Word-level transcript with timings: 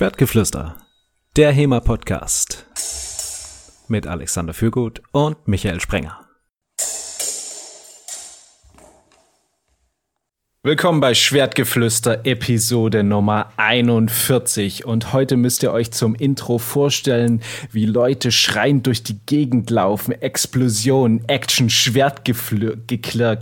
Schwertgeflüster, 0.00 0.76
der 1.36 1.52
HEMA-Podcast. 1.52 2.64
Mit 3.86 4.06
Alexander 4.06 4.54
Fürgut 4.54 5.02
und 5.12 5.46
Michael 5.46 5.78
Sprenger. 5.78 6.26
Willkommen 10.62 11.00
bei 11.00 11.12
Schwertgeflüster 11.12 12.24
Episode 12.24 13.02
Nummer 13.04 13.52
41 13.58 14.86
und 14.86 15.12
heute 15.12 15.36
müsst 15.36 15.62
ihr 15.62 15.72
euch 15.72 15.90
zum 15.90 16.14
Intro 16.14 16.56
vorstellen, 16.56 17.42
wie 17.70 17.84
Leute 17.84 18.32
schreiend 18.32 18.86
durch 18.86 19.02
die 19.02 19.18
Gegend 19.26 19.68
laufen, 19.68 20.12
Explosionen, 20.12 21.28
Action, 21.28 21.68
Schwertgeklirr, 21.68 23.38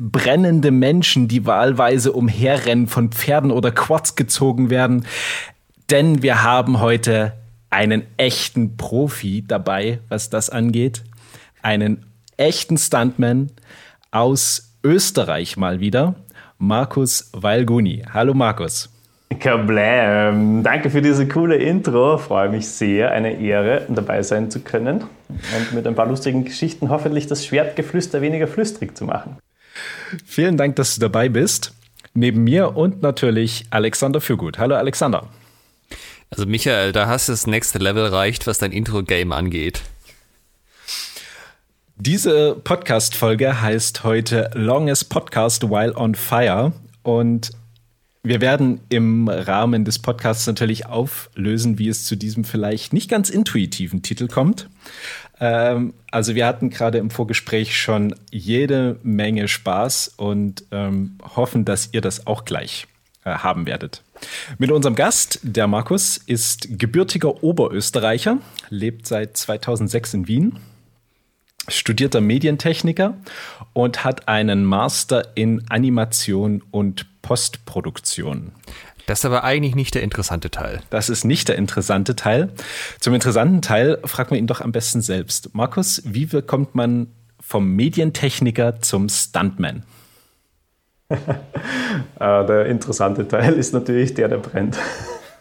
brennende 0.00 0.70
Menschen, 0.70 1.26
die 1.26 1.44
wahlweise 1.44 2.12
umherrennen, 2.12 2.86
von 2.86 3.10
Pferden 3.10 3.50
oder 3.50 3.72
Quads 3.72 4.14
gezogen 4.14 4.70
werden, 4.70 5.04
denn 5.90 6.22
wir 6.22 6.42
haben 6.42 6.80
heute 6.80 7.32
einen 7.70 8.04
echten 8.16 8.76
Profi 8.76 9.44
dabei, 9.46 10.00
was 10.08 10.30
das 10.30 10.50
angeht, 10.50 11.04
einen 11.62 12.06
echten 12.36 12.76
Stuntman 12.76 13.50
aus 14.10 14.76
Österreich 14.84 15.56
mal 15.56 15.80
wieder. 15.80 16.14
Markus 16.58 17.30
Walguni. 17.32 18.04
Hallo 18.12 18.34
Markus. 18.34 18.90
Kablam. 19.38 20.62
Danke 20.62 20.90
für 20.90 21.02
diese 21.02 21.28
coole 21.28 21.56
Intro. 21.56 22.18
Freue 22.18 22.48
mich 22.48 22.68
sehr. 22.68 23.12
Eine 23.12 23.38
Ehre, 23.40 23.86
dabei 23.88 24.22
sein 24.22 24.50
zu 24.50 24.60
können 24.60 25.02
und 25.02 25.72
mit 25.74 25.86
ein 25.86 25.94
paar 25.94 26.06
lustigen 26.06 26.44
Geschichten 26.44 26.88
hoffentlich 26.88 27.26
das 27.26 27.44
Schwertgeflüster 27.44 28.20
weniger 28.20 28.48
flüstrig 28.48 28.96
zu 28.96 29.04
machen. 29.04 29.36
Vielen 30.24 30.56
Dank, 30.56 30.76
dass 30.76 30.94
du 30.94 31.00
dabei 31.00 31.28
bist. 31.28 31.74
Neben 32.14 32.42
mir 32.42 32.76
und 32.76 33.02
natürlich 33.02 33.66
Alexander 33.70 34.20
Fürgut. 34.20 34.58
Hallo 34.58 34.74
Alexander. 34.74 35.28
Also 36.30 36.46
Michael, 36.46 36.92
da 36.92 37.06
hast 37.06 37.28
du 37.28 37.32
das 37.32 37.46
nächste 37.46 37.78
Level 37.78 38.04
erreicht, 38.04 38.46
was 38.46 38.58
dein 38.58 38.72
Intro-Game 38.72 39.32
angeht. 39.32 39.82
Diese 41.96 42.54
Podcast-Folge 42.54 43.60
heißt 43.60 44.04
heute 44.04 44.50
Longest 44.54 45.08
Podcast 45.08 45.64
While 45.64 45.96
on 45.96 46.14
Fire 46.14 46.72
und 47.02 47.50
wir 48.22 48.40
werden 48.40 48.80
im 48.88 49.28
Rahmen 49.28 49.84
des 49.84 49.98
Podcasts 49.98 50.46
natürlich 50.46 50.86
auflösen, 50.86 51.78
wie 51.78 51.88
es 51.88 52.04
zu 52.04 52.14
diesem 52.14 52.44
vielleicht 52.44 52.92
nicht 52.92 53.08
ganz 53.08 53.30
intuitiven 53.30 54.02
Titel 54.02 54.28
kommt. 54.28 54.68
Ähm, 55.40 55.94
also 56.10 56.34
wir 56.34 56.46
hatten 56.46 56.68
gerade 56.68 56.98
im 56.98 57.10
Vorgespräch 57.10 57.76
schon 57.76 58.14
jede 58.30 58.98
Menge 59.02 59.48
Spaß 59.48 60.14
und 60.16 60.64
ähm, 60.72 61.18
hoffen, 61.36 61.64
dass 61.64 61.88
ihr 61.92 62.00
das 62.00 62.26
auch 62.26 62.44
gleich 62.44 62.86
haben 63.36 63.66
werdet. 63.66 64.02
Mit 64.58 64.70
unserem 64.70 64.94
Gast, 64.94 65.40
der 65.42 65.66
Markus, 65.66 66.16
ist 66.16 66.78
gebürtiger 66.78 67.42
Oberösterreicher, 67.42 68.38
lebt 68.70 69.06
seit 69.06 69.36
2006 69.36 70.14
in 70.14 70.28
Wien 70.28 70.58
studierter 71.68 72.20
Medientechniker 72.20 73.14
und 73.72 74.04
hat 74.04 74.26
einen 74.28 74.64
Master 74.64 75.36
in 75.36 75.68
Animation 75.68 76.62
und 76.70 77.06
Postproduktion. 77.22 78.52
Das 79.06 79.20
ist 79.20 79.24
aber 79.24 79.44
eigentlich 79.44 79.74
nicht 79.74 79.94
der 79.94 80.02
interessante 80.02 80.50
Teil. 80.50 80.82
Das 80.90 81.08
ist 81.08 81.24
nicht 81.24 81.48
der 81.48 81.56
interessante 81.56 82.14
Teil. 82.14 82.52
Zum 83.00 83.14
interessanten 83.14 83.62
Teil 83.62 83.98
fragen 84.04 84.32
wir 84.32 84.38
ihn 84.38 84.46
doch 84.46 84.60
am 84.60 84.72
besten 84.72 85.00
selbst. 85.00 85.54
Markus, 85.54 86.02
wie 86.04 86.26
kommt 86.42 86.74
man 86.74 87.08
vom 87.40 87.74
Medientechniker 87.74 88.80
zum 88.80 89.08
Stuntman? 89.08 89.84
Ah, 92.18 92.42
der 92.46 92.66
interessante 92.66 93.26
Teil 93.26 93.54
ist 93.54 93.72
natürlich 93.72 94.14
der, 94.14 94.28
der 94.28 94.38
brennt. 94.38 94.78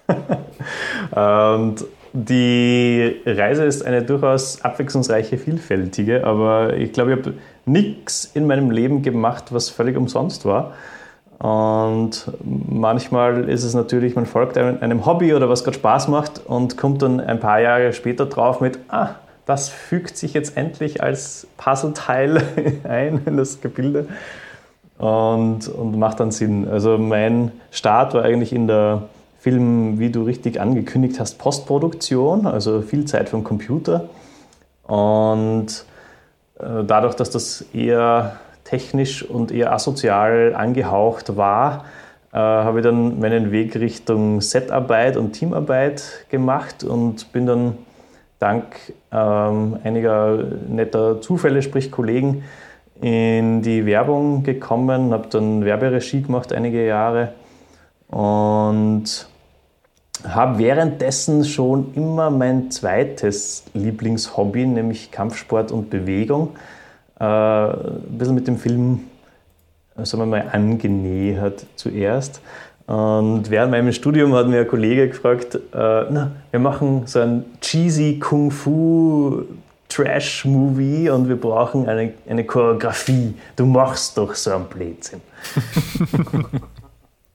und 1.11 1.85
die 2.13 3.21
Reise 3.25 3.65
ist 3.65 3.85
eine 3.85 4.01
durchaus 4.01 4.61
abwechslungsreiche, 4.61 5.37
vielfältige, 5.37 6.25
aber 6.25 6.75
ich 6.75 6.93
glaube, 6.93 7.11
ich 7.11 7.17
habe 7.17 7.33
nichts 7.65 8.31
in 8.33 8.47
meinem 8.47 8.71
Leben 8.71 9.01
gemacht, 9.01 9.45
was 9.51 9.69
völlig 9.69 9.97
umsonst 9.97 10.45
war. 10.45 10.73
Und 11.39 12.31
manchmal 12.43 13.47
ist 13.49 13.63
es 13.63 13.75
natürlich, 13.75 14.15
man 14.15 14.25
folgt 14.25 14.57
einem 14.57 15.05
Hobby 15.05 15.35
oder 15.35 15.49
was 15.49 15.63
gerade 15.63 15.77
Spaß 15.77 16.07
macht 16.07 16.41
und 16.45 16.77
kommt 16.77 17.01
dann 17.01 17.19
ein 17.19 17.39
paar 17.39 17.59
Jahre 17.59 17.93
später 17.93 18.25
drauf 18.25 18.61
mit, 18.61 18.79
ah, 18.87 19.09
das 19.45 19.69
fügt 19.69 20.17
sich 20.17 20.33
jetzt 20.33 20.57
endlich 20.57 21.03
als 21.03 21.45
Puzzleteil 21.57 22.41
ein 22.85 23.21
in 23.25 23.37
das 23.37 23.61
Gebilde 23.61 24.07
und, 24.97 25.67
und 25.67 25.97
macht 25.97 26.19
dann 26.19 26.31
Sinn. 26.31 26.67
Also 26.67 26.97
mein 26.97 27.51
Start 27.71 28.13
war 28.13 28.23
eigentlich 28.23 28.53
in 28.53 28.67
der 28.67 29.03
Film, 29.39 29.99
wie 29.99 30.09
du 30.09 30.23
richtig 30.23 30.59
angekündigt 30.59 31.19
hast, 31.19 31.37
Postproduktion, 31.37 32.47
also 32.47 32.81
viel 32.81 33.05
Zeit 33.05 33.29
vom 33.29 33.43
Computer. 33.43 34.09
Und 34.83 35.85
äh, 36.59 36.83
dadurch, 36.85 37.15
dass 37.15 37.29
das 37.29 37.65
eher 37.73 38.37
technisch 38.63 39.23
und 39.23 39.51
eher 39.51 39.71
asozial 39.71 40.55
angehaucht 40.55 41.37
war, 41.37 41.85
äh, 42.33 42.37
habe 42.37 42.79
ich 42.79 42.83
dann 42.83 43.19
meinen 43.19 43.51
Weg 43.51 43.75
Richtung 43.75 44.41
Setarbeit 44.41 45.15
und 45.17 45.33
Teamarbeit 45.33 46.25
gemacht 46.29 46.83
und 46.83 47.31
bin 47.31 47.45
dann 47.45 47.77
dank 48.39 48.75
ähm, 49.11 49.77
einiger 49.83 50.37
netter 50.67 51.21
Zufälle, 51.21 51.61
sprich 51.61 51.91
Kollegen, 51.91 52.43
in 53.01 53.61
die 53.61 53.85
Werbung 53.85 54.43
gekommen, 54.43 55.11
habe 55.11 55.27
dann 55.29 55.63
Werberegie 55.63 56.21
gemacht 56.21 56.51
einige 56.53 56.85
Jahre 56.85 57.33
und 58.09 59.27
habe 60.27 60.57
währenddessen 60.57 61.45
schon 61.45 61.93
immer 61.93 62.29
mein 62.29 62.71
zweites 62.71 63.65
Lieblingshobby, 63.73 64.65
nämlich 64.65 65.11
Kampfsport 65.11 65.71
und 65.71 65.89
Bewegung, 65.89 66.55
äh, 67.19 67.23
ein 67.23 68.17
bisschen 68.17 68.35
mit 68.35 68.47
dem 68.47 68.57
Film, 68.57 69.01
sagen 69.95 70.23
wir 70.23 70.25
mal, 70.25 70.49
angenähert 70.51 71.65
zuerst. 71.75 72.41
Und 72.87 73.49
während 73.49 73.71
meinem 73.71 73.91
Studium 73.91 74.33
hat 74.33 74.47
mir 74.47 74.61
ein 74.61 74.67
Kollege 74.67 75.09
gefragt, 75.09 75.55
äh, 75.55 75.59
na, 75.73 76.31
wir 76.51 76.59
machen 76.59 77.03
so 77.05 77.19
ein 77.19 77.45
cheesy 77.59 78.17
Kung-Fu 78.17 79.43
Trash-Movie 79.89 81.09
und 81.09 81.29
wir 81.29 81.37
brauchen 81.37 81.87
eine, 81.87 82.13
eine 82.27 82.43
Choreografie. 82.43 83.35
Du 83.55 83.65
machst 83.65 84.17
doch 84.17 84.35
so 84.35 84.51
einen 84.53 84.65
Blödsinn. 84.65 85.21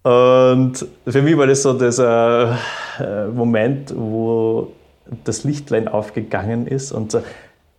Und 0.02 0.84
für 1.06 1.22
mich 1.22 1.36
war 1.36 1.46
das 1.46 1.62
so 1.62 1.78
dieser 1.78 2.58
äh, 2.98 3.26
Moment, 3.28 3.94
wo 3.96 4.72
das 5.24 5.44
Lichtlein 5.44 5.86
aufgegangen 5.86 6.66
ist 6.66 6.90
und 6.90 7.12
so, 7.12 7.22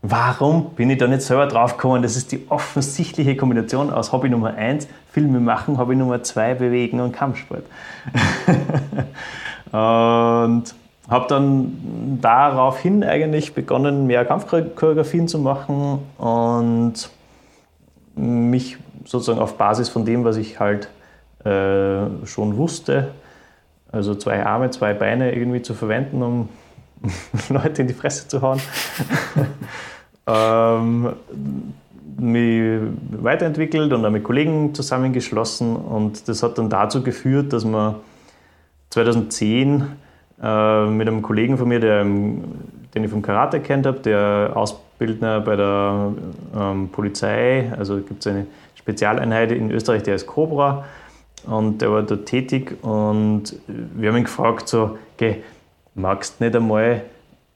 warum 0.01 0.71
bin 0.71 0.89
ich 0.89 0.99
da 0.99 1.07
nicht 1.07 1.21
selber 1.21 1.47
draufgekommen? 1.47 2.01
Das 2.01 2.15
ist 2.15 2.31
die 2.31 2.45
offensichtliche 2.49 3.35
Kombination 3.35 3.89
aus 3.89 4.11
Hobby 4.13 4.29
Nummer 4.29 4.53
1, 4.53 4.87
Filme 5.11 5.39
machen, 5.39 5.77
Hobby 5.77 5.95
Nummer 5.95 6.23
2, 6.23 6.53
Bewegen 6.55 7.01
und 7.01 7.11
Kampfsport. 7.11 7.63
und 9.71 10.75
habe 11.09 11.27
dann 11.27 12.19
daraufhin 12.21 13.03
eigentlich 13.03 13.53
begonnen, 13.53 14.07
mehr 14.07 14.25
Kampfchoreografien 14.25 15.27
zu 15.27 15.39
machen 15.39 15.99
und 16.17 17.09
mich 18.15 18.77
sozusagen 19.05 19.39
auf 19.39 19.57
Basis 19.57 19.89
von 19.89 20.05
dem, 20.05 20.23
was 20.23 20.37
ich 20.37 20.59
halt 20.59 20.89
äh, 21.43 22.25
schon 22.25 22.57
wusste. 22.57 23.11
Also 23.91 24.15
zwei 24.15 24.45
Arme, 24.45 24.71
zwei 24.71 24.93
Beine 24.93 25.35
irgendwie 25.35 25.61
zu 25.61 25.73
verwenden, 25.73 26.23
um 26.23 26.49
Leute 27.49 27.81
in 27.81 27.87
die 27.87 27.93
Fresse 27.93 28.27
zu 28.27 28.41
hauen. 28.41 28.61
ähm, 30.27 31.13
mich 32.17 32.79
weiterentwickelt 33.21 33.91
und 33.91 34.03
dann 34.03 34.13
mit 34.13 34.23
Kollegen 34.23 34.73
zusammengeschlossen 34.73 35.75
und 35.75 36.27
das 36.27 36.43
hat 36.43 36.57
dann 36.57 36.69
dazu 36.69 37.03
geführt, 37.03 37.51
dass 37.53 37.65
man 37.65 37.95
2010 38.91 39.87
äh, 40.41 40.85
mit 40.85 41.07
einem 41.07 41.21
Kollegen 41.21 41.57
von 41.57 41.67
mir, 41.67 41.79
der, 41.79 42.03
den 42.03 43.03
ich 43.03 43.09
vom 43.09 43.21
Karate 43.21 43.59
kennt 43.59 43.85
habe, 43.85 43.99
der 43.99 44.51
Ausbildner 44.55 45.41
bei 45.41 45.55
der 45.55 46.13
ähm, 46.55 46.89
Polizei, 46.89 47.71
also 47.77 47.97
gibt 47.97 48.25
es 48.25 48.31
eine 48.31 48.47
Spezialeinheit 48.75 49.51
in 49.51 49.71
Österreich, 49.71 50.03
der 50.03 50.15
ist 50.15 50.27
Cobra, 50.27 50.85
und 51.45 51.81
der 51.81 51.91
war 51.91 52.03
dort 52.03 52.25
tätig 52.25 52.77
und 52.83 53.55
wir 53.67 54.09
haben 54.09 54.17
ihn 54.17 54.23
gefragt, 54.23 54.67
so, 54.69 54.97
okay, 55.15 55.43
magst 55.93 56.39
du 56.39 56.45
nicht 56.45 56.55
einmal 56.55 57.01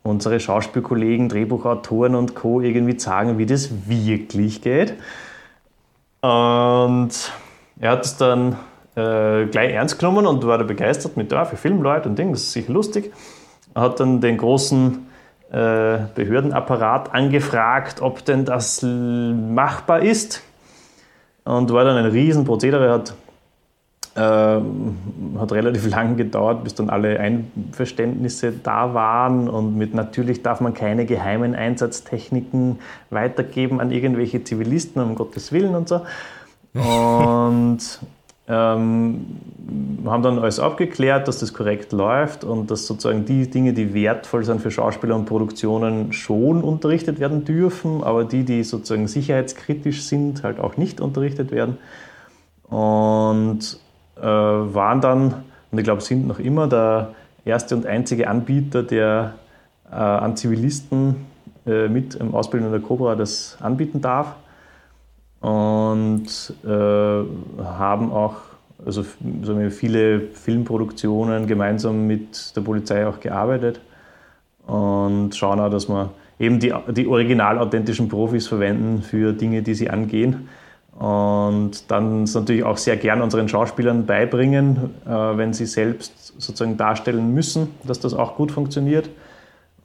unsere 0.04 0.40
Schauspielkollegen, 0.40 1.30
Drehbuchautoren 1.30 2.16
und 2.16 2.36
Co. 2.36 2.62
irgendwie 2.62 3.00
sagen, 3.00 3.38
wie 3.38 3.46
das 3.46 3.88
wirklich 3.88 4.62
geht? 4.62 4.94
Und 6.22 7.10
er 7.80 7.92
hat 7.92 8.06
es 8.06 8.18
dann 8.18 8.58
äh, 8.98 9.46
gleich 9.46 9.74
ernst 9.74 10.00
genommen 10.00 10.26
und 10.26 10.46
war 10.46 10.58
da 10.58 10.64
begeistert 10.64 11.18
mit, 11.18 11.32
ja, 11.32 11.46
für 11.46 11.56
Filmleute 11.56 12.10
und 12.10 12.18
Ding, 12.18 12.32
das 12.32 12.42
ist 12.42 12.54
sicher 12.54 12.74
lustig. 12.74 13.14
Er 13.76 13.84
hat 13.84 14.00
dann 14.00 14.22
den 14.22 14.38
großen 14.38 15.08
äh, 15.52 16.00
Behördenapparat 16.16 17.14
angefragt, 17.14 18.02
ob 18.02 18.26
denn 18.26 18.44
das 18.44 18.82
machbar 18.82 20.02
ist. 20.02 20.42
Und 21.44 21.72
war 21.72 21.86
dann 21.86 21.96
ein 21.98 22.08
Riesenprozedere, 22.08 22.92
hat 22.92 23.14
hat 24.18 25.52
relativ 25.52 25.88
lange 25.92 26.16
gedauert, 26.16 26.64
bis 26.64 26.74
dann 26.74 26.90
alle 26.90 27.20
Einverständnisse 27.20 28.52
da 28.52 28.96
waren 28.96 29.48
und 29.48 29.78
mit 29.78 29.94
natürlich 29.94 30.42
darf 30.42 30.60
man 30.60 30.74
keine 30.74 31.06
geheimen 31.06 31.54
Einsatztechniken 31.54 32.80
weitergeben 33.12 33.80
an 33.80 33.92
irgendwelche 33.92 34.44
Zivilisten, 34.44 35.04
um 35.04 35.14
Gottes 35.14 35.52
Willen 35.52 35.76
und 35.76 35.88
so. 35.88 36.02
Und 36.74 38.00
ähm, 38.48 39.26
haben 40.06 40.24
dann 40.24 40.40
alles 40.40 40.60
abgeklärt, 40.60 41.28
dass 41.28 41.40
das 41.40 41.54
korrekt 41.54 41.92
läuft 41.92 42.44
und 42.44 42.72
dass 42.72 42.88
sozusagen 42.88 43.26
die 43.26 43.50
Dinge, 43.50 43.74
die 43.74 43.94
wertvoll 43.94 44.46
sind 44.46 44.62
für 44.62 44.72
Schauspieler 44.72 45.16
und 45.16 45.26
Produktionen, 45.26 46.14
schon 46.14 46.64
unterrichtet 46.64 47.20
werden 47.20 47.44
dürfen, 47.44 48.04
aber 48.04 48.24
die, 48.24 48.44
die 48.44 48.64
sozusagen 48.64 49.08
sicherheitskritisch 49.08 50.04
sind, 50.04 50.44
halt 50.44 50.60
auch 50.60 50.78
nicht 50.78 51.02
unterrichtet 51.02 51.52
werden. 51.52 51.78
Und 52.64 53.80
äh, 54.18 54.24
waren 54.24 55.02
dann, 55.02 55.44
und 55.72 55.78
ich 55.78 55.84
glaube, 55.84 56.02
sind 56.02 56.28
noch 56.28 56.40
immer 56.40 56.68
der 56.68 57.14
erste 57.44 57.76
und 57.76 57.86
einzige 57.86 58.30
Anbieter, 58.30 58.84
der 58.84 59.36
äh, 59.92 59.96
an 59.96 60.38
Zivilisten 60.38 61.28
äh, 61.66 61.90
mit 61.90 62.16
im 62.16 62.34
Ausbildung 62.34 62.72
der 62.72 62.80
Cobra 62.80 63.16
das 63.16 63.58
anbieten 63.60 64.02
darf. 64.02 64.36
Und 65.42 66.26
äh, 66.66 66.68
haben 67.64 68.12
auch 68.12 68.36
also 68.86 69.04
sagen 69.44 69.72
viele 69.72 70.22
Filmproduktionen 70.22 71.48
gemeinsam 71.48 72.06
mit 72.08 72.56
der 72.56 72.62
Polizei 72.62 73.08
auch 73.08 73.20
gearbeitet 73.20 73.82
und 74.66 75.36
schauen 75.36 75.60
auch, 75.60 75.70
dass 75.70 75.90
wir 75.90 76.12
eben 76.40 76.60
die, 76.60 76.74
die 76.90 77.08
original 77.08 77.58
authentischen 77.58 78.08
Profis 78.08 78.48
verwenden 78.48 79.02
für 79.02 79.34
Dinge, 79.34 79.64
die 79.64 79.74
sie 79.74 79.90
angehen. 79.90 80.50
Und 80.98 81.92
dann 81.92 82.24
natürlich 82.24 82.64
auch 82.64 82.78
sehr 82.78 82.98
gern 82.98 83.22
unseren 83.22 83.48
Schauspielern 83.48 84.06
beibringen, 84.06 84.96
äh, 85.06 85.10
wenn 85.10 85.54
sie 85.54 85.68
selbst 85.68 86.34
sozusagen 86.40 86.76
darstellen 86.76 87.34
müssen, 87.34 87.70
dass 87.84 88.00
das 88.00 88.14
auch 88.14 88.36
gut 88.36 88.52
funktioniert. 88.52 89.10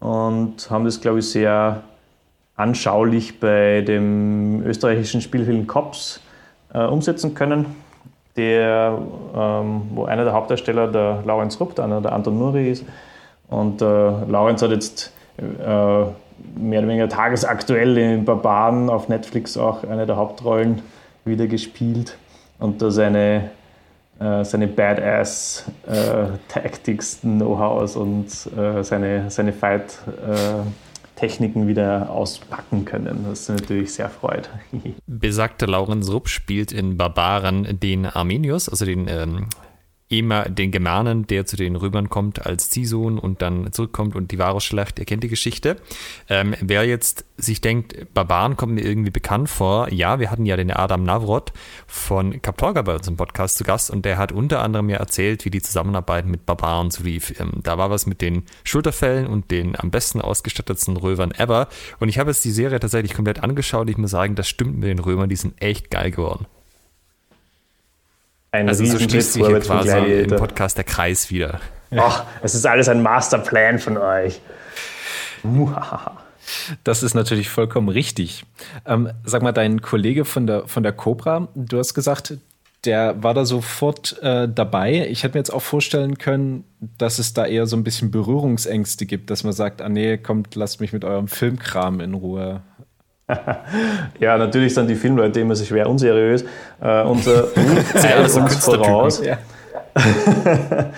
Und 0.01 0.71
haben 0.71 0.85
das, 0.85 1.01
glaube 1.01 1.19
ich, 1.19 1.29
sehr 1.29 1.83
anschaulich 2.57 3.41
bei 3.41 3.83
dem 3.83 4.63
österreichischen 4.65 5.21
Spielfilm 5.21 5.67
Cops 5.67 6.21
äh, 6.75 6.85
umsetzen 6.85 7.35
können, 7.35 7.67
der, 8.37 8.99
ähm, 9.35 9.83
wo 9.95 10.05
einer 10.05 10.25
der 10.25 10.33
Hauptdarsteller 10.33 10.89
der 10.89 11.23
Laurenz 11.25 11.59
Rupp, 11.61 11.79
einer 11.79 12.01
der 12.01 12.13
Anton 12.13 12.39
Nuri 12.39 12.71
ist. 12.71 12.85
Und 13.49 13.83
äh, 13.83 13.85
Laurenz 13.85 14.63
hat 14.63 14.71
jetzt 14.71 15.13
äh, 15.39 15.43
mehr 15.43 16.81
oder 16.81 16.89
weniger 16.89 17.09
tagesaktuell 17.09 17.97
in 17.99 18.25
Barbaren 18.25 18.91
auf 18.91 19.09
Netflix 19.09 19.57
auch 19.57 19.85
eine 19.85 20.07
der 20.07 20.17
Hauptrollen 20.17 20.83
wieder 21.25 21.47
gespielt 21.47 22.17
und 22.59 22.83
da 22.83 22.91
seine, 22.91 23.51
äh, 24.19 24.45
seine 24.45 24.67
Badass 24.67 25.67
äh, 25.87 26.37
Tactics, 26.49 27.21
Know-hows 27.21 27.97
und 27.97 28.27
äh, 28.57 28.83
seine, 28.83 29.31
seine 29.31 29.53
Fight 29.53 29.99
Techniken 31.23 31.69
wieder 31.69 32.11
auspacken 32.11 32.85
können, 32.85 33.25
was 33.29 33.49
natürlich 33.49 33.95
sehr 33.95 34.09
freut. 34.09 34.51
Besagter 35.07 35.69
Laurenz 35.69 36.11
Rupp 36.11 36.29
spielt 36.29 36.73
in 36.73 36.97
Barbaren 36.97 37.79
den 37.79 38.07
Armenius, 38.07 38.69
also 38.69 38.85
den 38.85 39.07
ähm, 39.07 39.47
immer 40.13 40.45
den 40.45 40.71
Germanen, 40.71 41.27
der 41.27 41.47
zu 41.47 41.57
den 41.57 41.75
Römern 41.75 42.11
kommt 42.11 42.45
als 42.45 42.69
Ziehsohn 42.69 43.19
und 43.19 43.41
dann 43.41 43.73
zurückkommt 43.73 44.15
und 44.15 44.31
die 44.31 44.39
wahre 44.39 44.61
Schlacht, 44.61 44.99
ihr 44.99 45.07
kennt 45.07 45.25
die 45.25 45.29
Geschichte. 45.29 45.77
Ähm, 46.29 46.55
wer 46.61 46.85
jetzt 46.85 47.25
sich 47.39 47.63
denkt, 47.63 48.13
Barbaren 48.13 48.57
kommen 48.57 48.75
mir 48.75 48.85
irgendwie 48.85 49.11
bekannt 49.11 49.49
vor, 49.49 49.91
ja, 49.91 50.21
wir 50.21 50.31
hatten 50.31 50.45
ja 50.45 50.57
den 50.57 50.71
Adam 50.71 51.03
Navrot 51.03 51.53
von 51.87 52.43
Kaptorga 52.43 52.83
bei 52.83 52.95
uns 52.95 53.09
im 53.09 53.17
Podcast 53.17 53.57
zu 53.57 53.65
Gast 53.65 53.91
und 53.91 54.05
der 54.05 54.19
hat 54.19 54.33
unter 54.33 54.63
anderem 54.63 54.91
ja 54.91 54.99
erzählt, 54.99 55.47
wie 55.47 55.51
die 55.51 55.63
Zusammenarbeit 55.63 56.27
mit 56.27 56.45
Barbaren 56.45 56.91
so 56.91 57.03
lief. 57.03 57.41
Ähm, 57.41 57.53
da 57.63 57.79
war 57.79 57.89
was 57.89 58.07
mit 58.07 58.21
den 58.21 58.45
Schulterfällen 58.65 59.27
und 59.27 59.51
den 59.51 59.81
am 59.81 59.91
besten 59.91 60.21
ausgestattetsten 60.21 60.99
Römern 60.99 61.33
ever 61.33 61.69
und 62.01 62.11
ich 62.11 62.19
habe 62.19 62.31
jetzt 62.31 62.45
die 62.45 62.51
Serie 62.51 62.81
tatsächlich 62.81 63.15
komplett 63.15 63.43
angeschaut. 63.43 63.89
Ich 63.89 63.97
muss 63.97 64.11
sagen, 64.11 64.35
das 64.35 64.49
stimmt 64.49 64.77
mit 64.77 64.91
den 64.91 64.99
Römern, 64.99 65.31
die 65.31 65.37
sind 65.37 65.61
echt 65.63 65.91
geil 65.91 66.11
geworden 66.11 66.47
ein 68.53 68.69
also 68.69 68.85
so 68.85 68.99
schließt 68.99 69.33
sich 69.33 69.47
hier 69.47 69.61
quasi 69.61 70.23
im 70.23 70.37
Podcast 70.37 70.77
der 70.77 70.85
Kreis 70.85 71.31
wieder. 71.31 71.61
Ach, 71.97 72.25
es 72.43 72.55
ist 72.55 72.67
alles 72.67 72.89
ein 72.89 73.03
Masterplan 73.03 73.79
von 73.79 73.97
euch. 73.97 74.41
Das 76.85 77.03
ist 77.03 77.15
natürlich 77.15 77.49
vollkommen 77.49 77.89
richtig. 77.89 78.45
Ähm, 78.85 79.11
sag 79.25 79.43
mal, 79.43 79.53
dein 79.53 79.81
Kollege 79.81 80.25
von 80.25 80.47
der, 80.47 80.69
von 80.69 80.83
der 80.83 80.93
Cobra, 80.93 81.49
du 81.55 81.79
hast 81.79 81.95
gesagt, 81.95 82.35
der 82.85 83.23
war 83.23 83.33
da 83.33 83.45
sofort 83.45 84.21
äh, 84.23 84.49
dabei. 84.49 85.07
Ich 85.09 85.23
hätte 85.23 85.35
mir 85.35 85.41
jetzt 85.41 85.53
auch 85.53 85.63
vorstellen 85.63 86.19
können, 86.19 86.65
dass 86.99 87.19
es 87.19 87.33
da 87.33 87.47
eher 87.47 87.67
so 87.67 87.77
ein 87.77 87.85
bisschen 87.85 88.11
Berührungsängste 88.11 89.07
gibt, 89.07 89.31
dass 89.31 89.45
man 89.45 89.53
sagt, 89.53 89.81
ah 89.81 89.89
nee, 89.89 90.19
kommt, 90.19 90.57
lasst 90.57 90.81
mich 90.81 90.93
mit 90.93 91.05
eurem 91.05 91.29
Filmkram 91.29 92.01
in 92.01 92.15
Ruhe 92.15 92.63
ja, 94.21 94.39
natürlich 94.39 94.75
sind 94.75 94.89
die 94.89 94.95
Filmleute 94.95 95.41
immer 95.41 95.55
so 95.55 95.65
schwer 95.65 95.89
unseriös. 95.89 96.45
Äh, 96.81 97.03
unser 97.03 97.53
Zeit 97.95 98.19
uns 98.19 98.65
voraus. 98.65 99.23
Ja. 99.25 99.39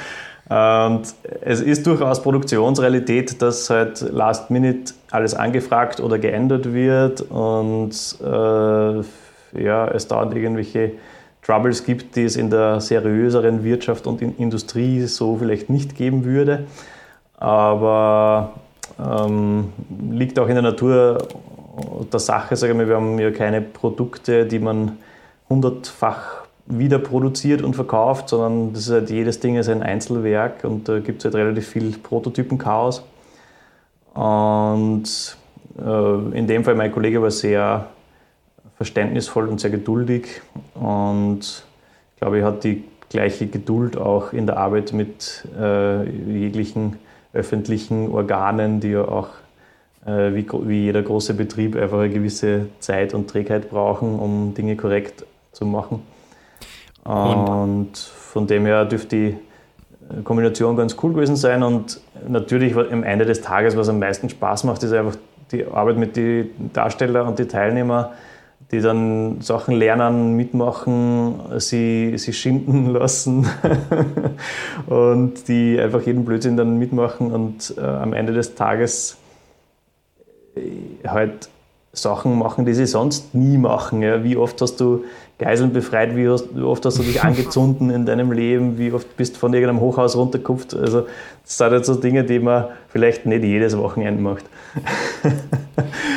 Und 0.47 1.03
es 1.41 1.63
ist 1.63 1.87
durchaus 1.87 2.23
Produktionsrealität, 2.23 3.41
dass 3.41 3.71
halt 3.71 4.01
last 4.13 4.51
minute 4.51 4.93
alles 5.11 5.35
angefragt 5.35 6.01
oder 6.01 6.19
geändert 6.19 6.75
wird 6.75 7.23
und 7.23 7.93
äh, 8.23 9.63
ja, 9.63 9.89
es 9.89 10.07
dauernd 10.07 10.37
irgendwelche 10.37 10.93
Troubles 11.43 11.85
gibt, 11.85 12.17
die 12.17 12.25
es 12.25 12.37
in 12.37 12.51
der 12.51 12.81
seriöseren 12.81 13.65
Wirtschaft 13.65 14.07
und 14.07 14.21
in 14.21 14.37
Industrie 14.37 15.03
so 15.03 15.37
vielleicht 15.37 15.71
nicht 15.71 15.97
geben 15.97 16.25
würde. 16.25 16.65
Aber 17.39 18.53
ähm, 18.99 19.73
liegt 20.11 20.39
auch 20.39 20.49
in 20.49 20.55
der 20.55 20.63
Natur 20.63 21.19
der 22.13 22.21
Sache, 22.21 22.57
sage 22.57 22.73
ich 22.73 22.77
mal, 22.77 22.89
wir 22.89 22.97
haben 22.97 23.19
ja 23.19 23.31
keine 23.31 23.61
Produkte, 23.61 24.47
die 24.47 24.59
man 24.59 24.99
hundertfach 25.49 26.45
wieder 26.67 26.99
produziert 26.99 27.63
und 27.63 27.75
verkauft, 27.75 28.29
sondern 28.31 28.73
das 28.73 28.87
ist 28.87 28.93
halt 28.93 29.11
jedes 29.11 29.41
Ding 29.41 29.57
ist 29.57 29.69
ein 29.69 29.83
Einzelwerk 29.83 30.65
und 30.65 30.89
da 30.89 31.01
gibt 31.01 31.19
es 31.19 31.25
halt 31.25 31.35
relativ 31.35 31.69
viel 31.69 31.91
Prototypen-Chaos. 31.91 33.05
Und 34.15 35.37
äh, 35.79 36.39
in 36.39 36.47
dem 36.47 36.65
Fall, 36.65 36.75
mein 36.75 36.93
Kollege 36.93 37.21
war 37.21 37.31
sehr 37.31 37.89
verständnisvoll 38.77 39.49
und 39.49 39.61
sehr 39.61 39.71
geduldig 39.71 40.41
und 40.75 41.65
ich 42.15 42.21
glaube, 42.21 42.39
er 42.39 42.47
hat 42.47 42.65
die 42.65 42.85
gleiche 43.11 43.47
Geduld 43.47 43.97
auch 43.97 44.33
in 44.33 44.47
der 44.47 44.57
Arbeit 44.57 44.93
mit 44.93 45.47
äh, 45.59 46.09
jeglichen 46.09 46.97
öffentlichen 47.33 48.11
Organen, 48.11 48.81
die 48.81 48.91
ja 48.91 49.07
auch 49.07 49.29
wie, 50.07 50.47
wie 50.67 50.85
jeder 50.85 51.03
große 51.03 51.35
Betrieb 51.35 51.77
einfach 51.77 51.99
eine 51.99 52.11
gewisse 52.11 52.67
Zeit 52.81 53.15
und 53.15 53.29
Trägheit 53.29 53.71
brauchen, 53.71 54.19
um 54.19 54.55
Dinge 54.55 54.77
korrekt 54.77 55.25
zu 55.53 55.65
machen. 55.65 56.03
Und, 57.05 57.49
und 57.49 57.99
von 57.99 58.47
dem 58.47 58.67
her 58.67 58.85
dürfte 58.85 59.17
die 59.17 59.37
Kombination 60.25 60.77
ganz 60.77 60.97
cool 61.03 61.13
gewesen 61.13 61.37
sein 61.37 61.63
und 61.63 62.01
natürlich 62.29 62.77
am 62.77 63.03
Ende 63.05 63.25
des 63.25 63.41
Tages, 63.41 63.77
was 63.77 63.89
am 63.89 63.99
meisten 63.99 64.29
Spaß 64.29 64.65
macht, 64.65 64.83
ist 64.83 64.93
einfach 64.93 65.17
die 65.53 65.67
Arbeit 65.67 65.97
mit 65.97 66.17
den 66.17 66.71
Darstellern 66.73 67.27
und 67.27 67.39
den 67.39 67.49
Teilnehmern, 67.49 68.07
die 68.71 68.81
dann 68.81 69.41
Sachen 69.41 69.75
lernen, 69.75 70.35
mitmachen, 70.35 71.41
sie, 71.59 72.17
sie 72.17 72.33
schinden 72.33 72.87
lassen 72.93 73.47
und 74.87 75.49
die 75.49 75.79
einfach 75.79 76.03
jeden 76.03 76.25
Blödsinn 76.25 76.57
dann 76.57 76.79
mitmachen 76.79 77.33
und 77.33 77.75
äh, 77.77 77.81
am 77.81 78.13
Ende 78.13 78.33
des 78.33 78.55
Tages 78.55 79.19
halt 81.07 81.49
Sachen 81.93 82.39
machen, 82.39 82.65
die 82.65 82.75
sie 82.75 82.87
sonst 82.87 83.35
nie 83.35 83.57
machen. 83.57 84.03
Ja. 84.03 84.25
Wie 84.25 84.37
oft 84.37 84.61
hast 84.61 84.81
du 84.81 85.05
Geiseln 85.39 85.73
befreit, 85.73 86.17
wie, 86.17 86.29
hast, 86.29 86.55
wie, 86.55 86.63
oft 86.63 86.85
hast 86.85 86.99
du 86.99 87.03
dich 87.03 87.23
angezündet 87.25 87.95
in 87.95 88.07
deinem 88.07 88.33
Leben, 88.33 88.79
wie 88.79 88.93
oft 88.93 89.17
bist 89.17 89.37
du 89.37 89.39
von 89.39 89.53
irgendeinem 89.53 89.81
Hochhaus 89.81 90.17
runtergekupft. 90.17 90.75
Also 90.75 91.07
das 91.43 91.59
sind 91.59 91.71
halt 91.71 91.87
so 91.87 91.95
Dinge, 91.95 92.25
die 92.25 92.39
man 92.39 92.67
vielleicht 92.89 93.27
nicht 93.27 93.45
jedes 93.45 93.77
Wochenende 93.77 94.23
macht. 94.23 94.45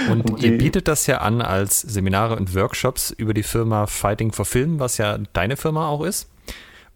Und, 0.09 0.29
und 0.29 0.43
ihr 0.43 0.57
bietet 0.57 0.87
das 0.87 1.05
ja 1.07 1.17
an 1.17 1.41
als 1.41 1.81
Seminare 1.81 2.37
und 2.37 2.55
Workshops 2.55 3.11
über 3.11 3.33
die 3.33 3.43
Firma 3.43 3.87
Fighting 3.87 4.31
for 4.31 4.45
Film, 4.45 4.79
was 4.79 4.97
ja 4.97 5.17
deine 5.33 5.57
Firma 5.57 5.89
auch 5.89 6.01
ist. 6.05 6.29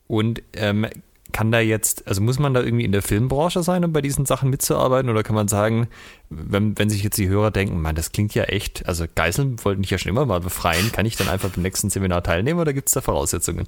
Und 0.07 0.41
ähm, 0.53 0.87
kann 1.31 1.51
da 1.51 1.59
jetzt, 1.59 2.07
also 2.07 2.21
muss 2.21 2.39
man 2.39 2.53
da 2.53 2.61
irgendwie 2.61 2.85
in 2.85 2.91
der 2.91 3.01
Filmbranche 3.01 3.63
sein, 3.63 3.83
um 3.83 3.93
bei 3.93 4.01
diesen 4.01 4.25
Sachen 4.25 4.49
mitzuarbeiten? 4.49 5.09
Oder 5.09 5.23
kann 5.23 5.35
man 5.35 5.47
sagen, 5.47 5.87
wenn, 6.29 6.77
wenn 6.77 6.89
sich 6.89 7.03
jetzt 7.03 7.17
die 7.17 7.27
Hörer 7.27 7.51
denken, 7.51 7.81
man, 7.81 7.95
das 7.95 8.11
klingt 8.11 8.33
ja 8.35 8.43
echt, 8.43 8.87
also 8.87 9.05
Geiseln 9.15 9.63
wollten 9.63 9.81
mich 9.81 9.89
ja 9.89 9.97
schon 9.97 10.09
immer 10.09 10.25
mal 10.25 10.39
befreien, 10.39 10.91
kann 10.91 11.05
ich 11.05 11.17
dann 11.17 11.29
einfach 11.29 11.49
beim 11.49 11.63
nächsten 11.63 11.89
Seminar 11.89 12.23
teilnehmen 12.23 12.59
oder 12.59 12.73
gibt 12.73 12.87
es 12.87 12.93
da 12.93 13.01
Voraussetzungen? 13.01 13.67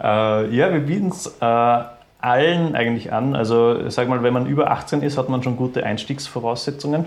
Äh, 0.00 0.54
ja, 0.54 0.72
wir 0.72 0.80
bieten 0.80 1.08
es 1.08 1.26
äh, 1.40 1.44
allen 2.20 2.74
eigentlich 2.74 3.12
an. 3.12 3.34
Also 3.34 3.88
sag 3.90 4.08
mal, 4.08 4.22
wenn 4.22 4.32
man 4.32 4.46
über 4.46 4.70
18 4.70 5.02
ist, 5.02 5.18
hat 5.18 5.28
man 5.28 5.42
schon 5.42 5.56
gute 5.56 5.84
Einstiegsvoraussetzungen. 5.84 7.04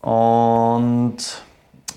Und 0.00 1.42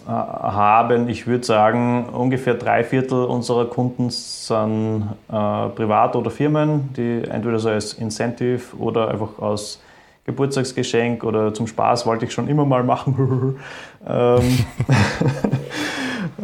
haben, 0.07 1.07
ich 1.09 1.27
würde 1.27 1.45
sagen, 1.45 2.09
ungefähr 2.09 2.55
drei 2.55 2.83
Viertel 2.83 3.25
unserer 3.25 3.65
Kunden 3.65 4.09
sind 4.09 5.07
äh, 5.29 5.33
Privat- 5.69 6.15
oder 6.15 6.29
Firmen, 6.31 6.93
die 6.95 7.23
entweder 7.29 7.59
so 7.59 7.69
als 7.69 7.93
Incentive 7.93 8.75
oder 8.77 9.09
einfach 9.09 9.39
aus 9.39 9.81
Geburtstagsgeschenk 10.25 11.23
oder 11.23 11.53
zum 11.53 11.67
Spaß 11.67 12.05
wollte 12.05 12.25
ich 12.25 12.33
schon 12.33 12.47
immer 12.47 12.65
mal 12.65 12.83
machen. 12.83 13.57
ähm, 14.07 14.65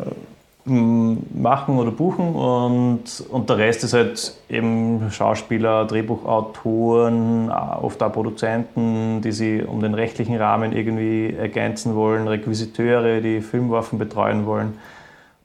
machen 0.69 1.77
oder 1.77 1.91
buchen 1.91 2.35
und, 2.35 3.23
und 3.29 3.49
der 3.49 3.57
Rest 3.57 3.83
ist 3.83 3.93
halt 3.93 4.35
eben 4.49 5.11
Schauspieler, 5.11 5.85
Drehbuchautoren, 5.85 7.49
oft 7.49 8.01
auch 8.01 8.11
Produzenten, 8.11 9.21
die 9.21 9.31
sie 9.31 9.61
um 9.61 9.81
den 9.81 9.93
rechtlichen 9.93 10.35
Rahmen 10.37 10.71
irgendwie 10.71 11.33
ergänzen 11.33 11.95
wollen, 11.95 12.27
Requisiteure, 12.27 13.21
die 13.21 13.41
Filmwaffen 13.41 13.99
betreuen 13.99 14.45
wollen 14.45 14.75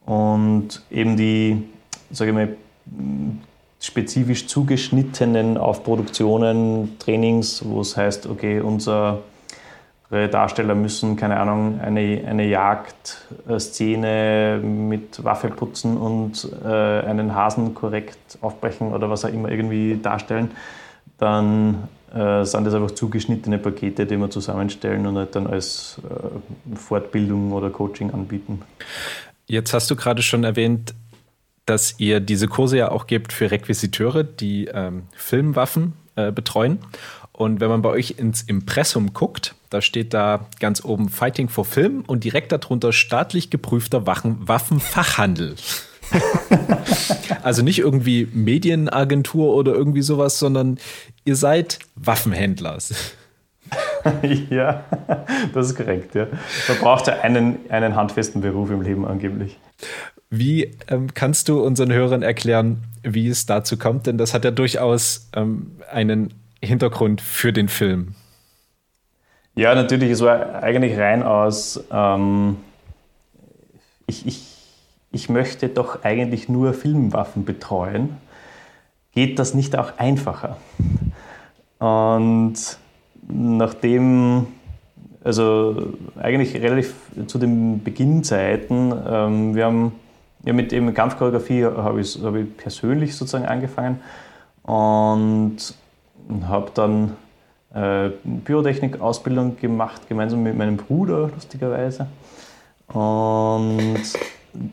und 0.07 0.83
eben 0.90 1.16
die, 1.16 1.62
sage 2.11 2.31
ich 2.31 2.37
mal, 2.37 2.57
spezifisch 3.81 4.47
zugeschnittenen 4.47 5.59
auf 5.59 5.85
Produktionen, 5.85 6.97
Trainings, 6.99 7.62
wo 7.66 7.81
es 7.81 7.97
heißt, 7.97 8.26
okay, 8.26 8.61
unser 8.61 9.21
Darsteller 10.28 10.75
müssen, 10.75 11.16
keine 11.16 11.38
Ahnung, 11.38 11.80
eine, 11.80 12.23
eine 12.26 12.47
Jagdszene 12.47 14.61
mit 14.62 15.25
Waffe 15.25 15.49
putzen 15.49 15.97
und 15.97 16.49
äh, 16.64 16.68
einen 16.68 17.35
Hasen 17.35 17.75
korrekt 17.75 18.38
aufbrechen 18.40 18.92
oder 18.92 19.11
was 19.11 19.25
auch 19.25 19.33
immer 19.33 19.50
irgendwie 19.50 19.99
darstellen, 20.00 20.52
dann 21.18 21.88
äh, 22.14 22.44
sind 22.44 22.64
das 22.64 22.75
einfach 22.75 22.92
zugeschnittene 22.92 23.59
Pakete, 23.59 24.06
die 24.06 24.16
wir 24.16 24.30
zusammenstellen 24.30 25.06
und 25.06 25.16
halt 25.16 25.35
dann 25.35 25.47
als 25.47 26.00
äh, 26.09 26.76
Fortbildung 26.76 27.52
oder 27.52 27.71
Coaching 27.71 28.12
anbieten. 28.12 28.62
Jetzt 29.47 29.75
hast 29.75 29.90
du 29.90 29.97
gerade 29.97 30.23
schon 30.23 30.44
erwähnt, 30.44 30.94
dass 31.66 31.99
ihr 31.99 32.21
diese 32.21 32.49
Kurse 32.49 32.78
ja 32.78 32.90
auch 32.90 33.06
gebt 33.06 33.33
für 33.33 33.50
Requisiteure, 33.50 34.23
die 34.23 34.66
ähm, 34.66 35.04
Filmwaffen 35.16 35.94
äh, 36.16 36.30
betreuen. 36.30 36.78
Und 37.36 37.60
wenn 37.60 37.68
man 37.68 37.82
bei 37.82 37.88
euch 37.88 38.14
ins 38.16 38.42
Impressum 38.42 39.12
guckt, 39.12 39.56
da 39.68 39.82
steht 39.82 40.14
da 40.14 40.46
ganz 40.60 40.84
oben 40.84 41.08
Fighting 41.08 41.48
for 41.48 41.64
Film 41.64 42.04
und 42.06 42.22
direkt 42.22 42.52
darunter 42.52 42.92
staatlich 42.92 43.50
geprüfter 43.50 44.06
Waffenfachhandel. 44.06 45.56
also 47.42 47.62
nicht 47.62 47.80
irgendwie 47.80 48.28
Medienagentur 48.32 49.52
oder 49.52 49.72
irgendwie 49.72 50.02
sowas, 50.02 50.38
sondern 50.38 50.78
ihr 51.24 51.34
seid 51.34 51.80
Waffenhändler. 51.96 52.78
ja, 54.50 54.84
das 55.52 55.70
ist 55.70 55.76
korrekt. 55.76 56.14
Ja. 56.14 56.28
Man 56.68 56.78
braucht 56.78 57.08
ja 57.08 57.20
einen, 57.20 57.58
einen 57.68 57.96
handfesten 57.96 58.42
Beruf 58.42 58.70
im 58.70 58.82
Leben 58.82 59.04
angeblich. 59.04 59.58
Wie 60.30 60.70
ähm, 60.86 61.14
kannst 61.14 61.48
du 61.48 61.60
unseren 61.64 61.92
Hörern 61.92 62.22
erklären, 62.22 62.84
wie 63.02 63.26
es 63.26 63.46
dazu 63.46 63.76
kommt? 63.76 64.06
Denn 64.06 64.18
das 64.18 64.34
hat 64.34 64.44
ja 64.44 64.52
durchaus 64.52 65.30
ähm, 65.34 65.72
einen 65.90 66.32
Hintergrund 66.64 67.21
für 67.21 67.52
den 67.52 67.68
Film. 67.68 68.14
Ja, 69.56 69.75
natürlich, 69.75 70.11
es 70.11 70.21
war 70.21 70.62
eigentlich 70.62 70.99
rein 70.99 71.23
aus, 71.23 71.83
ähm, 71.92 72.56
ich, 74.06 74.26
ich, 74.26 74.42
ich 75.12 75.28
möchte 75.28 75.68
doch 75.68 76.02
eigentlich 76.02 76.49
nur 76.49 76.75
Filmwaffen 76.75 77.44
betreuen. 77.44 78.16
Geht 79.12 79.38
das 79.38 79.54
nicht 79.54 79.78
auch 79.78 79.97
einfacher? 79.97 80.56
Und 81.78 82.54
nachdem, 83.28 84.49
also 85.23 85.94
eigentlich 86.21 86.54
relativ 86.56 86.94
zu 87.26 87.38
den 87.38 87.85
Beginnzeiten, 87.85 88.92
ähm, 89.06 89.54
wir 89.54 89.66
haben 89.66 89.92
ja, 90.44 90.52
mit 90.52 90.73
eben 90.73 90.92
Kampfchoreografie 90.92 91.64
habe 91.64 92.00
ich, 92.00 92.18
hab 92.23 92.35
ich 92.35 92.56
persönlich 92.56 93.16
sozusagen 93.16 93.47
angefangen 93.47 94.00
und 94.62 95.75
habe 96.47 96.71
dann 96.75 97.16
äh, 97.75 98.11
Pyrotechnik-Ausbildung 98.45 99.57
gemacht, 99.57 100.09
gemeinsam 100.09 100.43
mit 100.43 100.57
meinem 100.57 100.76
Bruder, 100.76 101.31
lustigerweise. 101.35 102.07
Und 102.88 104.02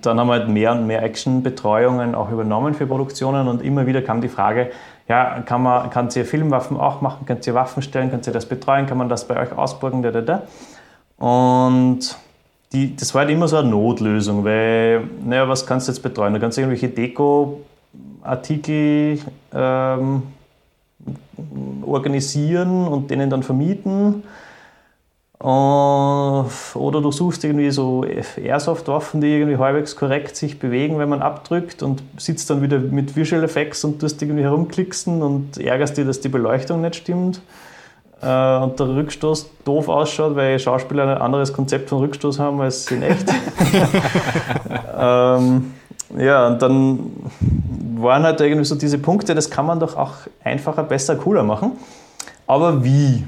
dann 0.02 0.20
haben 0.20 0.28
wir 0.28 0.34
halt 0.34 0.50
mehr 0.50 0.74
und 0.74 0.86
mehr 0.86 1.02
Action-Betreuungen 1.04 2.14
auch 2.14 2.30
übernommen 2.32 2.74
für 2.74 2.86
Produktionen 2.86 3.48
und 3.48 3.64
immer 3.64 3.88
wieder 3.88 4.02
kam 4.02 4.22
die 4.22 4.28
Frage, 4.28 4.72
ja, 5.08 5.42
kann 5.42 5.64
man, 5.64 5.90
kannst 5.90 6.16
ihr 6.16 6.26
Filmwaffen 6.26 6.78
auch 6.78 7.02
machen, 7.02 7.26
kannst 7.26 7.48
ihr 7.48 7.56
Waffen 7.56 7.82
stellen, 7.82 8.12
kannst 8.12 8.28
ihr 8.28 8.34
das 8.34 8.46
betreuen, 8.46 8.86
kann 8.86 8.98
man 8.98 9.10
das 9.10 9.28
bei 9.28 9.40
euch 9.40 9.58
ausborgen, 9.58 10.04
da, 10.04 10.12
da, 10.12 10.22
da. 10.22 10.44
Und 11.18 12.18
die, 12.72 12.96
das 12.96 13.14
war 13.14 13.22
halt 13.22 13.32
immer 13.32 13.48
so 13.48 13.58
eine 13.58 13.70
Notlösung, 13.70 14.46
weil, 14.46 15.04
naja, 15.24 15.50
was 15.50 15.66
kannst 15.66 15.88
du 15.88 15.92
jetzt 15.92 16.02
betreuen? 16.02 16.34
Du 16.34 16.40
kannst 16.40 16.58
irgendwelche 16.58 16.90
Deko-Artikel 16.90 19.20
ähm, 19.54 20.24
organisieren 21.86 22.88
und 22.88 23.12
denen 23.12 23.30
dann 23.30 23.44
vermieten. 23.44 24.24
Äh, 25.42 25.46
oder 25.46 27.02
du 27.02 27.12
suchst 27.12 27.44
irgendwie 27.44 27.72
so 27.72 28.06
Airsoft-Waffen, 28.06 29.22
die 29.22 29.28
irgendwie 29.28 29.58
halbwegs 29.58 29.96
korrekt 29.96 30.36
sich 30.36 30.60
bewegen, 30.60 31.00
wenn 31.00 31.10
man 31.10 31.22
abdrückt 31.22 31.82
und 31.82 32.04
sitzt 32.18 32.50
dann 32.50 32.62
wieder 32.62 32.78
mit 32.78 33.16
Visual 33.16 33.44
Effects 33.44 33.84
und 33.84 34.00
tust 34.00 34.22
irgendwie 34.22 34.44
herumklicksen 34.44 35.22
und 35.24 35.58
ärgerst 35.58 35.98
dich, 35.98 36.06
dass 36.06 36.20
die 36.20 36.30
Beleuchtung 36.30 36.82
nicht 36.82 36.96
stimmt 36.96 37.42
äh, 38.22 38.58
und 38.58 38.80
der 38.80 38.88
Rückstoß 38.88 39.50
doof 39.66 39.90
ausschaut, 39.90 40.36
weil 40.36 40.60
Schauspieler 40.60 41.16
ein 41.16 41.22
anderes 41.22 41.54
Konzept 41.54 41.90
von 41.90 42.00
Rückstoß 42.00 42.38
haben 42.38 42.62
als 42.62 42.90
in 42.92 43.02
echt. 43.02 43.28
ähm, 44.98 45.74
ja, 46.18 46.48
und 46.48 46.62
dann 46.62 47.00
waren 48.02 48.24
halt 48.24 48.42
irgendwie 48.42 48.66
so 48.66 48.76
diese 48.76 48.98
Punkte, 48.98 49.36
das 49.36 49.50
kann 49.50 49.66
man 49.66 49.80
doch 49.80 49.96
auch 49.96 50.14
einfacher, 50.44 50.84
besser, 50.84 51.16
cooler 51.16 51.44
machen. 51.44 51.74
Aber 52.48 52.84
wie? 52.84 53.26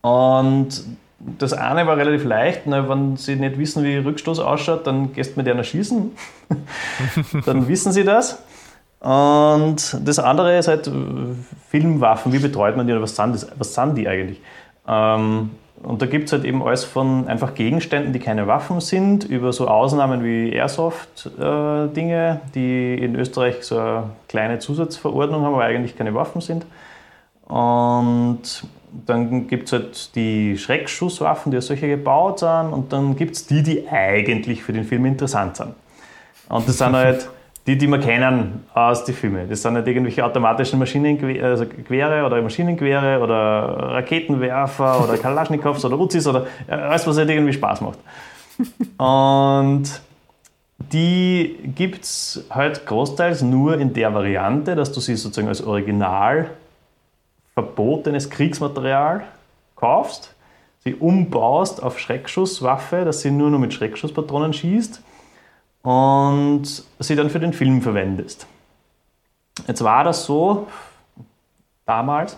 Und 0.00 0.84
das 1.18 1.52
eine 1.52 1.86
war 1.86 1.96
relativ 1.96 2.24
leicht, 2.24 2.66
ne, 2.66 2.88
wenn 2.88 3.16
Sie 3.16 3.36
nicht 3.36 3.58
wissen, 3.58 3.82
wie 3.84 3.96
Rückstoß 3.96 4.38
ausschaut, 4.38 4.86
dann 4.86 5.12
gehst 5.12 5.34
du 5.34 5.40
mit 5.40 5.48
einer 5.48 5.64
schießen. 5.64 6.10
dann 7.46 7.68
wissen 7.68 7.92
Sie 7.92 8.04
das. 8.04 8.42
Und 9.00 9.98
das 10.04 10.18
andere 10.18 10.58
ist 10.58 10.68
halt 10.68 10.86
äh, 10.86 10.90
Filmwaffen, 11.70 12.32
wie 12.32 12.38
betreut 12.38 12.76
man 12.76 12.86
die 12.86 12.92
oder 12.92 13.02
was 13.02 13.16
sind, 13.16 13.34
das, 13.34 13.46
was 13.56 13.74
sind 13.74 13.96
die 13.96 14.08
eigentlich? 14.08 14.40
Ähm, 14.86 15.50
und 15.86 16.02
da 16.02 16.06
gibt 16.06 16.24
es 16.24 16.32
halt 16.32 16.44
eben 16.44 16.64
alles 16.64 16.84
von 16.84 17.28
einfach 17.28 17.54
Gegenständen, 17.54 18.12
die 18.12 18.18
keine 18.18 18.48
Waffen 18.48 18.80
sind, 18.80 19.22
über 19.22 19.52
so 19.52 19.68
Ausnahmen 19.68 20.24
wie 20.24 20.50
Airsoft-Dinge, 20.50 22.40
äh, 22.42 22.50
die 22.56 22.94
in 22.96 23.14
Österreich 23.14 23.62
so 23.62 23.78
eine 23.78 24.02
kleine 24.26 24.58
Zusatzverordnung 24.58 25.42
haben, 25.42 25.54
aber 25.54 25.62
eigentlich 25.62 25.96
keine 25.96 26.12
Waffen 26.12 26.40
sind. 26.40 26.66
Und 27.46 28.40
dann 29.06 29.46
gibt 29.46 29.66
es 29.66 29.72
halt 29.74 30.16
die 30.16 30.58
Schreckschusswaffen, 30.58 31.52
die 31.52 31.58
als 31.58 31.68
solche 31.68 31.86
gebaut 31.86 32.40
sind. 32.40 32.72
Und 32.72 32.92
dann 32.92 33.14
gibt 33.14 33.36
es 33.36 33.46
die, 33.46 33.62
die 33.62 33.86
eigentlich 33.88 34.64
für 34.64 34.72
den 34.72 34.82
Film 34.82 35.06
interessant 35.06 35.56
sind. 35.56 35.74
Und 36.48 36.66
das 36.66 36.78
sind 36.78 36.96
halt 36.96 37.28
die, 37.66 37.76
die 37.76 37.88
wir 37.88 37.98
kennen 37.98 38.64
aus 38.74 39.04
den 39.04 39.14
Filmen. 39.14 39.48
Das 39.48 39.62
sind 39.62 39.74
nicht 39.74 39.86
irgendwelche 39.86 40.24
automatischen 40.24 40.78
Maschinengewehre 40.78 41.46
also 41.46 41.64
oder 42.26 42.40
Maschinengewehre 42.40 43.20
oder 43.20 43.94
Raketenwerfer 43.94 45.02
oder 45.02 45.18
Kalaschnikows 45.22 45.84
oder 45.84 45.98
Uzis 45.98 46.26
oder 46.26 46.46
alles, 46.68 47.06
was 47.06 47.18
halt 47.18 47.28
irgendwie 47.28 47.52
Spaß 47.52 47.80
macht. 47.80 47.98
Und 48.98 50.00
die 50.78 51.56
gibt 51.74 52.04
es 52.04 52.44
halt 52.50 52.86
großteils 52.86 53.42
nur 53.42 53.78
in 53.78 53.92
der 53.92 54.14
Variante, 54.14 54.76
dass 54.76 54.92
du 54.92 55.00
sie 55.00 55.16
sozusagen 55.16 55.48
als 55.48 55.66
Original 55.66 56.50
verbotenes 57.54 58.30
Kriegsmaterial 58.30 59.24
kaufst, 59.74 60.34
sie 60.84 60.94
umbaust 60.94 61.82
auf 61.82 61.98
Schreckschusswaffe, 61.98 63.04
dass 63.04 63.22
sie 63.22 63.30
nur 63.30 63.50
noch 63.50 63.58
mit 63.58 63.74
Schreckschusspatronen 63.74 64.52
schießt 64.52 65.02
und 65.86 66.64
sie 66.98 67.14
dann 67.14 67.30
für 67.30 67.38
den 67.38 67.52
Film 67.52 67.80
verwendest. 67.80 68.48
Jetzt 69.68 69.84
war 69.84 70.02
das 70.02 70.24
so 70.24 70.66
damals, 71.84 72.36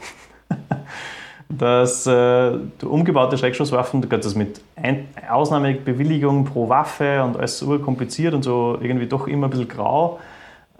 dass 1.49 2.07
äh, 2.07 2.59
umgebaute 2.83 3.39
Schreckschusswaffen, 3.39 4.03
du 4.03 4.09
kannst 4.09 4.27
das 4.27 4.35
mit 4.35 4.61
Ein 4.77 5.09
Ausnahmebewilligung 5.31 6.45
pro 6.45 6.69
Waffe 6.69 7.25
und 7.25 7.39
alles 7.39 7.59
super 7.59 7.79
kompliziert 7.79 8.35
und 8.35 8.43
so 8.43 8.77
irgendwie 8.83 9.07
doch 9.07 9.27
immer 9.27 9.47
ein 9.47 9.51
bisschen 9.51 9.69
grau 9.69 10.21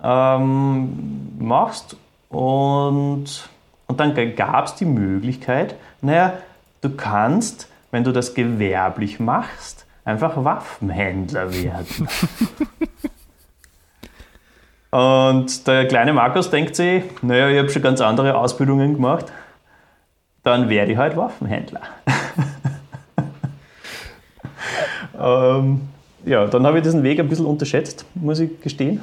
ähm, 0.05 1.39
machst. 1.39 1.97
Und, 2.29 3.49
und 3.87 3.99
dann 3.99 4.15
gab 4.37 4.67
es 4.67 4.75
die 4.75 4.85
Möglichkeit, 4.85 5.75
naja, 6.03 6.35
du 6.83 6.91
kannst, 6.91 7.71
wenn 7.93 8.05
du 8.05 8.13
das 8.13 8.35
gewerblich 8.35 9.21
machst, 9.21 9.87
einfach 10.09 10.43
Waffenhändler 10.43 11.53
werden. 11.53 12.09
Und 14.91 15.67
der 15.67 15.87
kleine 15.87 16.15
Markus 16.15 16.49
denkt 16.49 16.75
sich, 16.75 17.05
naja, 17.21 17.51
ich 17.51 17.59
habe 17.59 17.69
schon 17.69 17.83
ganz 17.83 18.01
andere 18.01 18.35
Ausbildungen 18.35 18.95
gemacht, 18.95 19.27
dann 20.43 20.71
werde 20.71 20.93
ich 20.93 20.99
halt 20.99 21.15
Waffenhändler. 21.15 21.83
ähm, 25.21 25.83
ja, 26.25 26.47
dann 26.47 26.67
habe 26.67 26.79
ich 26.79 26.85
diesen 26.85 27.03
Weg 27.03 27.21
ein 27.21 27.29
bisschen 27.29 27.45
unterschätzt, 27.45 28.07
muss 28.15 28.41
ich 28.41 28.63
gestehen. 28.63 29.03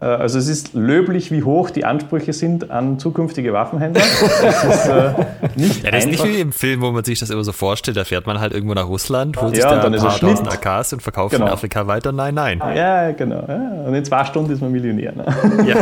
Äh, 0.00 0.04
also 0.04 0.38
es 0.38 0.48
ist 0.48 0.74
löblich, 0.74 1.30
wie 1.30 1.42
hoch 1.42 1.70
die 1.70 1.84
Ansprüche 1.84 2.32
sind 2.32 2.70
an 2.70 2.98
zukünftige 2.98 3.52
Waffenhändler. 3.52 4.02
Das 4.42 4.64
ist 4.64 4.86
äh, 4.88 5.12
nicht 5.56 5.84
ja, 5.84 5.90
das 5.90 6.04
ist 6.04 6.10
nicht 6.10 6.24
wie 6.24 6.40
im 6.40 6.52
Film, 6.52 6.82
wo 6.82 6.90
man 6.90 7.04
sich 7.04 7.18
das 7.18 7.30
immer 7.30 7.44
so 7.44 7.52
vorstellt. 7.52 7.96
Da 7.96 8.04
fährt 8.04 8.26
man 8.26 8.40
halt 8.40 8.52
irgendwo 8.52 8.74
nach 8.74 8.88
Russland, 8.88 9.40
holt 9.40 9.56
ja, 9.56 9.70
sich 9.70 9.80
da 9.80 9.86
ein 9.86 9.92
paar 9.92 10.18
tausend 10.18 10.48
AKs 10.48 10.92
und 10.92 11.02
verkauft 11.02 11.34
genau. 11.34 11.46
in 11.46 11.52
Afrika 11.52 11.86
weiter. 11.86 12.12
Nein, 12.12 12.34
nein. 12.34 12.60
Ja, 12.74 13.12
genau. 13.12 13.44
Ja. 13.48 13.84
Und 13.86 13.94
in 13.94 14.04
zwei 14.04 14.24
Stunden 14.24 14.52
ist 14.52 14.60
man 14.60 14.72
Millionär. 14.72 15.12
Ne? 15.12 15.24
Ja. 15.66 15.76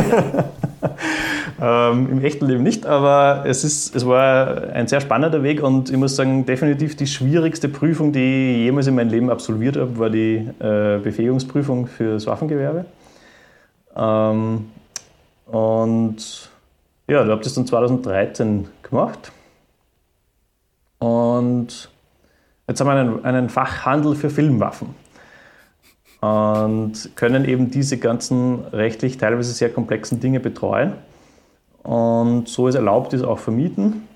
ähm, 1.91 2.09
Im 2.11 2.23
echten 2.23 2.45
Leben 2.45 2.63
nicht, 2.63 2.85
aber 2.85 3.43
es, 3.45 3.63
ist, 3.63 3.95
es 3.95 4.05
war 4.05 4.73
ein 4.73 4.87
sehr 4.87 5.01
spannender 5.01 5.43
Weg 5.43 5.61
und 5.61 5.89
ich 5.89 5.97
muss 5.97 6.15
sagen, 6.15 6.45
definitiv 6.45 6.95
die 6.95 7.07
schwierigste 7.07 7.67
Prüfung, 7.67 8.13
die 8.13 8.51
ich 8.51 8.57
jemals 8.59 8.87
in 8.87 8.95
meinem 8.95 9.09
Leben 9.09 9.29
absolviert 9.29 9.77
habe, 9.77 9.97
war 9.97 10.09
die 10.09 10.47
äh, 10.59 10.99
Befähigungsprüfung 11.03 11.87
für 11.87 12.13
das 12.13 12.27
Waffengewerbe. 12.27 12.85
Ähm, 13.95 14.71
und 15.45 16.49
ja, 17.07 17.23
ich 17.23 17.29
habe 17.29 17.43
das 17.43 17.53
dann 17.53 17.67
2013 17.67 18.67
gemacht. 18.81 19.31
Und 20.99 21.89
jetzt 22.67 22.79
haben 22.79 22.87
wir 22.87 22.93
einen, 22.93 23.25
einen 23.25 23.49
Fachhandel 23.49 24.15
für 24.15 24.29
Filmwaffen 24.29 24.95
und 26.21 27.15
können 27.15 27.45
eben 27.45 27.69
diese 27.69 27.97
ganzen 27.97 28.65
rechtlich 28.65 29.17
teilweise 29.17 29.53
sehr 29.53 29.71
komplexen 29.71 30.19
Dinge 30.19 30.39
betreuen. 30.39 30.93
Und 31.83 32.47
so 32.49 32.67
ist 32.67 32.75
erlaubt, 32.75 33.13
ist 33.13 33.23
auch 33.23 33.37
vermieten. 33.37 34.07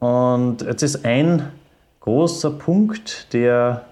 Und 0.00 0.62
jetzt 0.62 0.82
ist 0.82 1.04
ein 1.04 1.52
großer 2.00 2.50
Punkt, 2.50 3.32
der 3.32 3.84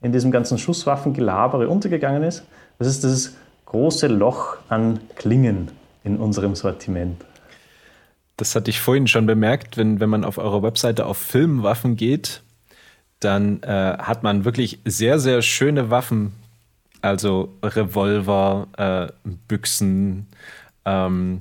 in 0.00 0.12
diesem 0.12 0.30
ganzen 0.30 0.56
Schusswaffengelabere 0.56 1.68
untergegangen 1.68 2.22
ist. 2.22 2.44
Das 2.78 2.88
ist 2.88 3.04
das 3.04 3.34
große 3.72 4.06
Loch 4.06 4.58
an 4.68 5.00
Klingen 5.16 5.70
in 6.04 6.18
unserem 6.18 6.54
Sortiment. 6.54 7.24
Das 8.36 8.54
hatte 8.54 8.70
ich 8.70 8.80
vorhin 8.80 9.06
schon 9.06 9.24
bemerkt, 9.24 9.78
wenn, 9.78 9.98
wenn 9.98 10.10
man 10.10 10.24
auf 10.24 10.36
eurer 10.36 10.62
Webseite 10.62 11.06
auf 11.06 11.16
Filmwaffen 11.16 11.96
geht, 11.96 12.42
dann 13.20 13.62
äh, 13.62 13.96
hat 13.98 14.22
man 14.22 14.44
wirklich 14.44 14.80
sehr, 14.84 15.18
sehr 15.18 15.40
schöne 15.40 15.90
Waffen. 15.90 16.32
Also 17.00 17.54
Revolver, 17.62 18.68
äh, 18.76 19.28
Büchsen, 19.48 20.26
ähm, 20.84 21.40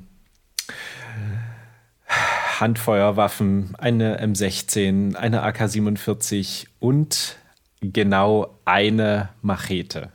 Handfeuerwaffen, 2.59 3.75
eine 3.77 4.23
M16, 4.23 5.15
eine 5.15 5.43
AK-47 5.43 6.67
und 6.79 7.35
genau 7.81 8.55
eine 8.63 9.29
Machete. 9.41 10.11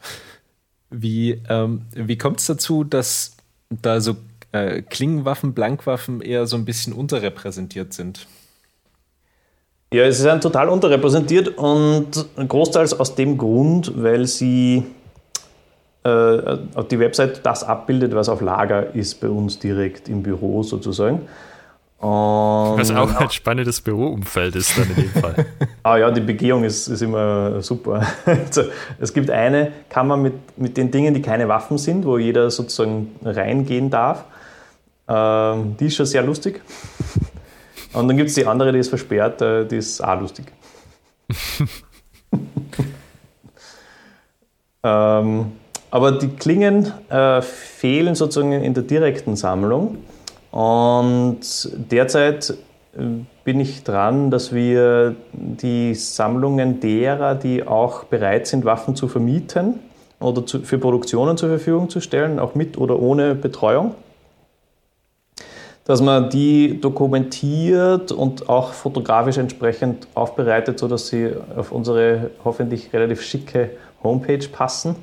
Wie, 0.98 1.42
ähm, 1.48 1.82
wie 1.94 2.16
kommt 2.16 2.40
es 2.40 2.46
dazu, 2.46 2.84
dass 2.84 3.36
da 3.68 4.00
so 4.00 4.16
äh, 4.52 4.82
Klingenwaffen, 4.82 5.52
Blankwaffen 5.52 6.20
eher 6.20 6.46
so 6.46 6.56
ein 6.56 6.64
bisschen 6.64 6.92
unterrepräsentiert 6.92 7.92
sind? 7.92 8.26
Ja, 9.92 10.04
ist 10.04 10.24
ein 10.26 10.40
total 10.40 10.68
unterrepräsentiert 10.68 11.56
und 11.58 12.26
großteils 12.36 12.98
aus 12.98 13.14
dem 13.14 13.38
Grund, 13.38 13.92
weil 13.94 14.26
sie 14.26 14.84
äh, 16.02 16.58
die 16.90 16.98
Website 16.98 17.44
das 17.44 17.62
abbildet, 17.62 18.14
was 18.14 18.28
auf 18.28 18.40
Lager 18.40 18.94
ist 18.94 19.20
bei 19.20 19.28
uns 19.28 19.58
direkt 19.58 20.08
im 20.08 20.22
Büro 20.22 20.62
sozusagen. 20.62 21.22
Und 21.98 22.78
Was 22.78 22.90
auch 22.90 23.14
ein 23.14 23.30
spannendes 23.30 23.80
Büroumfeld 23.80 24.54
ist 24.56 24.76
dann 24.76 24.90
in 24.90 24.96
dem 24.96 25.10
Fall. 25.10 25.46
ah 25.82 25.96
ja, 25.96 26.10
die 26.10 26.20
Begehung 26.20 26.62
ist, 26.62 26.88
ist 26.88 27.00
immer 27.00 27.62
super. 27.62 28.06
Also, 28.26 28.64
es 29.00 29.14
gibt 29.14 29.30
eine 29.30 29.72
Kammer 29.88 30.18
mit, 30.18 30.58
mit 30.58 30.76
den 30.76 30.90
Dingen, 30.90 31.14
die 31.14 31.22
keine 31.22 31.48
Waffen 31.48 31.78
sind, 31.78 32.04
wo 32.04 32.18
jeder 32.18 32.50
sozusagen 32.50 33.16
reingehen 33.24 33.88
darf. 33.88 34.24
Ähm, 35.08 35.76
die 35.80 35.86
ist 35.86 35.96
schon 35.96 36.04
sehr 36.04 36.22
lustig. 36.22 36.60
Und 37.94 38.08
dann 38.08 38.16
gibt 38.18 38.28
es 38.28 38.34
die 38.34 38.44
andere, 38.44 38.72
die 38.72 38.78
ist 38.78 38.90
versperrt, 38.90 39.40
äh, 39.40 39.64
die 39.64 39.76
ist 39.76 40.04
auch 40.04 40.20
lustig. 40.20 40.52
ähm, 44.82 45.52
aber 45.90 46.12
die 46.12 46.28
Klingen 46.28 46.92
äh, 47.08 47.40
fehlen 47.40 48.14
sozusagen 48.14 48.52
in 48.52 48.74
der 48.74 48.82
direkten 48.82 49.34
Sammlung. 49.34 49.96
Und 50.56 51.40
derzeit 51.92 52.54
äh, 52.96 53.02
bin 53.44 53.60
ich 53.60 53.84
dran, 53.84 54.30
dass 54.30 54.54
wir 54.54 55.14
die 55.34 55.94
Sammlungen 55.94 56.80
derer, 56.80 57.34
die 57.34 57.66
auch 57.66 58.04
bereit 58.04 58.46
sind, 58.46 58.64
Waffen 58.64 58.96
zu 58.96 59.06
vermieten 59.06 59.80
oder 60.18 60.46
zu, 60.46 60.60
für 60.60 60.78
Produktionen 60.78 61.36
zur 61.36 61.50
Verfügung 61.50 61.90
zu 61.90 62.00
stellen, 62.00 62.38
auch 62.38 62.54
mit 62.54 62.78
oder 62.78 62.98
ohne 62.98 63.34
Betreuung, 63.34 63.96
dass 65.84 66.00
man 66.00 66.30
die 66.30 66.80
dokumentiert 66.80 68.10
und 68.10 68.48
auch 68.48 68.72
fotografisch 68.72 69.36
entsprechend 69.36 70.08
aufbereitet, 70.14 70.78
sodass 70.78 71.08
sie 71.08 71.32
auf 71.54 71.70
unsere 71.70 72.30
hoffentlich 72.46 72.94
relativ 72.94 73.20
schicke 73.20 73.72
Homepage 74.02 74.48
passen. 74.50 74.96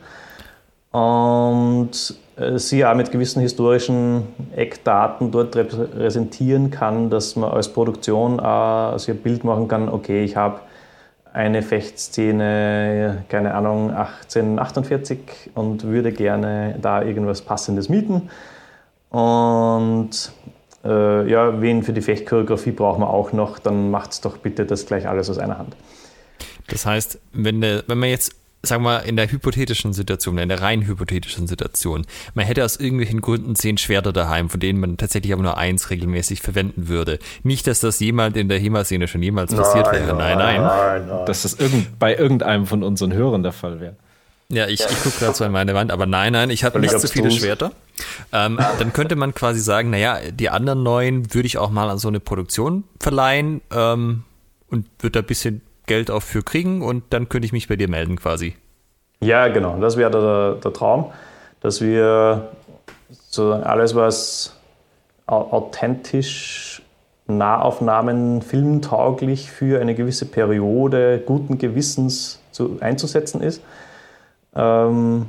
Und 0.93 1.91
äh, 2.35 2.59
sie 2.59 2.85
auch 2.85 2.93
mit 2.93 3.11
gewissen 3.11 3.41
historischen 3.41 4.27
Eckdaten 4.55 5.31
dort 5.31 5.55
repräsentieren 5.55 6.69
kann, 6.69 7.09
dass 7.09 7.35
man 7.35 7.51
als 7.51 7.73
Produktion 7.73 8.39
auch 8.39 8.97
sich 8.99 9.09
ein 9.09 9.21
Bild 9.21 9.43
machen 9.43 9.67
kann, 9.67 9.89
okay, 9.89 10.23
ich 10.23 10.35
habe 10.35 10.59
eine 11.33 11.63
Fechtszene, 11.63 13.23
keine 13.27 13.55
Ahnung, 13.55 13.89
1848 13.89 15.17
und 15.55 15.83
würde 15.83 16.11
gerne 16.11 16.77
da 16.79 17.01
irgendwas 17.01 17.41
Passendes 17.41 17.89
mieten. 17.89 18.29
Und 19.09 20.31
äh, 20.85 21.27
ja, 21.27 21.59
wen 21.59 21.81
für 21.81 21.93
die 21.93 22.01
Fechtchoreografie 22.01 22.71
brauchen 22.71 23.01
wir 23.01 23.09
auch 23.09 23.33
noch, 23.33 23.57
dann 23.57 23.89
macht 23.89 24.11
es 24.11 24.21
doch 24.21 24.37
bitte 24.37 24.67
das 24.67 24.85
gleich 24.85 25.07
alles 25.07 25.27
aus 25.31 25.39
einer 25.39 25.57
Hand. 25.57 25.75
Das 26.67 26.85
heißt, 26.85 27.19
wenn, 27.33 27.61
der, 27.61 27.83
wenn 27.87 27.97
man 27.97 28.09
jetzt 28.09 28.35
sagen 28.65 28.83
wir, 28.83 29.03
in 29.03 29.17
der 29.17 29.29
hypothetischen 29.29 29.91
Situation, 29.91 30.37
in 30.37 30.47
der 30.47 30.61
rein 30.61 30.87
hypothetischen 30.87 31.47
Situation, 31.47 32.05
man 32.33 32.45
hätte 32.45 32.63
aus 32.63 32.77
irgendwelchen 32.77 33.19
Gründen 33.19 33.55
zehn 33.55 33.77
Schwerter 33.77 34.13
daheim, 34.13 34.49
von 34.49 34.61
denen 34.61 34.79
man 34.79 34.95
tatsächlich 34.95 35.33
aber 35.33 35.43
nur 35.43 35.57
eins 35.57 35.89
regelmäßig 35.89 36.41
verwenden 36.41 36.87
würde. 36.87 37.19
Nicht, 37.43 37.67
dass 37.67 37.81
das 37.81 37.99
jemand 37.99 38.37
in 38.37 38.47
der 38.47 38.59
HEMA-Szene 38.59 39.09
schon 39.09 39.21
jemals 39.21 39.53
passiert 39.53 39.87
nein, 39.87 39.95
wäre. 39.95 40.15
Nein, 40.15 40.37
nein. 40.37 40.61
nein, 40.61 41.07
nein. 41.07 41.25
Dass 41.25 41.41
das 41.41 41.55
irgend, 41.55 41.99
bei 41.99 42.15
irgendeinem 42.15 42.65
von 42.65 42.83
unseren 42.83 43.11
Hörern 43.11 43.43
der 43.43 43.51
Fall 43.51 43.81
wäre. 43.81 43.97
Ja, 44.47 44.67
ich, 44.67 44.79
ich 44.79 45.03
gucke 45.03 45.19
gerade 45.19 45.33
so 45.33 45.43
an 45.43 45.51
meine 45.51 45.73
Wand, 45.73 45.91
aber 45.91 46.05
nein, 46.05 46.31
nein, 46.31 46.49
ich 46.49 46.63
habe 46.63 46.79
nicht 46.79 46.97
so 46.97 47.07
viele 47.07 47.31
Schwerter. 47.31 47.71
Ähm, 48.31 48.59
dann 48.79 48.93
könnte 48.93 49.15
man 49.15 49.33
quasi 49.33 49.59
sagen, 49.59 49.89
naja, 49.89 50.19
die 50.31 50.49
anderen 50.49 50.83
neuen 50.83 51.33
würde 51.33 51.47
ich 51.47 51.57
auch 51.57 51.69
mal 51.69 51.89
an 51.89 51.97
so 51.97 52.07
eine 52.07 52.19
Produktion 52.19 52.83
verleihen 52.99 53.61
ähm, 53.71 54.23
und 54.69 54.87
würde 54.99 55.11
da 55.11 55.19
ein 55.19 55.25
bisschen 55.25 55.61
Geld 55.85 56.11
auch 56.11 56.21
für 56.21 56.43
kriegen 56.43 56.81
und 56.81 57.03
dann 57.11 57.29
könnte 57.29 57.45
ich 57.45 57.53
mich 57.53 57.67
bei 57.67 57.75
dir 57.75 57.89
melden 57.89 58.17
quasi. 58.17 58.55
Ja, 59.21 59.47
genau. 59.47 59.77
Das 59.79 59.97
wäre 59.97 60.11
der, 60.11 60.61
der 60.61 60.73
Traum, 60.73 61.11
dass 61.61 61.81
wir 61.81 62.49
so 63.09 63.53
alles, 63.53 63.95
was 63.95 64.57
authentisch 65.25 66.81
Nahaufnahmen 67.27 68.41
filmtauglich 68.41 69.49
für 69.49 69.79
eine 69.79 69.95
gewisse 69.95 70.25
Periode 70.25 71.23
guten 71.25 71.57
Gewissens 71.57 72.41
zu, 72.51 72.77
einzusetzen 72.81 73.41
ist. 73.41 73.61
Ähm, 74.55 75.27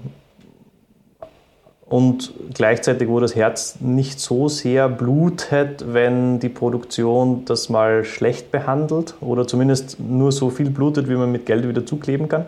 und 1.86 2.32
gleichzeitig, 2.54 3.08
wo 3.08 3.20
das 3.20 3.36
Herz 3.36 3.76
nicht 3.80 4.18
so 4.18 4.48
sehr 4.48 4.88
blutet, 4.88 5.84
wenn 5.92 6.40
die 6.40 6.48
Produktion 6.48 7.44
das 7.44 7.68
mal 7.68 8.04
schlecht 8.04 8.50
behandelt 8.50 9.14
oder 9.20 9.46
zumindest 9.46 10.00
nur 10.00 10.32
so 10.32 10.48
viel 10.48 10.70
blutet, 10.70 11.08
wie 11.08 11.14
man 11.14 11.30
mit 11.30 11.44
Geld 11.44 11.68
wieder 11.68 11.84
zukleben 11.84 12.28
kann. 12.28 12.46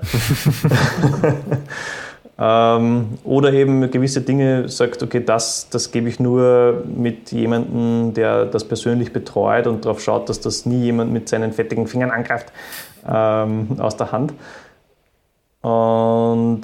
ähm, 2.38 3.18
oder 3.24 3.52
eben 3.52 3.90
gewisse 3.90 4.22
Dinge 4.22 4.70
sagt, 4.70 5.02
okay, 5.02 5.22
das, 5.22 5.68
das 5.68 5.92
gebe 5.92 6.08
ich 6.08 6.18
nur 6.18 6.82
mit 6.86 7.30
jemandem, 7.30 8.14
der 8.14 8.46
das 8.46 8.64
persönlich 8.64 9.12
betreut 9.12 9.66
und 9.66 9.84
darauf 9.84 10.00
schaut, 10.00 10.30
dass 10.30 10.40
das 10.40 10.64
nie 10.64 10.82
jemand 10.84 11.12
mit 11.12 11.28
seinen 11.28 11.52
fettigen 11.52 11.86
Fingern 11.86 12.10
angreift 12.10 12.50
ähm, 13.06 13.76
aus 13.78 13.98
der 13.98 14.12
Hand. 14.12 14.32
Und 15.60 16.62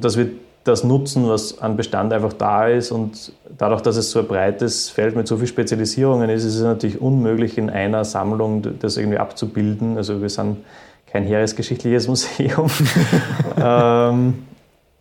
das 0.00 0.16
wird 0.16 0.30
das 0.64 0.82
nutzen, 0.82 1.28
was 1.28 1.58
an 1.58 1.76
Bestand 1.76 2.12
einfach 2.12 2.32
da 2.32 2.68
ist. 2.68 2.90
Und 2.90 3.32
dadurch, 3.58 3.82
dass 3.82 3.96
es 3.96 4.10
so 4.10 4.20
ein 4.20 4.26
breites 4.26 4.90
Feld 4.90 5.14
mit 5.14 5.28
so 5.28 5.36
vielen 5.36 5.48
Spezialisierungen 5.48 6.30
ist, 6.30 6.44
ist 6.44 6.56
es 6.56 6.62
natürlich 6.62 7.00
unmöglich, 7.00 7.58
in 7.58 7.70
einer 7.70 8.04
Sammlung 8.04 8.62
das 8.80 8.96
irgendwie 8.96 9.18
abzubilden. 9.18 9.96
Also 9.96 10.20
wir 10.20 10.30
sind 10.30 10.58
kein 11.06 11.24
heeresgeschichtliches 11.24 12.08
Museum. 12.08 12.70
ähm, 13.58 14.34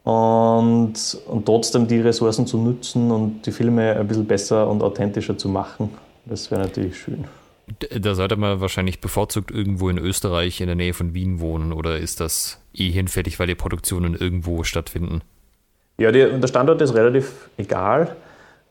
und, 0.03 0.93
und 1.27 1.45
trotzdem 1.45 1.87
die 1.87 2.01
Ressourcen 2.01 2.45
zu 2.45 2.57
nutzen 2.57 3.09
und 3.09 3.45
die 3.45 3.51
Filme 3.53 3.95
ein 3.95 4.07
bisschen 4.07 4.27
besser 4.27 4.69
und 4.69 4.83
authentischer 4.83 5.37
zu 5.37 5.47
machen, 5.47 5.91
das 6.25 6.51
wäre 6.51 6.61
natürlich 6.61 6.99
schön. 6.99 7.23
Da 7.77 8.13
sollte 8.13 8.35
man 8.35 8.59
wahrscheinlich 8.59 8.99
bevorzugt 8.99 9.49
irgendwo 9.49 9.89
in 9.89 9.97
Österreich 9.97 10.59
in 10.59 10.67
der 10.67 10.75
Nähe 10.75 10.93
von 10.93 11.13
Wien 11.13 11.39
wohnen 11.39 11.71
oder 11.71 11.97
ist 11.97 12.19
das 12.19 12.61
eh 12.73 12.89
hinfällig, 12.89 13.39
weil 13.39 13.47
die 13.47 13.55
Produktionen 13.55 14.13
irgendwo 14.13 14.65
stattfinden? 14.65 15.21
Ja, 15.97 16.11
die, 16.11 16.39
der 16.39 16.47
Standort 16.47 16.81
ist 16.81 16.95
relativ 16.95 17.49
egal. 17.57 18.15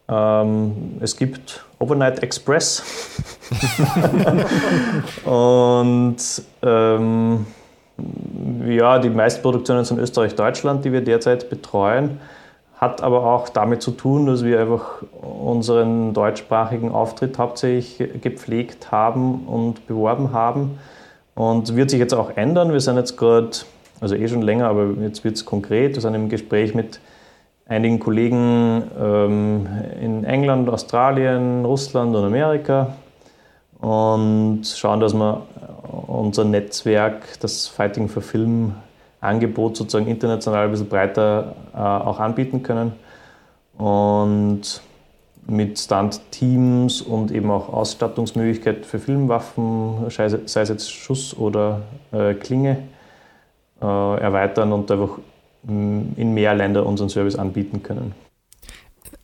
Ähm, 0.09 0.97
es 1.01 1.17
gibt 1.17 1.65
Overnight 1.79 2.23
Express. 2.23 2.83
und 5.25 6.17
ähm, 6.63 7.47
ja, 8.67 8.99
die 8.99 9.11
meisten 9.11 9.43
Produktionen 9.43 9.85
sind 9.85 9.99
Österreich-Deutschland, 9.99 10.85
die 10.85 10.93
wir 10.93 11.03
derzeit 11.03 11.49
betreuen. 11.49 12.19
Hat 12.77 13.03
aber 13.03 13.25
auch 13.25 13.49
damit 13.49 13.83
zu 13.83 13.93
tun, 13.93 14.27
dass 14.27 14.45
wir 14.45 14.59
einfach 14.59 15.03
unseren 15.21 16.15
deutschsprachigen 16.15 16.91
Auftritt 16.91 17.39
hauptsächlich 17.39 18.21
gepflegt 18.21 18.91
haben 18.91 19.47
und 19.47 19.87
beworben 19.87 20.33
haben. 20.33 20.79
Und 21.35 21.77
wird 21.77 21.91
sich 21.91 22.01
jetzt 22.01 22.15
auch 22.15 22.37
ändern. 22.37 22.73
Wir 22.73 22.81
sind 22.81 22.97
jetzt 22.97 23.17
gerade, 23.17 23.51
also 24.01 24.17
eh 24.17 24.27
schon 24.27 24.43
länger, 24.43 24.67
aber 24.67 24.89
jetzt 25.01 25.23
wird 25.23 25.37
es 25.37 25.45
konkret. 25.45 25.95
Wir 25.95 26.03
sind 26.03 26.15
im 26.15 26.29
Gespräch 26.29 26.75
mit 26.75 26.99
einigen 27.73 27.99
Kollegen 27.99 28.85
ähm, 29.01 29.67
in 30.01 30.25
England, 30.25 30.69
Australien, 30.69 31.65
Russland 31.65 32.15
und 32.15 32.25
Amerika 32.25 32.95
und 33.81 34.65
schauen, 34.65 35.01
dass 35.01 35.15
wir 35.15 35.43
unser 36.07 36.45
Netzwerk, 36.45 37.41
das 37.41 37.67
Fighting 37.67 38.09
for 38.09 38.23
Film 38.23 38.75
Angebot 39.21 39.77
sozusagen 39.77 40.07
international 40.09 40.65
ein 40.65 40.71
bisschen 40.71 40.89
breiter 40.89 41.55
äh, 41.75 41.79
auch 41.79 42.19
anbieten 42.19 42.63
können. 42.63 42.93
Und 43.79 44.83
mit 45.47 45.79
Stunt-Teams 45.79 47.03
und 47.03 47.33
eben 47.33 47.51
auch 47.51 47.73
Ausstattungsmöglichkeit 47.73 48.87
für 48.87 48.99
Filmwaffen, 48.99 50.09
sei 50.11 50.27
es 50.27 50.55
jetzt 50.55 50.93
Schuss 50.93 51.37
oder 51.37 51.81
äh, 52.13 52.35
Klinge, 52.35 52.79
äh, 53.81 53.85
erweitern 53.85 54.73
und 54.73 54.91
einfach 54.91 55.19
in 55.65 56.35
mehr 56.35 56.55
Länder 56.55 56.87
unseren 56.87 57.09
Service 57.09 57.37
anbieten 57.37 57.83
können. 57.83 58.15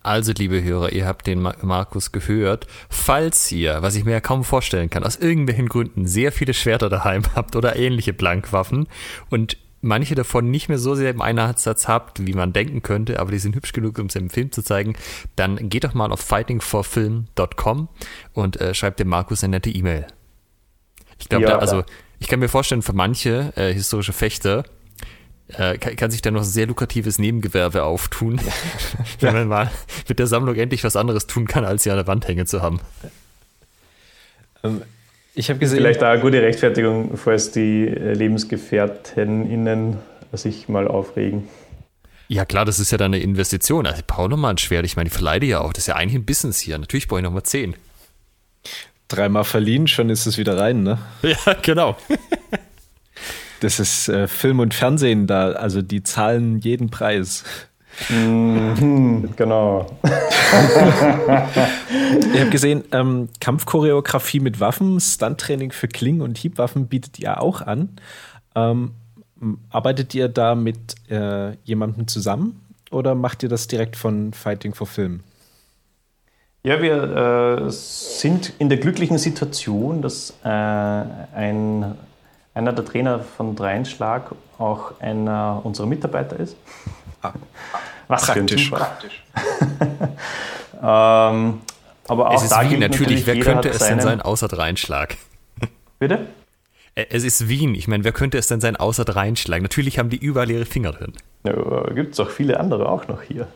Also, 0.03 0.33
liebe 0.33 0.63
Hörer, 0.63 0.93
ihr 0.93 1.07
habt 1.07 1.27
den 1.27 1.41
Markus 1.41 2.13
gehört. 2.13 2.67
Falls 2.89 3.51
ihr, 3.51 3.83
was 3.83 3.97
ich 3.97 4.05
mir 4.05 4.13
ja 4.13 4.21
kaum 4.21 4.45
vorstellen 4.45 4.91
kann, 4.91 5.05
aus 5.05 5.17
irgendwelchen 5.17 5.69
Gründen 5.69 6.07
sehr 6.07 6.33
viele 6.33 6.55
Schwerter 6.55 6.89
daheim 6.89 7.23
habt 7.35 7.57
oder 7.57 7.77
ähnliche 7.77 8.13
Blankwaffen 8.13 8.89
und 9.29 9.57
manche 9.81 10.15
davon 10.15 10.51
nicht 10.51 10.69
mehr 10.69 10.79
so 10.79 10.95
sehr 10.95 11.11
im 11.11 11.21
Einheitssatz 11.21 11.89
habt, 11.89 12.27
wie 12.27 12.33
man 12.33 12.53
denken 12.53 12.83
könnte, 12.83 13.21
aber 13.21 13.31
die 13.31 13.39
sind 13.39 13.55
hübsch 13.55 13.73
genug, 13.73 13.99
um 13.99 14.07
es 14.07 14.17
im 14.17 14.31
Film 14.31 14.51
zu 14.51 14.63
zeigen, 14.63 14.97
dann 15.37 15.69
geht 15.69 15.85
doch 15.85 15.95
mal 15.95 16.11
auf 16.11 16.21
fightingforfilm.com 16.21 17.89
und 18.33 18.61
äh, 18.61 18.75
schreibt 18.75 19.01
dem 19.01 19.09
Markus 19.09 19.45
eine 19.45 19.57
nette 19.57 19.71
E-Mail. 19.71 20.07
Ich 21.21 21.29
glaube, 21.29 21.45
ja, 21.45 21.59
also 21.59 21.85
ich 22.19 22.29
kann 22.29 22.41
mir 22.41 22.49
vorstellen, 22.49 22.83
für 22.83 22.93
manche 22.93 23.53
äh, 23.57 23.73
historische 23.73 24.13
Fechter 24.13 24.65
äh, 25.49 25.79
kann, 25.79 25.97
kann, 25.97 26.11
sich 26.11 26.23
da 26.23 26.31
noch 26.31 26.43
sehr 26.45 26.67
lukratives 26.67 27.19
Nebengewerbe 27.19 27.85
auftun, 27.85 28.41
wenn 29.21 29.35
man 29.35 29.49
mal 29.49 29.71
mit 30.09 30.19
der 30.19 30.27
Sammlung 30.27 30.57
endlich 30.57 30.85
was 30.85 30.97
anderes 30.97 31.27
tun 31.27 31.47
kann, 31.47 31.65
als 31.65 31.85
sie 31.85 31.91
an 31.91 31.97
der 31.97 32.07
Wand 32.07 32.29
hängen 32.29 32.47
zu 32.47 32.63
haben. 32.63 32.81
Ähm, 34.63 34.83
ich 35.35 35.51
habe 35.51 35.59
gesehen. 35.59 35.79
Vielleicht 35.79 36.03
auch 36.03 36.09
eine 36.09 36.21
gute 36.21 36.43
Rechtfertigung, 36.43 37.17
falls 37.17 37.51
die 37.51 37.87
äh, 37.87 38.13
LebensgefährtInnen 38.13 39.99
sich 40.33 40.69
mal 40.69 40.89
aufregen. 40.89 41.49
Ja, 42.27 42.45
klar, 42.45 42.67
das 42.67 42.79
ist 42.79 42.91
ja 42.91 42.99
dann 42.99 43.15
eine 43.15 43.23
Investition. 43.23 43.87
Also, 43.87 44.01
ich 44.01 44.07
brauche 44.07 44.29
nochmal 44.29 44.53
ein 44.53 44.59
Schwert. 44.59 44.85
Ich 44.85 44.97
meine, 44.97 45.07
ich 45.07 45.15
verleide 45.15 45.47
ja 45.47 45.61
auch. 45.61 45.73
Das 45.73 45.85
ist 45.85 45.87
ja 45.87 45.95
eigentlich 45.95 46.17
ein 46.21 46.27
Business 46.27 46.61
hier. 46.61 46.77
Natürlich 46.77 47.09
brauche 47.09 47.21
ich 47.21 47.25
nochmal 47.25 47.45
zehn. 47.45 47.75
Dreimal 49.09 49.45
verliehen, 49.45 49.89
schon 49.89 50.11
ist 50.11 50.27
es 50.27 50.37
wieder 50.37 50.59
rein, 50.59 50.83
ne? 50.83 50.99
Ja, 51.23 51.55
genau. 51.63 51.97
das 53.61 53.81
ist 53.81 54.09
äh, 54.09 54.29
Film 54.29 54.61
und 54.61 54.75
Fernsehen 54.75 55.27
da. 55.27 55.53
Also, 55.53 55.83
die 55.83 56.03
zahlen 56.03 56.59
jeden 56.59 56.91
Preis. 56.91 57.45
Mhm, 58.09 59.31
genau. 59.37 59.87
ich 62.33 62.41
habe 62.41 62.51
gesehen, 62.51 62.85
ähm, 62.93 63.29
Kampfchoreografie 63.41 64.41
mit 64.41 64.61
Waffen, 64.61 65.01
Stunttraining 65.01 65.73
für 65.73 65.89
Klingen 65.89 66.23
und 66.23 66.39
Hiebwaffen 66.39 66.87
bietet 66.87 67.19
ihr 67.19 67.41
auch 67.41 67.61
an. 67.61 67.97
Ähm, 68.55 68.93
arbeitet 69.71 70.15
ihr 70.15 70.29
da 70.29 70.55
mit 70.55 70.95
äh, 71.11 71.55
jemandem 71.65 72.07
zusammen 72.07 72.61
oder 72.91 73.15
macht 73.15 73.43
ihr 73.43 73.49
das 73.49 73.67
direkt 73.67 73.97
von 73.97 74.33
Fighting 74.33 74.75
for 74.75 74.87
Film? 74.87 75.21
Ja, 76.65 76.83
wir 76.83 77.67
äh, 77.67 77.71
sind 77.71 78.53
in 78.59 78.69
der 78.69 78.79
glücklichen 78.79 79.19
Situation, 79.19 80.03
dass 80.03 80.35
äh, 80.45 80.49
ein, 80.49 81.95
einer 82.55 82.73
der 82.73 82.85
Trainer 82.85 83.21
von 83.21 83.55
Dreinschlag 83.57 84.33
auch 84.59 85.01
einer 85.01 85.61
unserer 85.65 85.87
Mitarbeiter 85.87 86.39
ist. 86.39 86.57
Ah. 87.23 87.33
Was 88.09 88.27
praktisch. 88.27 88.71
praktisch. 88.71 89.23
ähm, 90.83 91.61
aber 92.09 92.31
auch 92.31 92.35
es 92.35 92.45
ist 92.45 92.53
da 92.53 92.69
Wien, 92.69 92.81
natürlich, 92.81 93.27
wer 93.27 93.39
könnte 93.39 93.69
es 93.69 93.79
denn 93.79 94.01
sein 94.01 94.23
außer 94.23 94.49
Dreinschlag? 94.49 95.17
Bitte? 95.99 96.27
Es 96.95 97.23
ist 97.23 97.49
Wien. 97.49 97.75
Ich 97.75 97.87
meine, 97.87 98.03
wer 98.03 98.13
könnte 98.13 98.39
es 98.39 98.49
denn 98.49 98.61
sein 98.61 98.77
außer 98.77 99.05
Dreinschlag? 99.05 99.63
Natürlich 99.63 99.99
haben 99.99 100.09
die 100.11 100.17
überall 100.17 100.51
ihre 100.51 100.65
Finger 100.65 100.93
drin. 100.93 101.13
Ja, 101.45 101.53
gibt 101.95 102.15
es 102.15 102.21
auch 102.21 102.31
viele 102.31 102.59
andere 102.59 102.89
auch 102.89 103.07
noch 103.07 103.23
hier. 103.23 103.47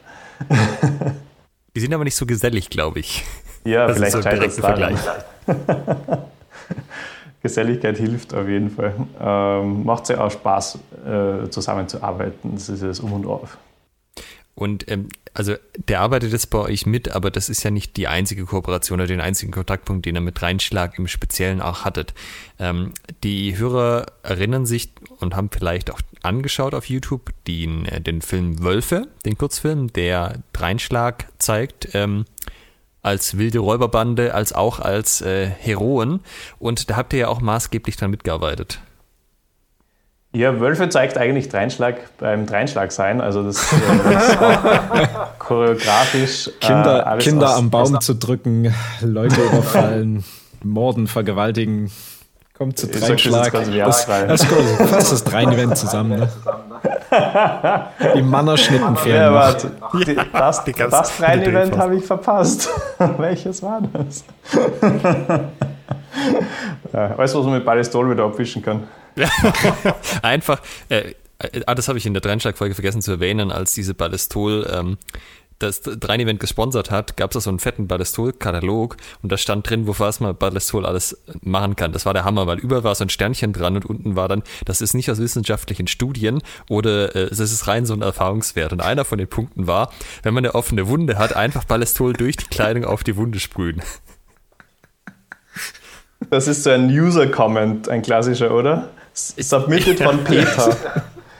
die 1.74 1.81
sind 1.81 1.92
aber 1.92 2.05
nicht 2.05 2.14
so 2.14 2.26
gesellig, 2.26 2.70
glaube 2.70 3.00
ich. 3.00 3.24
Ja, 3.64 3.87
das 3.87 3.96
vielleicht 3.96 4.14
ist 4.14 4.22
so 4.22 4.28
ein 4.28 4.35
direkter 4.35 4.62
Vergleich. 4.62 4.98
Geselligkeit 7.42 7.98
hilft 7.98 8.35
auf 8.35 8.48
jeden 8.48 8.70
Fall. 8.70 8.94
Ähm, 9.20 9.85
Macht 9.85 10.05
es 10.05 10.11
ja 10.11 10.24
auch 10.24 10.31
Spaß, 10.31 10.78
äh, 11.05 11.48
zusammenzuarbeiten. 11.50 12.55
Das 12.55 12.68
ist 12.68 12.83
das 12.83 13.00
Um 13.00 13.12
und 13.12 13.26
Auf. 13.26 13.59
Und 14.55 14.90
ähm, 14.90 15.09
also 15.35 15.55
der 15.88 16.00
arbeitet 16.00 16.33
jetzt 16.33 16.50
bei 16.50 16.59
euch 16.59 16.85
mit, 16.85 17.11
aber 17.11 17.31
das 17.31 17.48
ist 17.48 17.62
ja 17.62 17.70
nicht 17.70 17.96
die 17.96 18.07
einzige 18.07 18.44
Kooperation 18.44 19.00
oder 19.00 19.07
den 19.07 19.20
einzigen 19.20 19.50
Kontaktpunkt, 19.50 20.05
den 20.05 20.14
er 20.14 20.20
mit 20.20 20.40
Reinschlag 20.42 20.98
im 20.98 21.09
Speziellen 21.09 21.62
auch 21.62 21.85
hattet. 21.85 22.12
Ähm, 22.59 22.92
die 23.24 23.57
Hörer 23.57 24.07
erinnern 24.22 24.66
sich 24.66 24.92
und 25.20 25.35
haben 25.35 25.48
vielleicht 25.50 25.90
auch 25.90 26.00
angeschaut 26.22 26.74
auf 26.74 26.88
YouTube 26.88 27.33
den, 27.46 27.87
äh, 27.87 28.00
den 28.00 28.20
Film 28.20 28.62
Wölfe, 28.62 29.09
den 29.24 29.38
Kurzfilm, 29.38 29.92
der 29.92 30.42
Reinschlag 30.55 31.26
zeigt. 31.38 31.88
Ähm, 31.94 32.26
als 33.02 33.36
wilde 33.36 33.58
Räuberbande, 33.58 34.34
als 34.34 34.52
auch 34.52 34.80
als 34.80 35.20
äh, 35.20 35.46
Heroen. 35.46 36.20
Und 36.58 36.88
da 36.88 36.96
habt 36.96 37.12
ihr 37.12 37.20
ja 37.20 37.28
auch 37.28 37.40
maßgeblich 37.40 37.96
dran 37.96 38.10
mitgearbeitet. 38.10 38.80
Ja, 40.34 40.60
Wölfe 40.60 40.88
zeigt 40.88 41.18
eigentlich 41.18 41.50
Dreinschlag 41.50 41.96
beim 42.16 42.46
Dreinschlag 42.46 42.90
sein. 42.90 43.20
Also 43.20 43.42
das, 43.42 43.70
äh, 43.70 43.76
das 44.04 44.28
ist 44.28 44.38
choreografisch. 45.38 46.48
Äh, 46.48 46.50
Kinder, 46.60 47.16
Kinder 47.18 47.54
am 47.54 47.70
Baum 47.70 48.00
zu 48.00 48.14
drücken, 48.14 48.74
Leute 49.02 49.42
überfallen, 49.42 50.24
morden, 50.62 51.06
vergewaltigen. 51.06 51.90
Kommt 52.56 52.78
zu 52.78 52.86
Dreinschlag. 52.86 53.52
Das, 53.52 54.06
das, 54.06 54.06
das, 54.06 54.44
fast 54.88 55.12
das 55.12 55.24
Drein-Event 55.24 55.76
zusammen. 55.76 56.20
Ne? 56.20 56.28
Die 58.14 58.22
Mannerschnitten 58.22 58.96
fehlen. 58.96 59.16
Ja, 59.16 59.33
warte. 59.33 59.70
Die, 60.07 60.14
das 60.33 60.64
das 60.64 61.16
Drein-Event 61.18 61.77
habe 61.77 61.96
ich 61.96 62.05
verpasst. 62.05 62.70
Welches 63.18 63.62
war 63.62 63.83
das? 63.92 64.25
ja, 66.92 67.18
weißt 67.18 67.35
du, 67.35 67.38
was 67.38 67.44
man 67.44 67.55
mit 67.55 67.64
Ballistol 67.64 68.11
wieder 68.11 68.25
abwischen 68.25 68.62
kann? 68.62 68.88
Einfach, 70.22 70.61
äh, 70.88 71.14
ah, 71.66 71.75
das 71.75 71.88
habe 71.88 71.98
ich 71.98 72.07
in 72.07 72.14
der 72.14 72.22
Dreinschlag-Folge 72.22 72.75
vergessen 72.75 73.03
zu 73.03 73.12
erwähnen, 73.12 73.53
als 73.53 73.72
diese 73.72 73.94
Ballistol 73.94 74.66
ähm, 74.72 74.96
das 75.62 75.81
Drein-Event 75.81 76.40
gesponsert 76.40 76.90
hat, 76.90 77.16
gab 77.16 77.31
es 77.31 77.35
da 77.35 77.40
so 77.40 77.51
einen 77.51 77.59
fetten 77.59 77.87
Ballistol-Katalog 77.87 78.96
und 79.22 79.33
da 79.33 79.37
stand 79.37 79.68
drin, 79.68 79.87
wofür 79.87 80.12
man 80.20 80.37
Ballistol 80.37 80.85
alles 80.85 81.22
machen 81.40 81.77
kann. 81.77 81.92
Das 81.92 82.05
war 82.07 82.12
der 82.12 82.25
Hammer, 82.25 82.46
weil 82.46 82.59
überall 82.59 82.85
war 82.85 82.94
so 82.94 83.05
ein 83.05 83.09
Sternchen 83.09 83.53
dran 83.53 83.77
und 83.77 83.87
unten 83.87 84.16
war 84.16 84.29
dann, 84.29 84.42
das 84.64 84.81
ist 84.81 84.94
nicht 84.94 85.11
aus 85.11 85.18
wissenschaftlichen 85.18 85.87
Studien 85.87 86.42
oder 86.68 87.14
äh, 87.14 87.29
es 87.31 87.40
ist 87.40 87.66
rein 87.68 87.87
so 87.87 87.94
ein 87.94 88.03
Erfahrungswert. 88.03 88.72
Und 88.72 88.81
einer 88.81 89.05
von 89.05 89.18
den 89.18 89.29
Punkten 89.29 89.66
war, 89.66 89.90
wenn 90.22 90.35
man 90.35 90.44
eine 90.44 90.55
offene 90.55 90.88
Wunde 90.88 91.18
hat, 91.18 91.35
einfach 91.35 91.64
Ballistol 91.64 92.12
durch 92.12 92.37
die 92.37 92.46
Kleidung 92.46 92.85
auf 92.85 93.05
die 93.05 93.16
Wunde 93.16 93.40
sprühen. 93.40 93.83
Das 96.31 96.46
ist 96.46 96.64
so 96.64 96.70
ein 96.70 96.87
User-Comment, 96.87 97.88
ein 97.88 98.03
klassischer, 98.03 98.55
oder? 98.55 98.90
Submitted 99.14 100.01
von 100.01 100.25
Peter. 100.25 100.77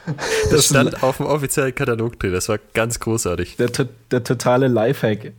Das 0.51 0.67
stand 0.67 1.01
auf 1.03 1.17
dem 1.17 1.25
offiziellen 1.25 1.73
Katalog 1.73 2.19
drin. 2.19 2.33
Das 2.33 2.49
war 2.49 2.59
ganz 2.73 2.99
großartig. 2.99 3.57
Der, 3.57 3.69
der 4.11 4.23
totale 4.23 4.67
Lifehack. 4.67 5.33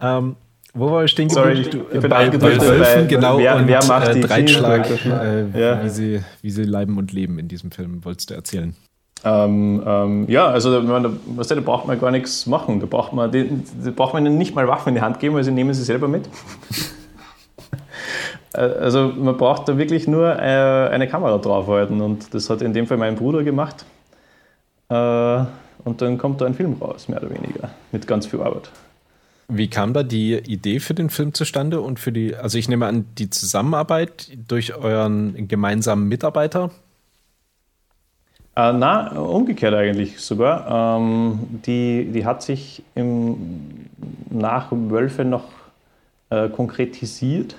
Ähm, 0.00 0.36
wo 0.72 0.90
war 0.90 1.04
ich 1.04 1.10
stehen 1.10 1.28
Sorry, 1.28 1.60
ich, 1.60 1.66
ich 1.66 1.72
bin 1.72 2.08
bei, 2.08 2.30
bei 2.30 2.60
Wölfen, 2.60 3.08
genau, 3.08 3.38
wer, 3.38 3.56
und 3.56 3.66
wer 3.66 3.84
macht 3.86 4.08
äh, 4.08 4.20
Dreitschlag, 4.20 4.88
äh, 5.04 5.58
ja. 5.58 5.84
wie, 5.84 5.88
sie, 5.88 6.20
wie 6.42 6.50
sie 6.50 6.62
leiben 6.62 6.96
und 6.96 7.12
leben 7.12 7.38
in 7.38 7.48
diesem 7.48 7.72
Film, 7.72 8.04
wolltest 8.04 8.30
du 8.30 8.34
erzählen? 8.34 8.76
Ähm, 9.24 9.82
ähm, 9.84 10.24
ja, 10.28 10.46
also 10.46 10.80
man, 10.80 11.18
was, 11.26 11.48
da 11.48 11.60
braucht 11.60 11.86
man 11.86 12.00
gar 12.00 12.10
nichts 12.10 12.46
machen. 12.46 12.80
Da 12.80 12.86
braucht 12.86 13.12
man, 13.12 13.30
da 13.30 13.90
braucht 13.90 14.14
man 14.14 14.24
ihnen 14.24 14.38
nicht 14.38 14.54
mal 14.54 14.66
Waffen 14.68 14.90
in 14.90 14.94
die 14.94 15.00
Hand 15.02 15.20
geben, 15.20 15.34
weil 15.34 15.44
sie 15.44 15.50
nehmen 15.50 15.74
sie 15.74 15.82
selber 15.82 16.08
mit. 16.08 16.28
Also 18.52 19.08
man 19.08 19.36
braucht 19.36 19.68
da 19.68 19.78
wirklich 19.78 20.08
nur 20.08 20.34
äh, 20.34 20.88
eine 20.90 21.06
Kamera 21.08 21.38
draufhalten 21.38 22.00
und 22.00 22.34
das 22.34 22.50
hat 22.50 22.62
in 22.62 22.72
dem 22.72 22.86
Fall 22.86 22.96
mein 22.96 23.14
Bruder 23.14 23.44
gemacht. 23.44 23.84
Äh, 24.88 25.44
und 25.84 26.02
dann 26.02 26.18
kommt 26.18 26.40
da 26.40 26.46
ein 26.46 26.54
Film 26.54 26.76
raus, 26.80 27.08
mehr 27.08 27.22
oder 27.22 27.30
weniger, 27.30 27.70
mit 27.92 28.06
ganz 28.06 28.26
viel 28.26 28.40
Arbeit. 28.40 28.70
Wie 29.48 29.68
kam 29.68 29.92
da 29.92 30.02
die 30.02 30.34
Idee 30.34 30.78
für 30.78 30.94
den 30.94 31.10
Film 31.10 31.34
zustande 31.34 31.80
und 31.80 31.98
für 31.98 32.12
die, 32.12 32.36
also 32.36 32.58
ich 32.58 32.68
nehme 32.68 32.86
an, 32.86 33.06
die 33.18 33.30
Zusammenarbeit 33.30 34.30
durch 34.48 34.76
euren 34.76 35.48
gemeinsamen 35.48 36.08
Mitarbeiter? 36.08 36.70
Äh, 38.56 38.72
na, 38.72 39.12
umgekehrt 39.12 39.74
eigentlich 39.74 40.20
sogar. 40.20 40.98
Ähm, 40.98 41.60
die, 41.66 42.10
die 42.12 42.24
hat 42.24 42.42
sich 42.42 42.82
im, 42.94 43.86
nach 44.28 44.68
Wölfe 44.70 45.24
noch 45.24 45.44
äh, 46.30 46.48
konkretisiert 46.48 47.56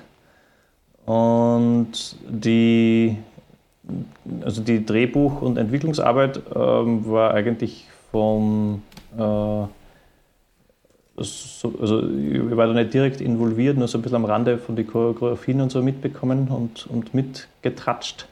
und 1.06 1.92
die, 2.30 3.18
also 4.44 4.62
die 4.62 4.86
Drehbuch- 4.86 5.42
und 5.42 5.58
Entwicklungsarbeit 5.58 6.42
ähm, 6.56 7.06
war 7.08 7.34
eigentlich 7.34 7.86
vom 8.12 8.82
äh, 9.18 9.66
so, 11.18 11.74
also 11.80 12.02
ich 12.10 12.56
war 12.56 12.68
da 12.68 12.74
nicht 12.74 12.94
direkt 12.94 13.22
involviert, 13.22 13.78
nur 13.78 13.88
so 13.88 13.98
ein 13.98 14.02
bisschen 14.02 14.18
am 14.18 14.26
Rande 14.26 14.58
von 14.58 14.76
den 14.76 14.88
Choreografien 14.88 15.62
und 15.62 15.72
so 15.72 15.82
mitbekommen 15.82 16.48
und, 16.48 16.88
und 16.88 17.14
mitgetratscht. 17.14 18.28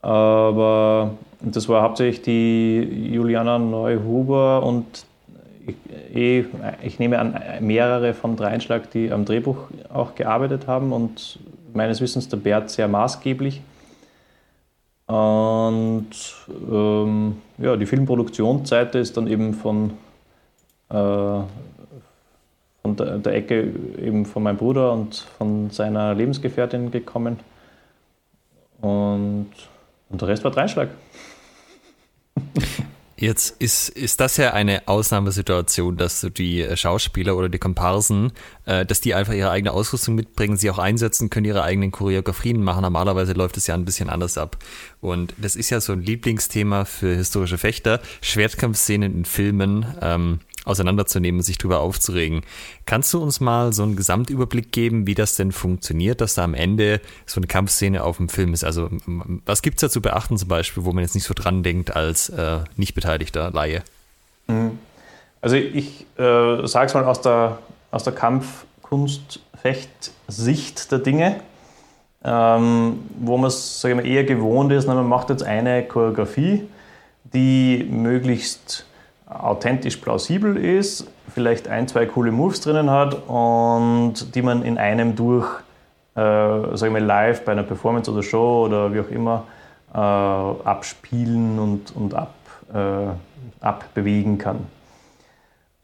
Aber 0.00 1.12
das 1.40 1.68
war 1.68 1.82
hauptsächlich 1.82 2.22
die 2.22 3.12
Juliana 3.12 3.58
Neuhuber 3.58 4.62
und 4.64 5.06
ich, 5.64 5.76
eh, 6.14 6.44
ich 6.82 6.98
nehme 6.98 7.20
an, 7.20 7.40
mehrere 7.60 8.14
von 8.14 8.36
Dreinschlag, 8.36 8.90
die 8.90 9.12
am 9.12 9.24
Drehbuch 9.24 9.56
auch 9.92 10.16
gearbeitet 10.16 10.66
haben 10.66 10.92
und 10.92 11.38
meines 11.74 12.00
Wissens 12.00 12.28
der 12.28 12.36
Bert 12.38 12.70
sehr 12.70 12.88
maßgeblich. 12.88 13.60
Und 15.06 16.10
ähm, 16.70 17.36
ja, 17.58 17.76
die 17.76 17.86
Filmproduktionsseite 17.86 18.98
ist 18.98 19.16
dann 19.16 19.26
eben 19.26 19.54
von 19.54 19.90
äh, 20.88 21.40
von 22.82 22.96
der, 22.96 23.18
der 23.18 23.34
Ecke 23.34 23.72
eben 23.98 24.26
von 24.26 24.42
meinem 24.42 24.56
Bruder 24.56 24.92
und 24.92 25.14
von 25.38 25.70
seiner 25.70 26.14
Lebensgefährtin 26.14 26.90
gekommen. 26.90 27.38
Und, 28.80 29.50
und 30.10 30.20
der 30.20 30.28
Rest 30.28 30.42
war 30.44 30.50
Dreinschlag. 30.50 30.88
Jetzt 33.22 33.54
ist, 33.60 33.88
ist 33.88 34.18
das 34.18 34.36
ja 34.36 34.52
eine 34.52 34.88
Ausnahmesituation, 34.88 35.96
dass 35.96 36.20
so 36.20 36.28
die 36.28 36.66
Schauspieler 36.74 37.36
oder 37.36 37.48
die 37.48 37.60
Komparsen, 37.60 38.32
äh, 38.66 38.84
dass 38.84 39.00
die 39.00 39.14
einfach 39.14 39.32
ihre 39.32 39.52
eigene 39.52 39.70
Ausrüstung 39.70 40.16
mitbringen, 40.16 40.56
sie 40.56 40.68
auch 40.70 40.80
einsetzen 40.80 41.30
können, 41.30 41.46
ihre 41.46 41.62
eigenen 41.62 41.92
Choreografien 41.92 42.64
machen. 42.64 42.82
Normalerweise 42.82 43.34
läuft 43.34 43.56
es 43.58 43.68
ja 43.68 43.76
ein 43.76 43.84
bisschen 43.84 44.10
anders 44.10 44.38
ab. 44.38 44.56
Und 45.00 45.34
das 45.36 45.54
ist 45.54 45.70
ja 45.70 45.80
so 45.80 45.92
ein 45.92 46.02
Lieblingsthema 46.02 46.84
für 46.84 47.14
historische 47.14 47.58
Fechter. 47.58 48.00
Schwertkampfszenen 48.22 49.14
in 49.18 49.24
Filmen. 49.24 49.86
Ähm, 50.00 50.40
auseinanderzunehmen 50.64 51.40
und 51.40 51.44
sich 51.44 51.58
darüber 51.58 51.80
aufzuregen. 51.80 52.42
Kannst 52.86 53.12
du 53.12 53.20
uns 53.22 53.40
mal 53.40 53.72
so 53.72 53.82
einen 53.82 53.96
Gesamtüberblick 53.96 54.70
geben, 54.72 55.06
wie 55.06 55.14
das 55.14 55.36
denn 55.36 55.52
funktioniert, 55.52 56.20
dass 56.20 56.34
da 56.34 56.44
am 56.44 56.52
Ende 56.54 57.00
so 57.26 57.40
eine 57.40 57.46
Kampfszene 57.46 58.04
auf 58.04 58.18
dem 58.18 58.28
Film 58.28 58.52
ist? 58.54 58.64
Also 58.64 58.90
was 59.44 59.62
gibt 59.62 59.78
es 59.78 59.80
da 59.80 59.90
zu 59.90 60.00
beachten 60.00 60.36
zum 60.36 60.48
Beispiel, 60.48 60.84
wo 60.84 60.92
man 60.92 61.02
jetzt 61.02 61.14
nicht 61.14 61.26
so 61.26 61.34
dran 61.34 61.62
denkt 61.62 61.96
als 61.96 62.28
äh, 62.28 62.58
nicht 62.76 62.94
beteiligter 62.94 63.50
Laie? 63.50 63.82
Mhm. 64.46 64.78
Also 65.40 65.56
ich 65.56 66.06
äh, 66.16 66.66
sage 66.66 66.86
es 66.86 66.94
mal 66.94 67.04
aus 67.04 67.20
der, 67.20 67.58
aus 67.90 68.04
der 68.04 68.12
Kampfkunst-Fecht-Sicht 68.12 70.92
der 70.92 71.00
Dinge, 71.00 71.40
ähm, 72.24 73.00
wo 73.18 73.36
man 73.36 73.48
es 73.48 73.82
eher 73.82 74.22
gewohnt 74.22 74.70
ist, 74.72 74.86
man 74.86 75.04
macht 75.08 75.30
jetzt 75.30 75.42
eine 75.42 75.82
Choreografie, 75.82 76.68
die 77.32 77.84
möglichst 77.90 78.86
authentisch 79.38 79.96
plausibel 79.96 80.56
ist, 80.56 81.06
vielleicht 81.32 81.68
ein, 81.68 81.88
zwei 81.88 82.06
coole 82.06 82.32
Moves 82.32 82.60
drinnen 82.60 82.90
hat 82.90 83.14
und 83.28 84.34
die 84.34 84.42
man 84.42 84.62
in 84.62 84.78
einem 84.78 85.16
durch, 85.16 85.46
äh, 86.14 86.20
sag 86.74 86.86
ich 86.86 86.92
mal, 86.92 87.02
live 87.02 87.44
bei 87.44 87.52
einer 87.52 87.62
Performance 87.62 88.10
oder 88.10 88.22
Show 88.22 88.64
oder 88.66 88.92
wie 88.92 89.00
auch 89.00 89.08
immer 89.08 89.44
äh, 89.94 89.98
abspielen 89.98 91.58
und, 91.58 91.94
und 91.96 92.14
ab, 92.14 92.34
äh, 92.72 93.64
abbewegen 93.64 94.38
kann. 94.38 94.66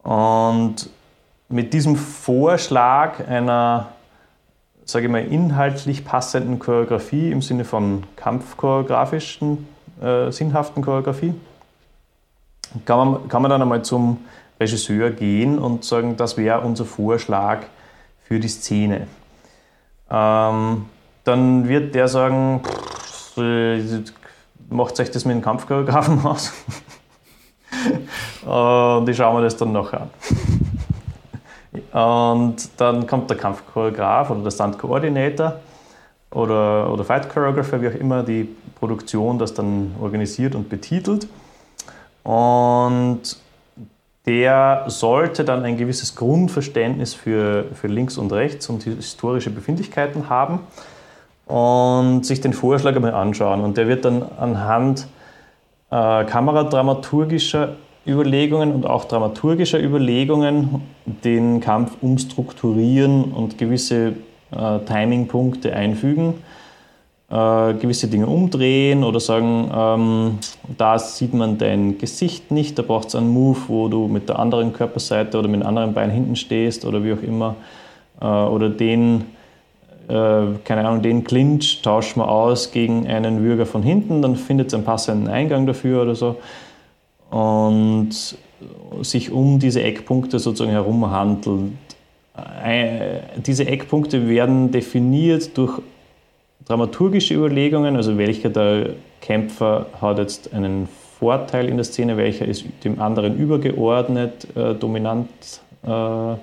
Und 0.03 0.91
mit 1.49 1.73
diesem 1.73 1.97
Vorschlag 1.97 3.27
einer, 3.27 3.89
sage 4.85 5.07
ich 5.07 5.13
mal, 5.13 5.25
inhaltlich 5.25 6.05
passenden 6.05 6.59
Choreografie 6.59 7.31
im 7.31 7.43
Sinne 7.43 7.65
von 7.65 8.05
kampfchoreografischen, 8.17 9.67
äh, 10.03 10.31
sinnhaften 10.31 10.83
Choreografie, 10.83 11.35
kann 12.85 12.99
man, 12.99 13.29
kann 13.29 13.43
man 13.43 13.51
dann 13.51 13.63
einmal 13.63 13.83
zum 13.83 14.19
Regisseur 14.61 15.11
gehen 15.11 15.59
und 15.59 15.85
sagen, 15.85 16.17
das 16.17 16.37
wäre 16.37 16.61
unser 16.61 16.85
Vorschlag 16.85 17.65
für 18.25 18.41
die 18.41 18.49
Szene. 18.49 19.07
Ähm, 20.11 20.87
dann 21.25 21.69
wird 21.69 21.95
der 21.95 22.09
sagen, 22.09 22.63
pff, 22.65 23.39
macht 24.71 24.99
euch 25.01 25.11
das 25.11 25.25
mit 25.25 25.37
dem 25.37 25.43
Kampfchoreografen 25.43 26.21
aus. 26.27 26.53
und 28.45 29.09
ich 29.09 29.17
schaue 29.17 29.37
mir 29.37 29.43
das 29.43 29.57
dann 29.57 29.73
nachher 29.73 30.03
an. 30.03 30.11
Und 31.93 32.69
dann 32.77 33.07
kommt 33.07 33.31
der 33.31 33.37
Kampfchoreograf 33.37 34.31
oder 34.31 34.43
der 34.43 34.51
Stunt-Coordinator 34.51 35.61
oder, 36.31 36.93
oder 36.93 37.05
Fight 37.05 37.29
Choreographer, 37.29 37.81
wie 37.81 37.89
auch 37.89 37.95
immer 37.95 38.23
die 38.23 38.49
Produktion 38.79 39.39
das 39.39 39.55
dann 39.55 39.95
organisiert 40.01 40.55
und 40.55 40.69
betitelt. 40.69 41.29
Und 42.29 43.39
der 44.27 44.85
sollte 44.89 45.47
dann 45.47 45.65
ein 45.65 45.79
gewisses 45.79 46.15
Grundverständnis 46.15 47.15
für, 47.15 47.65
für 47.73 47.87
links 47.87 48.19
und 48.19 48.35
rechts 48.35 48.69
und 48.69 48.83
historische 48.83 49.49
Befindlichkeiten 49.49 50.29
haben 50.29 50.61
und 51.47 52.27
sich 52.27 52.43
den 52.43 52.53
Vorschlag 52.53 52.95
einmal 52.95 53.15
anschauen. 53.15 53.63
Und 53.63 53.79
der 53.79 53.89
wird 53.89 54.05
dann 54.05 54.23
anhand 54.39 55.09
äh, 55.91 56.25
kameradramaturgischer 56.27 57.77
Überlegungen 58.07 58.73
und 58.73 58.85
auch 58.85 59.07
dramaturgischer 59.07 59.83
Überlegungen 59.83 60.83
den 61.07 61.61
Kampf 61.61 61.93
umstrukturieren 62.03 63.33
und 63.33 63.57
gewisse 63.57 64.13
äh, 64.51 64.79
Timingpunkte 64.81 65.73
einfügen 65.73 66.35
äh, 67.31 67.75
gewisse 67.75 68.09
Dinge 68.09 68.27
umdrehen 68.27 69.05
oder 69.05 69.21
sagen, 69.21 69.71
ähm, 69.75 70.39
da 70.79 70.99
sieht 70.99 71.35
man 71.35 71.59
dein 71.59 71.99
Gesicht 71.99 72.51
nicht, 72.51 72.79
da 72.79 72.83
braucht 72.83 73.09
es 73.09 73.15
einen 73.15 73.29
Move, 73.29 73.59
wo 73.69 73.89
du 73.89 74.09
mit 74.09 74.29
der 74.29 74.39
anderen 74.39 74.73
Körperseite 74.73 75.39
oder 75.39 75.49
mit 75.49 75.61
dem 75.61 75.67
anderen 75.67 75.93
Bein 75.93 76.11
hinten 76.11 76.37
stehst 76.37 76.85
oder 76.85 77.05
wie 77.05 77.13
auch 77.13 77.23
immer. 77.23 77.57
Äh, 78.21 78.25
oder 78.25 78.71
den, 78.71 79.27
äh, 80.09 80.43
keine 80.65 80.87
Ahnung, 80.87 81.03
den 81.03 81.25
Clinch 81.25 81.83
tauschen 81.83 82.21
wir 82.21 82.31
aus 82.31 82.73
gegen 82.73 83.07
einen 83.07 83.45
Würger 83.45 83.67
von 83.67 83.83
hinten, 83.83 84.23
dann 84.23 84.37
findet 84.37 84.69
es 84.69 84.75
einen 84.75 84.85
passenden 84.85 85.29
Eingang 85.29 85.67
dafür 85.67 86.03
oder 86.03 86.15
so. 86.15 86.37
Und 87.31 88.11
sich 89.03 89.31
um 89.31 89.59
diese 89.59 89.83
Eckpunkte 89.83 90.39
sozusagen 90.39 90.73
herum 90.73 91.11
handelt. 91.11 91.73
Äh, 92.65 93.21
diese 93.37 93.67
Eckpunkte 93.67 94.29
werden 94.29 94.71
definiert 94.71 95.57
durch 95.57 95.81
dramaturgische 96.67 97.35
Überlegungen, 97.35 97.97
also 97.97 98.19
welcher 98.19 98.51
der 98.51 98.91
Kämpfer 99.21 99.87
hat 100.01 100.19
jetzt 100.19 100.53
einen 100.53 100.89
Vorteil 101.19 101.69
in 101.69 101.77
der 101.77 101.85
Szene, 101.85 102.17
welcher 102.17 102.47
ist 102.47 102.65
dem 102.85 103.01
anderen 103.01 103.37
übergeordnet, 103.37 104.47
äh, 104.57 104.75
dominant. 104.75 105.29
Äh, 105.83 106.35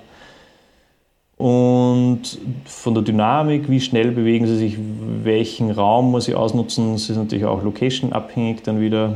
und 1.38 2.22
von 2.64 2.94
der 2.94 3.02
Dynamik, 3.02 3.68
wie 3.68 3.80
schnell 3.80 4.10
bewegen 4.10 4.46
sie 4.46 4.56
sich, 4.56 4.76
welchen 5.22 5.70
Raum 5.70 6.10
muss 6.10 6.28
ich 6.28 6.34
ausnutzen, 6.34 6.94
das 6.94 7.10
ist 7.10 7.16
natürlich 7.16 7.44
auch 7.44 7.62
location-abhängig 7.62 8.62
dann 8.62 8.80
wieder. 8.80 9.14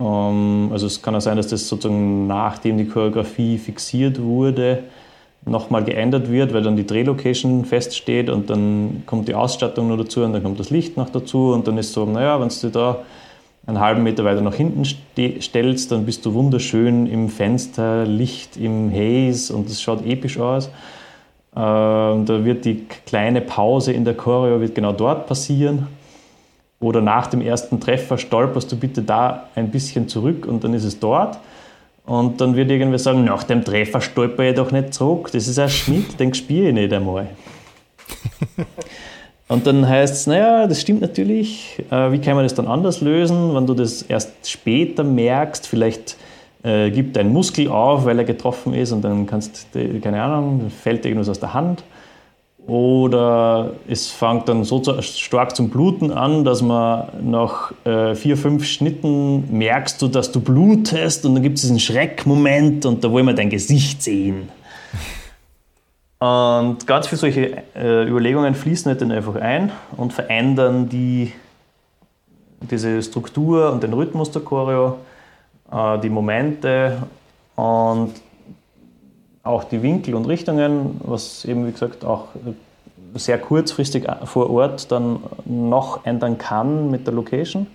Ähm, 0.00 0.70
also 0.72 0.86
es 0.86 1.02
kann 1.02 1.14
auch 1.14 1.20
sein, 1.20 1.36
dass 1.36 1.48
das 1.48 1.68
sozusagen 1.68 2.26
nachdem 2.26 2.78
die 2.78 2.86
Choreografie 2.86 3.58
fixiert 3.58 4.20
wurde, 4.20 4.84
nochmal 5.44 5.84
geändert 5.84 6.30
wird, 6.30 6.52
weil 6.54 6.62
dann 6.62 6.76
die 6.76 6.86
Drehlocation 6.86 7.64
feststeht 7.64 8.30
und 8.30 8.48
dann 8.48 9.02
kommt 9.06 9.28
die 9.28 9.34
Ausstattung 9.34 9.88
noch 9.88 9.96
dazu 9.96 10.22
und 10.22 10.32
dann 10.32 10.42
kommt 10.42 10.60
das 10.60 10.70
Licht 10.70 10.96
noch 10.96 11.10
dazu 11.10 11.52
und 11.52 11.66
dann 11.66 11.78
ist 11.78 11.92
so, 11.92 12.04
naja, 12.04 12.40
wenn 12.40 12.48
du 12.48 12.68
da 12.68 12.98
einen 13.66 13.80
halben 13.80 14.02
Meter 14.02 14.24
weiter 14.24 14.40
nach 14.40 14.54
hinten 14.54 14.84
stellst, 14.84 15.92
dann 15.92 16.04
bist 16.04 16.24
du 16.26 16.34
wunderschön 16.34 17.06
im 17.06 17.28
Fenster, 17.28 18.04
Licht 18.06 18.56
im 18.56 18.92
Haze 18.92 19.54
und 19.54 19.68
es 19.68 19.80
schaut 19.80 20.04
episch 20.04 20.38
aus. 20.38 20.66
Äh, 20.66 20.70
da 21.54 22.24
wird 22.26 22.64
die 22.64 22.86
kleine 23.06 23.40
Pause 23.40 23.92
in 23.92 24.04
der 24.04 24.14
Choreo 24.14 24.60
wird 24.60 24.74
genau 24.74 24.92
dort 24.92 25.26
passieren. 25.26 25.88
Oder 26.80 27.00
nach 27.00 27.28
dem 27.28 27.40
ersten 27.40 27.78
Treffer 27.78 28.18
stolperst 28.18 28.72
du 28.72 28.76
bitte 28.76 29.02
da 29.02 29.48
ein 29.54 29.70
bisschen 29.70 30.08
zurück 30.08 30.46
und 30.46 30.64
dann 30.64 30.74
ist 30.74 30.84
es 30.84 30.98
dort. 30.98 31.38
Und 32.04 32.40
dann 32.40 32.56
wird 32.56 32.70
irgendwer 32.70 32.98
sagen, 32.98 33.24
nach 33.24 33.44
dem 33.44 33.64
Treffer 33.64 34.00
stolper 34.00 34.42
ich 34.44 34.56
doch 34.56 34.72
nicht 34.72 34.92
zurück. 34.92 35.30
Das 35.32 35.46
ist 35.46 35.58
ein 35.58 35.68
Schnitt, 35.68 36.18
den 36.18 36.34
spiele 36.34 36.68
ich 36.68 36.74
nicht 36.74 36.92
einmal. 36.92 37.28
Und 39.48 39.66
dann 39.66 39.86
heißt 39.86 40.14
es, 40.14 40.26
naja, 40.26 40.66
das 40.66 40.80
stimmt 40.80 41.02
natürlich. 41.02 41.82
Äh, 41.90 42.10
wie 42.12 42.18
kann 42.18 42.36
man 42.36 42.44
das 42.44 42.54
dann 42.54 42.66
anders 42.66 43.02
lösen, 43.02 43.54
wenn 43.54 43.66
du 43.66 43.74
das 43.74 44.02
erst 44.02 44.32
später 44.50 45.04
merkst? 45.04 45.66
Vielleicht 45.66 46.16
äh, 46.62 46.90
gibt 46.90 47.16
dein 47.16 47.32
Muskel 47.32 47.68
auf, 47.68 48.04
weil 48.04 48.18
er 48.18 48.24
getroffen 48.24 48.72
ist 48.72 48.92
und 48.92 49.02
dann 49.02 49.26
kannst, 49.26 49.68
du, 49.74 50.00
keine 50.00 50.22
Ahnung, 50.22 50.70
fällt 50.70 51.04
irgendwas 51.04 51.28
aus 51.28 51.38
der 51.38 51.52
Hand. 51.52 51.84
Oder 52.66 53.72
es 53.88 54.08
fängt 54.08 54.48
dann 54.48 54.62
so 54.62 54.82
stark 55.02 55.56
zum 55.56 55.68
Bluten 55.68 56.12
an, 56.12 56.44
dass 56.44 56.62
man 56.62 57.08
nach 57.22 57.72
äh, 57.84 58.14
vier, 58.14 58.36
fünf 58.36 58.64
Schnitten 58.64 59.56
merkst 59.56 60.00
du, 60.00 60.06
dass 60.06 60.30
du 60.30 60.40
blutest 60.40 61.26
und 61.26 61.34
dann 61.34 61.42
gibt 61.42 61.56
es 61.56 61.62
diesen 61.62 61.80
Schreckmoment 61.80 62.86
und 62.86 63.02
da 63.02 63.10
wollen 63.10 63.26
wir 63.26 63.34
dein 63.34 63.50
Gesicht 63.50 64.02
sehen. 64.02 64.48
Und 66.20 66.86
ganz 66.86 67.08
viele 67.08 67.18
solche 67.18 67.62
äh, 67.74 68.08
Überlegungen 68.08 68.54
fließen 68.54 68.88
halt 68.88 69.00
dann 69.00 69.10
einfach 69.10 69.34
ein 69.34 69.72
und 69.96 70.12
verändern 70.12 70.88
die, 70.88 71.32
diese 72.70 73.02
Struktur 73.02 73.72
und 73.72 73.82
den 73.82 73.92
Rhythmus 73.92 74.30
der 74.30 74.42
Choreo, 74.42 74.98
äh, 75.72 75.98
die 75.98 76.10
Momente 76.10 77.02
und 77.56 78.12
auch 79.42 79.64
die 79.64 79.82
Winkel 79.82 80.14
und 80.14 80.26
Richtungen, 80.26 81.00
was 81.04 81.44
eben 81.44 81.66
wie 81.66 81.72
gesagt 81.72 82.04
auch 82.04 82.28
sehr 83.14 83.38
kurzfristig 83.38 84.06
vor 84.24 84.50
Ort 84.50 84.90
dann 84.90 85.18
noch 85.44 86.06
ändern 86.06 86.38
kann 86.38 86.90
mit 86.90 87.06
der 87.06 87.14
Location. 87.14 87.66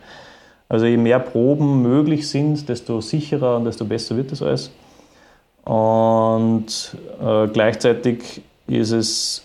Also 0.69 0.85
je 0.85 0.97
mehr 0.97 1.19
Proben 1.19 1.81
möglich 1.81 2.27
sind, 2.27 2.67
desto 2.67 3.01
sicherer 3.01 3.57
und 3.57 3.65
desto 3.65 3.85
besser 3.85 4.17
wird 4.17 4.31
das 4.31 4.41
alles. 4.41 4.71
Und 5.63 6.97
äh, 7.21 7.47
gleichzeitig 7.47 8.41
ist 8.67 8.91
es 8.91 9.43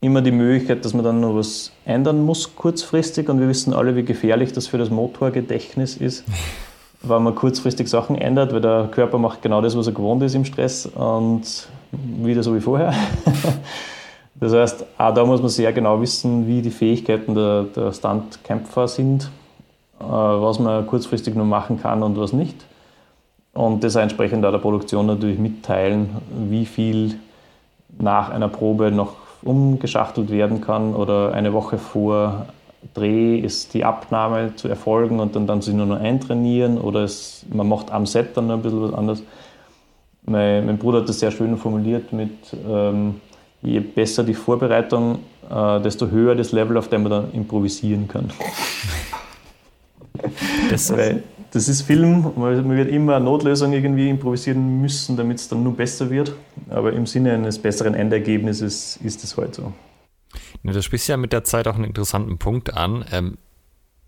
immer 0.00 0.22
die 0.22 0.30
Möglichkeit, 0.30 0.84
dass 0.84 0.94
man 0.94 1.04
dann 1.04 1.20
noch 1.20 1.34
was 1.34 1.72
ändern 1.84 2.24
muss 2.24 2.54
kurzfristig. 2.54 3.28
Und 3.28 3.40
wir 3.40 3.48
wissen 3.48 3.72
alle, 3.72 3.96
wie 3.96 4.04
gefährlich 4.04 4.52
das 4.52 4.66
für 4.66 4.78
das 4.78 4.90
Motorgedächtnis 4.90 5.96
ist, 5.96 6.24
wenn 7.02 7.22
man 7.22 7.34
kurzfristig 7.34 7.88
Sachen 7.88 8.16
ändert, 8.16 8.52
weil 8.52 8.60
der 8.60 8.88
Körper 8.90 9.18
macht 9.18 9.42
genau 9.42 9.60
das, 9.60 9.76
was 9.76 9.86
er 9.86 9.92
gewohnt 9.92 10.22
ist 10.22 10.34
im 10.34 10.44
Stress 10.44 10.86
und 10.86 11.68
wieder 11.92 12.42
so 12.42 12.54
wie 12.54 12.60
vorher. 12.60 12.92
Das 14.40 14.52
heißt, 14.52 14.86
auch 14.98 15.12
da 15.12 15.24
muss 15.24 15.40
man 15.40 15.48
sehr 15.48 15.72
genau 15.72 16.00
wissen, 16.00 16.46
wie 16.46 16.62
die 16.62 16.70
Fähigkeiten 16.70 17.34
der, 17.34 17.64
der 17.64 17.92
Stuntkämpfer 17.92 18.86
sind, 18.86 19.32
äh, 19.98 20.04
was 20.04 20.60
man 20.60 20.86
kurzfristig 20.86 21.34
nur 21.34 21.44
machen 21.44 21.82
kann 21.82 22.04
und 22.04 22.16
was 22.16 22.32
nicht 22.32 22.54
und 23.58 23.82
das 23.82 23.96
entsprechend 23.96 24.46
auch 24.46 24.52
der 24.52 24.58
Produktion 24.58 25.06
natürlich 25.06 25.38
mitteilen, 25.38 26.10
wie 26.48 26.64
viel 26.64 27.16
nach 27.98 28.30
einer 28.30 28.46
Probe 28.46 28.92
noch 28.92 29.14
umgeschachtelt 29.42 30.30
werden 30.30 30.60
kann 30.60 30.94
oder 30.94 31.32
eine 31.32 31.52
Woche 31.52 31.76
vor 31.76 32.46
Dreh 32.94 33.38
ist 33.38 33.74
die 33.74 33.84
Abnahme 33.84 34.54
zu 34.56 34.68
erfolgen 34.68 35.20
und 35.20 35.34
dann, 35.34 35.46
dann 35.46 35.62
sich 35.62 35.74
nur 35.74 35.86
noch 35.86 36.00
eintrainieren 36.00 36.78
oder 36.78 37.00
es, 37.00 37.44
man 37.52 37.68
macht 37.68 37.90
am 37.90 38.06
Set 38.06 38.36
dann 38.36 38.46
noch 38.46 38.54
ein 38.54 38.62
bisschen 38.62 38.82
was 38.82 38.94
anderes. 38.94 39.22
Mein, 40.24 40.66
mein 40.66 40.78
Bruder 40.78 41.00
hat 41.00 41.08
das 41.08 41.20
sehr 41.20 41.30
schön 41.30 41.56
formuliert 41.56 42.12
mit, 42.12 42.30
ähm, 42.68 43.16
je 43.62 43.80
besser 43.80 44.22
die 44.22 44.34
Vorbereitung, 44.34 45.18
äh, 45.50 45.80
desto 45.80 46.08
höher 46.08 46.34
das 46.34 46.52
Level, 46.52 46.76
auf 46.76 46.88
dem 46.88 47.02
man 47.02 47.10
dann 47.10 47.32
improvisieren 47.32 48.08
kann. 48.08 48.30
Das, 50.68 50.90
Weil, 50.90 51.22
das 51.52 51.68
ist 51.68 51.82
Film, 51.82 52.32
man 52.36 52.76
wird 52.76 52.90
immer 52.90 53.16
eine 53.16 53.24
Notlösung 53.24 53.72
irgendwie 53.72 54.10
improvisieren 54.10 54.80
müssen, 54.80 55.16
damit 55.16 55.38
es 55.38 55.48
dann 55.48 55.62
nur 55.62 55.74
besser 55.74 56.10
wird. 56.10 56.32
Aber 56.68 56.92
im 56.92 57.06
Sinne 57.06 57.32
eines 57.32 57.58
besseren 57.58 57.94
Endergebnisses 57.94 58.98
ist 59.02 59.24
es 59.24 59.36
heute 59.36 59.62
so. 59.62 59.72
Ja, 60.62 60.72
du 60.72 60.82
sprichst 60.82 61.08
ja 61.08 61.16
mit 61.16 61.32
der 61.32 61.44
Zeit 61.44 61.66
auch 61.68 61.74
einen 61.74 61.84
interessanten 61.84 62.38
Punkt 62.38 62.74
an. 62.74 63.04
Ähm, 63.12 63.38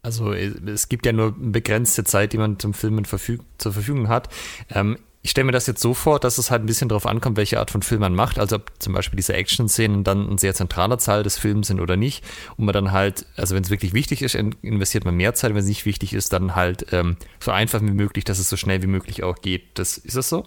also 0.03 0.33
es 0.33 0.89
gibt 0.89 1.05
ja 1.07 1.13
nur 1.13 1.35
begrenzte 1.37 2.05
Zeit, 2.05 2.33
die 2.33 2.39
man 2.39 2.59
zum 2.59 2.73
Filmen 2.73 3.05
verfüg 3.05 3.43
zur 3.59 3.73
Verfügung 3.73 4.09
hat. 4.09 4.29
Ähm, 4.71 4.97
ich 5.23 5.33
stelle 5.33 5.45
mir 5.45 5.53
das 5.53 5.67
jetzt 5.67 5.83
so 5.83 5.93
vor, 5.93 6.19
dass 6.19 6.39
es 6.39 6.51
halt 6.51 6.63
ein 6.63 6.67
bisschen 6.67 6.89
darauf 6.89 7.05
ankommt, 7.05 7.37
welche 7.37 7.59
Art 7.59 7.71
von 7.71 7.83
Film 7.83 8.01
man 8.01 8.15
macht. 8.15 8.39
Also 8.39 8.57
ob 8.57 8.73
zum 8.79 8.95
Beispiel 8.95 9.19
diese 9.19 9.35
Action-Szenen 9.35 10.03
dann 10.03 10.27
ein 10.31 10.39
sehr 10.39 10.55
zentraler 10.55 10.97
Teil 10.97 11.23
des 11.23 11.37
Films 11.37 11.67
sind 11.67 11.79
oder 11.79 11.97
nicht. 11.97 12.25
Und 12.57 12.65
man 12.65 12.73
dann 12.73 12.93
halt, 12.93 13.27
also 13.37 13.55
wenn 13.55 13.63
es 13.63 13.69
wirklich 13.69 13.93
wichtig 13.93 14.23
ist, 14.23 14.35
investiert 14.35 15.05
man 15.05 15.15
mehr 15.17 15.35
Zeit. 15.35 15.51
Wenn 15.51 15.59
es 15.59 15.67
nicht 15.67 15.85
wichtig 15.85 16.15
ist, 16.15 16.33
dann 16.33 16.57
halt 16.57 16.87
ähm, 16.93 17.17
so 17.39 17.51
einfach 17.51 17.83
wie 17.83 17.91
möglich, 17.91 18.25
dass 18.25 18.39
es 18.39 18.49
so 18.49 18.57
schnell 18.57 18.83
wie 18.83 18.87
möglich 18.87 19.23
auch 19.23 19.37
geht. 19.43 19.79
Das, 19.79 19.99
ist 19.99 20.17
das 20.17 20.31
so? 20.31 20.47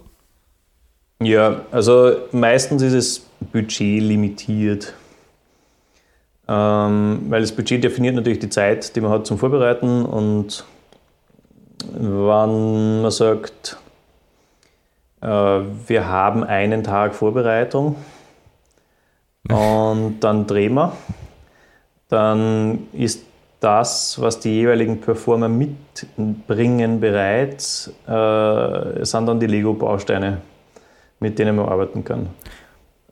Ja, 1.22 1.64
also 1.70 2.16
meistens 2.32 2.82
ist 2.82 2.94
es 2.94 3.26
Budget 3.52 4.02
limitiert. 4.02 4.92
Ähm, 4.92 5.03
weil 6.46 7.40
das 7.40 7.52
Budget 7.52 7.82
definiert 7.82 8.14
natürlich 8.14 8.38
die 8.38 8.50
Zeit, 8.50 8.94
die 8.96 9.00
man 9.00 9.10
hat 9.10 9.26
zum 9.26 9.38
Vorbereiten 9.38 10.04
und 10.04 10.64
wann 11.92 13.02
man 13.02 13.10
sagt, 13.10 13.78
äh, 15.20 15.26
wir 15.26 16.08
haben 16.08 16.44
einen 16.44 16.82
Tag 16.84 17.14
Vorbereitung 17.14 17.96
und 19.48 20.20
dann 20.20 20.46
drehen 20.46 20.74
wir. 20.74 20.92
Dann 22.08 22.86
ist 22.92 23.24
das, 23.60 24.20
was 24.20 24.40
die 24.40 24.50
jeweiligen 24.50 25.00
Performer 25.00 25.48
mitbringen 25.48 27.00
bereits, 27.00 27.88
äh, 28.06 29.04
sind 29.04 29.26
dann 29.26 29.40
die 29.40 29.46
Lego-Bausteine, 29.46 30.42
mit 31.20 31.38
denen 31.38 31.56
man 31.56 31.68
arbeiten 31.68 32.04
kann. 32.04 32.28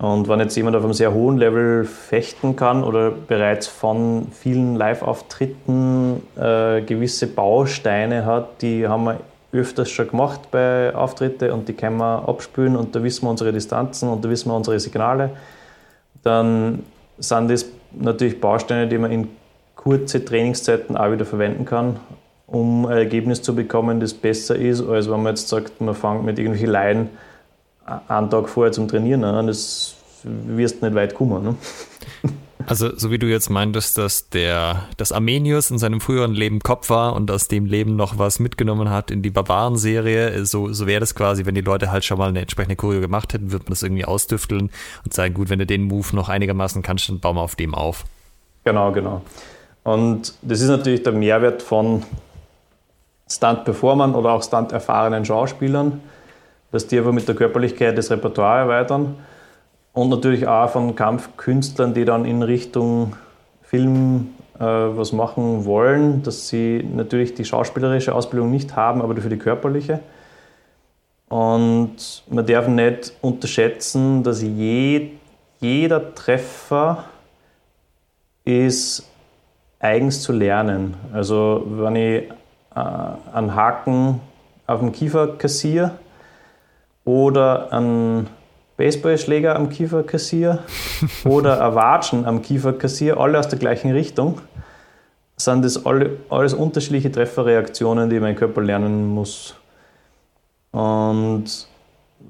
Und 0.02 0.26
wenn 0.28 0.40
jetzt 0.40 0.56
jemand 0.56 0.74
auf 0.74 0.82
einem 0.82 0.94
sehr 0.94 1.14
hohen 1.14 1.38
Level 1.38 1.84
fechten 1.84 2.56
kann 2.56 2.82
oder 2.82 3.12
bereits 3.12 3.68
von 3.68 4.26
vielen 4.32 4.74
Live-Auftritten 4.74 6.20
äh, 6.36 6.82
gewisse 6.82 7.28
Bausteine 7.28 8.26
hat, 8.26 8.62
die 8.62 8.88
haben 8.88 9.04
wir 9.04 9.20
öfters 9.52 9.90
schon 9.90 10.08
gemacht 10.08 10.50
bei 10.50 10.92
Auftritten 10.92 11.52
und 11.52 11.68
die 11.68 11.74
können 11.74 11.98
wir 11.98 12.28
abspülen 12.28 12.74
und 12.74 12.96
da 12.96 13.04
wissen 13.04 13.26
wir 13.26 13.30
unsere 13.30 13.52
Distanzen 13.52 14.08
und 14.08 14.24
da 14.24 14.28
wissen 14.28 14.48
wir 14.50 14.56
unsere 14.56 14.80
Signale. 14.80 15.30
Dann 16.24 16.82
sind 17.18 17.48
das 17.48 17.66
natürlich 17.92 18.40
Bausteine, 18.40 18.88
die 18.88 18.98
man 18.98 19.12
in 19.12 19.28
kurze 19.76 20.24
Trainingszeiten 20.24 20.96
auch 20.96 21.12
wieder 21.12 21.26
verwenden 21.26 21.64
kann, 21.64 22.00
um 22.48 22.86
ein 22.86 22.96
Ergebnis 22.96 23.40
zu 23.40 23.54
bekommen, 23.54 24.00
das 24.00 24.14
besser 24.14 24.56
ist, 24.56 24.84
als 24.84 25.08
wenn 25.08 25.22
man 25.22 25.36
jetzt 25.36 25.48
sagt, 25.48 25.80
man 25.80 25.94
fängt 25.94 26.24
mit 26.24 26.40
irgendwelchen 26.40 26.72
Laien 26.72 27.08
einen 28.08 28.30
Tag 28.30 28.48
vorher 28.48 28.72
zum 28.72 28.88
Trainieren 28.88 29.24
an. 29.24 29.46
Das 29.46 29.94
wirst 30.24 30.82
nicht 30.82 30.94
weit 30.94 31.14
kommen. 31.14 31.42
Ne? 31.42 31.56
Also, 32.66 32.96
so 32.96 33.10
wie 33.10 33.18
du 33.18 33.26
jetzt 33.26 33.50
meintest, 33.50 33.98
dass 33.98 34.28
der, 34.28 34.84
dass 34.96 35.12
Armenius 35.12 35.70
in 35.70 35.78
seinem 35.78 36.00
früheren 36.00 36.32
Leben 36.32 36.60
Kopf 36.60 36.90
war 36.90 37.14
und 37.14 37.30
aus 37.30 37.48
dem 37.48 37.66
Leben 37.66 37.96
noch 37.96 38.18
was 38.18 38.38
mitgenommen 38.38 38.90
hat 38.90 39.10
in 39.10 39.22
die 39.22 39.30
Barbaren-Serie, 39.30 40.44
so, 40.44 40.72
so 40.72 40.86
wäre 40.86 41.00
das 41.00 41.14
quasi, 41.14 41.44
wenn 41.44 41.54
die 41.54 41.60
Leute 41.60 41.90
halt 41.90 42.04
schon 42.04 42.18
mal 42.18 42.28
eine 42.28 42.40
entsprechende 42.40 42.76
Choreo 42.76 43.00
gemacht 43.00 43.34
hätten, 43.34 43.52
würde 43.52 43.64
man 43.64 43.70
das 43.70 43.82
irgendwie 43.82 44.04
ausdüfteln 44.04 44.70
und 45.04 45.14
sagen, 45.14 45.34
gut, 45.34 45.50
wenn 45.50 45.58
du 45.58 45.66
den 45.66 45.82
Move 45.82 46.14
noch 46.14 46.28
einigermaßen 46.28 46.82
kannst, 46.82 47.08
dann 47.08 47.20
bauen 47.20 47.36
wir 47.36 47.42
auf 47.42 47.56
dem 47.56 47.74
auf. 47.74 48.04
Genau, 48.64 48.92
genau. 48.92 49.22
Und 49.82 50.34
das 50.42 50.60
ist 50.60 50.68
natürlich 50.68 51.02
der 51.02 51.12
Mehrwert 51.12 51.62
von 51.62 52.04
Stunt-Performern 53.28 54.14
oder 54.14 54.32
auch 54.32 54.42
Stunt-erfahrenen 54.42 55.24
Schauspielern, 55.24 56.00
dass 56.72 56.86
die 56.86 56.98
einfach 56.98 57.12
mit 57.12 57.28
der 57.28 57.36
Körperlichkeit 57.36 57.96
das 57.96 58.10
Repertoire 58.10 58.60
erweitern 58.60 59.14
und 59.92 60.08
natürlich 60.08 60.48
auch 60.48 60.70
von 60.70 60.96
Kampfkünstlern, 60.96 61.94
die 61.94 62.04
dann 62.04 62.24
in 62.24 62.42
Richtung 62.42 63.14
Film 63.62 64.30
äh, 64.58 64.64
was 64.64 65.12
machen 65.12 65.64
wollen, 65.66 66.22
dass 66.22 66.48
sie 66.48 66.82
natürlich 66.82 67.34
die 67.34 67.44
schauspielerische 67.44 68.14
Ausbildung 68.14 68.50
nicht 68.50 68.74
haben, 68.74 69.02
aber 69.02 69.14
dafür 69.14 69.30
die 69.30 69.38
körperliche. 69.38 70.00
Und 71.28 72.24
man 72.28 72.46
darf 72.46 72.68
nicht 72.68 73.12
unterschätzen, 73.20 74.22
dass 74.22 74.42
je, 74.42 75.10
jeder 75.60 76.14
Treffer 76.14 77.04
ist 78.44 79.08
eigens 79.78 80.22
zu 80.22 80.32
lernen. 80.32 80.94
Also 81.12 81.64
wenn 81.66 81.96
ich 81.96 82.22
äh, 82.74 82.80
einen 83.32 83.54
Haken 83.54 84.20
auf 84.66 84.80
dem 84.80 84.92
Kiefer 84.92 85.36
kassiere 85.38 85.92
oder 87.04 87.72
einen 87.72 88.28
Baseballschläger 88.76 89.56
am 89.56 89.68
Kiefer 89.68 90.02
kassiere 90.02 90.60
oder 91.24 91.64
ein 91.64 91.74
Watschen 91.74 92.24
am 92.24 92.42
Kiefer 92.42 92.72
kassiere, 92.72 93.18
alle 93.18 93.38
aus 93.38 93.48
der 93.48 93.58
gleichen 93.58 93.92
Richtung, 93.92 94.40
sind 95.36 95.64
das 95.64 95.84
alle, 95.84 96.18
alles 96.30 96.54
unterschiedliche 96.54 97.10
Trefferreaktionen, 97.10 98.08
die 98.10 98.20
mein 98.20 98.36
Körper 98.36 98.62
lernen 98.62 99.06
muss. 99.08 99.54
Und 100.70 101.44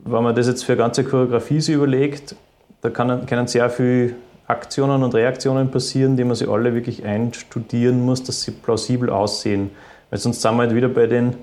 wenn 0.04 0.22
man 0.22 0.34
das 0.34 0.46
jetzt 0.46 0.64
für 0.64 0.72
eine 0.72 0.82
ganze 0.82 1.04
Choreografie 1.04 1.60
sich 1.60 1.74
überlegt, 1.74 2.34
da 2.80 2.90
kann, 2.90 3.26
können 3.26 3.46
sehr 3.46 3.70
viele 3.70 4.14
Aktionen 4.46 5.02
und 5.02 5.14
Reaktionen 5.14 5.70
passieren, 5.70 6.16
die 6.16 6.24
man 6.24 6.34
sich 6.34 6.48
alle 6.48 6.74
wirklich 6.74 7.04
einstudieren 7.04 8.04
muss, 8.04 8.22
dass 8.22 8.42
sie 8.42 8.50
plausibel 8.50 9.10
aussehen. 9.10 9.70
Weil 10.10 10.18
sonst 10.18 10.42
sind 10.42 10.56
wir 10.56 10.62
halt 10.62 10.74
wieder 10.74 10.88
bei 10.88 11.06
den 11.06 11.36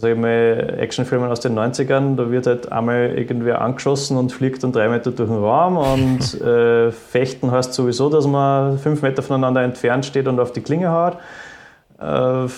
sag 0.00 0.12
ich 0.12 0.18
mal, 0.18 0.76
Actionfilmen 0.78 1.30
aus 1.30 1.40
den 1.40 1.58
90ern, 1.58 2.16
da 2.16 2.30
wird 2.30 2.46
halt 2.46 2.72
einmal 2.72 3.18
irgendwer 3.18 3.60
angeschossen 3.60 4.16
und 4.16 4.32
fliegt 4.32 4.64
dann 4.64 4.72
drei 4.72 4.88
Meter 4.88 5.10
durch 5.10 5.28
den 5.28 5.38
Raum 5.38 5.76
und 5.76 6.40
äh, 6.40 6.90
Fechten 6.90 7.50
heißt 7.50 7.74
sowieso, 7.74 8.08
dass 8.08 8.26
man 8.26 8.78
fünf 8.78 9.02
Meter 9.02 9.22
voneinander 9.22 9.62
entfernt 9.62 10.06
steht 10.06 10.26
und 10.26 10.40
auf 10.40 10.52
die 10.52 10.62
Klinge 10.62 10.90
haut. 10.90 11.18
Äh, 12.00 12.48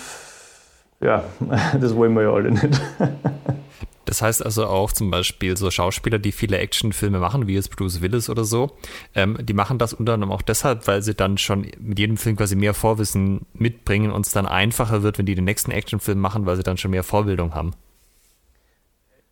ja, 1.04 1.24
das 1.80 1.96
wollen 1.96 2.14
wir 2.14 2.22
ja 2.22 2.32
alle 2.32 2.52
nicht. 2.52 2.80
Das 4.04 4.20
heißt 4.20 4.44
also 4.44 4.66
auch 4.66 4.92
zum 4.92 5.10
Beispiel 5.10 5.56
so 5.56 5.70
Schauspieler, 5.70 6.18
die 6.18 6.32
viele 6.32 6.58
Actionfilme 6.58 7.18
machen, 7.18 7.46
wie 7.46 7.54
jetzt 7.54 7.74
Bruce 7.76 8.00
Willis 8.00 8.28
oder 8.28 8.44
so, 8.44 8.72
ähm, 9.14 9.38
die 9.40 9.54
machen 9.54 9.78
das 9.78 9.94
unter 9.94 10.14
anderem 10.14 10.32
auch 10.32 10.42
deshalb, 10.42 10.86
weil 10.86 11.02
sie 11.02 11.14
dann 11.14 11.38
schon 11.38 11.66
mit 11.78 11.98
jedem 11.98 12.16
Film 12.16 12.36
quasi 12.36 12.56
mehr 12.56 12.74
Vorwissen 12.74 13.46
mitbringen 13.54 14.10
und 14.10 14.26
es 14.26 14.32
dann 14.32 14.46
einfacher 14.46 15.02
wird, 15.02 15.18
wenn 15.18 15.26
die 15.26 15.34
den 15.34 15.44
nächsten 15.44 15.70
Actionfilm 15.70 16.18
machen, 16.18 16.46
weil 16.46 16.56
sie 16.56 16.62
dann 16.62 16.76
schon 16.76 16.90
mehr 16.90 17.04
Vorbildung 17.04 17.54
haben. 17.54 17.72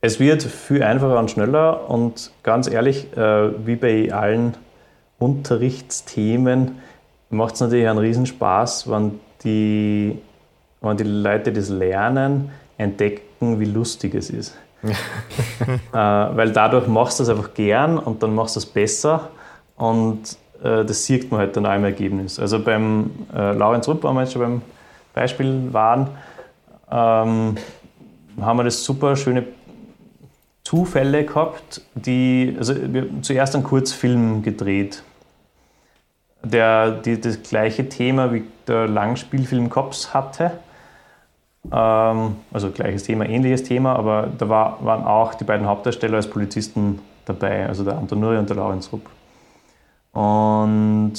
Es 0.01 0.19
wird 0.19 0.43
viel 0.43 0.83
einfacher 0.83 1.19
und 1.19 1.31
schneller 1.31 1.91
und 1.91 2.31
ganz 2.43 2.69
ehrlich, 2.69 3.15
äh, 3.17 3.67
wie 3.67 3.77
bei 3.77 4.13
allen 4.13 4.57
Unterrichtsthemen, 5.19 6.81
macht 7.29 7.55
es 7.55 7.61
natürlich 7.61 7.87
einen 7.87 7.99
Riesenspaß, 7.99 8.91
wenn 8.91 9.21
die, 9.45 10.19
wenn 10.81 10.97
die 10.97 11.05
Leute 11.05 11.53
das 11.53 11.69
lernen, 11.69 12.51
entdecken, 12.79 13.30
wie 13.41 13.65
lustig 13.65 14.15
es 14.15 14.31
ist. 14.31 14.57
äh, 14.83 14.93
weil 15.93 16.53
dadurch 16.53 16.87
machst 16.87 17.19
du 17.19 17.25
es 17.25 17.29
einfach 17.29 17.53
gern 17.53 17.99
und 17.99 18.23
dann 18.23 18.35
machst 18.35 18.57
du 18.57 18.61
es 18.61 18.67
besser 18.67 19.29
und 19.77 20.37
äh, 20.63 20.85
das 20.85 21.05
sieht 21.05 21.31
man 21.31 21.41
halt 21.41 21.57
dann 21.57 21.67
auch 21.67 21.75
im 21.75 21.85
Ergebnis. 21.85 22.39
Also 22.39 22.63
beim 22.63 23.11
äh, 23.35 23.53
Laurenz 23.53 23.87
Rupp, 23.89 24.05
wenn 24.05 24.15
wir 24.15 24.23
jetzt 24.23 24.33
schon 24.33 24.43
beim 24.43 24.63
Beispiel 25.13 25.73
waren, 25.73 26.09
ähm, 26.91 27.57
haben 28.41 28.57
wir 28.59 28.65
das 28.65 28.83
super 28.83 29.17
schöne 29.17 29.45
Zufälle 30.65 31.25
gehabt, 31.25 31.83
die, 31.95 32.55
also 32.57 32.75
wir 32.77 33.03
haben 33.03 33.23
zuerst 33.23 33.55
einen 33.55 33.65
Kurzfilm 33.65 34.43
gedreht, 34.43 35.03
der 36.43 36.93
die, 36.93 37.21
das 37.21 37.43
gleiche 37.43 37.89
Thema 37.89 38.33
wie 38.33 38.45
der 38.67 38.87
Langspielfilm 38.87 39.69
Cops 39.69 40.15
hatte 40.15 40.53
ähm, 41.73 42.37
also 42.53 42.71
gleiches 42.71 43.05
Thema, 43.05 43.29
ähnliches 43.29 43.63
Thema, 43.63 43.97
aber 43.97 44.29
da 44.39 44.49
war, 44.49 44.79
waren 44.85 45.05
auch 45.05 45.35
die 45.35 45.45
beiden 45.45 45.67
Hauptdarsteller 45.67 46.17
als 46.17 46.29
Polizisten 46.29 47.01
dabei, 47.25 47.67
also 47.67 47.85
der 47.85 47.99
Anton 47.99 48.21
Nuri 48.21 48.39
und 48.39 48.49
der 48.49 48.57
Laurenz 48.57 48.91
Rupp. 48.93 49.09
Und 50.13 51.15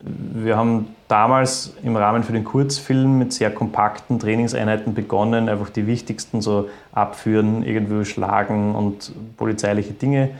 wir 0.00 0.56
haben 0.56 0.88
damals 1.08 1.74
im 1.82 1.96
Rahmen 1.96 2.22
für 2.22 2.32
den 2.32 2.44
Kurzfilm 2.44 3.18
mit 3.18 3.32
sehr 3.32 3.50
kompakten 3.50 4.18
Trainingseinheiten 4.18 4.94
begonnen, 4.94 5.48
einfach 5.48 5.70
die 5.70 5.86
wichtigsten 5.86 6.42
so 6.42 6.68
abführen, 6.92 7.62
irgendwo 7.62 8.04
schlagen 8.04 8.74
und 8.74 9.12
polizeiliche 9.36 9.94
Dinge 9.94 10.30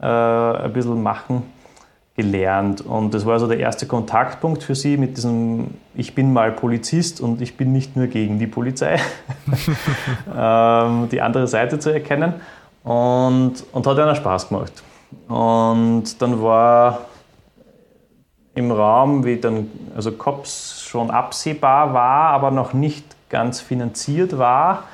äh, 0.00 0.06
ein 0.06 0.72
bisschen 0.72 1.02
machen 1.02 1.42
gelernt. 2.16 2.82
Und 2.82 3.14
das 3.14 3.24
war 3.24 3.38
so 3.38 3.46
der 3.46 3.58
erste 3.58 3.86
Kontaktpunkt 3.86 4.62
für 4.62 4.74
sie 4.74 4.96
mit 4.96 5.16
diesem, 5.16 5.74
ich 5.94 6.14
bin 6.14 6.32
mal 6.32 6.52
Polizist 6.52 7.20
und 7.20 7.40
ich 7.40 7.56
bin 7.56 7.72
nicht 7.72 7.96
nur 7.96 8.06
gegen 8.06 8.38
die 8.38 8.46
Polizei, 8.46 8.96
ähm, 10.36 11.08
die 11.10 11.20
andere 11.20 11.46
Seite 11.46 11.78
zu 11.78 11.90
erkennen. 11.90 12.34
Und, 12.84 13.64
und 13.72 13.86
hat 13.86 13.96
ihnen 13.96 14.16
Spaß 14.16 14.48
gemacht. 14.48 14.82
Und 15.28 16.20
dann 16.20 16.42
war 16.42 17.06
im 18.54 18.70
Raum, 18.70 19.24
wie 19.24 19.36
dann 19.36 19.70
also 19.94 20.12
COPS 20.12 20.82
schon 20.82 21.10
absehbar 21.10 21.94
war, 21.94 22.30
aber 22.30 22.50
noch 22.50 22.72
nicht 22.72 23.04
ganz 23.30 23.60
finanziert 23.60 24.36
war, 24.36 24.84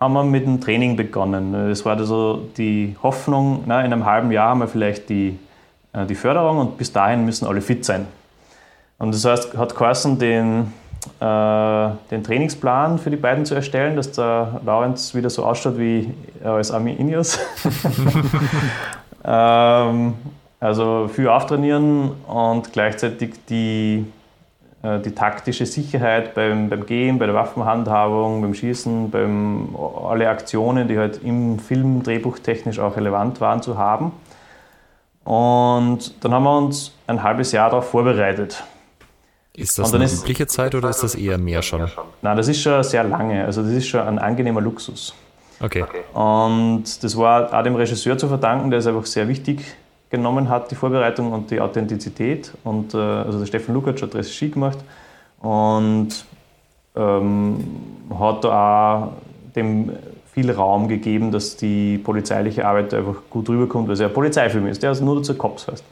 haben 0.00 0.14
wir 0.14 0.24
mit 0.24 0.46
dem 0.46 0.60
Training 0.60 0.96
begonnen. 0.96 1.54
Es 1.70 1.84
war 1.84 1.96
also 1.96 2.48
die 2.56 2.96
Hoffnung, 3.02 3.64
na, 3.66 3.80
in 3.80 3.92
einem 3.92 4.04
halben 4.04 4.32
Jahr 4.32 4.50
haben 4.50 4.60
wir 4.60 4.68
vielleicht 4.68 5.08
die 5.10 5.38
die 6.06 6.14
Förderung 6.14 6.58
und 6.58 6.78
bis 6.78 6.92
dahin 6.92 7.24
müssen 7.24 7.46
alle 7.46 7.60
fit 7.60 7.84
sein. 7.84 8.06
Und 8.98 9.14
das 9.14 9.24
heißt, 9.24 9.56
hat 9.56 9.74
Carsten 9.74 10.18
den, 10.18 10.72
äh, 11.20 11.90
den 12.10 12.24
Trainingsplan 12.24 12.98
für 12.98 13.10
die 13.10 13.16
beiden 13.16 13.44
zu 13.44 13.54
erstellen, 13.54 13.96
dass 13.96 14.12
der 14.12 14.60
Laurenz 14.64 15.14
wieder 15.14 15.30
so 15.30 15.44
ausschaut 15.44 15.78
wie 15.78 16.12
als 16.44 16.70
Army 16.70 16.92
Ineos. 16.92 17.38
ähm, 19.24 20.14
also 20.60 21.08
viel 21.08 21.28
auftrainieren 21.28 22.10
und 22.26 22.72
gleichzeitig 22.72 23.34
die, 23.48 24.04
äh, 24.82 24.98
die 24.98 25.12
taktische 25.12 25.66
Sicherheit 25.66 26.34
beim, 26.34 26.68
beim 26.68 26.84
Gehen, 26.84 27.20
bei 27.20 27.26
der 27.26 27.34
Waffenhandhabung, 27.36 28.42
beim 28.42 28.54
Schießen, 28.54 29.12
beim 29.12 29.76
alle 29.76 30.28
Aktionen, 30.28 30.88
die 30.88 30.98
halt 30.98 31.22
im 31.22 31.60
Film 31.60 32.02
drehbuchtechnisch 32.02 32.80
auch 32.80 32.96
relevant 32.96 33.40
waren, 33.40 33.62
zu 33.62 33.78
haben. 33.78 34.10
Und 35.28 36.24
dann 36.24 36.32
haben 36.32 36.44
wir 36.44 36.56
uns 36.56 36.90
ein 37.06 37.22
halbes 37.22 37.52
Jahr 37.52 37.68
darauf 37.68 37.90
vorbereitet. 37.90 38.64
Ist 39.54 39.78
das 39.78 39.92
eine 39.92 40.04
ist, 40.04 40.22
übliche 40.22 40.46
Zeit 40.46 40.74
oder 40.74 40.88
ist 40.88 41.02
das 41.02 41.14
eher 41.14 41.36
mehr 41.36 41.60
schon? 41.60 41.86
Nein, 42.22 42.34
das 42.34 42.48
ist 42.48 42.62
schon 42.62 42.82
sehr 42.82 43.04
lange. 43.04 43.44
Also 43.44 43.62
das 43.62 43.72
ist 43.72 43.88
schon 43.88 44.00
ein 44.00 44.18
angenehmer 44.18 44.62
Luxus. 44.62 45.12
Okay. 45.60 45.84
Und 46.14 47.04
das 47.04 47.14
war 47.14 47.52
auch 47.52 47.62
dem 47.62 47.74
Regisseur 47.74 48.16
zu 48.16 48.26
verdanken, 48.26 48.70
der 48.70 48.78
es 48.78 48.86
einfach 48.86 49.04
sehr 49.04 49.28
wichtig 49.28 49.60
genommen 50.08 50.48
hat, 50.48 50.70
die 50.70 50.76
Vorbereitung 50.76 51.30
und 51.30 51.50
die 51.50 51.60
Authentizität. 51.60 52.54
Und 52.64 52.94
äh, 52.94 52.96
also 52.96 53.38
der 53.38 53.44
Steffen 53.44 53.74
Lukacs 53.74 54.00
hat 54.00 54.14
Regie 54.14 54.48
gemacht 54.50 54.78
und 55.40 56.24
ähm, 56.96 57.64
hat 58.18 58.44
da 58.44 58.94
auch 58.94 59.12
dem 59.54 59.92
viel 60.38 60.52
Raum 60.52 60.86
gegeben, 60.86 61.32
dass 61.32 61.56
die 61.56 61.98
polizeiliche 61.98 62.64
Arbeit 62.64 62.94
einfach 62.94 63.16
gut 63.28 63.48
rüberkommt, 63.48 63.88
weil 63.88 63.94
es 63.94 64.00
ja 64.00 64.06
ein 64.06 64.12
Polizeifilm 64.12 64.68
ist, 64.68 64.82
der 64.82 64.90
also 64.90 65.04
nur 65.04 65.16
dazu 65.16 65.36
Cops 65.36 65.66
heißt. 65.66 65.84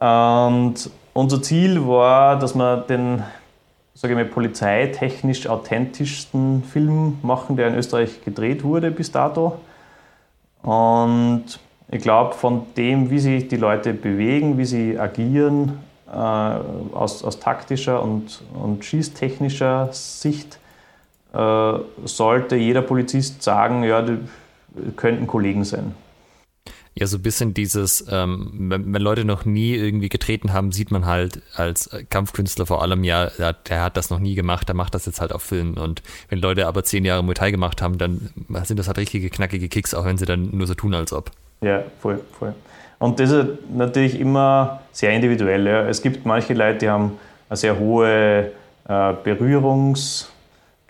Und 0.00 0.90
unser 1.12 1.40
Ziel 1.40 1.86
war, 1.86 2.36
dass 2.38 2.54
wir 2.54 2.78
den 2.78 3.22
sage 3.94 4.14
ich 4.14 4.18
mal, 4.18 4.24
polizeitechnisch 4.24 5.46
authentischsten 5.46 6.64
Film 6.64 7.18
machen, 7.22 7.56
der 7.56 7.68
in 7.68 7.76
Österreich 7.76 8.24
gedreht 8.24 8.64
wurde 8.64 8.90
bis 8.90 9.12
dato. 9.12 9.60
Und 10.62 11.44
ich 11.92 12.02
glaube, 12.02 12.34
von 12.34 12.66
dem, 12.76 13.10
wie 13.10 13.20
sich 13.20 13.46
die 13.46 13.56
Leute 13.56 13.94
bewegen, 13.94 14.58
wie 14.58 14.64
sie 14.64 14.98
agieren, 14.98 15.78
äh, 16.08 16.16
aus, 16.16 17.22
aus 17.22 17.38
taktischer 17.38 18.02
und, 18.02 18.42
und 18.60 18.84
schießtechnischer 18.84 19.90
Sicht, 19.92 20.58
sollte 21.34 22.56
jeder 22.56 22.82
Polizist 22.82 23.42
sagen, 23.42 23.82
ja, 23.82 24.02
die 24.02 24.18
könnten 24.96 25.26
Kollegen 25.26 25.64
sein. 25.64 25.94
Ja, 26.96 27.08
so 27.08 27.16
ein 27.16 27.22
bisschen 27.22 27.54
dieses, 27.54 28.06
ähm, 28.08 28.52
wenn, 28.70 28.94
wenn, 28.94 29.02
Leute 29.02 29.24
noch 29.24 29.44
nie 29.44 29.74
irgendwie 29.74 30.08
getreten 30.08 30.52
haben, 30.52 30.70
sieht 30.70 30.92
man 30.92 31.06
halt 31.06 31.42
als 31.56 31.90
Kampfkünstler 32.08 32.66
vor 32.66 32.82
allem 32.82 33.02
ja, 33.02 33.30
der, 33.30 33.52
der, 33.52 33.82
hat 33.82 33.96
das 33.96 34.10
noch 34.10 34.20
nie 34.20 34.36
gemacht, 34.36 34.68
der 34.68 34.76
macht 34.76 34.94
das 34.94 35.04
jetzt 35.06 35.20
halt 35.20 35.32
auf 35.32 35.42
Film. 35.42 35.74
Und 35.74 36.04
wenn 36.28 36.38
Leute 36.38 36.68
aber 36.68 36.84
zehn 36.84 37.04
Jahre 37.04 37.24
Muay 37.24 37.34
Thai 37.34 37.50
gemacht 37.50 37.82
haben, 37.82 37.98
dann 37.98 38.30
sind 38.62 38.78
das 38.78 38.86
halt 38.86 38.98
richtige 38.98 39.28
knackige 39.28 39.68
Kicks, 39.68 39.92
auch 39.92 40.04
wenn 40.04 40.18
sie 40.18 40.24
dann 40.24 40.50
nur 40.52 40.68
so 40.68 40.74
tun, 40.74 40.94
als 40.94 41.12
ob. 41.12 41.32
Ja, 41.62 41.82
voll, 42.00 42.20
voll. 42.38 42.54
Und 43.00 43.18
das 43.18 43.30
ist 43.32 43.46
natürlich 43.74 44.20
immer 44.20 44.80
sehr 44.92 45.10
individuell. 45.10 45.66
Ja. 45.66 45.88
Es 45.88 46.00
gibt 46.00 46.24
manche 46.24 46.54
Leute, 46.54 46.78
die 46.78 46.88
haben 46.88 47.18
eine 47.48 47.56
sehr 47.56 47.76
hohe 47.76 48.52
äh, 48.86 48.92
Berührungs- 48.92 50.28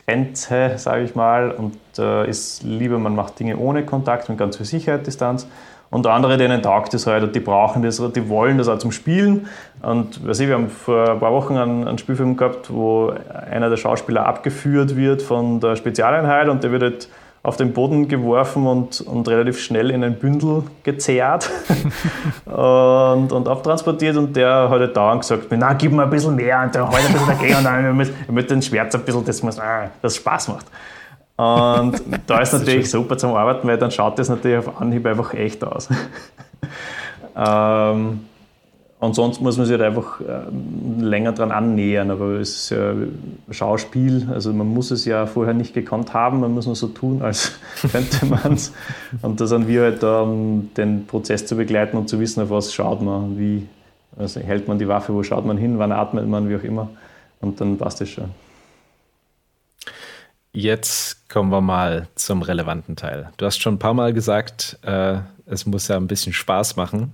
Grenze, 0.07 0.73
sage 0.77 1.05
ich 1.05 1.15
mal, 1.15 1.51
und 1.51 1.77
äh, 1.99 2.29
ist 2.29 2.63
lieber, 2.63 2.99
man 2.99 3.15
macht 3.15 3.39
Dinge 3.41 3.57
ohne 3.57 3.85
Kontakt 3.85 4.29
und 4.29 4.37
ganz 4.37 4.57
viel 4.57 4.67
Sicherheit, 4.67 5.07
Distanz. 5.07 5.47
Und 5.91 6.07
andere, 6.09 6.37
denen 6.37 6.61
taugt 6.61 6.93
das 6.93 7.07
halt 7.07 7.23
und 7.23 7.37
die 7.37 7.41
brauchen 7.41 7.83
das, 7.83 8.03
die 8.15 8.29
wollen 8.29 8.59
das 8.59 8.69
auch 8.69 8.79
zum 8.79 8.91
Spielen. 8.91 9.47
Und 9.81 10.27
weiß 10.27 10.41
ich, 10.41 10.49
wir 10.49 10.57
haben 10.57 10.69
vor 10.69 11.09
ein 11.09 11.21
paar 11.21 11.33
Wochen 11.33 11.57
einen, 11.57 11.87
einen 11.87 11.99
Spielfilm 11.99 12.37
gehabt, 12.37 12.73
wo 12.73 13.13
einer 13.51 13.71
der 13.71 13.77
Schauspieler 13.77 14.27
abgeführt 14.27 14.97
wird 14.97 15.23
von 15.23 15.61
der 15.61 15.77
Spezialeinheit 15.77 16.49
und 16.49 16.65
der 16.65 16.73
wird 16.73 16.83
halt 16.83 17.09
auf 17.45 17.59
den 17.59 17.75
Boden 17.75 18.09
geworfen 18.09 18.67
und, 18.67 19.03
und 19.03 19.29
relativ 19.29 19.61
schnell 19.61 19.91
in 19.91 20.03
ein 20.03 20.19
Bündel 20.19 20.63
gezerrt 20.83 21.51
und, 22.47 23.33
und 23.33 23.49
abtransportiert. 23.49 24.17
Und 24.17 24.35
der 24.35 24.71
hat 24.71 24.81
halt 24.81 24.97
dauernd 24.97 25.21
gesagt: 25.21 25.47
Na, 25.51 25.75
gib 25.75 25.93
mir 25.93 26.05
ein 26.05 26.11
bisschen 26.11 26.35
mehr 26.35 26.63
und 26.63 26.75
dann 26.75 26.89
halt 26.89 27.07
ein 27.07 27.13
bisschen 27.13 27.29
dagegen 27.29 27.57
und 27.57 27.65
dann 27.65 27.97
mit 28.31 28.51
dem 28.51 28.63
Schmerz 28.63 28.95
ein 28.95 29.03
bisschen, 29.03 29.25
dass 29.27 29.41
das, 29.43 29.61
das 30.01 30.17
Spaß 30.17 30.49
macht. 30.49 30.67
Und 31.37 32.03
da 32.27 32.41
ist 32.41 32.55
natürlich 32.55 32.91
super 32.91 33.19
zum 33.19 33.35
Arbeiten, 33.35 33.69
weil 33.69 33.77
dann 33.77 33.91
schaut 33.91 34.19
das 34.19 34.31
natürlich 34.31 34.67
auf 34.67 34.81
Anhieb 34.81 35.05
einfach 35.05 35.35
echt 35.35 35.63
aus. 35.65 35.91
ähm, 37.37 38.21
und 39.01 39.15
sonst 39.15 39.41
muss 39.41 39.59
man 39.59 39.67
sich 39.67 39.79
halt 39.79 39.83
einfach 39.83 40.21
ähm, 40.21 41.01
länger 41.01 41.33
dran 41.33 41.51
annähern. 41.51 42.11
Aber 42.11 42.41
es 42.41 42.57
ist 42.57 42.71
ja 42.71 42.95
Schauspiel, 43.51 44.29
also 44.33 44.53
man 44.53 44.67
muss 44.67 44.91
es 44.91 45.05
ja 45.05 45.27
vorher 45.27 45.53
nicht 45.53 45.75
gekonnt 45.75 46.15
haben, 46.15 46.41
man 46.41 46.53
muss 46.53 46.67
nur 46.67 46.77
so 46.77 46.89
tun, 46.89 47.21
als 47.21 47.53
könnte 47.93 48.25
man 48.27 48.55
es. 48.55 48.73
Und 49.21 49.41
da 49.41 49.47
sind 49.47 49.69
wir 49.69 49.83
halt 49.83 50.03
da, 50.03 50.23
um 50.23 50.71
den 50.77 51.07
Prozess 51.07 51.45
zu 51.45 51.57
begleiten 51.57 51.97
und 51.97 52.09
zu 52.09 52.19
wissen, 52.19 52.43
auf 52.43 52.51
was 52.51 52.73
schaut 52.73 53.03
man, 53.03 53.39
wie 53.39 53.67
also 54.17 54.41
hält 54.41 54.69
man 54.69 54.79
die 54.79 54.89
Waffe, 54.89 55.13
wo 55.13 55.23
schaut 55.23 55.45
man 55.45 55.59
hin, 55.59 55.79
wann 55.79 55.93
atmet 55.93 56.27
man, 56.27 56.49
wie 56.49 56.57
auch 56.57 56.63
immer. 56.63 56.89
Und 57.41 57.61
dann 57.61 57.77
passt 57.77 58.01
es 58.01 58.11
schon. 58.11 58.31
jetzt 60.53 61.29
kommen 61.29 61.51
wir 61.51 61.61
mal 61.61 62.07
zum 62.15 62.43
relevanten 62.43 62.97
Teil. 62.97 63.31
Du 63.37 63.45
hast 63.45 63.61
schon 63.61 63.75
ein 63.75 63.79
paar 63.79 63.93
Mal 63.93 64.13
gesagt, 64.13 64.79
äh, 64.83 65.19
es 65.47 65.67
muss 65.67 65.89
ja 65.89 65.97
ein 65.97 66.07
bisschen 66.07 66.33
Spaß 66.33 66.77
machen. 66.77 67.13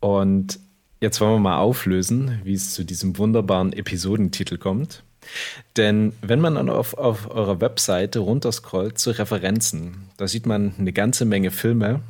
Und 0.00 0.58
jetzt 1.00 1.20
wollen 1.20 1.34
wir 1.34 1.38
mal 1.38 1.58
auflösen, 1.58 2.40
wie 2.44 2.54
es 2.54 2.74
zu 2.74 2.84
diesem 2.84 3.18
wunderbaren 3.18 3.72
Episodentitel 3.72 4.58
kommt. 4.58 5.02
Denn 5.76 6.12
wenn 6.22 6.40
man 6.40 6.68
auf, 6.68 6.94
auf 6.94 7.30
eurer 7.30 7.60
Webseite 7.60 8.20
runterscrollt 8.20 8.98
zu 8.98 9.10
Referenzen, 9.10 10.08
da 10.16 10.26
sieht 10.26 10.46
man 10.46 10.74
eine 10.78 10.92
ganze 10.92 11.24
Menge 11.24 11.50
Filme 11.50 12.00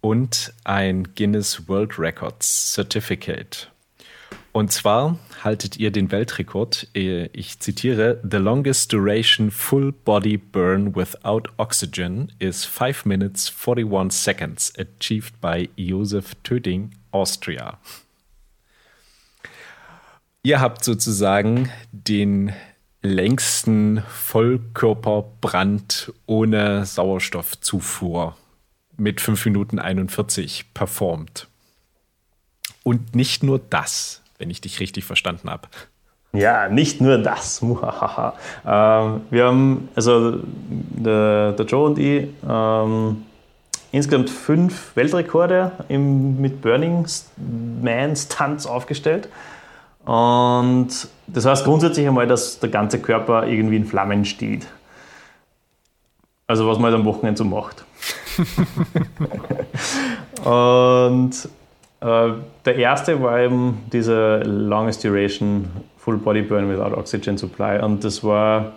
und 0.00 0.52
ein 0.64 1.14
Guinness 1.14 1.68
World 1.68 1.98
Records 1.98 2.74
Certificate. 2.74 3.70
Und 4.52 4.72
zwar 4.72 5.18
haltet 5.44 5.76
ihr 5.78 5.90
den 5.90 6.10
Weltrekord, 6.10 6.88
äh, 6.94 7.26
ich 7.26 7.60
zitiere, 7.60 8.20
The 8.28 8.38
longest 8.38 8.92
duration 8.92 9.50
full 9.50 9.92
body 9.92 10.36
burn 10.36 10.96
without 10.96 11.44
oxygen 11.58 12.32
is 12.38 12.64
5 12.64 13.04
minutes 13.04 13.48
41 13.48 14.10
seconds, 14.10 14.72
achieved 14.76 15.40
by 15.40 15.68
Josef 15.76 16.34
Töding, 16.42 16.90
Austria. 17.10 17.78
Ihr 20.42 20.60
habt 20.60 20.84
sozusagen 20.84 21.70
den 21.92 22.52
längsten 23.02 24.02
Vollkörperbrand 24.08 26.12
ohne 26.26 26.84
Sauerstoffzufuhr 26.84 28.36
mit 28.96 29.20
5 29.20 29.44
Minuten 29.46 29.78
41 29.78 30.74
performt. 30.74 31.48
Und 32.82 33.14
nicht 33.14 33.42
nur 33.42 33.58
das, 33.58 34.22
wenn 34.38 34.50
ich 34.50 34.60
dich 34.60 34.80
richtig 34.80 35.04
verstanden 35.04 35.50
habe. 35.50 35.68
Ja, 36.32 36.68
nicht 36.68 37.00
nur 37.00 37.18
das. 37.18 37.62
ähm, 37.62 39.20
wir 39.30 39.44
haben, 39.44 39.88
also 39.94 40.40
der, 40.42 41.52
der 41.52 41.66
Joe 41.66 41.86
und 41.86 41.98
ich, 41.98 42.28
ähm, 42.48 43.24
insgesamt 43.92 44.30
fünf 44.30 44.94
Weltrekorde 44.94 45.72
im, 45.88 46.40
mit 46.40 46.60
Burning 46.60 47.06
Man 47.82 48.16
Stunts 48.16 48.66
aufgestellt. 48.66 49.28
Und 50.04 50.88
das 51.26 51.44
heißt 51.44 51.64
grundsätzlich 51.64 52.06
einmal, 52.06 52.26
dass 52.26 52.60
der 52.60 52.70
ganze 52.70 52.98
Körper 52.98 53.46
irgendwie 53.46 53.76
in 53.76 53.84
Flammen 53.84 54.24
steht. 54.24 54.66
Also 56.46 56.66
was 56.66 56.78
man 56.78 56.92
halt 56.92 57.00
am 57.00 57.04
Wochenende 57.04 57.36
so 57.36 57.44
macht. 57.44 57.84
und 60.44 61.48
äh, 62.00 62.32
der 62.64 62.76
erste 62.76 63.22
war 63.22 63.40
eben 63.40 63.82
dieser 63.92 64.44
Longest 64.44 65.04
Duration 65.04 65.68
Full 65.98 66.16
Body 66.16 66.42
Burn 66.42 66.70
Without 66.70 66.96
Oxygen 66.96 67.36
Supply. 67.36 67.80
Und 67.82 68.02
das 68.02 68.24
war 68.24 68.72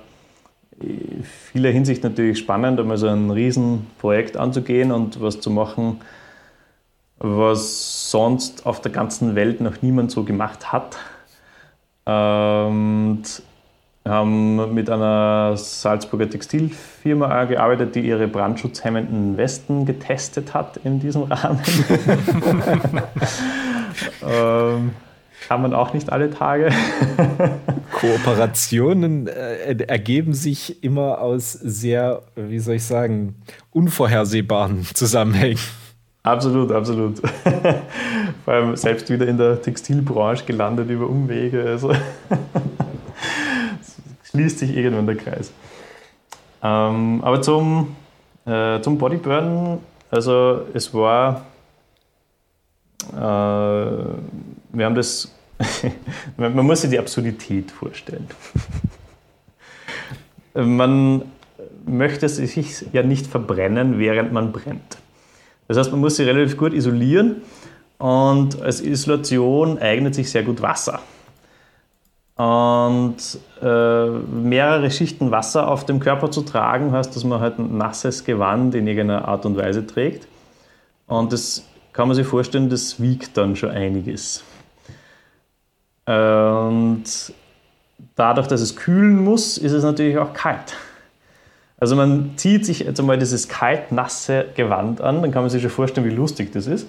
in 0.81 1.23
vieler 1.23 1.71
Hinsicht 1.71 2.03
natürlich 2.03 2.39
spannend, 2.39 2.79
einmal 2.79 2.97
so 2.97 3.07
ein 3.07 3.29
Riesenprojekt 3.29 4.37
anzugehen 4.37 4.91
und 4.91 5.21
was 5.21 5.39
zu 5.39 5.49
machen, 5.49 6.01
was 7.19 8.09
sonst 8.11 8.65
auf 8.65 8.81
der 8.81 8.91
ganzen 8.91 9.35
Welt 9.35 9.61
noch 9.61 9.81
niemand 9.81 10.11
so 10.11 10.23
gemacht 10.23 10.71
hat. 10.71 10.97
Und 12.05 13.23
haben 14.07 14.73
mit 14.73 14.89
einer 14.89 15.55
Salzburger 15.55 16.29
Textilfirma 16.29 17.45
gearbeitet, 17.45 17.93
die 17.95 18.01
ihre 18.01 18.27
brandschutzhemmenden 18.27 19.37
Westen 19.37 19.85
getestet 19.85 20.53
hat 20.55 20.77
in 20.77 20.99
diesem 20.99 21.23
Rahmen. 21.23 21.61
ähm, 24.27 24.91
kann 25.47 25.61
man 25.61 25.73
auch 25.73 25.93
nicht 25.93 26.11
alle 26.11 26.29
Tage. 26.31 26.69
Kooperationen 27.91 29.27
äh, 29.27 29.75
ergeben 29.87 30.33
sich 30.33 30.83
immer 30.83 31.19
aus 31.19 31.51
sehr, 31.53 32.21
wie 32.35 32.59
soll 32.59 32.75
ich 32.75 32.85
sagen, 32.85 33.35
unvorhersehbaren 33.71 34.85
Zusammenhängen. 34.93 35.59
Absolut, 36.23 36.71
absolut. 36.71 37.19
Vor 38.45 38.53
allem 38.53 38.75
selbst 38.75 39.09
wieder 39.09 39.27
in 39.27 39.37
der 39.37 39.61
Textilbranche 39.61 40.45
gelandet 40.45 40.89
über 40.89 41.07
Umwege. 41.07 41.63
Also 41.63 41.91
schließt 44.23 44.59
sich 44.59 44.75
irgendwann 44.75 45.07
der 45.07 45.15
Kreis. 45.15 45.51
Ähm, 46.63 47.21
aber 47.23 47.41
zum, 47.41 47.95
äh, 48.45 48.79
zum 48.81 48.99
Bodyburn, 48.99 49.79
also 50.11 50.61
es 50.73 50.93
war, 50.93 51.41
äh, 53.13 53.95
wir 54.73 54.85
haben 54.85 54.95
das, 54.95 55.33
man 56.37 56.65
muss 56.65 56.81
sich 56.81 56.89
die 56.89 56.99
Absurdität 56.99 57.71
vorstellen. 57.71 58.27
man 60.53 61.23
möchte 61.85 62.27
sich 62.29 62.85
ja 62.91 63.03
nicht 63.03 63.27
verbrennen, 63.27 63.99
während 63.99 64.31
man 64.33 64.51
brennt. 64.51 64.97
Das 65.67 65.77
heißt, 65.77 65.91
man 65.91 66.01
muss 66.01 66.17
sie 66.17 66.23
relativ 66.23 66.57
gut 66.57 66.73
isolieren 66.73 67.41
und 67.97 68.61
als 68.61 68.81
Isolation 68.81 69.77
eignet 69.79 70.15
sich 70.15 70.29
sehr 70.29 70.43
gut 70.43 70.61
Wasser. 70.61 70.99
Und 72.35 73.17
äh, 73.61 74.09
mehrere 74.09 74.89
Schichten 74.89 75.31
Wasser 75.31 75.67
auf 75.67 75.85
dem 75.85 75.99
Körper 75.99 76.31
zu 76.31 76.41
tragen, 76.41 76.91
heißt, 76.91 77.15
dass 77.15 77.23
man 77.23 77.39
halt 77.39 77.59
ein 77.59 77.77
nasses 77.77 78.23
Gewand 78.23 78.73
in 78.73 78.87
irgendeiner 78.87 79.27
Art 79.27 79.45
und 79.45 79.57
Weise 79.57 79.85
trägt. 79.85 80.27
Und 81.07 81.31
das 81.33 81.65
kann 81.93 82.07
man 82.07 82.15
sich 82.15 82.25
vorstellen, 82.25 82.69
das 82.69 82.99
wiegt 82.99 83.37
dann 83.37 83.55
schon 83.55 83.69
einiges. 83.69 84.43
Und 86.05 87.03
dadurch, 88.15 88.47
dass 88.47 88.61
es 88.61 88.75
kühlen 88.75 89.23
muss, 89.23 89.57
ist 89.57 89.71
es 89.71 89.83
natürlich 89.83 90.17
auch 90.17 90.33
kalt. 90.33 90.75
Also 91.79 91.95
man 91.95 92.33
zieht 92.35 92.65
sich 92.65 92.81
jetzt 92.81 92.99
einmal 92.99 93.17
dieses 93.17 93.47
kalt-nasse 93.47 94.45
Gewand 94.55 95.01
an, 95.01 95.21
dann 95.21 95.31
kann 95.31 95.41
man 95.41 95.49
sich 95.49 95.61
schon 95.61 95.71
vorstellen, 95.71 96.07
wie 96.07 96.13
lustig 96.13 96.51
das 96.53 96.67
ist. 96.67 96.87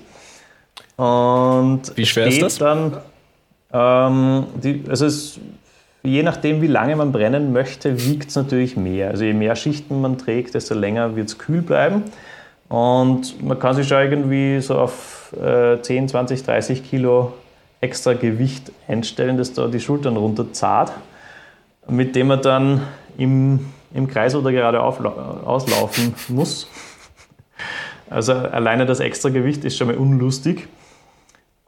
Und 0.96 1.82
wie 1.94 2.04
schwer 2.04 2.26
ist 2.26 2.42
das? 2.42 2.58
Dann, 2.58 2.98
ähm, 3.72 4.46
die, 4.62 4.84
also 4.88 5.06
es, 5.06 5.40
je 6.02 6.22
nachdem, 6.22 6.60
wie 6.60 6.66
lange 6.66 6.94
man 6.96 7.10
brennen 7.10 7.52
möchte, 7.52 8.04
wiegt 8.04 8.28
es 8.28 8.36
natürlich 8.36 8.76
mehr. 8.76 9.10
Also 9.10 9.24
je 9.24 9.32
mehr 9.32 9.56
Schichten 9.56 10.00
man 10.02 10.18
trägt, 10.18 10.54
desto 10.54 10.74
länger 10.74 11.16
wird 11.16 11.28
es 11.28 11.38
kühl 11.38 11.62
bleiben. 11.62 12.02
Und 12.68 13.42
man 13.42 13.58
kann 13.58 13.74
sich 13.74 13.88
schon 13.88 13.98
irgendwie 13.98 14.60
so 14.60 14.76
auf 14.76 15.34
äh, 15.42 15.80
10, 15.80 16.08
20, 16.08 16.42
30 16.42 16.84
Kilo 16.88 17.32
extra 17.82 18.14
Gewicht 18.14 18.72
einstellen, 18.88 19.36
das 19.36 19.52
da 19.52 19.66
die 19.66 19.80
Schultern 19.80 20.16
runter 20.16 20.52
zahlt, 20.54 20.92
mit 21.86 22.16
dem 22.16 22.28
man 22.28 22.40
dann 22.40 22.80
im 23.18 23.60
im 23.94 24.08
Kreis 24.08 24.34
oder 24.34 24.52
gerade 24.52 24.80
auslaufen 24.82 26.14
muss. 26.28 26.68
Also 28.08 28.32
alleine 28.32 28.86
das 28.86 29.00
extra 29.00 29.28
Gewicht 29.30 29.64
ist 29.64 29.76
schon 29.76 29.88
mal 29.88 29.96
unlustig. 29.96 30.68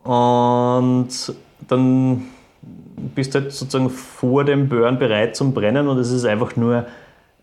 Und 0.03 1.09
dann 1.69 2.25
bist 3.15 3.35
du 3.35 3.41
halt 3.41 3.53
sozusagen 3.53 3.91
vor 3.91 4.45
dem 4.45 4.69
Burn 4.69 4.99
bereit 4.99 5.37
zum 5.37 5.55
Brennen 5.55 5.89
und 5.89 5.99
es 5.99 6.11
ist 6.11 6.25
einfach 6.25 6.57
nur, 6.57 6.87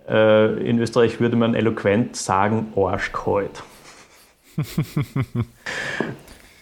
äh, 0.07 0.69
in 0.69 0.79
Österreich 0.79 1.19
würde 1.19 1.35
man 1.35 1.55
eloquent 1.55 2.15
sagen, 2.15 2.71
arschkalt. 2.75 3.63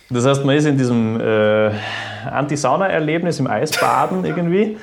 das 0.10 0.26
heißt, 0.26 0.46
man 0.46 0.56
ist 0.56 0.66
in 0.66 0.78
diesem 0.78 1.20
äh, 1.20 1.72
Anti-Sauna-Erlebnis 2.32 3.40
im 3.40 3.48
Eisbaden 3.48 4.26
irgendwie 4.26 4.78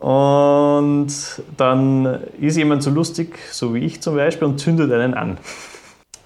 und 0.00 1.08
dann 1.56 2.18
ist 2.40 2.56
jemand 2.56 2.82
so 2.82 2.90
lustig, 2.90 3.38
so 3.50 3.74
wie 3.74 3.78
ich 3.78 4.02
zum 4.02 4.16
Beispiel, 4.16 4.48
und 4.48 4.58
zündet 4.58 4.92
einen 4.92 5.14
an. 5.14 5.38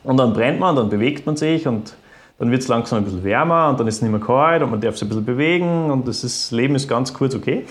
Und 0.05 0.17
dann 0.17 0.33
brennt 0.33 0.59
man, 0.59 0.75
dann 0.75 0.89
bewegt 0.89 1.27
man 1.27 1.37
sich 1.37 1.67
und 1.67 1.95
dann 2.39 2.51
wird 2.51 2.63
es 2.63 2.69
langsam 2.69 2.99
ein 2.99 3.05
bisschen 3.05 3.25
wärmer 3.25 3.69
und 3.69 3.81
dann 3.81 3.87
ist 3.89 3.97
es 3.97 4.03
nicht 4.03 4.11
mehr 4.11 4.21
kalt 4.21 4.63
und 4.63 4.71
man 4.71 4.81
darf 4.81 4.95
sich 4.95 5.03
ein 5.03 5.09
bisschen 5.09 5.25
bewegen 5.25 5.91
und 5.91 6.07
das 6.07 6.25
ist, 6.25 6.51
Leben 6.53 6.75
ist 6.75 6.89
ganz 6.89 7.13
kurz 7.13 7.35
okay. 7.35 7.67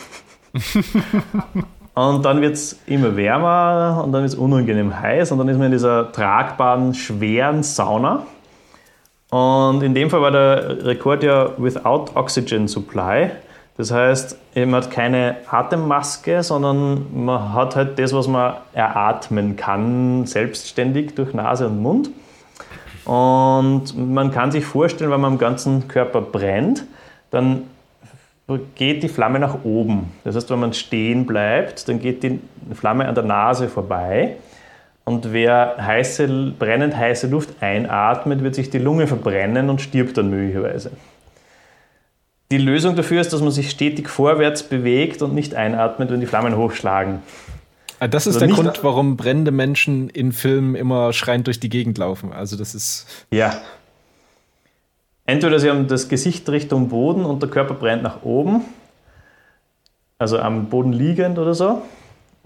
und 1.93 2.25
dann 2.25 2.41
wird 2.41 2.53
es 2.53 2.79
immer 2.85 3.15
wärmer 3.15 4.01
und 4.03 4.11
dann 4.11 4.21
wird 4.21 4.33
es 4.33 4.37
unangenehm 4.37 4.99
heiß 4.99 5.31
und 5.31 5.39
dann 5.39 5.47
ist 5.47 5.57
man 5.57 5.67
in 5.67 5.71
dieser 5.71 6.11
tragbaren, 6.11 6.93
schweren 6.93 7.63
Sauna. 7.63 8.25
Und 9.29 9.83
in 9.83 9.93
dem 9.93 10.09
Fall 10.09 10.21
war 10.21 10.31
der 10.31 10.85
Rekord 10.85 11.23
ja 11.23 11.51
without 11.57 12.11
oxygen 12.15 12.67
supply. 12.67 13.31
Das 13.77 13.91
heißt, 13.91 14.37
man 14.55 14.75
hat 14.75 14.89
keine 14.89 15.35
Atemmaske, 15.51 16.41
sondern 16.41 17.05
man 17.13 17.53
hat 17.53 17.75
halt 17.75 17.99
das, 17.99 18.13
was 18.13 18.27
man 18.27 18.55
eratmen 18.73 19.55
kann, 19.55 20.25
selbstständig 20.25 21.13
durch 21.13 21.33
Nase 21.33 21.67
und 21.67 21.81
Mund. 21.81 22.09
Und 23.05 23.95
man 23.95 24.31
kann 24.31 24.51
sich 24.51 24.65
vorstellen, 24.65 25.11
wenn 25.11 25.21
man 25.21 25.33
am 25.33 25.37
ganzen 25.37 25.87
Körper 25.87 26.21
brennt, 26.21 26.85
dann 27.29 27.63
geht 28.75 29.03
die 29.03 29.09
Flamme 29.09 29.39
nach 29.39 29.63
oben. 29.63 30.11
Das 30.23 30.35
heißt, 30.35 30.49
wenn 30.49 30.59
man 30.59 30.73
stehen 30.73 31.25
bleibt, 31.25 31.87
dann 31.87 31.99
geht 31.99 32.23
die 32.23 32.39
Flamme 32.73 33.07
an 33.07 33.13
der 33.13 33.25
Nase 33.25 33.67
vorbei. 33.67 34.37
Und 35.07 35.31
wer 35.31 35.77
heiße, 35.79 36.27
brennend 36.59 36.97
heiße 36.97 37.27
Luft 37.27 37.63
einatmet, 37.63 38.43
wird 38.43 38.55
sich 38.55 38.69
die 38.69 38.77
Lunge 38.77 39.07
verbrennen 39.07 39.69
und 39.69 39.79
stirbt 39.79 40.17
dann 40.17 40.29
möglicherweise. 40.29 40.91
Die 42.51 42.57
Lösung 42.57 42.97
dafür 42.97 43.21
ist, 43.21 43.31
dass 43.31 43.39
man 43.39 43.51
sich 43.51 43.69
stetig 43.69 44.09
vorwärts 44.09 44.63
bewegt 44.63 45.21
und 45.21 45.33
nicht 45.33 45.55
einatmet, 45.55 46.11
wenn 46.11 46.19
die 46.19 46.25
Flammen 46.25 46.57
hochschlagen. 46.57 47.19
Ah, 48.01 48.09
das 48.09 48.27
ist 48.27 48.35
also 48.35 48.47
der 48.47 48.53
Grund, 48.53 48.83
warum 48.83 49.15
brennende 49.15 49.51
Menschen 49.51 50.09
in 50.09 50.33
Filmen 50.33 50.75
immer 50.75 51.13
schreiend 51.13 51.47
durch 51.47 51.61
die 51.61 51.69
Gegend 51.69 51.97
laufen. 51.97 52.33
Also 52.33 52.57
das 52.57 52.75
ist. 52.75 53.07
Ja. 53.31 53.61
Entweder 55.25 55.61
sie 55.61 55.69
haben 55.69 55.87
das 55.87 56.09
Gesicht 56.09 56.49
Richtung 56.49 56.89
Boden 56.89 57.23
und 57.23 57.41
der 57.41 57.49
Körper 57.49 57.75
brennt 57.75 58.03
nach 58.03 58.23
oben, 58.23 58.65
also 60.19 60.37
am 60.37 60.65
Boden 60.65 60.91
liegend 60.91 61.39
oder 61.39 61.53
so, 61.53 61.81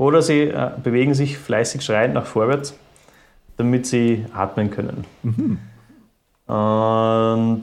oder 0.02 0.24
sie 0.24 0.45
äh, 0.45 0.72
bewegen 0.82 1.14
sich 1.14 1.38
fleißig 1.38 1.84
schreiend 1.84 2.16
nach 2.16 2.26
vorwärts, 2.26 2.76
damit 3.58 3.86
sie 3.86 4.26
atmen 4.34 4.72
können. 4.72 5.06
Mhm. 5.22 5.60
Und 6.52 7.62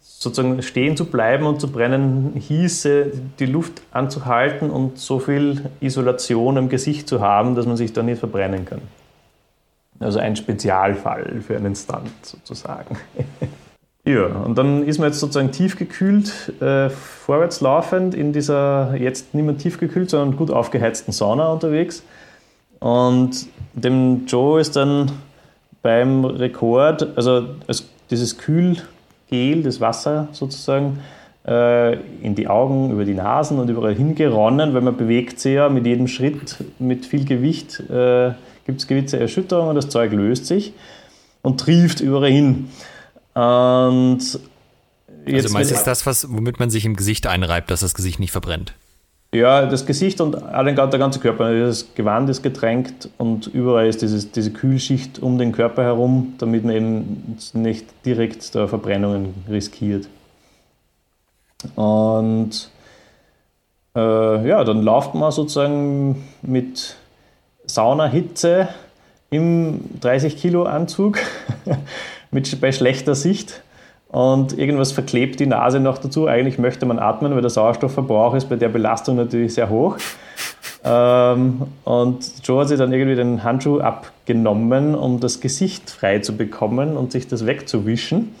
sozusagen 0.00 0.62
stehen 0.62 0.96
zu 0.96 1.06
bleiben 1.06 1.46
und 1.46 1.60
zu 1.60 1.66
brennen, 1.66 2.34
hieße, 2.36 3.10
die 3.40 3.46
Luft 3.46 3.82
anzuhalten 3.90 4.70
und 4.70 4.98
so 4.98 5.18
viel 5.18 5.68
Isolation 5.80 6.56
im 6.58 6.68
Gesicht 6.68 7.08
zu 7.08 7.20
haben, 7.20 7.56
dass 7.56 7.66
man 7.66 7.76
sich 7.76 7.92
da 7.92 8.04
nicht 8.04 8.20
verbrennen 8.20 8.64
kann. 8.64 8.82
Also 9.98 10.20
ein 10.20 10.36
Spezialfall 10.36 11.40
für 11.40 11.56
einen 11.56 11.74
Stunt 11.74 12.12
sozusagen. 12.22 12.96
ja, 14.08 14.26
und 14.26 14.56
dann 14.56 14.84
ist 14.84 14.98
man 14.98 15.08
jetzt 15.08 15.20
sozusagen 15.20 15.52
tiefgekühlt, 15.52 16.54
äh, 16.60 16.88
vorwärts 16.88 17.60
in 18.14 18.32
dieser 18.32 18.94
jetzt 18.96 19.34
nicht 19.34 19.44
mehr 19.44 19.58
tiefgekühlt, 19.58 20.08
sondern 20.08 20.36
gut 20.36 20.50
aufgeheizten 20.50 21.12
Sauna 21.12 21.48
unterwegs. 21.48 22.02
Und 22.80 23.46
dem 23.74 24.24
Joe 24.26 24.60
ist 24.60 24.76
dann 24.76 25.12
beim 25.82 26.24
Rekord, 26.24 27.16
also 27.16 27.48
dieses 28.10 28.38
Kühl 28.38 28.78
Gel, 29.28 29.62
das 29.62 29.80
Wasser 29.80 30.28
sozusagen, 30.32 31.00
äh, 31.46 31.94
in 32.22 32.34
die 32.34 32.48
Augen, 32.48 32.90
über 32.90 33.04
die 33.04 33.14
Nasen 33.14 33.58
und 33.58 33.68
überall 33.68 33.94
hingeronnen, 33.94 34.72
weil 34.72 34.80
man 34.80 34.96
bewegt 34.96 35.38
sich 35.38 35.54
ja 35.54 35.68
mit 35.68 35.86
jedem 35.86 36.08
Schritt 36.08 36.56
mit 36.78 37.04
viel 37.04 37.26
Gewicht, 37.26 37.80
äh, 37.90 38.32
gibt 38.64 38.80
es 38.80 38.86
gewisse 38.86 39.20
Erschütterungen, 39.20 39.74
das 39.74 39.90
Zeug 39.90 40.12
löst 40.12 40.46
sich 40.46 40.72
und 41.42 41.60
trieft 41.60 42.00
überall 42.00 42.30
hin. 42.30 42.70
Und 43.38 44.40
jetzt 45.26 45.44
also 45.44 45.54
meistens 45.54 45.84
das, 45.84 46.06
was, 46.06 46.28
womit 46.28 46.58
man 46.58 46.70
sich 46.70 46.84
im 46.84 46.96
Gesicht 46.96 47.28
einreibt, 47.28 47.70
dass 47.70 47.80
das 47.80 47.94
Gesicht 47.94 48.18
nicht 48.18 48.32
verbrennt. 48.32 48.74
Ja, 49.32 49.66
das 49.66 49.86
Gesicht 49.86 50.20
und 50.20 50.32
der 50.32 50.98
ganze 50.98 51.20
Körper. 51.20 51.52
Das 51.52 51.94
Gewand 51.94 52.28
ist 52.30 52.42
getränkt 52.42 53.10
und 53.16 53.46
überall 53.46 53.86
ist 53.86 54.02
dieses, 54.02 54.32
diese 54.32 54.50
Kühlschicht 54.52 55.20
um 55.20 55.38
den 55.38 55.52
Körper 55.52 55.84
herum, 55.84 56.34
damit 56.38 56.64
man 56.64 56.74
eben 56.74 57.38
nicht 57.52 57.86
direkt 58.04 58.54
da 58.56 58.66
Verbrennungen 58.66 59.34
riskiert. 59.48 60.08
Und 61.76 62.70
äh, 63.94 64.48
ja, 64.48 64.64
dann 64.64 64.82
läuft 64.82 65.14
man 65.14 65.30
sozusagen 65.30 66.26
mit 66.42 66.96
Saunahitze 67.66 68.68
im 69.30 69.80
30 70.00 70.38
Kilo 70.38 70.64
Anzug 70.64 71.18
mit, 72.30 72.60
bei 72.60 72.72
schlechter 72.72 73.14
Sicht 73.14 73.62
und 74.08 74.58
irgendwas 74.58 74.92
verklebt 74.92 75.38
die 75.38 75.46
Nase 75.46 75.80
noch 75.80 75.98
dazu. 75.98 76.26
Eigentlich 76.26 76.58
möchte 76.58 76.86
man 76.86 76.98
atmen, 76.98 77.34
weil 77.34 77.42
der 77.42 77.50
Sauerstoffverbrauch 77.50 78.34
ist 78.34 78.48
bei 78.48 78.56
der 78.56 78.70
Belastung 78.70 79.16
natürlich 79.16 79.54
sehr 79.54 79.68
hoch. 79.68 79.96
Ähm, 80.82 81.62
und 81.84 82.24
Joe 82.42 82.60
hat 82.60 82.68
sich 82.68 82.78
dann 82.78 82.92
irgendwie 82.92 83.16
den 83.16 83.44
Handschuh 83.44 83.80
abgenommen, 83.80 84.94
um 84.94 85.20
das 85.20 85.40
Gesicht 85.40 85.90
frei 85.90 86.20
zu 86.20 86.36
bekommen 86.36 86.96
und 86.96 87.12
sich 87.12 87.28
das 87.28 87.44
wegzuwischen. 87.44 88.34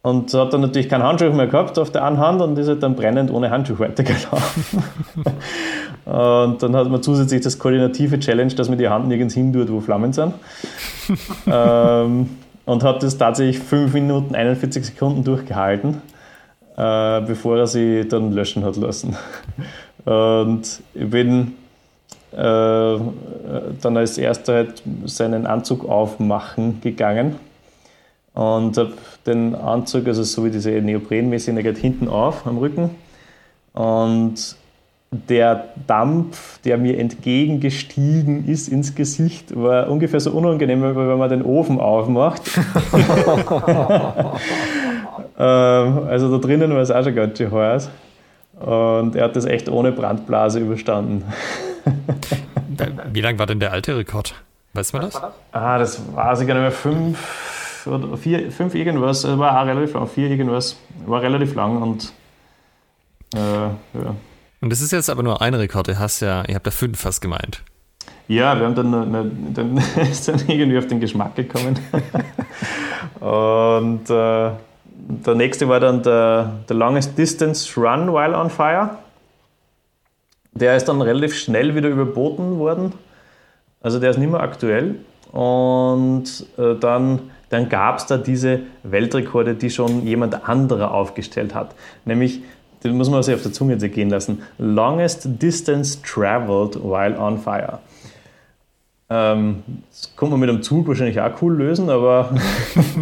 Und 0.00 0.32
hat 0.34 0.52
dann 0.52 0.60
natürlich 0.60 0.88
keinen 0.88 1.02
Handschuh 1.02 1.30
mehr 1.32 1.46
gehabt 1.48 1.78
auf 1.78 1.90
der 1.90 2.04
einen 2.04 2.18
Hand 2.18 2.40
und 2.40 2.58
ist 2.58 2.68
halt 2.68 2.82
dann 2.82 2.94
brennend 2.94 3.30
ohne 3.30 3.50
Handschuh 3.50 3.78
weitergelaufen. 3.78 4.82
und 6.04 6.62
dann 6.62 6.76
hat 6.76 6.88
man 6.88 7.02
zusätzlich 7.02 7.42
das 7.42 7.58
koordinative 7.58 8.18
Challenge, 8.20 8.54
dass 8.54 8.68
man 8.68 8.78
die 8.78 8.88
Hand 8.88 9.08
nirgends 9.08 9.34
hin 9.34 9.54
wo 9.68 9.80
Flammen 9.80 10.12
sind. 10.12 10.34
ähm, 11.46 12.30
und 12.64 12.82
hat 12.82 13.02
das 13.02 13.18
tatsächlich 13.18 13.58
5 13.58 13.92
Minuten 13.94 14.34
41 14.34 14.86
Sekunden 14.86 15.24
durchgehalten, 15.24 16.02
äh, 16.76 17.20
bevor 17.22 17.58
er 17.58 17.66
sie 17.66 18.06
dann 18.08 18.32
löschen 18.32 18.64
hat 18.64 18.76
lassen. 18.76 19.16
Und 20.04 20.82
ich 20.92 21.08
bin 21.08 21.54
äh, 22.32 22.36
dann 22.36 23.96
als 23.96 24.18
erster 24.18 24.54
halt 24.54 24.82
seinen 25.06 25.46
Anzug 25.46 25.88
aufmachen 25.88 26.82
gegangen 26.82 27.36
und 28.34 28.76
habe 28.76 28.92
den 29.24 29.54
Anzug, 29.54 30.06
also 30.08 30.24
so 30.24 30.44
wie 30.44 30.50
diese 30.50 30.70
Neoprenmäßige, 30.70 31.62
geht 31.62 31.78
hinten 31.78 32.08
auf 32.08 32.46
am 32.46 32.58
Rücken 32.58 32.90
und 33.72 34.56
der 35.10 35.68
Dampf, 35.86 36.58
der 36.62 36.76
mir 36.76 36.98
entgegengestiegen 36.98 38.48
ist 38.48 38.68
ins 38.68 38.94
Gesicht, 38.94 39.54
war 39.56 39.88
ungefähr 39.88 40.20
so 40.20 40.32
unangenehm, 40.32 40.82
wie 40.82 40.96
wenn 40.96 41.18
man 41.18 41.30
den 41.30 41.42
Ofen 41.42 41.80
aufmacht. 41.80 42.42
Ähm, 45.36 46.06
also 46.06 46.30
da 46.30 46.38
drinnen 46.38 46.70
war 46.72 46.80
es 46.80 46.90
auch 46.90 47.02
schon 47.02 47.14
ganz 47.14 47.38
schön 47.38 47.50
heiß. 47.50 47.90
Und 48.60 49.16
er 49.16 49.24
hat 49.24 49.36
das 49.36 49.44
echt 49.46 49.68
ohne 49.68 49.92
Brandblase 49.92 50.60
überstanden. 50.60 51.24
Wie 53.12 53.20
lang 53.20 53.38
war 53.38 53.46
denn 53.46 53.60
der 53.60 53.72
alte 53.72 53.96
Rekord? 53.96 54.34
Weißt 54.74 54.92
man 54.92 55.02
das? 55.02 55.20
Ah, 55.52 55.78
das 55.78 56.00
weiß 56.14 56.40
ich 56.40 56.46
gar 56.46 56.54
nicht 56.54 56.62
mehr. 56.62 56.72
Fünf 56.72 57.86
oder 57.86 58.16
vier, 58.16 58.50
fünf 58.50 58.74
irgendwas. 58.74 59.26
War 59.38 59.60
auch 59.60 59.66
relativ 59.66 59.94
lang. 59.94 60.06
Vier 60.06 60.30
irgendwas. 60.30 60.76
War 61.06 61.22
relativ 61.22 61.54
lang 61.54 61.82
und 61.82 62.12
äh, 63.34 63.38
ja. 63.38 64.14
Und 64.64 64.70
das 64.70 64.80
ist 64.80 64.92
jetzt 64.92 65.10
aber 65.10 65.22
nur 65.22 65.42
ein 65.42 65.52
Rekord. 65.52 65.88
Ihr, 65.88 65.98
hast 65.98 66.20
ja, 66.20 66.42
ihr 66.48 66.54
habt 66.54 66.64
ja 66.64 66.70
fünf 66.70 66.98
fast 66.98 67.20
gemeint. 67.20 67.62
Ja, 68.28 68.58
wir 68.58 68.64
haben 68.64 68.74
dann, 68.74 69.52
dann, 69.52 69.76
ist 70.10 70.26
dann 70.26 70.40
irgendwie 70.48 70.78
auf 70.78 70.86
den 70.86 71.00
Geschmack 71.00 71.34
gekommen. 71.36 71.78
Und 73.20 74.08
äh, 74.08 74.50
der 75.26 75.34
nächste 75.34 75.68
war 75.68 75.80
dann 75.80 76.02
der, 76.02 76.60
der 76.66 76.76
Longest 76.76 77.18
Distance 77.18 77.78
Run 77.78 78.10
While 78.10 78.34
on 78.34 78.48
Fire. 78.48 78.96
Der 80.52 80.78
ist 80.78 80.86
dann 80.86 81.02
relativ 81.02 81.34
schnell 81.34 81.74
wieder 81.74 81.90
überboten 81.90 82.58
worden. 82.58 82.94
Also 83.82 84.00
der 84.00 84.12
ist 84.12 84.16
nicht 84.16 84.30
mehr 84.30 84.40
aktuell. 84.40 84.94
Und 85.30 86.46
äh, 86.56 86.74
dann, 86.80 87.20
dann 87.50 87.68
gab 87.68 87.98
es 87.98 88.06
da 88.06 88.16
diese 88.16 88.60
Weltrekorde, 88.82 89.56
die 89.56 89.68
schon 89.68 90.06
jemand 90.06 90.48
anderer 90.48 90.94
aufgestellt 90.94 91.54
hat. 91.54 91.74
Nämlich 92.06 92.40
das 92.84 92.92
muss 92.92 93.08
man 93.08 93.22
sich 93.22 93.34
auf 93.34 93.42
der 93.42 93.52
Zunge 93.52 93.76
gehen 93.78 94.10
lassen. 94.10 94.42
Longest 94.58 95.26
distance 95.42 96.00
traveled 96.02 96.76
while 96.76 97.18
on 97.18 97.38
fire. 97.38 97.78
Ähm, 99.08 99.62
das 99.88 100.14
kommt 100.16 100.32
man 100.32 100.40
mit 100.40 100.50
einem 100.50 100.62
Zug 100.62 100.86
wahrscheinlich 100.86 101.18
auch 101.18 101.30
cool 101.40 101.54
lösen, 101.54 101.88
aber 101.88 102.34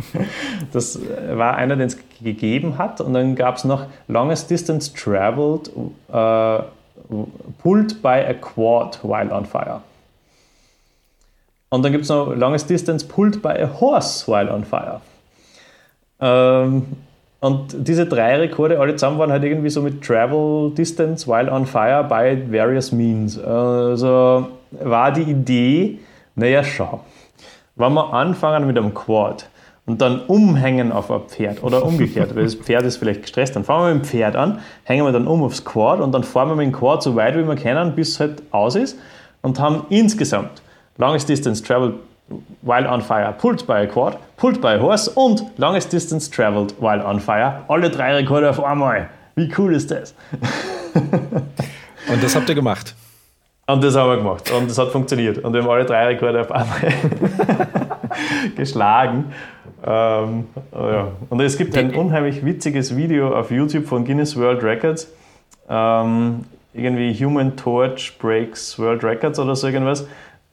das 0.72 1.00
war 1.32 1.56
einer, 1.56 1.74
den 1.74 1.88
es 1.88 1.98
gegeben 2.22 2.78
hat. 2.78 3.00
Und 3.00 3.12
dann 3.14 3.34
gab 3.34 3.56
es 3.56 3.64
noch 3.64 3.86
Longest 4.06 4.50
Distance 4.50 4.92
Traveled 4.94 5.70
uh, 6.12 6.62
Pulled 7.58 8.00
by 8.02 8.24
a 8.28 8.34
Quad 8.34 9.00
while 9.02 9.32
on 9.32 9.44
fire. 9.44 9.82
Und 11.70 11.82
dann 11.82 11.90
gibt 11.90 12.04
es 12.04 12.10
noch 12.10 12.32
Longest 12.36 12.70
Distance 12.70 13.04
Pulled 13.04 13.42
by 13.42 13.48
a 13.48 13.80
Horse 13.80 14.30
while 14.30 14.52
on 14.52 14.64
fire. 14.64 15.00
Ähm, 16.20 16.86
und 17.43 17.88
diese 17.88 18.07
drei 18.07 18.36
Rekorde 18.36 18.78
alle 18.78 18.95
zusammen 18.95 19.18
waren 19.18 19.32
halt 19.32 19.43
irgendwie 19.43 19.68
so 19.68 19.82
mit 19.82 20.01
Travel 20.01 20.70
Distance 20.70 21.26
while 21.26 21.51
on 21.51 21.66
fire 21.66 22.05
by 22.05 22.40
various 22.49 22.93
means. 22.93 23.36
Also 23.36 24.47
war 24.70 25.11
die 25.11 25.22
Idee, 25.22 25.99
naja, 26.36 26.62
schau, 26.62 27.01
wenn 27.74 27.95
wir 27.95 28.14
anfangen 28.14 28.64
mit 28.64 28.78
einem 28.78 28.95
Quad 28.95 29.49
und 29.86 30.01
dann 30.01 30.20
umhängen 30.28 30.93
auf 30.93 31.11
ein 31.11 31.22
Pferd 31.22 31.64
oder 31.64 31.84
umgekehrt, 31.84 32.36
weil 32.36 32.45
das 32.45 32.55
Pferd 32.55 32.84
ist 32.84 32.99
vielleicht 32.99 33.22
gestresst, 33.22 33.57
dann 33.57 33.64
fangen 33.64 33.86
wir 33.86 33.95
mit 33.95 34.05
dem 34.05 34.09
Pferd 34.09 34.36
an, 34.36 34.61
hängen 34.84 35.05
wir 35.05 35.11
dann 35.11 35.26
um 35.26 35.43
aufs 35.43 35.64
Quad 35.64 35.99
und 35.99 36.12
dann 36.12 36.22
fahren 36.22 36.49
wir 36.49 36.55
mit 36.55 36.66
dem 36.66 36.72
Quad 36.72 37.03
so 37.03 37.16
weit, 37.16 37.36
wie 37.36 37.45
wir 37.45 37.57
können, 37.57 37.97
bis 37.97 38.11
es 38.11 38.20
halt 38.20 38.40
aus 38.53 38.76
ist 38.76 38.97
und 39.40 39.59
haben 39.59 39.86
insgesamt 39.90 40.62
Longest 40.97 41.28
Distance 41.28 41.64
Travel 41.64 41.95
while 42.62 42.86
on 42.86 43.02
fire, 43.02 43.32
pulled 43.32 43.66
by 43.66 43.80
a 43.80 43.86
quad, 43.86 44.18
pulled 44.36 44.60
by 44.60 44.74
a 44.74 44.78
horse 44.78 45.08
und 45.08 45.42
longest 45.58 45.90
distance 45.90 46.28
traveled 46.28 46.74
while 46.80 47.04
on 47.04 47.20
fire. 47.20 47.62
Alle 47.68 47.90
drei 47.90 48.14
Rekorde 48.14 48.50
auf 48.50 48.62
einmal. 48.62 49.08
Wie 49.34 49.52
cool 49.58 49.74
ist 49.74 49.90
das? 49.90 50.14
und 50.94 52.22
das 52.22 52.36
habt 52.36 52.48
ihr 52.48 52.54
gemacht? 52.54 52.94
Und 53.66 53.82
das 53.82 53.96
haben 53.96 54.10
wir 54.10 54.16
gemacht. 54.16 54.50
Und 54.50 54.68
das 54.68 54.78
hat 54.78 54.88
funktioniert. 54.88 55.38
Und 55.38 55.52
wir 55.52 55.62
haben 55.62 55.70
alle 55.70 55.84
drei 55.84 56.06
Rekorde 56.06 56.40
auf 56.40 56.50
einmal 56.50 56.92
geschlagen. 58.56 59.32
Ähm, 59.84 60.46
ja. 60.72 61.08
Und 61.30 61.40
es 61.40 61.56
gibt 61.56 61.76
ein 61.76 61.94
unheimlich 61.94 62.44
witziges 62.44 62.96
Video 62.96 63.36
auf 63.36 63.50
YouTube 63.50 63.86
von 63.86 64.04
Guinness 64.04 64.36
World 64.36 64.62
Records. 64.62 65.08
Ähm, 65.68 66.44
irgendwie 66.74 67.14
Human 67.24 67.56
Torch 67.56 68.18
Breaks 68.18 68.78
World 68.78 69.04
Records 69.04 69.38
oder 69.38 69.54
so 69.56 69.66
irgendwas. 69.68 70.06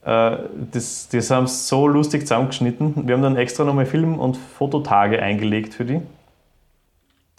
Äh, 0.04 0.36
das, 0.72 1.08
das 1.10 1.30
haben 1.30 1.46
sie 1.46 1.66
so 1.66 1.86
lustig 1.86 2.22
zusammengeschnitten. 2.22 3.06
Wir 3.06 3.14
haben 3.14 3.22
dann 3.22 3.36
extra 3.36 3.64
nochmal 3.64 3.86
Film- 3.86 4.18
und 4.18 4.36
Fototage 4.36 5.22
eingelegt 5.22 5.74
für 5.74 5.84
die. 5.84 6.00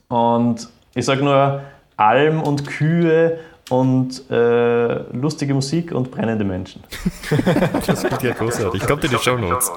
Und 0.09 0.69
ich 0.93 1.05
sage 1.05 1.23
nur 1.23 1.61
Alm 1.97 2.41
und 2.41 2.67
Kühe 2.67 3.39
und 3.69 4.29
äh, 4.29 5.03
lustige 5.13 5.53
Musik 5.53 5.93
und 5.93 6.11
brennende 6.11 6.43
Menschen. 6.43 6.83
das 7.87 8.03
klingt 8.03 8.23
ja 8.23 8.33
großartig. 8.33 8.85
Kommt 8.85 9.03
in 9.05 9.11
die 9.11 9.17
Show 9.17 9.37
Notes. 9.37 9.71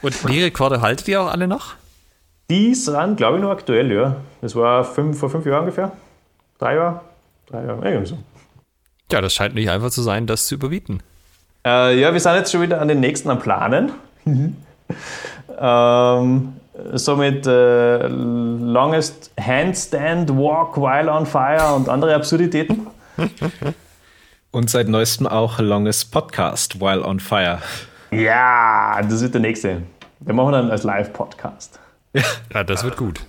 Und 0.00 0.28
die 0.28 0.42
Rekorde 0.42 0.80
haltet 0.80 1.06
ihr 1.08 1.20
auch 1.20 1.30
alle 1.30 1.46
noch? 1.46 1.74
Die 2.50 2.74
sind, 2.74 3.16
glaube 3.18 3.36
ich, 3.36 3.42
noch 3.42 3.50
aktuell, 3.50 3.92
ja. 3.92 4.16
Das 4.40 4.56
war 4.56 4.84
fünf, 4.84 5.18
vor 5.18 5.28
fünf 5.28 5.44
Jahren 5.44 5.60
ungefähr. 5.60 5.92
Drei 6.58 6.76
Jahre? 6.76 7.00
Drei 7.46 7.64
Jahre, 7.64 7.86
irgendwie 7.86 8.06
so. 8.06 8.18
Ja, 9.10 9.20
das 9.20 9.32
scheint 9.34 9.54
nicht 9.54 9.70
einfach 9.70 9.90
zu 9.90 10.02
sein, 10.02 10.26
das 10.26 10.46
zu 10.46 10.54
überbieten. 10.54 11.02
Äh, 11.64 11.98
ja, 11.98 12.12
wir 12.12 12.20
sind 12.20 12.34
jetzt 12.34 12.52
schon 12.52 12.62
wieder 12.62 12.80
an 12.80 12.88
den 12.88 13.00
nächsten 13.00 13.30
am 13.30 13.38
Planen. 13.38 13.92
Mhm. 14.24 14.56
ähm, 15.58 16.52
somit 16.94 17.46
äh, 17.46 18.06
Longest 18.06 19.30
Handstand 19.40 20.30
Walk 20.30 20.76
While 20.76 21.10
on 21.10 21.26
Fire 21.26 21.74
und 21.74 21.88
andere 21.88 22.14
Absurditäten. 22.14 22.86
Und 24.50 24.70
seit 24.70 24.88
neuestem 24.88 25.26
auch 25.26 25.58
Longest 25.58 26.10
Podcast 26.10 26.80
While 26.80 27.04
on 27.04 27.20
Fire. 27.20 27.58
Ja, 28.10 28.98
das 29.02 29.20
wird 29.20 29.34
der 29.34 29.42
nächste. 29.42 29.82
Wir 30.20 30.32
machen 30.32 30.52
dann 30.52 30.70
als 30.70 30.84
Live-Podcast. 30.84 31.78
Ja, 32.52 32.64
das 32.64 32.84
wird 32.84 32.96
gut. 32.96 33.20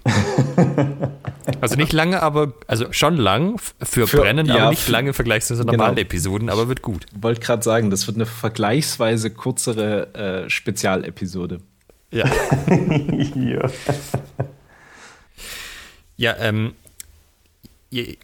Also 1.62 1.76
nicht 1.76 1.94
lange, 1.94 2.22
aber 2.22 2.54
also 2.68 2.92
schon 2.92 3.18
lang 3.18 3.60
für, 3.82 4.08
für 4.08 4.18
Brennen, 4.18 4.48
ja, 4.48 4.56
aber 4.56 4.70
nicht 4.70 4.88
lange 4.88 5.10
im 5.10 5.14
Vergleich 5.14 5.46
zu 5.46 5.56
normalen 5.56 5.96
genau. 5.96 6.02
Episoden, 6.02 6.50
aber 6.50 6.68
wird 6.68 6.82
gut. 6.82 7.06
Ich 7.16 7.24
wollte 7.24 7.42
gerade 7.42 7.64
sagen, 7.64 7.90
das 7.90 8.08
wird 8.08 8.18
eine 8.18 8.26
vergleichsweise 8.26 9.30
kürzere 9.30 10.14
äh, 10.46 10.50
Spezialepisode. 10.50 11.60
Ja. 12.12 12.26
ja. 13.36 13.70
ja, 16.18 16.36
ähm, 16.40 16.74
ich 17.92 18.18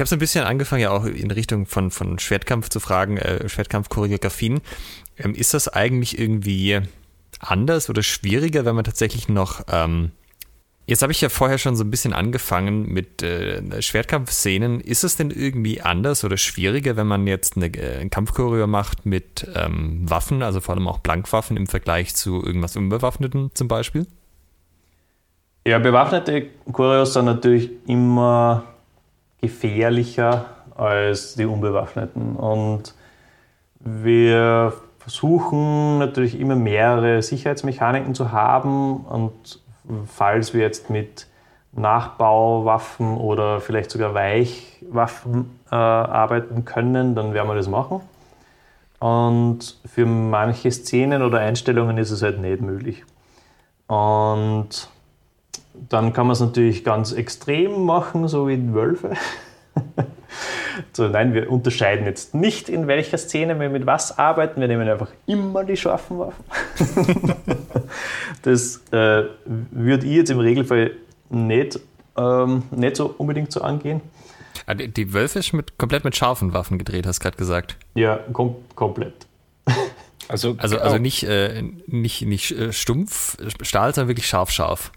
habe 0.00 0.08
so 0.08 0.16
ein 0.16 0.18
bisschen 0.18 0.44
angefangen, 0.44 0.82
ja 0.82 0.90
auch 0.90 1.04
in 1.04 1.30
Richtung 1.30 1.66
von, 1.66 1.90
von 1.90 2.18
Schwertkampf 2.18 2.68
zu 2.68 2.80
fragen, 2.80 3.18
äh, 3.18 3.48
Schwertkampf-Choreografien. 3.48 4.60
Ähm, 5.18 5.34
ist 5.34 5.54
das 5.54 5.68
eigentlich 5.68 6.18
irgendwie 6.18 6.80
anders 7.42 7.90
oder 7.90 8.02
schwieriger, 8.02 8.64
wenn 8.64 8.74
man 8.74 8.84
tatsächlich 8.84 9.28
noch 9.28 9.62
ähm, 9.70 10.12
Jetzt 10.84 11.02
habe 11.02 11.12
ich 11.12 11.20
ja 11.20 11.28
vorher 11.28 11.58
schon 11.58 11.76
so 11.76 11.84
ein 11.84 11.90
bisschen 11.90 12.12
angefangen 12.12 12.92
mit 12.92 13.22
äh, 13.22 13.80
Schwertkampfszenen. 13.80 14.80
Ist 14.80 15.04
es 15.04 15.16
denn 15.16 15.30
irgendwie 15.30 15.80
anders 15.80 16.24
oder 16.24 16.36
schwieriger, 16.36 16.96
wenn 16.96 17.06
man 17.06 17.26
jetzt 17.28 17.56
eine, 17.56 17.66
äh, 17.66 18.00
ein 18.00 18.10
Kampfchoreo 18.10 18.66
macht 18.66 19.06
mit 19.06 19.46
ähm, 19.54 20.10
Waffen, 20.10 20.42
also 20.42 20.60
vor 20.60 20.74
allem 20.74 20.88
auch 20.88 20.98
Blankwaffen 20.98 21.56
im 21.56 21.68
Vergleich 21.68 22.16
zu 22.16 22.44
irgendwas 22.44 22.76
Unbewaffneten 22.76 23.52
zum 23.54 23.68
Beispiel? 23.68 24.08
Ja, 25.64 25.78
bewaffnete 25.78 26.48
Choreos 26.72 27.12
sind 27.12 27.26
natürlich 27.26 27.70
immer 27.86 28.64
gefährlicher 29.40 30.46
als 30.74 31.36
die 31.36 31.44
unbewaffneten. 31.44 32.34
Und 32.34 32.94
wir 33.78 34.72
versuchen 35.02 35.98
natürlich 35.98 36.38
immer 36.38 36.54
mehrere 36.54 37.22
Sicherheitsmechaniken 37.22 38.14
zu 38.14 38.30
haben 38.30 38.98
und 38.98 39.60
falls 40.06 40.54
wir 40.54 40.60
jetzt 40.60 40.90
mit 40.90 41.26
Nachbauwaffen 41.72 43.16
oder 43.16 43.60
vielleicht 43.60 43.90
sogar 43.90 44.14
Weichwaffen 44.14 45.58
äh, 45.70 45.74
arbeiten 45.74 46.64
können, 46.64 47.14
dann 47.16 47.34
werden 47.34 47.48
wir 47.48 47.56
das 47.56 47.68
machen. 47.68 48.00
Und 49.00 49.80
für 49.86 50.06
manche 50.06 50.70
Szenen 50.70 51.22
oder 51.22 51.40
Einstellungen 51.40 51.98
ist 51.98 52.12
es 52.12 52.22
halt 52.22 52.38
nicht 52.40 52.60
möglich. 52.60 53.04
Und 53.88 54.88
dann 55.88 56.12
kann 56.12 56.26
man 56.28 56.34
es 56.34 56.40
natürlich 56.40 56.84
ganz 56.84 57.10
extrem 57.10 57.84
machen, 57.84 58.28
so 58.28 58.46
wie 58.46 58.72
Wölfe. 58.72 59.14
So, 60.92 61.08
nein, 61.08 61.34
wir 61.34 61.50
unterscheiden 61.50 62.06
jetzt 62.06 62.34
nicht, 62.34 62.68
in 62.68 62.86
welcher 62.86 63.18
Szene 63.18 63.58
wir 63.60 63.68
mit 63.68 63.86
was 63.86 64.18
arbeiten. 64.18 64.60
Wir 64.60 64.68
nehmen 64.68 64.88
einfach 64.88 65.10
immer 65.26 65.64
die 65.64 65.76
scharfen 65.76 66.18
Waffen. 66.18 66.44
das 68.42 68.82
äh, 68.90 69.24
würde 69.44 70.06
ich 70.06 70.16
jetzt 70.16 70.30
im 70.30 70.38
Regelfall 70.38 70.92
nicht, 71.30 71.78
ähm, 72.16 72.62
nicht 72.70 72.96
so 72.96 73.14
unbedingt 73.18 73.52
so 73.52 73.60
angehen. 73.60 74.00
Ah, 74.66 74.74
die 74.74 75.12
Wölfe 75.12 75.38
ist 75.38 75.52
mit, 75.52 75.78
komplett 75.78 76.04
mit 76.04 76.16
scharfen 76.16 76.52
Waffen 76.52 76.78
gedreht, 76.78 77.06
hast 77.06 77.18
du 77.18 77.24
gerade 77.24 77.36
gesagt. 77.36 77.76
Ja, 77.94 78.20
kom 78.32 78.56
komplett. 78.74 79.26
Also, 80.28 80.54
also, 80.58 80.78
also 80.78 80.98
nicht, 80.98 81.24
äh, 81.24 81.62
nicht, 81.86 82.22
nicht 82.22 82.52
äh, 82.52 82.72
stumpf 82.72 83.36
Stahl, 83.62 83.94
sondern 83.94 84.08
wirklich 84.08 84.26
scharf, 84.26 84.50
scharf. 84.50 84.92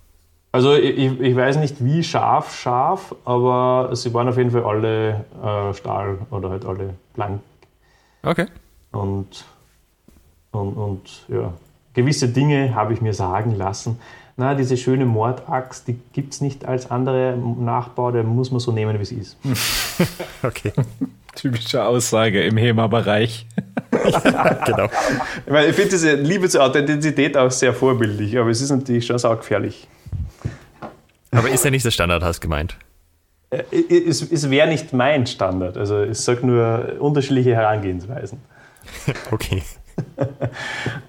Also 0.56 0.74
ich, 0.74 1.20
ich, 1.20 1.36
weiß 1.36 1.58
nicht, 1.58 1.84
wie 1.84 2.02
scharf, 2.02 2.56
scharf, 2.56 3.14
aber 3.26 3.94
sie 3.94 4.14
waren 4.14 4.30
auf 4.30 4.38
jeden 4.38 4.52
Fall 4.52 4.64
alle 4.64 5.26
äh, 5.44 5.74
Stahl 5.74 6.18
oder 6.32 6.50
halt 6.50 6.64
alle 6.64 6.94
blank. 7.14 7.42
Okay. 8.24 8.46
Und, 8.94 9.44
und, 10.52 10.74
und 10.78 11.26
ja, 11.28 11.52
gewisse 11.94 12.30
Dinge 12.30 12.74
habe 12.74 12.94
ich 12.94 13.02
mir 13.02 13.14
sagen 13.14 13.54
lassen. 13.54 14.00
Na, 14.38 14.56
diese 14.56 14.78
schöne 14.78 15.06
Mordaxt, 15.06 15.90
die 15.90 16.00
gibt 16.14 16.36
es 16.36 16.40
nicht 16.40 16.64
als 16.64 16.90
andere 16.90 17.36
Nachbau, 17.36 18.12
der 18.12 18.24
muss 18.24 18.50
man 18.50 18.62
so 18.62 18.72
nehmen, 18.72 18.98
wie 18.98 19.04
es 19.04 19.12
ist. 19.12 19.38
okay. 20.42 20.72
Typische 21.36 21.84
Aussage 21.84 22.42
im 22.46 22.56
HEMA-Bereich. 22.56 23.46
ja, 23.92 24.54
genau. 24.66 24.86
Ich, 25.46 25.52
meine, 25.52 25.68
ich 25.68 25.76
finde 25.76 25.90
diese 25.90 26.16
Liebe 26.16 26.48
zur 26.48 26.64
Authentizität 26.64 27.36
auch 27.36 27.52
sehr 27.52 27.74
vorbildlich, 27.74 28.38
aber 28.38 28.52
es 28.52 28.62
ist 28.62 28.70
natürlich 28.72 29.06
schon 29.06 29.20
saugefährlich. 29.20 29.90
Aber 31.36 31.50
ist 31.50 31.66
ja 31.66 31.72
nicht 31.72 31.86
der 31.86 31.92
Standard, 31.92 32.24
hast 32.24 32.38
du 32.40 32.48
gemeint? 32.48 32.78
Äh, 33.50 33.64
es, 34.08 34.22
es 34.22 34.50
wäre 34.50 34.68
nicht 34.68 34.94
mein 34.94 35.28
Standard. 35.28 35.78
Also 35.78 36.04
ich 36.04 36.18
sage 36.20 36.46
nur 36.46 36.96
unterschiedliche 37.00 37.56
Herangehensweisen. 37.56 38.40
okay. 39.32 39.64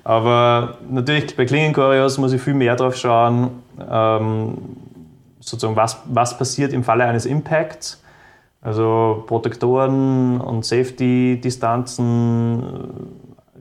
Aber 0.05 0.79
natürlich 0.89 1.37
bei 1.37 1.45
Klingenchoreos 1.45 2.19
muss 2.19 2.33
ich 2.33 2.41
viel 2.41 2.55
mehr 2.55 2.77
drauf 2.77 2.97
schauen, 2.97 3.51
ähm, 3.91 4.59
sozusagen 5.41 5.77
was, 5.77 5.99
was 6.07 6.39
passiert 6.39 6.73
im 6.73 6.85
Falle 6.85 7.05
eines 7.05 7.27
Impacts. 7.27 8.03
Also 8.61 9.25
Protektoren 9.27 10.41
und 10.41 10.65
Safety-Distanzen. 10.65 12.63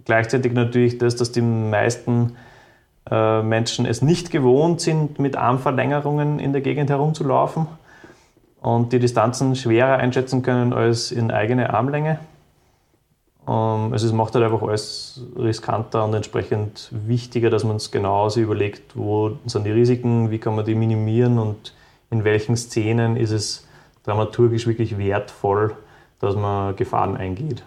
Gleichzeitig 0.05 0.53
natürlich 0.53 0.97
das, 0.97 1.16
dass 1.16 1.32
die 1.32 1.41
meisten 1.41 2.32
äh, 2.32 2.34
Menschen 3.10 3.86
es 3.86 4.01
nicht 4.01 4.32
gewohnt 4.32 4.82
sind, 4.82 5.20
mit 5.20 5.36
Armverlängerungen 5.36 6.39
in 6.39 6.53
der 6.53 6.62
Gegend 6.62 6.89
herumzulaufen 6.89 7.68
und 8.62 8.93
die 8.93 8.99
Distanzen 8.99 9.56
schwerer 9.56 9.97
einschätzen 9.97 10.41
können 10.41 10.74
als 10.74 11.12
in 11.12 11.30
eigene 11.30 11.72
Armlänge. 11.72 12.20
Also 13.45 14.08
es 14.08 14.12
macht 14.12 14.34
halt 14.34 14.43
einfach 14.43 14.64
alles 14.64 15.22
riskanter 15.38 16.03
und 16.03 16.16
entsprechend 16.16 16.89
wichtiger, 16.91 17.51
dass 17.51 17.64
man 17.64 17.76
es 17.76 17.91
genauso 17.91 18.39
überlegt, 18.39 18.97
wo 18.97 19.34
sind 19.45 19.66
die 19.66 19.72
Risiken, 19.72 20.32
wie 20.32 20.39
kann 20.39 20.56
man 20.56 20.66
die 20.66 20.74
minimieren 20.74 21.38
und 21.38 21.76
in 22.10 22.24
welchen 22.24 22.58
Szenen 22.58 23.18
ist 23.18 23.30
es 23.30 23.68
dramaturgisch 24.03 24.66
wirklich 24.66 24.97
wertvoll, 24.97 25.76
dass 26.20 26.36
man 26.36 26.76
Gefahren 26.76 27.18
eingeht. 27.18 27.62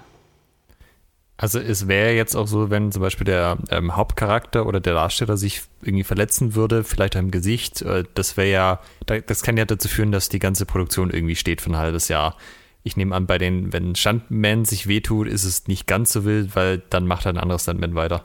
Also 1.41 1.61
es 1.61 1.87
wäre 1.87 2.15
jetzt 2.15 2.35
auch 2.35 2.49
so, 2.49 2.69
wenn 2.69 2.91
zum 2.91 3.01
Beispiel 3.01 3.25
der 3.25 3.59
ähm, 3.71 3.95
Hauptcharakter 3.95 4.67
oder 4.67 4.81
der 4.81 4.95
Darsteller 4.95 5.37
sich 5.37 5.63
irgendwie 5.83 6.03
verletzen 6.03 6.57
würde, 6.57 6.83
vielleicht 6.83 7.15
am 7.15 7.31
Gesicht, 7.31 7.81
äh, 7.83 8.03
das 8.15 8.37
wäre 8.37 8.51
ja, 8.51 8.81
das 9.07 9.43
kann 9.45 9.57
ja 9.57 9.65
dazu 9.65 9.87
führen, 9.87 10.11
dass 10.11 10.29
die 10.29 10.41
ganze 10.41 10.67
Produktion 10.67 11.11
irgendwie 11.11 11.37
steht 11.37 11.61
für 11.61 11.71
ein 11.71 11.77
halbes 11.77 12.09
Jahr. 12.09 12.37
Ich 12.83 12.97
nehme 12.97 13.15
an, 13.15 13.27
bei 13.27 13.39
den, 13.39 13.73
wenn 13.73 13.95
Stuntman 13.95 14.65
sich 14.65 14.89
wehtut, 14.89 15.29
ist 15.29 15.45
es 15.45 15.69
nicht 15.69 15.87
ganz 15.87 16.13
so 16.13 16.25
wild, 16.25 16.57
weil 16.57 16.83
dann 16.91 17.07
macht 17.07 17.25
er 17.25 17.35
ein 17.35 17.39
anderes 17.39 17.63
Stuntman 17.63 17.95
weiter. 17.95 18.25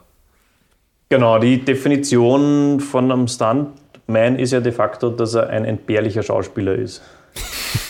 Genau, 1.08 1.38
die 1.38 1.64
Definition 1.64 2.80
von 2.80 3.12
einem 3.12 3.28
Stuntman 3.28 4.40
ist 4.40 4.50
ja 4.50 4.58
de 4.58 4.72
facto, 4.72 5.10
dass 5.10 5.34
er 5.34 5.50
ein 5.50 5.64
entbehrlicher 5.64 6.24
Schauspieler 6.24 6.74
ist. 6.74 7.00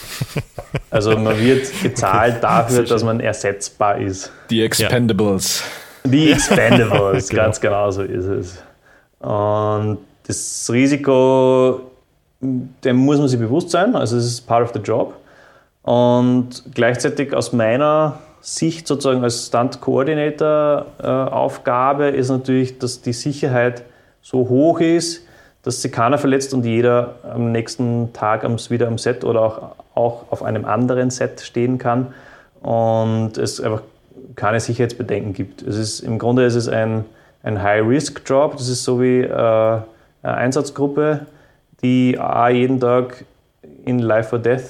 Also 0.91 1.17
man 1.17 1.41
wird 1.41 1.71
gezahlt 1.83 2.43
dafür, 2.43 2.83
dass 2.85 3.03
man 3.03 3.21
ersetzbar 3.21 3.99
ist. 3.99 4.31
Die 4.51 4.63
Expendables. 4.63 5.63
Die 6.05 6.33
Expendables, 6.33 7.29
genau. 7.29 7.43
ganz 7.43 7.61
genau 7.61 7.91
so 7.91 8.03
ist 8.03 8.27
es. 8.27 8.63
Und 9.19 9.99
das 10.27 10.71
Risiko, 10.73 11.91
dem 12.41 12.97
muss 12.97 13.19
man 13.19 13.29
sich 13.29 13.39
bewusst 13.39 13.71
sein, 13.71 13.95
also 13.97 14.17
es 14.17 14.25
ist 14.25 14.47
part 14.47 14.63
of 14.63 14.71
the 14.75 14.81
job. 14.81 15.15
Und 15.83 16.63
gleichzeitig 16.75 17.35
aus 17.35 17.53
meiner 17.53 18.21
Sicht 18.41 18.87
sozusagen 18.87 19.25
als 19.25 19.47
Stunt-Coordinator-Aufgabe 19.47 22.11
äh, 22.11 22.19
ist 22.19 22.31
natürlich, 22.31 22.79
dass 22.79 23.01
die 23.01 23.15
Sicherheit 23.15 23.85
so 24.21 24.49
hoch 24.49 24.81
ist, 24.81 25.23
dass 25.65 25.81
sich 25.81 25.91
keiner 25.91 26.19
verletzt 26.19 26.53
und 26.55 26.65
jeder 26.65 27.17
am 27.23 27.51
nächsten 27.51 28.13
Tag 28.13 28.45
wieder 28.71 28.87
am 28.87 28.99
Set 28.99 29.25
oder 29.25 29.41
auch, 29.43 29.77
auch 29.95 30.25
auf 30.31 30.43
einem 30.43 30.67
anderen 30.67 31.11
Set 31.11 31.41
stehen 31.41 31.79
kann 31.79 32.15
und 32.61 33.39
es 33.39 33.61
einfach 33.61 33.83
keine 34.37 34.61
Sicherheitsbedenken 34.61 35.33
gibt. 35.33 35.63
Es 35.63 35.77
ist, 35.77 36.01
Im 36.01 36.19
Grunde 36.19 36.45
ist 36.45 36.55
es 36.55 36.69
ein, 36.69 37.05
ein 37.43 37.63
High-Risk-Job, 37.63 38.57
das 38.57 38.69
ist 38.69 38.85
so 38.85 39.01
wie 39.01 39.21
äh, 39.21 39.33
eine 39.33 39.83
Einsatzgruppe, 40.23 41.27
die 41.83 42.19
jeden 42.51 42.81
Tag 42.81 43.25
in 43.85 43.99
Life-or-Death 43.99 44.65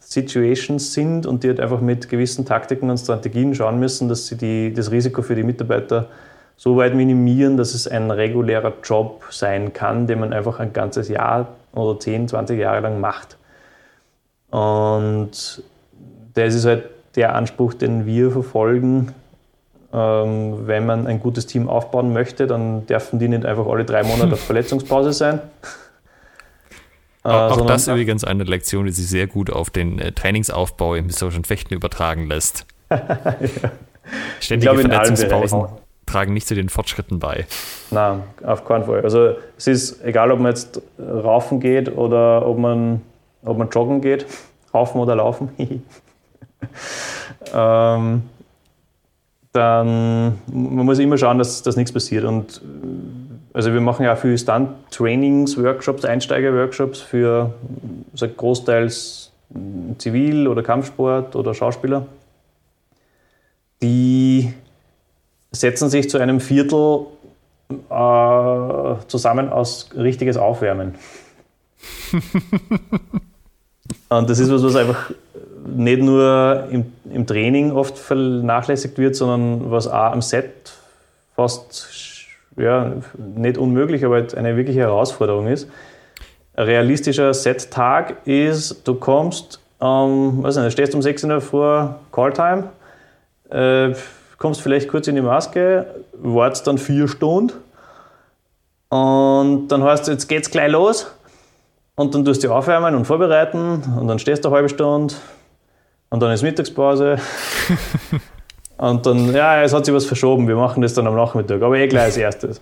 Situations 0.00 0.92
sind 0.92 1.26
und 1.26 1.42
die 1.42 1.48
halt 1.48 1.60
einfach 1.60 1.80
mit 1.80 2.08
gewissen 2.08 2.44
Taktiken 2.44 2.90
und 2.90 2.98
Strategien 2.98 3.54
schauen 3.54 3.78
müssen, 3.80 4.08
dass 4.08 4.26
sie 4.26 4.36
die, 4.36 4.72
das 4.72 4.90
Risiko 4.90 5.22
für 5.22 5.34
die 5.34 5.42
Mitarbeiter 5.42 6.08
so 6.56 6.76
weit 6.76 6.94
minimieren, 6.94 7.56
dass 7.56 7.74
es 7.74 7.86
ein 7.86 8.10
regulärer 8.10 8.72
Job 8.82 9.24
sein 9.30 9.72
kann, 9.72 10.06
den 10.06 10.20
man 10.20 10.32
einfach 10.32 10.58
ein 10.58 10.72
ganzes 10.72 11.08
Jahr 11.08 11.48
oder 11.72 12.00
10, 12.00 12.28
20 12.28 12.58
Jahre 12.58 12.80
lang 12.80 13.00
macht. 13.00 13.36
Und 14.50 15.62
das 16.34 16.54
ist 16.54 16.64
halt 16.64 16.84
der 17.14 17.34
Anspruch, 17.34 17.74
den 17.74 18.06
wir 18.06 18.30
verfolgen. 18.30 19.12
Ähm, 19.92 20.66
wenn 20.66 20.86
man 20.86 21.06
ein 21.06 21.20
gutes 21.20 21.46
Team 21.46 21.68
aufbauen 21.68 22.12
möchte, 22.12 22.46
dann 22.46 22.86
dürfen 22.86 23.18
die 23.18 23.28
nicht 23.28 23.44
einfach 23.44 23.66
alle 23.66 23.84
drei 23.84 24.02
Monate 24.02 24.32
auf 24.32 24.40
Verletzungspause 24.46 25.12
sein. 25.12 25.40
Äh, 27.24 27.28
auch, 27.28 27.58
auch 27.58 27.66
das 27.66 27.86
übrigens 27.86 28.24
eine 28.24 28.44
Lektion, 28.44 28.86
die 28.86 28.92
sich 28.92 29.08
sehr 29.08 29.26
gut 29.26 29.50
auf 29.50 29.68
den 29.70 29.98
äh, 29.98 30.12
Trainingsaufbau 30.12 30.94
im 30.94 31.06
historischen 31.06 31.44
Fechten 31.44 31.74
übertragen 31.74 32.26
lässt. 32.26 32.66
ja. 32.90 33.36
Ständige 34.40 34.74
Verletzungspausen 34.74 35.85
tragen 36.06 36.32
nicht 36.32 36.46
zu 36.46 36.54
den 36.54 36.68
Fortschritten 36.68 37.18
bei. 37.18 37.46
Nein, 37.90 38.22
auf 38.44 38.64
keinen 38.64 38.84
Fall. 38.84 39.02
Also 39.02 39.36
es 39.58 39.66
ist 39.66 40.04
egal, 40.04 40.30
ob 40.30 40.38
man 40.38 40.52
jetzt 40.52 40.80
raufen 40.98 41.60
geht 41.60 41.94
oder 41.96 42.46
ob 42.46 42.58
man, 42.58 43.02
ob 43.44 43.58
man 43.58 43.68
joggen 43.68 44.00
geht, 44.00 44.26
raufen 44.74 45.00
oder 45.00 45.16
laufen. 45.16 45.50
ähm, 47.54 48.22
dann 49.52 50.38
man 50.46 50.86
muss 50.86 50.98
immer 50.98 51.18
schauen, 51.18 51.38
dass, 51.38 51.62
dass 51.62 51.76
nichts 51.76 51.92
passiert. 51.92 52.24
Und 52.24 52.60
also 53.52 53.72
wir 53.72 53.80
machen 53.80 54.04
ja 54.04 54.12
auch 54.12 54.18
viel 54.18 54.36
Stunt-Trainings, 54.36 55.62
Workshops, 55.62 56.04
Einsteiger-Workshops 56.04 57.00
für 57.00 57.54
also 58.12 58.28
großteils 58.28 59.32
Zivil- 59.98 60.46
oder 60.46 60.62
Kampfsport 60.62 61.36
oder 61.36 61.54
Schauspieler. 61.54 62.06
Die 63.82 64.52
setzen 65.60 65.88
sich 65.90 66.10
zu 66.10 66.18
einem 66.18 66.40
Viertel 66.40 67.06
äh, 67.70 68.94
zusammen 69.08 69.50
aus 69.50 69.90
richtiges 69.96 70.36
Aufwärmen. 70.36 70.94
Und 74.08 74.30
das 74.30 74.38
ist 74.38 74.50
was, 74.50 74.62
was 74.62 74.76
einfach 74.76 75.10
nicht 75.66 76.00
nur 76.00 76.68
im, 76.70 76.92
im 77.12 77.26
Training 77.26 77.72
oft 77.72 77.98
vernachlässigt 77.98 78.98
wird, 78.98 79.16
sondern 79.16 79.70
was 79.70 79.88
auch 79.88 80.12
am 80.12 80.22
Set 80.22 80.72
fast 81.34 81.88
ja, 82.56 82.92
nicht 83.18 83.58
unmöglich, 83.58 84.04
aber 84.04 84.16
halt 84.16 84.34
eine 84.34 84.56
wirkliche 84.56 84.80
Herausforderung 84.80 85.46
ist. 85.46 85.68
Ein 86.54 86.64
realistischer 86.64 87.34
Set-Tag 87.34 88.26
ist, 88.26 88.86
du 88.88 88.94
kommst, 88.94 89.60
ähm, 89.80 90.38
was 90.42 90.56
nicht, 90.56 90.72
stehst 90.72 90.94
um 90.94 91.02
6 91.02 91.24
Uhr 91.24 91.40
vor 91.40 92.00
Calltime, 92.12 92.70
äh, 93.50 93.94
kommst 94.38 94.60
vielleicht 94.60 94.88
kurz 94.88 95.08
in 95.08 95.14
die 95.14 95.22
Maske, 95.22 95.86
wartest 96.14 96.66
dann 96.66 96.78
vier 96.78 97.08
Stunden 97.08 97.52
und 98.88 99.68
dann 99.68 99.82
heißt 99.82 100.04
es, 100.04 100.08
jetzt 100.08 100.28
geht's 100.28 100.50
gleich 100.50 100.70
los 100.70 101.06
und 101.94 102.14
dann 102.14 102.24
tust 102.24 102.44
du 102.44 102.52
aufwärmen 102.52 102.94
und 102.94 103.04
vorbereiten 103.04 103.82
und 103.98 104.08
dann 104.08 104.18
stehst 104.18 104.44
du 104.44 104.48
eine 104.48 104.56
halbe 104.56 104.68
Stunde 104.68 105.14
und 106.10 106.20
dann 106.20 106.32
ist 106.32 106.42
Mittagspause 106.42 107.18
Und 108.78 109.06
dann, 109.06 109.32
ja, 109.34 109.62
es 109.62 109.72
hat 109.72 109.86
sich 109.86 109.94
was 109.94 110.04
verschoben, 110.04 110.48
wir 110.48 110.56
machen 110.56 110.82
das 110.82 110.92
dann 110.92 111.06
am 111.06 111.16
Nachmittag, 111.16 111.62
aber 111.62 111.78
eh 111.78 111.88
gleich 111.88 112.04
als 112.04 112.16
erstes. 112.18 112.60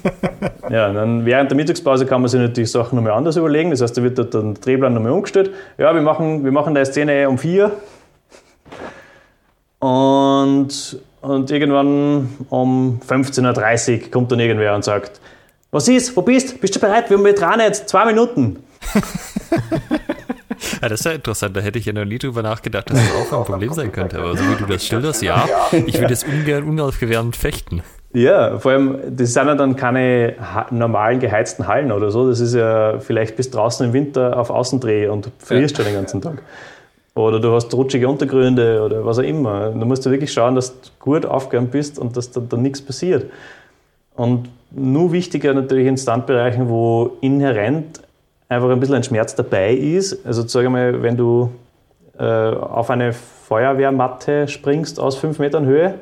ja, 0.70 0.90
dann 0.90 1.26
während 1.26 1.50
der 1.50 1.56
Mittagspause 1.56 2.06
kann 2.06 2.22
man 2.22 2.30
sich 2.30 2.40
natürlich 2.40 2.70
Sachen 2.70 2.96
nochmal 2.96 3.12
anders 3.12 3.36
überlegen, 3.36 3.70
das 3.70 3.82
heißt, 3.82 3.98
da 3.98 4.02
wird 4.02 4.18
dann 4.18 4.54
der 4.54 4.62
Drehplan 4.62 4.94
nochmal 4.94 5.12
umgestellt. 5.12 5.50
Ja, 5.76 5.94
wir 5.94 6.00
machen, 6.00 6.42
wir 6.44 6.52
machen 6.52 6.74
die 6.74 6.84
Szene 6.86 7.28
um 7.28 7.36
vier. 7.36 7.72
Und, 9.82 11.00
und 11.22 11.50
irgendwann 11.50 12.28
um 12.50 13.00
15.30 13.04 14.04
Uhr 14.04 14.10
kommt 14.12 14.30
dann 14.30 14.38
irgendwer 14.38 14.76
und 14.76 14.84
sagt, 14.84 15.20
was 15.72 15.88
ist, 15.88 16.16
wo 16.16 16.22
bist, 16.22 16.60
bist 16.60 16.76
du 16.76 16.78
bereit, 16.78 17.10
wir 17.10 17.16
haben 17.16 17.24
mit 17.24 17.40
dran 17.40 17.58
jetzt, 17.58 17.88
zwei 17.88 18.04
Minuten. 18.04 18.62
Ja, 20.80 20.88
das 20.88 21.00
ist 21.00 21.06
ja 21.06 21.12
interessant. 21.12 21.56
Da 21.56 21.60
hätte 21.60 21.78
ich 21.80 21.86
ja 21.86 21.92
noch 21.92 22.04
nie 22.04 22.18
drüber 22.18 22.40
nachgedacht, 22.40 22.88
dass 22.88 22.96
das 22.96 23.32
auch 23.32 23.38
ein 23.40 23.44
Problem 23.46 23.72
sein 23.72 23.90
könnte. 23.90 24.18
Aber 24.18 24.36
so 24.36 24.44
wie 24.44 24.54
du 24.54 24.64
das 24.66 24.86
schilderst, 24.86 25.20
ja, 25.20 25.48
ich 25.72 25.98
würde 25.98 26.12
jetzt 26.12 26.24
ungern 26.24 26.62
unaufgewärmt 26.62 27.34
fechten. 27.34 27.82
Ja, 28.12 28.60
vor 28.60 28.70
allem, 28.70 28.98
das 29.10 29.32
sind 29.32 29.46
ja 29.48 29.56
dann 29.56 29.74
keine 29.74 30.36
normalen 30.70 31.18
geheizten 31.18 31.66
Hallen 31.66 31.90
oder 31.90 32.12
so. 32.12 32.28
Das 32.28 32.38
ist 32.38 32.54
ja 32.54 33.00
vielleicht 33.00 33.36
bis 33.36 33.50
draußen 33.50 33.86
im 33.86 33.92
Winter 33.92 34.38
auf 34.38 34.50
Außendreh 34.50 35.08
und 35.08 35.30
frierst 35.38 35.78
ja. 35.78 35.84
schon 35.84 35.92
den 35.92 36.00
ganzen 36.00 36.20
Tag. 36.20 36.42
Oder 37.14 37.40
du 37.40 37.52
hast 37.52 37.72
rutschige 37.74 38.08
Untergründe 38.08 38.82
oder 38.82 39.04
was 39.04 39.18
auch 39.18 39.22
immer. 39.22 39.70
Da 39.70 39.84
musst 39.84 40.06
du 40.06 40.10
wirklich 40.10 40.32
schauen, 40.32 40.54
dass 40.54 40.80
du 40.80 40.88
gut 40.98 41.26
aufgewärmt 41.26 41.70
bist 41.70 41.98
und 41.98 42.16
dass 42.16 42.30
da, 42.30 42.40
da 42.40 42.56
nichts 42.56 42.80
passiert. 42.80 43.30
Und 44.14 44.48
nur 44.70 45.12
wichtiger 45.12 45.52
natürlich 45.52 45.86
in 45.86 45.98
Standbereichen, 45.98 46.68
wo 46.68 47.16
inhärent 47.20 48.00
einfach 48.48 48.70
ein 48.70 48.80
bisschen 48.80 48.96
ein 48.96 49.04
Schmerz 49.04 49.34
dabei 49.34 49.74
ist. 49.74 50.24
Also 50.26 50.46
sage 50.46 50.70
mal, 50.70 51.02
wenn 51.02 51.16
du 51.16 51.50
äh, 52.18 52.24
auf 52.24 52.90
eine 52.90 53.12
Feuerwehrmatte 53.12 54.48
springst 54.48 54.98
aus 54.98 55.16
fünf 55.16 55.38
Metern 55.38 55.66
Höhe, 55.66 55.94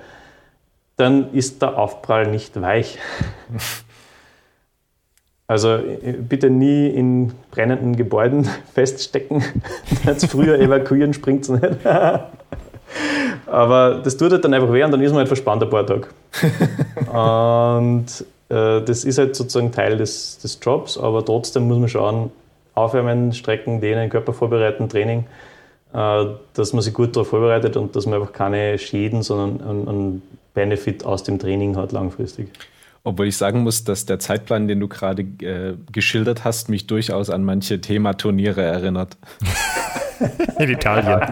dann 0.97 1.33
ist 1.33 1.63
der 1.63 1.79
Aufprall 1.79 2.29
nicht 2.29 2.61
weich. 2.61 2.99
Also 5.51 5.71
äh, 5.75 6.13
bitte 6.13 6.49
nie 6.49 6.87
in 6.87 7.33
brennenden 7.51 7.97
Gebäuden 7.97 8.49
feststecken. 8.73 9.43
Als 10.07 10.25
früher 10.25 10.61
evakuieren 10.61 11.13
springt 11.13 11.43
es 11.43 11.49
nicht. 11.49 11.65
Aber 13.47 14.01
das 14.05 14.17
tut 14.17 14.31
halt 14.31 14.45
dann 14.45 14.55
einfach 14.55 14.73
weh 14.73 14.85
und 14.85 14.93
dann 14.93 15.01
ist 15.01 15.11
man 15.11 15.19
halt 15.19 15.27
verspannt 15.27 15.65
ein 15.65 15.71
paar 15.71 15.85
Tage. 15.85 16.07
und 17.13 18.07
äh, 18.49 18.81
das 18.85 19.05
ist 19.05 19.19
halt 19.19 19.35
sozusagen 19.35 19.73
Teil 19.73 19.97
des, 19.97 20.39
des 20.39 20.61
Jobs, 20.63 20.97
aber 20.97 21.25
trotzdem 21.25 21.67
muss 21.67 21.79
man 21.79 21.89
schauen, 21.89 22.31
Aufwärmen, 22.75 23.33
Strecken, 23.33 23.81
Dehnen, 23.81 24.09
Körper 24.09 24.33
vorbereiten, 24.33 24.89
Training, 24.89 25.25
äh, 25.93 26.27
dass 26.55 26.73
man 26.73 26.83
sich 26.83 26.95
gut 26.95 27.17
darauf 27.17 27.29
vorbereitet 27.29 27.77
und 27.77 27.97
dass 27.97 28.07
man 28.07 28.21
einfach 28.21 28.33
keine 28.33 28.79
Schäden, 28.79 29.23
sondern 29.23 29.89
einen 29.89 30.23
Benefit 30.55 31.05
aus 31.05 31.25
dem 31.25 31.41
Training 31.41 31.77
hat 31.77 31.91
langfristig. 31.91 32.49
Obwohl 33.03 33.29
ich 33.29 33.37
sagen 33.37 33.61
muss, 33.61 33.85
dass 33.85 34.05
der 34.05 34.19
Zeitplan, 34.19 34.69
den 34.69 34.81
du 34.81 34.89
gerade 34.89 35.23
äh, 35.23 35.77
geschildert 35.91 36.45
hast, 36.45 36.69
mich 36.69 36.87
durchaus 36.87 37.31
an 37.31 37.45
manche 37.45 37.81
Thematurniere 37.81 38.63
erinnert. 38.63 39.17
In 40.59 40.71
Italien. 40.71 41.23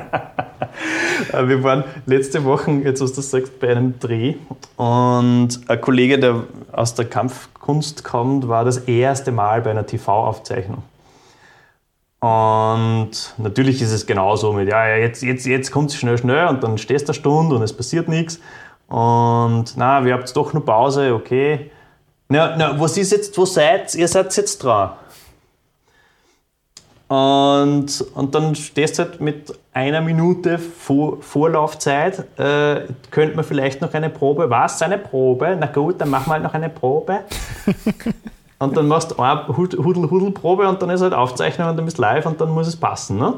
Äh, 1.32 1.48
wir 1.48 1.62
waren 1.62 1.84
letzte 2.06 2.44
Woche, 2.44 2.70
jetzt 2.84 3.02
was 3.02 3.12
du 3.12 3.20
sagst, 3.20 3.60
bei 3.60 3.70
einem 3.70 3.98
Dreh 3.98 4.36
und 4.76 5.60
ein 5.66 5.80
Kollege, 5.80 6.18
der 6.18 6.44
aus 6.72 6.94
der 6.94 7.04
Kampfkunst 7.04 8.04
kommt, 8.04 8.48
war 8.48 8.64
das 8.64 8.78
erste 8.78 9.32
Mal 9.32 9.62
bei 9.62 9.70
einer 9.70 9.84
TV-Aufzeichnung. 9.84 10.82
Und 12.20 13.10
natürlich 13.36 13.80
ist 13.80 13.92
es 13.92 14.06
genauso 14.06 14.52
mit, 14.52 14.68
ja, 14.68 14.96
jetzt, 14.96 15.22
jetzt, 15.22 15.46
jetzt 15.46 15.70
kommt 15.70 15.90
es 15.90 15.96
schnell, 15.96 16.18
schnell 16.18 16.48
und 16.48 16.62
dann 16.64 16.76
stehst 16.78 17.08
du 17.08 17.12
eine 17.12 17.14
Stunde 17.14 17.56
und 17.56 17.62
es 17.62 17.72
passiert 17.72 18.08
nichts. 18.08 18.40
Und 18.88 19.76
na, 19.76 20.04
wir 20.04 20.14
habt 20.14 20.34
doch 20.34 20.52
nur 20.52 20.64
Pause, 20.64 21.14
okay. 21.14 21.70
Na, 22.28 22.56
na, 22.56 22.80
was 22.80 22.96
ist 22.96 23.12
jetzt, 23.12 23.36
wo 23.38 23.44
seid 23.44 23.94
ihr? 23.94 24.08
seid 24.08 24.34
jetzt 24.36 24.62
dran. 24.64 24.90
Und, 27.08 28.04
und 28.14 28.34
dann 28.34 28.54
stehst 28.54 28.98
du 28.98 29.04
halt 29.04 29.20
mit 29.20 29.58
einer 29.72 30.02
Minute 30.02 30.58
Vor 30.58 31.22
Vorlaufzeit. 31.22 32.18
Äh, 32.38 32.86
könnte 33.10 33.34
man 33.34 33.44
vielleicht 33.44 33.80
noch 33.80 33.94
eine 33.94 34.10
Probe? 34.10 34.50
Was? 34.50 34.82
Eine 34.82 34.98
Probe? 34.98 35.56
Na 35.58 35.66
gut, 35.66 36.00
dann 36.00 36.10
machen 36.10 36.28
wir 36.28 36.34
halt 36.34 36.42
noch 36.42 36.52
eine 36.52 36.68
Probe. 36.68 37.20
und 38.58 38.76
dann 38.76 38.88
machst 38.88 39.12
du 39.12 39.22
eine 39.22 39.48
Hudel-Hudel-Probe 39.48 40.68
und 40.68 40.82
dann 40.82 40.90
ist 40.90 41.00
halt 41.00 41.14
Aufzeichnung 41.14 41.70
und 41.70 41.76
dann 41.76 41.86
bist 41.86 41.96
du 41.96 42.02
live 42.02 42.26
und 42.26 42.40
dann 42.42 42.50
muss 42.50 42.66
es 42.66 42.76
passen. 42.76 43.16
Ne? 43.16 43.34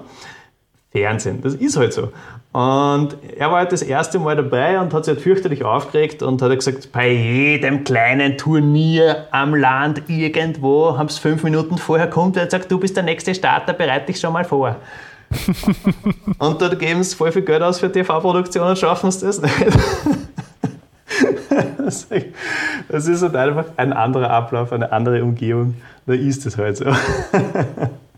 Fernsehen, 0.93 1.41
das 1.41 1.55
ist 1.55 1.77
halt 1.77 1.93
so. 1.93 2.11
Und 2.53 3.17
er 3.37 3.51
war 3.51 3.59
halt 3.59 3.71
das 3.71 3.83
erste 3.83 4.19
Mal 4.19 4.35
dabei 4.35 4.81
und 4.81 4.93
hat 4.93 5.05
sich 5.05 5.15
halt 5.15 5.23
fürchterlich 5.23 5.65
aufgeregt 5.65 6.21
und 6.23 6.43
hat 6.43 6.53
gesagt, 6.53 6.91
bei 6.91 7.13
jedem 7.13 7.85
kleinen 7.85 8.37
Turnier 8.37 9.29
am 9.31 9.55
Land 9.55 10.03
irgendwo 10.09 10.99
haben 10.99 11.07
es 11.07 11.19
fünf 11.19 11.45
Minuten 11.45 11.79
vorher 11.79 12.11
kommt, 12.11 12.37
er 12.37 12.51
sagt, 12.51 12.73
du 12.73 12.81
bist 12.81 12.97
der 12.97 13.05
nächste 13.05 13.37
Starter, 13.37 13.73
bereite 13.73 14.07
dich 14.07 14.19
schon 14.19 14.33
mal 14.33 14.45
vor. 14.45 14.77
und 16.39 16.61
dort 16.61 16.77
geben 16.81 17.05
sie 17.05 17.15
voll 17.15 17.31
viel 17.31 17.43
Geld 17.43 17.63
aus 17.63 17.79
für 17.79 17.91
TV-Produktionen, 17.91 18.75
schaffen 18.75 19.13
sie 19.13 19.27
das 19.27 19.41
nicht. 19.41 19.55
Das 22.89 23.09
ist 23.09 23.23
halt 23.23 23.35
einfach 23.35 23.65
ein 23.77 23.93
anderer 23.93 24.31
Ablauf, 24.31 24.73
eine 24.73 24.93
andere 24.93 25.25
Umgebung. 25.25 25.75
Da 26.07 26.15
ist 26.15 26.47
es 26.47 26.57
halt 26.57 26.77
so. 26.77 26.85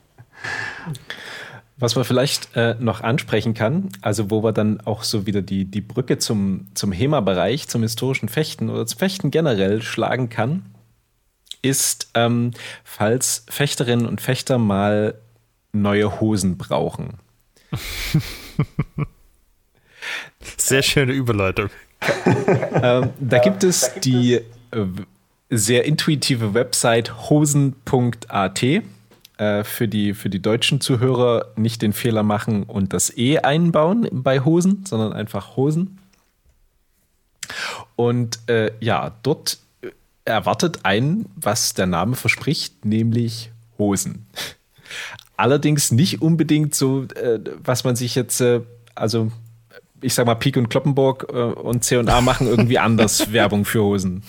Was 1.83 1.97
man 1.97 2.05
vielleicht 2.05 2.55
äh, 2.55 2.77
noch 2.79 3.01
ansprechen 3.01 3.55
kann, 3.55 3.89
also 4.03 4.31
wo 4.31 4.45
wir 4.45 4.53
dann 4.53 4.81
auch 4.83 5.03
so 5.03 5.27
wieder 5.27 5.43
die, 5.43 5.65
die 5.65 5.81
Brücke 5.81 6.17
zum, 6.17 6.69
zum 6.75 6.93
HEMA-Bereich, 6.93 7.67
zum 7.67 7.83
historischen 7.83 8.29
Fechten 8.29 8.71
oder 8.71 8.87
zum 8.87 9.01
Fechten 9.01 9.33
generell 9.33 9.83
schlagen 9.83 10.29
kann, 10.29 10.65
ist, 11.61 12.09
ähm, 12.15 12.53
falls 12.85 13.45
Fechterinnen 13.49 14.07
und 14.07 14.21
Fechter 14.21 14.59
mal 14.59 15.15
neue 15.73 16.21
Hosen 16.21 16.57
brauchen. 16.57 17.15
Sehr 20.57 20.83
schöne 20.83 21.11
Überleitung. 21.11 21.69
ähm, 22.81 23.11
da 23.19 23.39
gibt 23.39 23.65
es 23.65 23.93
die 24.05 24.35
äh, 24.35 24.87
sehr 25.51 25.85
intuitive 25.85 26.55
Website 26.55 27.29
hosen.at. 27.29 28.63
Äh, 29.39 29.65
für, 29.65 29.89
die, 29.89 30.15
für 30.15 30.29
die 30.29 30.43
deutschen 30.43 30.81
Zuhörer 30.81 31.47
nicht 31.57 31.83
den 31.83 31.93
Fehler 31.93 32.23
machen 32.23 32.65
und 32.65 32.93
das 32.93 33.17
E 33.17 33.39
einbauen 33.39 34.09
bei 34.13 34.41
Hosen, 34.41 34.85
sondern 34.87 35.13
einfach 35.13 35.57
Hosen. 35.57 35.99
Und 37.97 38.39
äh, 38.49 38.73
ja, 38.81 39.13
dort 39.23 39.59
erwartet 40.25 40.81
einen, 40.85 41.27
was 41.35 41.75
der 41.75 41.87
Name 41.87 42.15
verspricht, 42.15 42.85
nämlich 42.85 43.51
Hosen. 43.79 44.27
Allerdings 45.37 45.91
nicht 45.91 46.23
unbedingt 46.23 46.75
so, 46.75 47.05
äh, 47.15 47.41
was 47.65 47.85
man 47.85 47.97
sich 47.97 48.15
jetzt, 48.15 48.41
äh, 48.41 48.61
also 48.95 49.33
ich 50.01 50.15
sag 50.15 50.27
mal, 50.27 50.35
Pik 50.35 50.57
und 50.57 50.69
Kloppenburg 50.69 51.27
äh, 51.33 51.37
und 51.37 51.85
C&A 51.85 52.21
machen 52.21 52.47
irgendwie 52.47 52.79
anders 52.81 53.33
Werbung 53.33 53.65
für 53.65 53.83
Hosen 53.83 54.23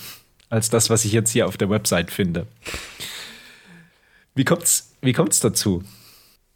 als 0.50 0.70
das, 0.70 0.88
was 0.88 1.04
ich 1.04 1.12
jetzt 1.12 1.30
hier 1.30 1.48
auf 1.48 1.56
der 1.56 1.68
Website 1.68 2.10
finde. 2.10 2.46
Wie 4.34 4.44
kommt's, 4.44 4.93
wie 5.04 5.12
kommt's 5.12 5.40
dazu? 5.40 5.82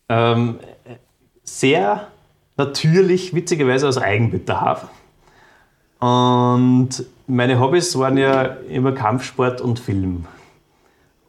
Ähm, 0.08 0.60
sehr 1.44 2.08
natürlich, 2.56 3.34
witzigerweise 3.34 3.86
aus 3.88 3.98
Eigenbedarf. 3.98 4.88
Und 6.00 7.04
meine 7.26 7.60
Hobbys 7.60 7.98
waren 7.98 8.16
ja 8.18 8.42
immer 8.42 8.92
Kampfsport 8.92 9.60
und 9.60 9.78
Film. 9.78 10.24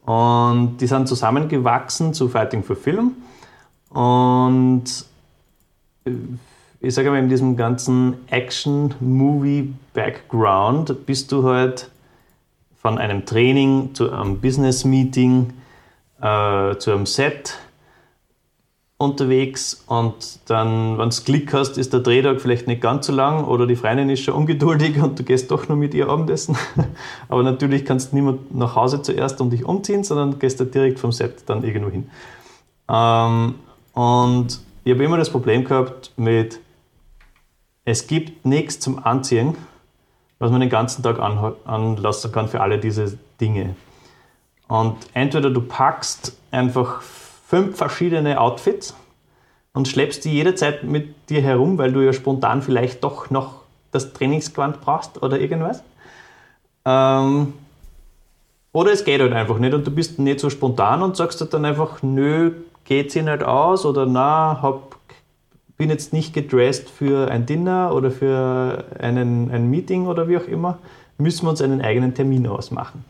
Und 0.04 0.78
die 0.78 0.86
sind 0.86 1.06
zusammengewachsen 1.08 2.14
zu 2.14 2.28
Fighting 2.28 2.62
for 2.62 2.76
Film. 2.76 3.16
Und 3.90 4.84
äh, 6.04 6.12
ich 6.80 6.94
sage 6.94 7.10
mal, 7.10 7.18
in 7.18 7.28
diesem 7.28 7.56
ganzen 7.56 8.14
Action-Movie-Background 8.28 11.04
bist 11.04 11.30
du 11.30 11.44
halt 11.44 11.90
von 12.80 12.96
einem 12.96 13.26
Training 13.26 13.94
zu 13.94 14.10
einem 14.10 14.40
Business-Meeting 14.40 15.52
äh, 16.20 16.76
zu 16.78 16.92
einem 16.92 17.06
Set 17.06 17.58
unterwegs 19.00 19.82
und 19.86 20.40
dann, 20.50 20.98
wenn 20.98 21.08
du 21.08 21.16
Glück 21.24 21.54
hast, 21.54 21.78
ist 21.78 21.94
der 21.94 22.00
Drehtag 22.00 22.38
vielleicht 22.38 22.66
nicht 22.66 22.82
ganz 22.82 23.06
so 23.06 23.14
lang 23.14 23.44
oder 23.44 23.66
die 23.66 23.74
Freundin 23.74 24.10
ist 24.10 24.20
schon 24.20 24.34
ungeduldig 24.34 25.00
und 25.02 25.18
du 25.18 25.22
gehst 25.22 25.50
doch 25.50 25.68
nur 25.68 25.78
mit 25.78 25.94
ihr 25.94 26.10
Abendessen. 26.10 26.54
Aber 27.28 27.42
natürlich 27.42 27.86
kannst 27.86 28.12
du 28.12 28.16
niemand 28.16 28.54
nach 28.54 28.76
Hause 28.76 29.00
zuerst 29.00 29.40
und 29.40 29.50
dich 29.50 29.64
umziehen, 29.64 30.04
sondern 30.04 30.38
gehst 30.38 30.60
da 30.60 30.64
direkt 30.64 30.98
vom 30.98 31.12
Set 31.12 31.44
dann 31.46 31.64
irgendwo 31.64 31.90
hin. 31.90 32.10
Ähm, 32.90 33.54
und 33.94 34.60
ich 34.84 34.92
habe 34.92 35.02
immer 35.02 35.16
das 35.16 35.30
Problem 35.30 35.64
gehabt 35.64 36.12
mit, 36.18 36.60
es 37.86 38.06
gibt 38.06 38.44
nichts 38.44 38.80
zum 38.80 39.02
Anziehen, 39.02 39.56
was 40.38 40.50
man 40.50 40.60
den 40.60 40.68
ganzen 40.68 41.02
Tag 41.02 41.18
anlassen 41.20 42.32
kann 42.32 42.48
für 42.48 42.60
alle 42.60 42.78
diese 42.78 43.18
Dinge. 43.40 43.76
Und 44.70 44.98
entweder 45.14 45.50
du 45.50 45.60
packst 45.60 46.36
einfach 46.52 47.02
fünf 47.02 47.76
verschiedene 47.76 48.40
Outfits 48.40 48.94
und 49.72 49.88
schleppst 49.88 50.24
die 50.24 50.32
jederzeit 50.32 50.84
mit 50.84 51.28
dir 51.28 51.42
herum, 51.42 51.76
weil 51.76 51.92
du 51.92 52.00
ja 52.00 52.12
spontan 52.12 52.62
vielleicht 52.62 53.02
doch 53.02 53.30
noch 53.30 53.62
das 53.90 54.12
Trainingsgewand 54.12 54.80
brauchst 54.80 55.20
oder 55.24 55.40
irgendwas. 55.40 55.82
Ähm, 56.84 57.52
oder 58.70 58.92
es 58.92 59.04
geht 59.04 59.20
halt 59.20 59.32
einfach 59.32 59.58
nicht 59.58 59.74
und 59.74 59.84
du 59.84 59.90
bist 59.90 60.20
nicht 60.20 60.38
so 60.38 60.50
spontan 60.50 61.02
und 61.02 61.16
sagst 61.16 61.44
dann 61.52 61.64
einfach, 61.64 62.00
nö, 62.02 62.52
geht 62.84 63.10
sie 63.10 63.22
nicht 63.22 63.42
aus 63.42 63.84
oder 63.84 64.06
na, 64.06 64.60
hab, 64.62 64.94
bin 65.76 65.90
jetzt 65.90 66.12
nicht 66.12 66.32
gedressed 66.32 66.88
für 66.88 67.28
ein 67.28 67.44
Dinner 67.44 67.92
oder 67.92 68.12
für 68.12 68.84
einen, 69.00 69.50
ein 69.50 69.68
Meeting 69.68 70.06
oder 70.06 70.28
wie 70.28 70.38
auch 70.38 70.46
immer, 70.46 70.78
müssen 71.18 71.46
wir 71.46 71.50
uns 71.50 71.60
einen 71.60 71.80
eigenen 71.80 72.14
Termin 72.14 72.46
ausmachen. 72.46 73.04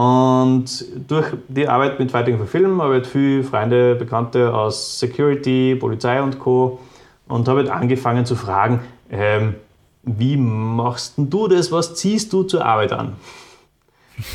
Und 0.00 0.86
durch 1.08 1.26
die 1.48 1.68
Arbeit 1.68 1.98
mit 1.98 2.10
Fighting 2.10 2.38
for 2.38 2.46
Film 2.46 2.80
habe 2.80 3.00
ich 3.00 3.06
viele 3.06 3.44
Freunde, 3.44 3.94
Bekannte 3.94 4.54
aus 4.54 4.98
Security, 4.98 5.76
Polizei 5.78 6.22
und 6.22 6.38
Co. 6.38 6.80
und 7.28 7.46
habe 7.46 7.58
halt 7.60 7.68
angefangen 7.68 8.24
zu 8.24 8.34
fragen, 8.34 8.80
ähm, 9.10 9.56
wie 10.04 10.38
machst 10.38 11.16
du 11.18 11.48
das, 11.48 11.70
was 11.70 11.96
ziehst 11.96 12.32
du 12.32 12.44
zur 12.44 12.64
Arbeit 12.64 12.92
an? 12.92 13.12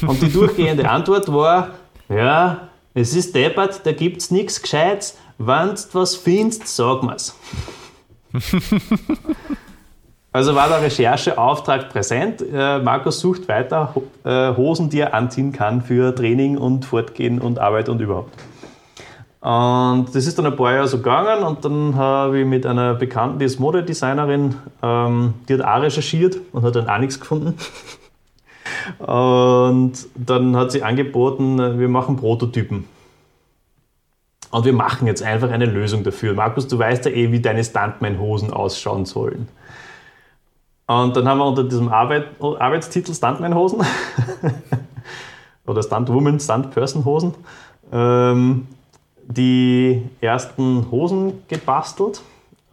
Und 0.06 0.22
die 0.22 0.32
durchgehende 0.32 0.88
Antwort 0.92 1.34
war, 1.34 1.72
ja, 2.10 2.68
es 2.94 3.16
ist 3.16 3.34
deppert, 3.34 3.84
da 3.88 3.92
gibt 3.92 4.22
es 4.22 4.30
nichts 4.30 4.62
Gescheites, 4.62 5.18
wenn 5.40 5.70
du 5.70 5.82
was 5.94 6.16
findest, 6.16 6.68
sag 6.68 7.02
mir's. 7.02 7.36
Also 10.36 10.54
war 10.54 10.68
der 10.68 10.82
Rechercheauftrag 10.82 11.88
präsent. 11.88 12.44
Äh, 12.54 12.80
Markus 12.80 13.22
sucht 13.22 13.48
weiter 13.48 13.94
äh, 14.26 14.54
Hosen, 14.58 14.90
die 14.90 15.00
er 15.00 15.14
anziehen 15.14 15.54
kann 15.54 15.82
für 15.82 16.14
Training 16.14 16.58
und 16.58 16.84
Fortgehen 16.84 17.40
und 17.40 17.58
Arbeit 17.58 17.88
und 17.88 18.02
überhaupt. 18.02 18.34
Und 19.40 20.08
das 20.14 20.28
ist 20.28 20.38
dann 20.38 20.46
ein 20.46 20.58
paar 20.58 20.74
Jahre 20.74 20.90
so 20.90 20.98
gegangen 20.98 21.42
und 21.46 21.64
dann 21.64 21.96
habe 21.96 22.42
ich 22.42 22.46
mit 22.46 22.66
einer 22.66 22.96
Bekannten, 22.96 23.40
die 23.40 23.46
ist 23.46 23.62
Modedesignerin, 23.62 24.56
ähm, 24.84 25.36
die 25.48 25.54
hat 25.54 25.62
auch 25.62 25.82
recherchiert 25.82 26.36
und 26.52 26.64
hat 26.64 26.76
dann 26.76 26.90
auch 26.90 26.98
nichts 26.98 27.18
gefunden. 27.18 27.54
Und 29.00 29.94
dann 30.16 30.58
hat 30.58 30.74
sie 30.74 30.84
angeboten, 30.84 31.80
wir 31.80 31.88
machen 31.88 32.18
Prototypen. 32.18 32.84
Und 34.52 34.66
wir 34.66 34.74
machen 34.74 35.08
jetzt 35.08 35.24
einfach 35.24 35.50
eine 35.50 35.66
Lösung 35.66 36.04
dafür. 36.04 36.34
Markus, 36.34 36.68
du 36.68 36.78
weißt 36.78 37.06
ja 37.06 37.12
eh, 37.12 37.32
wie 37.32 37.40
deine 37.40 37.64
Stuntman-Hosen 37.64 38.52
ausschauen 38.52 39.06
sollen. 39.06 39.48
Und 40.88 41.18
dann 41.18 41.28
haben 41.28 41.40
wir 41.40 41.46
unter 41.46 41.64
diesem 41.64 41.90
Arbeit, 41.90 42.28
Arbeitstitel 42.40 43.14
Stuntman-Hosen 43.14 43.84
oder 45.66 45.82
Stuntwoman, 45.82 46.40
Stuntperson-Hosen 46.40 47.34
ähm, 47.92 48.68
die 49.28 50.04
ersten 50.22 50.90
Hosen 50.92 51.44
gebastelt. 51.48 52.22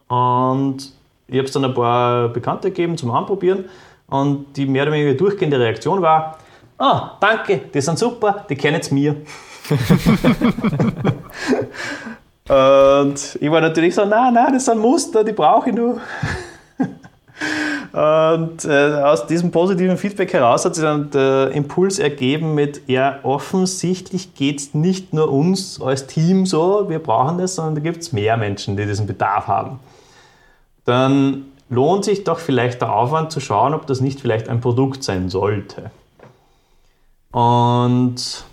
Und 0.07 0.93
ich 1.27 1.37
habe 1.37 1.47
es 1.47 1.51
dann 1.53 1.65
ein 1.65 1.73
paar 1.73 2.29
Bekannte 2.29 2.69
gegeben 2.69 2.95
zum 2.97 3.11
Anprobieren. 3.11 3.65
Und 4.07 4.55
die 4.55 4.65
mehr 4.65 4.83
oder 4.83 4.91
weniger 4.91 5.15
durchgehende 5.15 5.59
Reaktion 5.59 6.01
war: 6.01 6.37
Ah, 6.77 7.13
oh, 7.13 7.17
danke, 7.19 7.61
die 7.73 7.81
sind 7.81 7.97
super, 7.97 8.45
die 8.49 8.55
kennen 8.55 8.75
jetzt 8.75 8.91
mir. 8.91 9.15
und 12.49 13.37
ich 13.39 13.49
war 13.51 13.61
natürlich 13.61 13.95
so: 13.95 14.05
Nein, 14.05 14.33
nein, 14.35 14.53
das 14.53 14.65
sind 14.65 14.77
Muster, 14.77 15.23
die 15.23 15.31
brauche 15.31 15.69
ich 15.69 15.75
nur. 15.75 15.99
Und 17.93 18.65
äh, 18.65 19.03
aus 19.03 19.27
diesem 19.27 19.51
positiven 19.51 19.97
Feedback 19.97 20.33
heraus 20.33 20.65
hat 20.65 20.73
sich 20.73 20.83
dann 20.83 21.11
der 21.11 21.51
Impuls 21.51 21.99
ergeben 21.99 22.55
mit, 22.55 22.81
ja, 22.87 23.19
offensichtlich 23.21 24.33
geht 24.33 24.59
es 24.59 24.73
nicht 24.73 25.13
nur 25.13 25.31
uns 25.31 25.79
als 25.79 26.07
Team 26.07 26.47
so, 26.47 26.89
wir 26.89 26.97
brauchen 26.97 27.37
das, 27.37 27.53
sondern 27.53 27.75
da 27.75 27.81
gibt 27.81 28.01
es 28.01 28.11
mehr 28.11 28.35
Menschen, 28.35 28.75
die 28.77 28.87
diesen 28.87 29.05
Bedarf 29.05 29.45
haben. 29.45 29.79
Dann 30.85 31.45
lohnt 31.69 32.03
sich 32.03 32.23
doch 32.23 32.39
vielleicht 32.39 32.81
der 32.81 32.95
Aufwand 32.95 33.31
zu 33.31 33.39
schauen, 33.39 33.75
ob 33.75 33.85
das 33.85 34.01
nicht 34.01 34.19
vielleicht 34.19 34.49
ein 34.49 34.59
Produkt 34.59 35.03
sein 35.03 35.29
sollte. 35.29 35.91
Und 37.31 38.43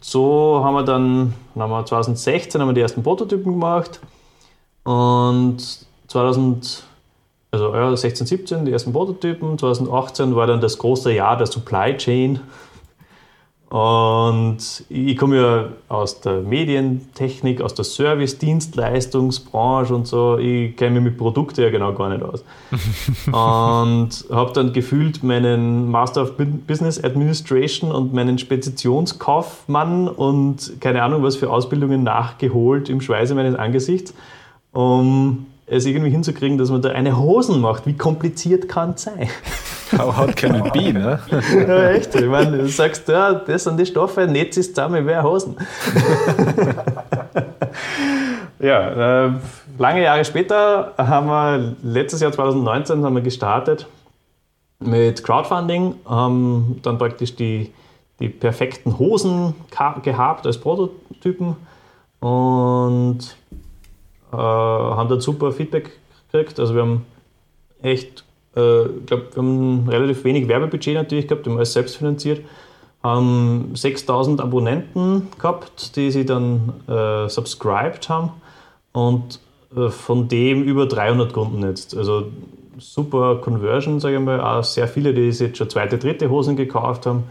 so 0.00 0.62
haben 0.64 0.74
wir 0.74 0.84
dann, 0.84 1.34
dann 1.54 1.64
haben 1.64 1.70
wir 1.70 1.84
2016 1.84 2.62
haben 2.62 2.68
wir 2.68 2.74
die 2.74 2.80
ersten 2.80 3.02
Prototypen 3.02 3.52
gemacht 3.52 4.00
und 4.84 5.58
2000 6.06 6.84
also 7.50 7.74
ja, 7.74 7.96
16, 7.96 8.26
17 8.26 8.64
die 8.66 8.72
ersten 8.72 8.92
Prototypen, 8.92 9.58
2018 9.58 10.36
war 10.36 10.46
dann 10.46 10.60
das 10.60 10.78
große 10.78 11.12
Jahr 11.12 11.36
der 11.36 11.46
Supply 11.46 11.96
Chain. 11.96 12.40
Und 13.70 14.84
ich 14.88 15.16
komme 15.18 15.36
ja 15.36 15.68
aus 15.88 16.22
der 16.22 16.40
Medientechnik, 16.40 17.60
aus 17.60 17.74
der 17.74 17.84
Service-Dienstleistungsbranche 17.84 19.94
und 19.94 20.06
so. 20.06 20.38
Ich 20.38 20.74
kenne 20.74 21.00
mich 21.00 21.10
mit 21.10 21.18
Produkten 21.18 21.60
ja 21.60 21.68
genau 21.68 21.92
gar 21.92 22.08
nicht 22.08 22.22
aus. 22.22 22.42
und 23.26 24.24
habe 24.34 24.52
dann 24.54 24.72
gefühlt 24.72 25.22
meinen 25.22 25.90
Master 25.90 26.22
of 26.22 26.32
Business 26.66 27.04
Administration 27.04 27.92
und 27.92 28.14
meinen 28.14 28.38
Speditionskaufmann 28.38 30.08
und 30.08 30.80
keine 30.80 31.02
Ahnung 31.02 31.22
was 31.22 31.36
für 31.36 31.50
Ausbildungen 31.50 32.02
nachgeholt 32.02 32.88
im 32.88 33.02
Schweiße 33.02 33.34
meines 33.34 33.54
Angesichts, 33.54 34.14
um 34.72 35.44
es 35.70 35.86
irgendwie 35.86 36.10
hinzukriegen, 36.10 36.58
dass 36.58 36.70
man 36.70 36.82
da 36.82 36.90
eine 36.90 37.18
Hosen 37.18 37.60
macht. 37.60 37.86
Wie 37.86 37.96
kompliziert 37.96 38.68
kann 38.68 38.90
es 38.90 39.02
sein? 39.02 39.28
How 39.96 40.14
hard 40.14 40.36
can 40.36 40.54
it 40.54 40.72
be, 40.72 40.92
ne? 40.92 41.18
ja, 41.30 41.90
echt. 41.90 42.14
Ich 42.14 42.26
meine, 42.26 42.58
du 42.58 42.68
sagst, 42.68 43.08
ja, 43.08 43.34
das 43.34 43.64
sind 43.64 43.78
die 43.78 43.86
Stoffe, 43.86 44.26
Netz 44.26 44.56
ist 44.56 44.74
zusammen, 44.74 45.06
wer 45.06 45.22
Hosen. 45.22 45.56
ja, 48.58 49.26
äh, 49.26 49.30
lange 49.78 50.02
Jahre 50.02 50.24
später 50.24 50.92
haben 50.98 51.26
wir, 51.26 51.76
letztes 51.82 52.20
Jahr 52.20 52.32
2019 52.32 53.04
haben 53.04 53.14
wir 53.14 53.22
gestartet 53.22 53.86
mit 54.80 55.24
Crowdfunding, 55.24 55.94
haben 56.04 56.80
dann 56.82 56.98
praktisch 56.98 57.34
die, 57.34 57.72
die 58.20 58.28
perfekten 58.28 58.98
Hosen 58.98 59.54
gehabt 60.02 60.46
als 60.46 60.58
Prototypen 60.58 61.56
und 62.20 63.36
äh, 64.32 64.36
haben 64.36 65.08
dort 65.08 65.22
super 65.22 65.52
Feedback 65.52 65.90
gekriegt. 66.30 66.60
Also 66.60 66.74
wir 66.74 66.82
haben 66.82 67.06
echt, 67.82 68.24
äh, 68.56 68.86
ich 68.86 69.06
glaube, 69.06 69.26
wir 69.32 69.42
haben 69.42 69.88
relativ 69.88 70.24
wenig 70.24 70.48
Werbebudget 70.48 70.94
natürlich 70.94 71.28
gehabt, 71.28 71.46
wir 71.46 71.52
haben 71.52 71.58
alles 71.58 71.72
selbst 71.72 71.96
finanziert. 71.96 72.44
Haben 73.02 73.70
6000 73.74 74.40
Abonnenten 74.40 75.28
gehabt, 75.38 75.94
die 75.96 76.10
sie 76.10 76.26
dann 76.26 76.72
äh, 76.88 77.28
subscribed 77.28 78.08
haben 78.08 78.32
und 78.92 79.40
äh, 79.76 79.88
von 79.88 80.28
dem 80.28 80.64
über 80.64 80.86
300 80.86 81.32
Kunden 81.32 81.62
jetzt. 81.62 81.96
Also 81.96 82.26
super 82.78 83.36
Conversion, 83.36 84.00
sage 84.00 84.16
ich 84.16 84.22
mal. 84.22 84.40
Auch 84.40 84.64
sehr 84.64 84.88
viele, 84.88 85.14
die 85.14 85.28
jetzt 85.28 85.56
schon 85.56 85.70
zweite, 85.70 85.98
dritte 85.98 86.30
Hosen 86.30 86.56
gekauft 86.56 87.06
haben. 87.06 87.24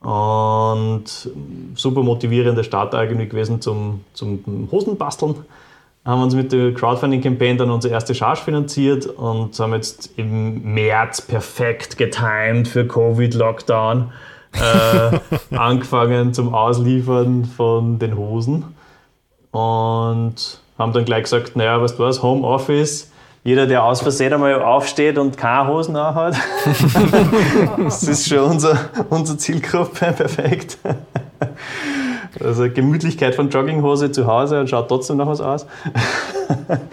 Und 0.00 1.30
super 1.74 2.02
motivierender 2.02 2.62
Start 2.62 2.94
eigentlich 2.94 3.30
gewesen 3.30 3.60
zum, 3.60 4.04
zum 4.12 4.68
Hosenbasteln. 4.70 5.36
Haben 6.06 6.22
uns 6.22 6.36
mit 6.36 6.52
der 6.52 6.72
Crowdfunding-Campaign 6.72 7.58
dann 7.58 7.70
unsere 7.70 7.92
erste 7.92 8.14
Charge 8.14 8.40
finanziert 8.40 9.06
und 9.06 9.58
haben 9.58 9.74
jetzt 9.74 10.10
im 10.16 10.62
März 10.72 11.20
perfekt 11.20 11.98
getimed 11.98 12.68
für 12.68 12.86
Covid-Lockdown 12.86 14.12
äh, 14.52 15.18
angefangen 15.56 16.32
zum 16.32 16.54
Ausliefern 16.54 17.44
von 17.44 17.98
den 17.98 18.16
Hosen. 18.16 18.64
Und 19.50 20.60
haben 20.78 20.92
dann 20.92 21.04
gleich 21.04 21.24
gesagt, 21.24 21.56
naja, 21.56 21.82
weißt 21.82 21.98
du 21.98 22.04
was, 22.04 22.22
Homeoffice, 22.22 23.10
jeder, 23.42 23.66
der 23.66 23.84
aus 23.84 24.00
Versehen 24.00 24.32
einmal 24.32 24.62
aufsteht 24.62 25.18
und 25.18 25.36
keine 25.36 25.68
Hosen 25.68 25.96
hat, 25.96 26.36
das 27.78 28.02
ist 28.02 28.28
schon 28.28 28.38
unser, 28.38 28.78
unsere 29.08 29.38
Zielgruppe, 29.38 30.12
perfekt. 30.16 30.78
Also 32.46 32.70
Gemütlichkeit 32.70 33.34
von 33.34 33.50
Jogginghose 33.50 34.12
zu 34.12 34.26
Hause 34.26 34.60
und 34.60 34.70
schaut 34.70 34.88
trotzdem 34.88 35.16
noch 35.16 35.26
was 35.26 35.40
aus. 35.40 35.66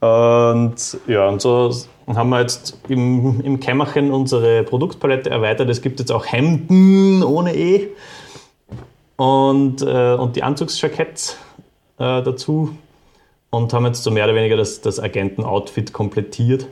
Und 0.00 0.76
ja, 1.08 1.28
und 1.28 1.42
so 1.42 1.74
haben 2.06 2.30
wir 2.30 2.40
jetzt 2.40 2.78
im, 2.88 3.40
im 3.40 3.58
Kämmerchen 3.58 4.12
unsere 4.12 4.62
Produktpalette 4.62 5.28
erweitert. 5.28 5.68
Es 5.70 5.82
gibt 5.82 5.98
jetzt 5.98 6.12
auch 6.12 6.24
Hemden 6.24 7.22
ohne 7.24 7.56
E 7.56 7.88
und, 9.16 9.82
äh, 9.82 10.14
und 10.14 10.36
die 10.36 10.44
Anzugsjacketts 10.44 11.36
äh, 11.98 12.22
dazu 12.22 12.76
und 13.50 13.72
haben 13.72 13.86
jetzt 13.86 14.04
so 14.04 14.12
mehr 14.12 14.24
oder 14.24 14.36
weniger 14.36 14.56
das, 14.56 14.80
das 14.80 15.00
Agenten-Outfit 15.00 15.92
komplettiert. 15.92 16.68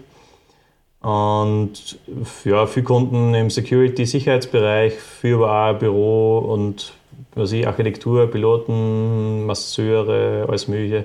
Und 1.01 1.99
ja, 2.45 2.67
für 2.67 2.83
Kunden 2.83 3.35
im 3.35 3.51
Security-Sicherheitsbereich, 3.51 4.95
für 4.95 5.51
auch 5.51 5.79
Büro 5.79 6.39
und 6.39 6.96
was 7.37 7.53
ich, 7.53 7.67
Architektur, 7.67 8.31
Piloten, 8.31 9.47
Masseure, 9.47 10.47
alles 10.49 10.69
Mögliche. 10.69 11.05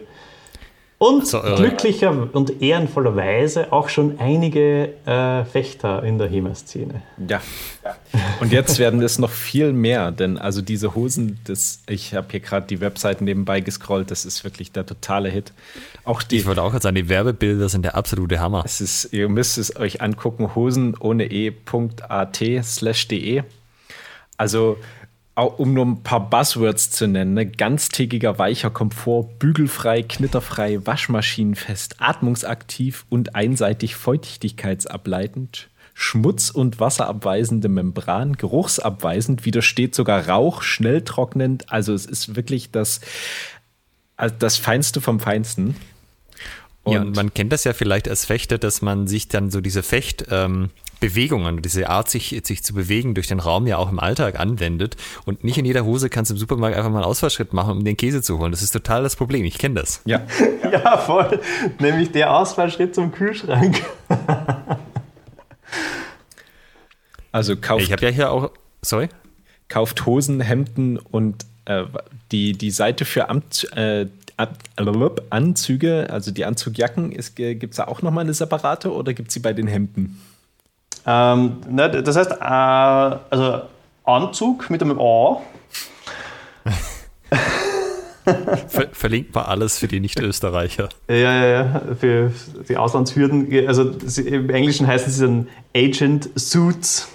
Und 1.01 1.25
so, 1.25 1.43
äh, 1.43 1.55
glücklicher 1.55 2.29
und 2.31 2.61
ehrenvollerweise 2.61 3.73
auch 3.73 3.89
schon 3.89 4.19
einige 4.19 4.93
äh, 5.07 5.43
Fechter 5.45 6.03
in 6.03 6.19
der 6.19 6.27
HEMA-Szene. 6.27 7.01
Ja. 7.27 7.41
Und 8.39 8.51
jetzt 8.51 8.77
werden 8.77 9.01
es 9.01 9.17
noch 9.17 9.31
viel 9.31 9.73
mehr, 9.73 10.11
denn 10.11 10.37
also 10.37 10.61
diese 10.61 10.93
Hosen, 10.93 11.39
das, 11.45 11.81
ich 11.87 12.13
habe 12.13 12.27
hier 12.29 12.39
gerade 12.39 12.67
die 12.67 12.81
Webseiten 12.81 13.23
nebenbei 13.23 13.61
gescrollt, 13.61 14.11
das 14.11 14.25
ist 14.25 14.43
wirklich 14.43 14.73
der 14.73 14.85
totale 14.85 15.29
Hit. 15.29 15.53
Auch 16.03 16.21
die, 16.21 16.37
ich 16.37 16.45
wollte 16.45 16.61
auch 16.61 16.79
sagen, 16.79 16.95
die 16.95 17.09
Werbebilder 17.09 17.67
sind 17.67 17.81
der 17.83 17.95
absolute 17.95 18.39
Hammer. 18.39 18.61
Es 18.63 18.79
ist, 18.79 19.11
ihr 19.11 19.27
müsst 19.27 19.57
es 19.57 19.75
euch 19.75 20.01
angucken, 20.03 20.53
hosen 20.53 20.95
ohne 20.99 21.31
e.at 21.31 22.43
slash 22.61 23.07
de. 23.07 23.41
Also 24.37 24.77
um 25.43 25.73
nur 25.73 25.85
ein 25.85 26.03
paar 26.03 26.29
Buzzwords 26.29 26.91
zu 26.91 27.07
nennen, 27.07 27.33
ne? 27.33 27.45
ganztägiger 27.45 28.37
weicher 28.39 28.69
Komfort, 28.69 29.39
bügelfrei, 29.39 30.03
knitterfrei, 30.03 30.85
waschmaschinenfest, 30.85 31.95
atmungsaktiv 31.99 33.05
und 33.09 33.35
einseitig 33.35 33.95
feuchtigkeitsableitend, 33.95 35.69
schmutz- 35.93 36.49
und 36.49 36.79
wasserabweisende 36.79 37.69
Membran, 37.69 38.33
geruchsabweisend, 38.33 39.45
widersteht 39.45 39.95
sogar 39.95 40.27
Rauch, 40.27 40.61
schnell 40.61 41.03
trocknend. 41.03 41.71
Also 41.71 41.93
es 41.93 42.05
ist 42.05 42.35
wirklich 42.35 42.71
das, 42.71 43.01
also 44.17 44.35
das 44.37 44.57
Feinste 44.57 45.01
vom 45.01 45.19
Feinsten. 45.19 45.75
Und 46.83 46.93
ja, 46.93 47.03
man 47.03 47.33
kennt 47.33 47.51
das 47.51 47.63
ja 47.63 47.73
vielleicht 47.73 48.09
als 48.09 48.25
Fechter, 48.25 48.57
dass 48.57 48.81
man 48.81 49.07
sich 49.07 49.27
dann 49.27 49.51
so 49.51 49.61
diese 49.61 49.83
Fecht, 49.83 50.25
ähm, 50.31 50.71
Bewegungen, 51.01 51.61
diese 51.61 51.89
Art, 51.89 52.09
sich, 52.09 52.39
sich 52.43 52.63
zu 52.63 52.73
bewegen 52.73 53.15
durch 53.15 53.27
den 53.27 53.39
Raum 53.39 53.67
ja 53.67 53.77
auch 53.77 53.91
im 53.91 53.99
Alltag 53.99 54.39
anwendet. 54.39 54.95
Und 55.25 55.43
nicht 55.43 55.57
in 55.57 55.65
jeder 55.65 55.83
Hose 55.83 56.09
kannst 56.09 56.29
du 56.29 56.35
im 56.35 56.37
Supermarkt 56.39 56.77
einfach 56.77 56.91
mal 56.91 56.99
einen 56.99 57.05
Ausfallschritt 57.05 57.53
machen, 57.53 57.77
um 57.77 57.83
den 57.83 57.97
Käse 57.97 58.21
zu 58.21 58.37
holen. 58.37 58.51
Das 58.51 58.61
ist 58.61 58.71
total 58.71 59.03
das 59.03 59.15
Problem. 59.15 59.43
Ich 59.43 59.57
kenne 59.57 59.75
das. 59.75 60.01
Ja. 60.05 60.21
ja, 60.71 60.97
voll. 60.97 61.41
Nämlich 61.79 62.11
der 62.11 62.33
Ausfallschritt 62.33 62.95
zum 62.95 63.11
Kühlschrank. 63.11 63.81
also 67.31 67.57
kauft. 67.57 67.83
Ich 67.83 67.91
habe 67.91 68.05
ja 68.05 68.11
hier 68.11 68.31
auch. 68.31 68.51
Sorry? 68.83 69.09
Kauft 69.69 70.05
Hosen, 70.05 70.39
Hemden 70.39 70.97
und 70.97 71.45
äh, 71.65 71.83
die, 72.31 72.53
die 72.53 72.71
Seite 72.71 73.05
für 73.05 73.29
Amt, 73.29 73.71
äh, 73.75 74.05
Anzüge, 75.29 76.07
also 76.09 76.31
die 76.31 76.45
Anzugjacken, 76.45 77.11
gibt 77.35 77.71
es 77.71 77.77
da 77.77 77.85
auch 77.85 78.01
nochmal 78.01 78.23
eine 78.23 78.33
separate 78.33 78.93
oder 78.93 79.13
gibt 79.13 79.29
es 79.29 79.35
sie 79.35 79.39
bei 79.39 79.53
den 79.53 79.67
Hemden? 79.67 80.19
Ähm, 81.05 81.57
ne, 81.69 81.89
das 81.89 82.15
heißt, 82.15 82.31
äh, 82.31 82.43
also 82.43 83.61
Anzug 84.03 84.69
mit 84.69 84.81
einem 84.81 84.99
A. 84.99 85.41
Ver 88.67 88.89
verlinkt 88.91 89.33
mal 89.33 89.43
alles 89.43 89.79
für 89.79 89.87
die 89.87 89.99
Nicht-Österreicher. 89.99 90.89
Ja, 91.07 91.15
ja, 91.15 91.45
ja, 91.47 91.81
für 91.99 92.31
die 92.69 92.77
Auslandshürden. 92.77 93.67
Also 93.67 93.95
im 94.21 94.49
Englischen 94.51 94.85
heißen 94.85 95.11
sie 95.11 95.25
dann 95.25 95.47
Agent 95.75 96.29
Suits. 96.35 97.07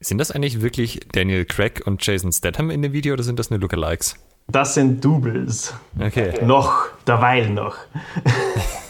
Sind 0.00 0.18
das 0.18 0.30
eigentlich 0.30 0.60
wirklich 0.60 1.00
Daniel 1.12 1.46
Craig 1.46 1.82
und 1.86 2.06
Jason 2.06 2.30
Statham 2.30 2.70
in 2.70 2.82
dem 2.82 2.92
Video 2.92 3.14
oder 3.14 3.22
sind 3.22 3.38
das 3.38 3.48
nur 3.48 3.58
Lookalikes? 3.58 4.16
Das 4.48 4.74
sind 4.74 5.04
Doubles. 5.04 5.74
Okay. 5.98 6.44
Noch, 6.44 6.88
derweil 7.06 7.50
noch. 7.50 7.76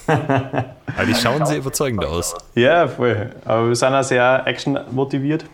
Aber 0.07 1.07
die 1.07 1.15
schauen 1.15 1.45
sehr 1.47 1.59
überzeugend 1.59 2.05
aus. 2.05 2.35
Ja, 2.55 2.87
voll. 2.89 3.35
Aber 3.45 3.69
wir 3.69 3.77
sind 3.77 3.95
auch 3.95 4.03
sehr 4.03 4.47
action-motiviert 4.47 5.47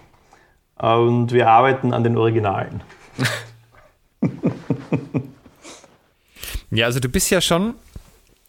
und 0.76 1.32
wir 1.32 1.48
arbeiten 1.48 1.94
an 1.94 2.02
den 2.04 2.16
Originalen. 2.16 2.82
ja, 6.70 6.86
also 6.86 6.98
du 6.98 7.08
bist 7.08 7.30
ja 7.30 7.40
schon, 7.40 7.74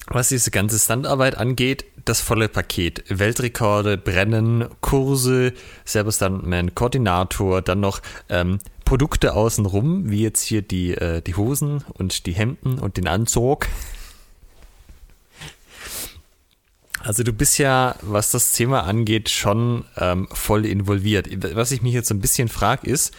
was 0.08 0.30
diese 0.30 0.50
ganze 0.52 0.80
Standarbeit 0.80 1.38
angeht, 1.38 1.86
das 2.06 2.22
volle 2.22 2.50
Paket. 2.50 3.04
Weltrekorde, 3.10 3.98
Brennen, 3.98 4.68
Kurse, 4.82 5.54
selber 5.86 6.12
Stuntman, 6.12 6.76
Koordinator, 6.76 7.62
dann 7.62 7.80
noch 7.80 8.02
ähm, 8.30 8.60
Produkte 8.86 9.34
außenrum, 9.34 10.10
wie 10.10 10.22
jetzt 10.22 10.42
hier 10.42 10.62
die, 10.62 10.92
äh, 10.92 11.22
die 11.22 11.36
Hosen 11.36 11.84
und 11.94 12.26
die 12.26 12.34
Hemden 12.34 12.80
und 12.80 12.98
den 12.98 13.08
Anzug. 13.08 13.68
Also 17.00 17.24
du 17.24 17.34
bist 17.34 17.58
ja, 17.58 17.96
was 18.02 18.32
das 18.32 18.54
Thema 18.54 18.84
angeht, 18.84 19.30
schon 19.30 19.84
ähm, 19.98 20.28
voll 20.32 20.66
involviert. 20.66 21.28
Was 21.56 21.72
ich 21.72 21.82
mich 21.82 21.94
jetzt 21.94 22.08
so 22.08 22.16
ein 22.16 22.22
bisschen 22.22 22.48
frage 22.48 22.90
ist, 22.90 23.14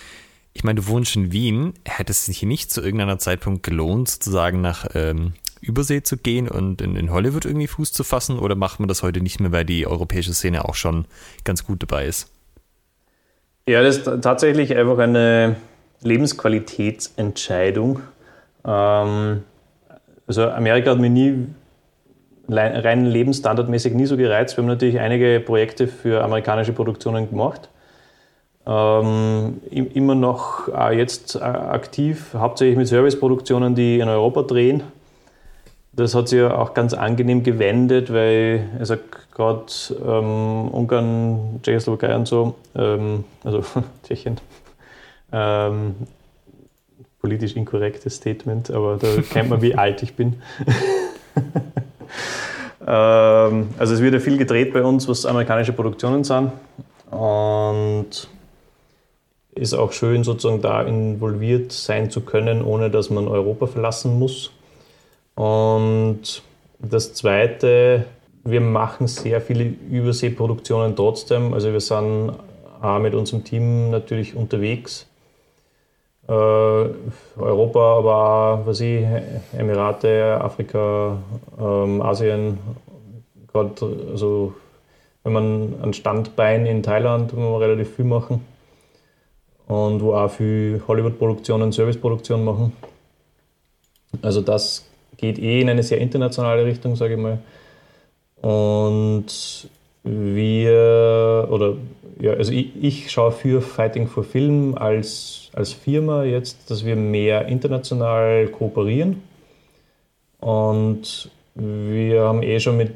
ich 0.55 0.65
meine, 0.65 0.81
du 0.81 0.86
wohnst 0.86 1.16
in 1.16 1.32
Wien, 1.32 1.74
hätte 1.85 2.12
es 2.12 2.24
sich 2.24 2.43
nicht 2.44 2.70
zu 2.70 2.81
irgendeiner 2.81 3.19
Zeitpunkt 3.19 3.62
gelohnt, 3.62 4.09
sozusagen 4.09 4.61
nach 4.61 4.86
ähm, 4.94 5.35
Übersee 5.65 6.03
zu 6.03 6.16
gehen 6.16 6.49
und 6.49 6.81
in, 6.81 6.97
in, 6.97 7.11
Hollywood 7.11 7.45
irgendwie 7.45 7.66
Fuß 7.66 7.93
zu 7.93 8.05
fassen? 8.05 8.39
Oder 8.39 8.55
macht 8.55 8.81
man 8.81 8.89
das 8.89 9.03
heute 9.03 9.20
nicht 9.20 9.41
mehr, 9.41 9.53
weil 9.53 9.65
die 9.65 9.86
europäische 9.86 10.35
Szene 10.35 10.65
auch 10.65 10.74
schon 10.74 11.07
ganz 11.45 11.65
gut 11.65 11.82
dabei 11.82 12.07
ist? 12.07 12.31
Ja, 13.66 13.82
das 13.82 13.99
ist 13.99 14.05
tatsächlich 14.23 14.77
einfach 14.77 14.99
eine 14.99 15.57
Lebensqualitätsentscheidung. 16.03 18.01
Ähm, 18.65 19.43
also 20.27 20.49
Amerika 20.49 20.91
hat 20.91 20.99
mir 20.99 21.11
nie 21.11 21.47
rein 22.49 23.07
lebensstandardmäßig 23.07 23.95
nie 23.95 24.07
so 24.07 24.16
gereizt. 24.16 24.57
Wir 24.57 24.62
haben 24.62 24.69
natürlich 24.69 25.01
einige 25.01 25.41
Projekte 25.41 25.89
für 25.89 26.23
amerikanische 26.23 26.73
Produktionen 26.73 27.28
gemacht. 27.28 27.69
Ähm, 28.66 29.61
immer 29.70 30.15
noch 30.15 30.69
äh, 30.69 30.97
jetzt 30.97 31.36
äh, 31.36 31.41
aktiv, 31.41 32.35
hauptsächlich 32.35 32.78
mit 32.78 32.89
Serviceproduktionen, 32.89 33.74
die 33.74 33.99
in 33.99 34.09
Europa 34.09 34.43
drehen. 34.43 34.82
Das 35.96 36.14
hat 36.14 36.28
sich 36.28 36.40
ja 36.40 36.56
auch 36.56 36.74
ganz 36.74 36.92
angenehm 36.92 37.42
gewendet, 37.42 38.12
weil 38.12 38.68
also 38.78 38.96
gerade 39.32 39.66
ähm, 40.04 40.68
Ungarn, 40.68 41.60
Tschechoslowakei 41.62 42.14
und 42.16 42.26
so, 42.26 42.54
ähm, 42.74 43.24
also 43.44 43.64
Tschechien, 44.06 44.40
ähm, 45.32 45.94
politisch 47.20 47.54
inkorrektes 47.54 48.16
Statement, 48.16 48.70
aber 48.70 48.96
da 48.96 49.08
kennt 49.30 49.50
man, 49.50 49.62
wie 49.62 49.74
alt 49.76 50.02
ich 50.02 50.14
bin. 50.14 50.42
Ähm, 52.86 53.68
also 53.78 53.94
es 53.94 54.00
wird 54.00 54.14
ja 54.14 54.20
viel 54.20 54.36
gedreht 54.36 54.72
bei 54.72 54.82
uns, 54.82 55.08
was 55.08 55.24
amerikanische 55.24 55.72
Produktionen 55.72 56.24
sind. 56.24 56.52
Und 57.10 58.28
ist 59.54 59.74
auch 59.74 59.92
schön, 59.92 60.24
sozusagen 60.24 60.60
da 60.60 60.82
involviert 60.82 61.72
sein 61.72 62.10
zu 62.10 62.22
können, 62.22 62.62
ohne 62.62 62.90
dass 62.90 63.08
man 63.08 63.28
Europa 63.28 63.66
verlassen 63.66 64.18
muss. 64.18 64.50
Und 65.35 66.43
das 66.78 67.15
Zweite, 67.15 68.06
wir 68.44 68.61
machen 68.61 69.06
sehr 69.06 69.40
viele 69.40 69.65
Überseeproduktionen 69.65 70.94
trotzdem. 70.94 71.55
Also 71.55 71.73
wir 71.73 71.81
sind 71.81 72.32
auch 72.81 72.98
mit 72.98 73.15
unserem 73.15 73.44
Team 73.44 73.90
natürlich 73.90 74.36
unterwegs. 74.36 75.06
Äh, 76.28 76.32
Europa, 76.32 77.98
aber 77.98 78.15
auch, 78.16 78.66
was 78.66 78.81
ich, 78.81 79.05
Emirate, 79.56 80.40
Afrika, 80.40 81.19
ähm, 81.59 82.01
Asien. 82.01 82.59
Gerade 83.52 83.73
also 84.11 84.55
wenn 85.23 85.32
man 85.32 85.74
ein 85.82 85.93
Standbein 85.94 86.66
in 86.66 86.82
Thailand, 86.82 87.35
wo 87.35 87.59
wir 87.59 87.61
relativ 87.61 87.97
viel 87.97 88.05
machen 88.05 88.44
und 89.66 90.02
wo 90.02 90.15
auch 90.15 90.31
viel 90.31 90.82
Hollywood-Produktionen, 90.86 91.73
Service-Produktionen 91.73 92.44
machen. 92.44 92.73
Also 94.23 94.43
das 94.43 94.86
geht 95.24 95.38
eh 95.38 95.60
in 95.60 95.70
eine 95.70 95.82
sehr 95.82 95.98
internationale 95.98 96.64
Richtung, 96.64 96.96
sage 96.96 97.14
ich 97.14 97.20
mal. 97.20 97.38
Und 98.40 99.26
wir, 100.02 101.48
oder 101.51 101.76
ja, 102.20 102.32
also 102.32 102.52
ich, 102.52 102.72
ich 102.80 103.10
schaue 103.10 103.32
für 103.32 103.62
Fighting 103.62 104.06
for 104.06 104.22
Film 104.22 104.76
als, 104.76 105.51
als 105.55 105.72
Firma 105.72 106.24
jetzt, 106.24 106.70
dass 106.70 106.84
wir 106.84 106.96
mehr 106.96 107.46
international 107.46 108.48
kooperieren. 108.48 109.22
Und 110.40 111.30
wir 111.55 112.22
haben 112.22 112.42
eh 112.42 112.60
schon 112.60 112.76
mit 112.76 112.92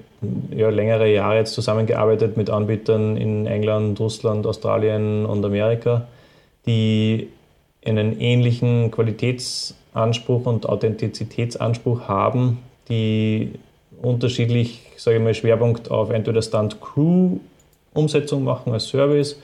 ja, 0.55 0.68
längere 0.68 1.10
Jahre 1.10 1.36
jetzt 1.36 1.55
zusammengearbeitet 1.55 2.36
mit 2.36 2.50
Anbietern 2.50 3.16
in 3.16 3.46
England, 3.46 3.98
Russland, 4.00 4.46
Australien 4.46 5.24
und 5.24 5.44
Amerika, 5.44 6.06
die 6.66 7.28
einen 7.89 8.20
ähnlichen 8.20 8.90
Qualitätsanspruch 8.90 10.47
und 10.47 10.69
Authentizitätsanspruch 10.69 12.09
haben, 12.09 12.59
die 12.89 13.52
unterschiedlich, 14.02 14.81
sage 14.97 15.19
ich 15.19 15.23
mal, 15.23 15.35
Schwerpunkt 15.35 15.90
auf 15.90 16.10
entweder 16.10 16.43
Stunt-Crew-Umsetzung 16.43 18.44
machen 18.44 18.73
als 18.73 18.89
Service 18.89 19.40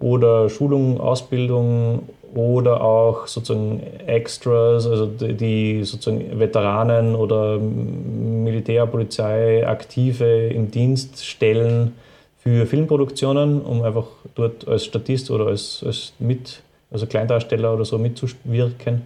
oder 0.00 0.48
Schulung, 0.48 1.00
Ausbildung 1.00 2.08
oder 2.34 2.82
auch 2.82 3.26
sozusagen 3.26 3.80
Extras, 4.06 4.86
also 4.86 5.06
die 5.06 5.84
sozusagen 5.84 6.38
Veteranen 6.38 7.14
oder 7.14 7.58
Militär, 7.58 8.86
Polizei, 8.86 9.66
Aktive 9.66 10.48
im 10.48 10.70
Dienst 10.70 11.24
stellen 11.24 11.94
für 12.42 12.66
Filmproduktionen, 12.66 13.62
um 13.62 13.82
einfach 13.82 14.06
dort 14.34 14.66
als 14.66 14.84
Statist 14.84 15.30
oder 15.30 15.46
als, 15.46 15.82
als 15.86 16.12
mit, 16.18 16.60
also 16.90 17.06
Kleindarsteller 17.06 17.74
oder 17.74 17.84
so 17.84 17.98
mitzuwirken. 17.98 19.02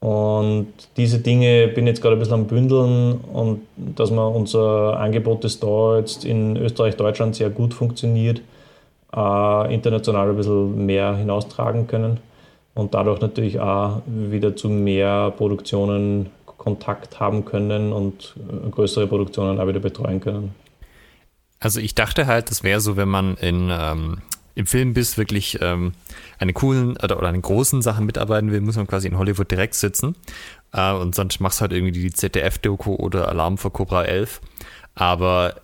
Und 0.00 0.68
diese 0.96 1.18
Dinge 1.18 1.68
bin 1.68 1.86
ich 1.86 1.92
jetzt 1.92 2.02
gerade 2.02 2.16
ein 2.16 2.18
bisschen 2.18 2.34
am 2.34 2.46
Bündeln 2.46 3.18
und 3.32 3.62
dass 3.76 4.10
man 4.10 4.32
unser 4.32 4.98
Angebot, 4.98 5.42
das 5.42 5.58
da 5.58 5.98
jetzt 5.98 6.24
in 6.24 6.56
Österreich, 6.56 6.96
Deutschland 6.96 7.34
sehr 7.34 7.50
gut 7.50 7.74
funktioniert, 7.74 8.42
äh, 9.14 9.74
international 9.74 10.30
ein 10.30 10.36
bisschen 10.36 10.86
mehr 10.86 11.16
hinaustragen 11.16 11.86
können 11.86 12.20
und 12.74 12.94
dadurch 12.94 13.20
natürlich 13.20 13.58
auch 13.58 14.02
wieder 14.06 14.54
zu 14.54 14.68
mehr 14.68 15.32
Produktionen 15.36 16.30
Kontakt 16.66 17.20
haben 17.20 17.44
können 17.44 17.92
und 17.92 18.34
äh, 18.36 18.70
größere 18.70 19.06
Produktionen 19.06 19.60
auch 19.60 19.68
wieder 19.68 19.80
betreuen 19.80 20.20
können. 20.20 20.54
Also 21.60 21.80
ich 21.80 21.94
dachte 21.94 22.26
halt, 22.26 22.50
das 22.50 22.62
wäre 22.62 22.80
so, 22.80 22.96
wenn 22.96 23.08
man 23.08 23.36
in, 23.36 23.70
ähm, 23.70 24.18
im 24.56 24.66
Film 24.66 24.94
bist, 24.94 25.18
wirklich 25.18 25.58
ähm, 25.60 25.92
eine 26.38 26.54
coolen 26.54 26.96
oder, 26.96 27.18
oder 27.18 27.28
einen 27.28 27.42
großen 27.42 27.82
Sachen 27.82 28.06
mitarbeiten 28.06 28.50
will, 28.50 28.62
muss 28.62 28.76
man 28.76 28.86
quasi 28.86 29.06
in 29.06 29.18
Hollywood 29.18 29.50
direkt 29.50 29.74
sitzen. 29.74 30.16
Äh, 30.72 30.92
und 30.92 31.14
sonst 31.14 31.40
machst 31.40 31.60
du 31.60 31.62
halt 31.62 31.72
irgendwie 31.72 31.92
die 31.92 32.10
ZDF-Doku 32.10 32.94
oder 32.94 33.28
Alarm 33.28 33.58
für 33.58 33.70
Cobra 33.70 34.04
11. 34.04 34.40
Aber 34.94 35.56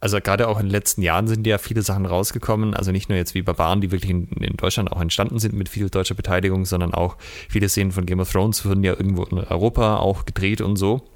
also 0.00 0.20
gerade 0.20 0.48
auch 0.48 0.58
in 0.58 0.66
den 0.66 0.72
letzten 0.72 1.02
Jahren 1.02 1.28
sind 1.28 1.46
ja 1.46 1.58
viele 1.58 1.82
Sachen 1.82 2.04
rausgekommen, 2.04 2.74
also 2.74 2.92
nicht 2.92 3.08
nur 3.08 3.16
jetzt 3.16 3.34
wie 3.34 3.42
Barbaren, 3.42 3.80
die 3.80 3.92
wirklich 3.92 4.10
in, 4.10 4.28
in, 4.28 4.56
Deutschland 4.56 4.92
auch 4.92 5.00
entstanden 5.00 5.38
sind 5.38 5.54
mit 5.54 5.68
viel 5.68 5.88
deutscher 5.88 6.14
Beteiligung, 6.14 6.64
sondern 6.64 6.92
auch 6.92 7.16
viele 7.48 7.68
Szenen 7.68 7.92
von 7.92 8.06
Game 8.06 8.20
of 8.20 8.30
Thrones 8.30 8.64
wurden 8.64 8.84
ja 8.84 8.92
irgendwo 8.92 9.24
in 9.24 9.38
Europa 9.38 9.96
auch 9.96 10.24
gedreht 10.24 10.60
und 10.60 10.76
so. 10.76 11.08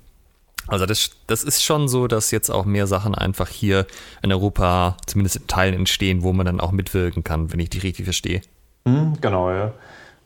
Also 0.66 0.86
das, 0.86 1.10
das 1.26 1.42
ist 1.42 1.64
schon 1.64 1.88
so, 1.88 2.06
dass 2.06 2.30
jetzt 2.30 2.50
auch 2.50 2.64
mehr 2.64 2.86
Sachen 2.86 3.14
einfach 3.14 3.48
hier 3.48 3.86
in 4.22 4.32
Europa 4.32 4.96
zumindest 5.06 5.36
in 5.36 5.46
Teilen 5.46 5.74
entstehen, 5.74 6.22
wo 6.22 6.32
man 6.32 6.46
dann 6.46 6.60
auch 6.60 6.72
mitwirken 6.72 7.24
kann, 7.24 7.52
wenn 7.52 7.60
ich 7.60 7.70
die 7.70 7.78
richtig 7.78 8.04
verstehe. 8.04 8.40
Mhm, 8.84 9.14
genau, 9.20 9.50
ja. 9.50 9.72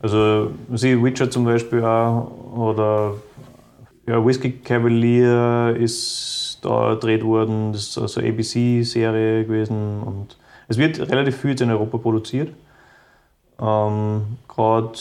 Also 0.01 0.51
sie 0.75 1.03
Witcher 1.03 1.31
zum 1.31 1.45
Beispiel 1.45 1.83
auch 1.83 2.31
oder 2.55 3.15
ja, 4.07 4.25
Whiskey 4.25 4.53
Cavalier 4.53 5.75
ist 5.79 6.59
da 6.63 6.95
gedreht 6.95 7.25
worden. 7.25 7.73
Das 7.73 7.89
ist 7.89 7.99
also 7.99 8.21
ABC-Serie 8.21 9.45
gewesen. 9.45 10.03
Und 10.03 10.37
es 10.69 10.79
wird 10.79 11.01
relativ 11.01 11.37
viel 11.37 11.61
in 11.61 11.71
Europa 11.71 11.99
produziert. 11.99 12.51
Ähm, 13.61 14.37
Gerade 14.49 14.93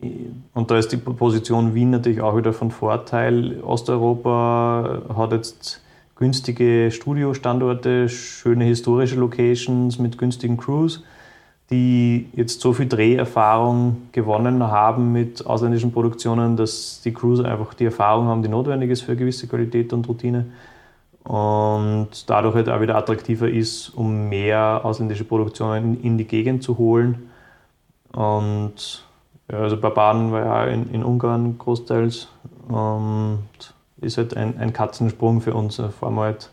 und 0.00 0.70
da 0.70 0.78
ist 0.78 0.92
die 0.92 0.96
Position 0.96 1.74
Wien 1.74 1.90
natürlich 1.90 2.20
auch 2.20 2.36
wieder 2.36 2.52
von 2.52 2.70
Vorteil. 2.70 3.60
Osteuropa 3.62 5.02
hat 5.16 5.32
jetzt 5.32 5.82
günstige 6.14 6.90
Studiostandorte, 6.90 8.08
schöne 8.08 8.64
historische 8.64 9.16
Locations 9.16 9.98
mit 9.98 10.16
günstigen 10.18 10.56
Crews, 10.56 11.02
die 11.70 12.28
jetzt 12.34 12.60
so 12.60 12.72
viel 12.72 12.86
Dreherfahrung 12.86 14.08
gewonnen 14.12 14.62
haben 14.62 15.12
mit 15.12 15.44
ausländischen 15.44 15.92
Produktionen, 15.92 16.56
dass 16.56 17.00
die 17.04 17.12
Crews 17.12 17.40
einfach 17.40 17.74
die 17.74 17.84
Erfahrung 17.84 18.26
haben, 18.26 18.42
die 18.42 18.48
notwendig 18.48 18.90
ist 18.90 19.02
für 19.02 19.16
gewisse 19.16 19.48
Qualität 19.48 19.92
und 19.92 20.08
Routine 20.08 20.46
und 21.24 22.08
dadurch 22.26 22.54
halt 22.54 22.70
auch 22.70 22.80
wieder 22.80 22.96
attraktiver 22.96 23.48
ist, 23.48 23.90
um 23.90 24.30
mehr 24.30 24.80
ausländische 24.82 25.24
Produktionen 25.24 25.94
in, 25.94 26.02
in 26.02 26.18
die 26.18 26.24
Gegend 26.24 26.62
zu 26.62 26.78
holen. 26.78 27.28
Und 28.12 29.04
ja, 29.50 29.58
also 29.58 29.76
Barbaren 29.76 30.32
war 30.32 30.44
ja 30.44 30.64
in, 30.66 30.92
in 30.92 31.02
Ungarn 31.02 31.58
großteils 31.58 32.28
und 32.68 33.48
ist 34.00 34.18
halt 34.18 34.36
ein, 34.36 34.58
ein 34.58 34.72
Katzensprung 34.72 35.40
für 35.40 35.54
uns. 35.54 35.76
Da 35.76 35.88
fahren 35.88 36.14
wir 36.14 36.22
halt 36.22 36.50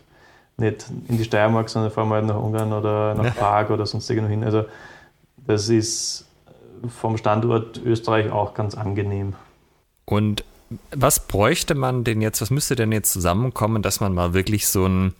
nicht 0.56 0.86
in 1.08 1.18
die 1.18 1.24
Steiermark, 1.24 1.68
sondern 1.68 1.90
fahren 1.90 2.08
wir 2.08 2.16
halt 2.16 2.26
nach 2.26 2.40
Ungarn 2.40 2.72
oder 2.72 3.14
nach 3.14 3.36
Prag 3.36 3.70
oder 3.70 3.86
sonst 3.86 4.08
irgendwo 4.08 4.30
hin. 4.30 4.44
Also 4.44 4.64
das 5.46 5.68
ist 5.68 6.26
vom 6.88 7.16
Standort 7.16 7.78
Österreich 7.84 8.30
auch 8.30 8.54
ganz 8.54 8.74
angenehm. 8.74 9.34
Und 10.04 10.44
was 10.90 11.26
bräuchte 11.26 11.74
man 11.74 12.04
denn 12.04 12.20
jetzt, 12.20 12.40
was 12.40 12.50
müsste 12.50 12.76
denn 12.76 12.92
jetzt 12.92 13.12
zusammenkommen, 13.12 13.82
dass 13.82 14.00
man 14.00 14.14
mal 14.14 14.34
wirklich 14.34 14.66
so, 14.66 14.86
ein, 14.86 15.14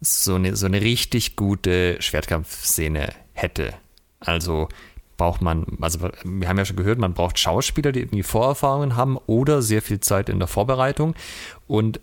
so, 0.00 0.34
eine, 0.34 0.56
so 0.56 0.66
eine 0.66 0.80
richtig 0.80 1.36
gute 1.36 2.00
Schwertkampfszene 2.00 3.08
hätte? 3.32 3.72
Also 4.20 4.68
braucht 5.16 5.42
man, 5.42 5.66
also 5.80 6.00
wir 6.24 6.48
haben 6.48 6.58
ja 6.58 6.64
schon 6.64 6.76
gehört, 6.76 6.98
man 6.98 7.14
braucht 7.14 7.38
Schauspieler, 7.38 7.92
die 7.92 8.00
irgendwie 8.00 8.22
Vorerfahrungen 8.22 8.96
haben 8.96 9.16
oder 9.26 9.62
sehr 9.62 9.82
viel 9.82 10.00
Zeit 10.00 10.28
in 10.28 10.38
der 10.38 10.48
Vorbereitung. 10.48 11.14
Und 11.66 12.00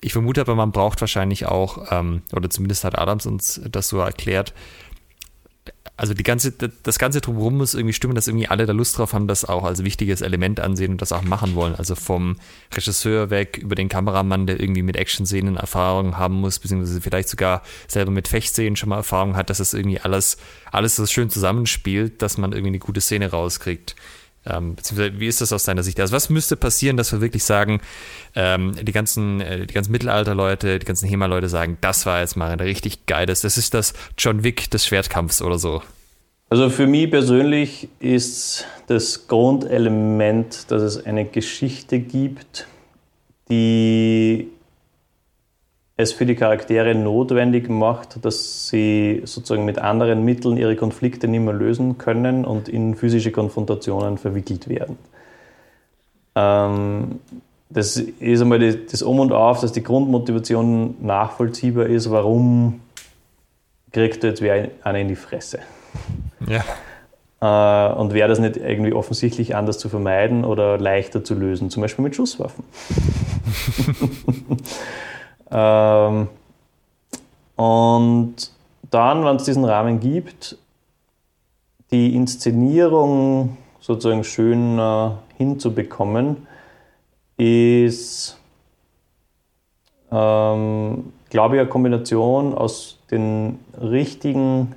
ich 0.00 0.12
vermute 0.12 0.40
aber, 0.40 0.54
man 0.54 0.72
braucht 0.72 1.00
wahrscheinlich 1.00 1.46
auch, 1.46 1.90
ähm, 1.90 2.22
oder 2.32 2.50
zumindest 2.50 2.84
hat 2.84 2.98
Adams 2.98 3.26
uns 3.26 3.60
das 3.70 3.88
so 3.88 3.98
erklärt, 3.98 4.52
also 5.96 6.12
die 6.12 6.24
ganze, 6.24 6.50
das 6.50 6.98
ganze 6.98 7.20
drumherum 7.20 7.56
muss 7.58 7.74
irgendwie 7.74 7.92
stimmen, 7.92 8.16
dass 8.16 8.26
irgendwie 8.26 8.48
alle 8.48 8.66
da 8.66 8.72
Lust 8.72 8.98
drauf 8.98 9.12
haben, 9.12 9.28
das 9.28 9.44
auch 9.44 9.62
als 9.62 9.84
wichtiges 9.84 10.22
Element 10.22 10.58
ansehen 10.58 10.92
und 10.92 11.02
das 11.02 11.12
auch 11.12 11.22
machen 11.22 11.54
wollen. 11.54 11.76
Also 11.76 11.94
vom 11.94 12.36
Regisseur 12.74 13.30
weg 13.30 13.58
über 13.58 13.76
den 13.76 13.88
Kameramann, 13.88 14.48
der 14.48 14.58
irgendwie 14.58 14.82
mit 14.82 14.96
Action-Szenen 14.96 15.56
Erfahrung 15.56 16.18
haben 16.18 16.40
muss, 16.40 16.58
beziehungsweise 16.58 17.00
vielleicht 17.00 17.28
sogar 17.28 17.62
selber 17.86 18.10
mit 18.10 18.26
Fechtszenen 18.26 18.74
schon 18.74 18.88
mal 18.88 18.96
Erfahrung 18.96 19.36
hat, 19.36 19.50
dass 19.50 19.58
das 19.58 19.72
irgendwie 19.72 20.00
alles, 20.00 20.36
alles 20.72 20.96
so 20.96 21.06
schön 21.06 21.30
zusammenspielt, 21.30 22.22
dass 22.22 22.38
man 22.38 22.52
irgendwie 22.52 22.70
eine 22.70 22.78
gute 22.80 23.00
Szene 23.00 23.30
rauskriegt. 23.30 23.94
Ähm, 24.46 24.74
beziehungsweise 24.74 25.20
wie 25.20 25.26
ist 25.26 25.40
das 25.40 25.52
aus 25.52 25.64
deiner 25.64 25.82
Sicht? 25.82 25.98
Also 26.00 26.14
was 26.14 26.30
müsste 26.30 26.56
passieren, 26.56 26.96
dass 26.96 27.12
wir 27.12 27.20
wirklich 27.20 27.44
sagen, 27.44 27.80
ähm, 28.34 28.72
die 28.82 28.92
ganzen, 28.92 29.40
äh, 29.40 29.66
die 29.66 29.74
ganzen 29.74 29.92
Mittelalter-Leute, 29.92 30.78
die 30.78 30.86
ganzen 30.86 31.08
HEMA-Leute 31.08 31.48
sagen, 31.48 31.78
das 31.80 32.06
war 32.06 32.20
jetzt 32.20 32.36
mal 32.36 32.50
ein 32.50 32.60
richtig 32.60 33.06
geiles, 33.06 33.40
das 33.40 33.56
ist 33.56 33.74
das 33.74 33.94
John 34.18 34.44
Wick 34.44 34.70
des 34.70 34.86
Schwertkampfs 34.86 35.40
oder 35.42 35.58
so. 35.58 35.82
Also 36.50 36.70
für 36.70 36.86
mich 36.86 37.10
persönlich 37.10 37.88
ist 38.00 38.66
das 38.86 39.26
Grundelement, 39.26 40.70
dass 40.70 40.82
es 40.82 41.04
eine 41.04 41.24
Geschichte 41.24 41.98
gibt, 41.98 42.66
die 43.48 44.48
es 45.96 46.12
für 46.12 46.26
die 46.26 46.34
Charaktere 46.34 46.94
notwendig 46.94 47.68
macht, 47.68 48.24
dass 48.24 48.68
sie 48.68 49.22
sozusagen 49.24 49.64
mit 49.64 49.78
anderen 49.78 50.24
Mitteln 50.24 50.56
ihre 50.56 50.74
Konflikte 50.74 51.28
nicht 51.28 51.40
mehr 51.40 51.54
lösen 51.54 51.98
können 51.98 52.44
und 52.44 52.68
in 52.68 52.96
physische 52.96 53.30
Konfrontationen 53.30 54.18
verwickelt 54.18 54.68
werden. 54.68 54.98
Ähm, 56.34 57.20
das 57.70 57.96
ist 57.96 58.40
einmal 58.40 58.58
das 58.58 59.02
Um 59.02 59.20
und 59.20 59.32
Auf, 59.32 59.60
dass 59.60 59.72
die 59.72 59.82
Grundmotivation 59.82 60.96
nachvollziehbar 61.00 61.86
ist, 61.86 62.10
warum 62.10 62.80
kriegt 63.92 64.24
jetzt 64.24 64.42
wer 64.42 64.70
einen 64.82 65.02
in 65.02 65.08
die 65.08 65.16
Fresse. 65.16 65.60
Ja. 66.48 66.64
Äh, 67.40 67.94
und 67.94 68.12
wäre 68.12 68.28
das 68.28 68.40
nicht 68.40 68.56
irgendwie 68.56 68.92
offensichtlich 68.92 69.54
anders 69.54 69.78
zu 69.78 69.88
vermeiden 69.88 70.44
oder 70.44 70.76
leichter 70.78 71.22
zu 71.22 71.34
lösen, 71.34 71.70
zum 71.70 71.82
Beispiel 71.82 72.02
mit 72.02 72.16
Schusswaffen. 72.16 72.64
ähm, 75.54 76.28
und 77.54 78.34
dann, 78.90 79.24
wenn 79.24 79.36
es 79.36 79.44
diesen 79.44 79.64
Rahmen 79.64 80.00
gibt, 80.00 80.58
die 81.92 82.14
Inszenierung 82.16 83.56
sozusagen 83.80 84.24
schön 84.24 84.78
äh, 84.78 85.10
hinzubekommen, 85.36 86.48
ist, 87.36 88.36
ähm, 90.10 91.12
glaube 91.30 91.54
ich, 91.54 91.60
eine 91.60 91.68
Kombination 91.68 92.54
aus 92.54 92.98
den 93.10 93.60
richtigen 93.80 94.74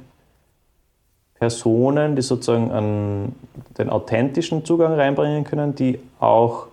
Personen, 1.35 2.15
die 2.15 2.21
sozusagen 2.21 2.71
an 2.71 3.35
den 3.77 3.89
authentischen 3.89 4.65
Zugang 4.65 4.93
reinbringen 4.93 5.43
können, 5.43 5.73
die 5.73 5.99
auch 6.19 6.67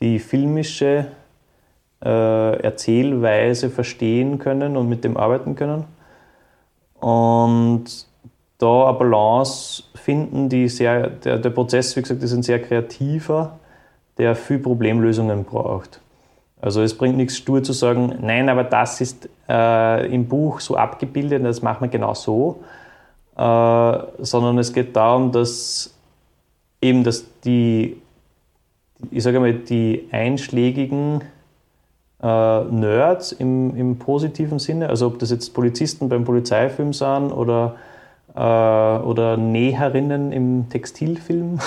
die 0.00 0.18
filmische 0.18 1.06
äh, 2.04 2.62
Erzählweise 2.62 3.70
verstehen 3.70 4.38
können 4.38 4.76
und 4.76 4.88
mit 4.88 5.04
dem 5.04 5.16
arbeiten 5.16 5.54
können. 5.54 5.84
Und 7.00 7.84
da 8.58 8.88
eine 8.88 8.98
Balance 8.98 9.84
finden, 9.94 10.48
die 10.48 10.68
sehr, 10.68 11.08
der, 11.08 11.38
der 11.38 11.50
Prozess, 11.50 11.96
wie 11.96 12.02
gesagt, 12.02 12.22
ist 12.22 12.32
ein 12.32 12.42
sehr 12.42 12.60
kreativer, 12.60 13.58
der 14.18 14.34
viel 14.34 14.58
Problemlösungen 14.58 15.44
braucht. 15.44 16.00
Also 16.60 16.82
es 16.82 16.96
bringt 16.96 17.16
nichts 17.16 17.36
stur 17.36 17.62
zu 17.62 17.72
sagen, 17.72 18.18
nein, 18.20 18.48
aber 18.48 18.64
das 18.64 19.00
ist 19.00 19.28
äh, 19.48 20.12
im 20.12 20.26
Buch 20.26 20.58
so 20.58 20.76
abgebildet, 20.76 21.44
das 21.44 21.62
machen 21.62 21.82
wir 21.82 21.88
genau 21.88 22.14
so, 22.14 22.64
äh, 23.36 23.98
sondern 24.18 24.58
es 24.58 24.72
geht 24.72 24.96
darum, 24.96 25.30
dass 25.30 25.94
eben, 26.82 27.04
dass 27.04 27.24
die, 27.42 28.00
ich 29.12 29.22
sage 29.22 29.38
mal, 29.38 29.54
die 29.54 30.08
einschlägigen 30.10 31.22
äh, 32.22 32.64
Nerds 32.64 33.32
im, 33.32 33.76
im 33.76 33.98
positiven 33.98 34.58
Sinne, 34.58 34.88
also 34.88 35.06
ob 35.06 35.18
das 35.18 35.30
jetzt 35.30 35.54
Polizisten 35.54 36.08
beim 36.08 36.24
Polizeifilm 36.24 36.92
sind 36.92 37.32
oder, 37.32 37.76
äh, 38.34 38.38
oder 38.40 39.36
Näherinnen 39.36 40.32
im 40.32 40.68
Textilfilm 40.68 41.60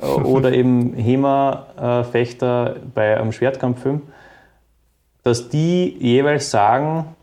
oder 0.24 0.52
eben 0.52 0.94
HEMA-Fechter 0.94 2.76
bei 2.94 3.18
einem 3.18 3.32
Schwertkampffilm, 3.32 4.02
dass 5.22 5.48
die 5.48 5.96
jeweils 5.98 6.50
sagen, 6.50 7.14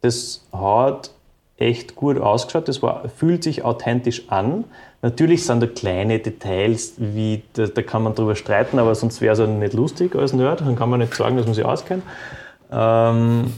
das 0.00 0.46
hat 0.52 1.10
echt 1.56 1.94
gut 1.94 2.18
ausgeschaut, 2.20 2.68
das 2.68 2.82
war, 2.82 3.08
fühlt 3.08 3.42
sich 3.42 3.64
authentisch 3.64 4.28
an. 4.28 4.64
Natürlich 5.04 5.44
sind 5.44 5.62
da 5.62 5.66
kleine 5.66 6.18
Details, 6.18 6.94
wie 6.96 7.42
da, 7.52 7.66
da 7.66 7.82
kann 7.82 8.02
man 8.02 8.14
drüber 8.14 8.34
streiten, 8.34 8.78
aber 8.78 8.94
sonst 8.94 9.20
wäre 9.20 9.34
es 9.34 9.38
ja 9.38 9.46
nicht 9.46 9.74
lustig 9.74 10.16
als 10.16 10.32
Nerd, 10.32 10.62
dann 10.62 10.76
kann 10.76 10.88
man 10.88 10.98
nicht 10.98 11.14
sagen, 11.14 11.36
dass 11.36 11.44
man 11.44 11.54
sich 11.54 11.62
auskennt. 11.62 12.02
Ähm, 12.72 13.52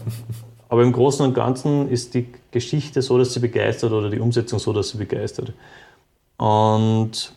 aber 0.68 0.82
im 0.82 0.93
Großen 0.93 1.24
und 1.24 1.35
Ganzen 1.35 1.89
ist 1.89 2.14
die 2.14 2.27
Geschichte 2.51 3.01
so, 3.01 3.16
dass 3.16 3.32
sie 3.32 3.39
begeistert 3.39 3.93
oder 3.93 4.10
die 4.10 4.18
Umsetzung 4.18 4.59
so, 4.59 4.73
dass 4.73 4.89
sie 4.89 4.98
begeistert. 4.98 5.52
Und 6.36 7.32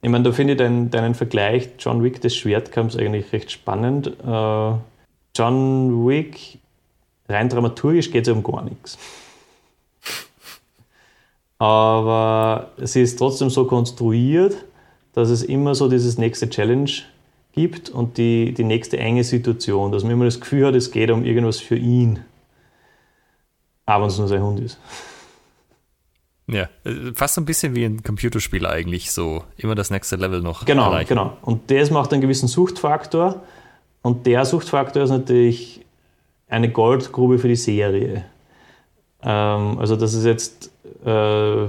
ich 0.00 0.08
meine, 0.08 0.24
da 0.24 0.32
finde 0.32 0.54
ich 0.54 0.58
deinen, 0.58 0.90
deinen 0.90 1.14
Vergleich 1.14 1.68
John 1.78 2.02
Wick 2.02 2.22
des 2.22 2.34
Schwertkampfs 2.34 2.96
eigentlich 2.96 3.30
recht 3.34 3.50
spannend. 3.50 4.06
Äh, 4.06 4.72
John 5.36 6.06
Wick 6.06 6.60
rein 7.28 7.50
dramaturgisch 7.50 8.10
geht 8.10 8.22
es 8.22 8.28
ja 8.28 8.32
um 8.32 8.42
gar 8.42 8.64
nichts. 8.64 8.96
Aber 11.58 12.72
sie 12.78 13.02
ist 13.02 13.18
trotzdem 13.18 13.50
so 13.50 13.66
konstruiert, 13.66 14.56
dass 15.12 15.30
es 15.30 15.42
immer 15.42 15.74
so 15.74 15.88
dieses 15.88 16.18
nächste 16.18 16.50
Challenge 16.50 16.90
gibt 17.52 17.88
und 17.88 18.18
die, 18.18 18.52
die 18.52 18.64
nächste 18.64 18.98
enge 18.98 19.22
Situation, 19.22 19.92
dass 19.92 20.02
man 20.02 20.12
immer 20.12 20.24
das 20.24 20.40
Gefühl 20.40 20.66
hat, 20.66 20.74
es 20.74 20.90
geht 20.90 21.10
um 21.10 21.24
irgendwas 21.24 21.60
für 21.60 21.76
ihn. 21.76 22.20
Aber 23.86 24.04
wenn 24.04 24.10
es 24.10 24.18
nur 24.18 24.28
sein 24.28 24.42
Hund 24.42 24.60
ist. 24.60 24.78
Ja, 26.46 26.68
fast 27.14 27.34
so 27.34 27.40
ein 27.40 27.46
bisschen 27.46 27.74
wie 27.74 27.84
ein 27.84 28.02
Computerspiel 28.02 28.66
eigentlich, 28.66 29.12
so 29.12 29.44
immer 29.56 29.74
das 29.74 29.90
nächste 29.90 30.16
Level 30.16 30.42
noch. 30.42 30.66
Genau, 30.66 30.90
erreichen. 30.90 31.08
genau. 31.08 31.36
Und 31.42 31.70
das 31.70 31.90
macht 31.90 32.12
einen 32.12 32.20
gewissen 32.20 32.48
Suchtfaktor. 32.48 33.42
Und 34.02 34.26
der 34.26 34.44
Suchtfaktor 34.44 35.04
ist 35.04 35.10
natürlich 35.10 35.80
eine 36.48 36.70
Goldgrube 36.70 37.38
für 37.38 37.48
die 37.48 37.56
Serie. 37.56 38.24
Ähm, 39.22 39.78
also, 39.78 39.96
dass 39.96 40.12
es 40.12 40.24
jetzt 40.26 40.70
äh, 41.04 41.66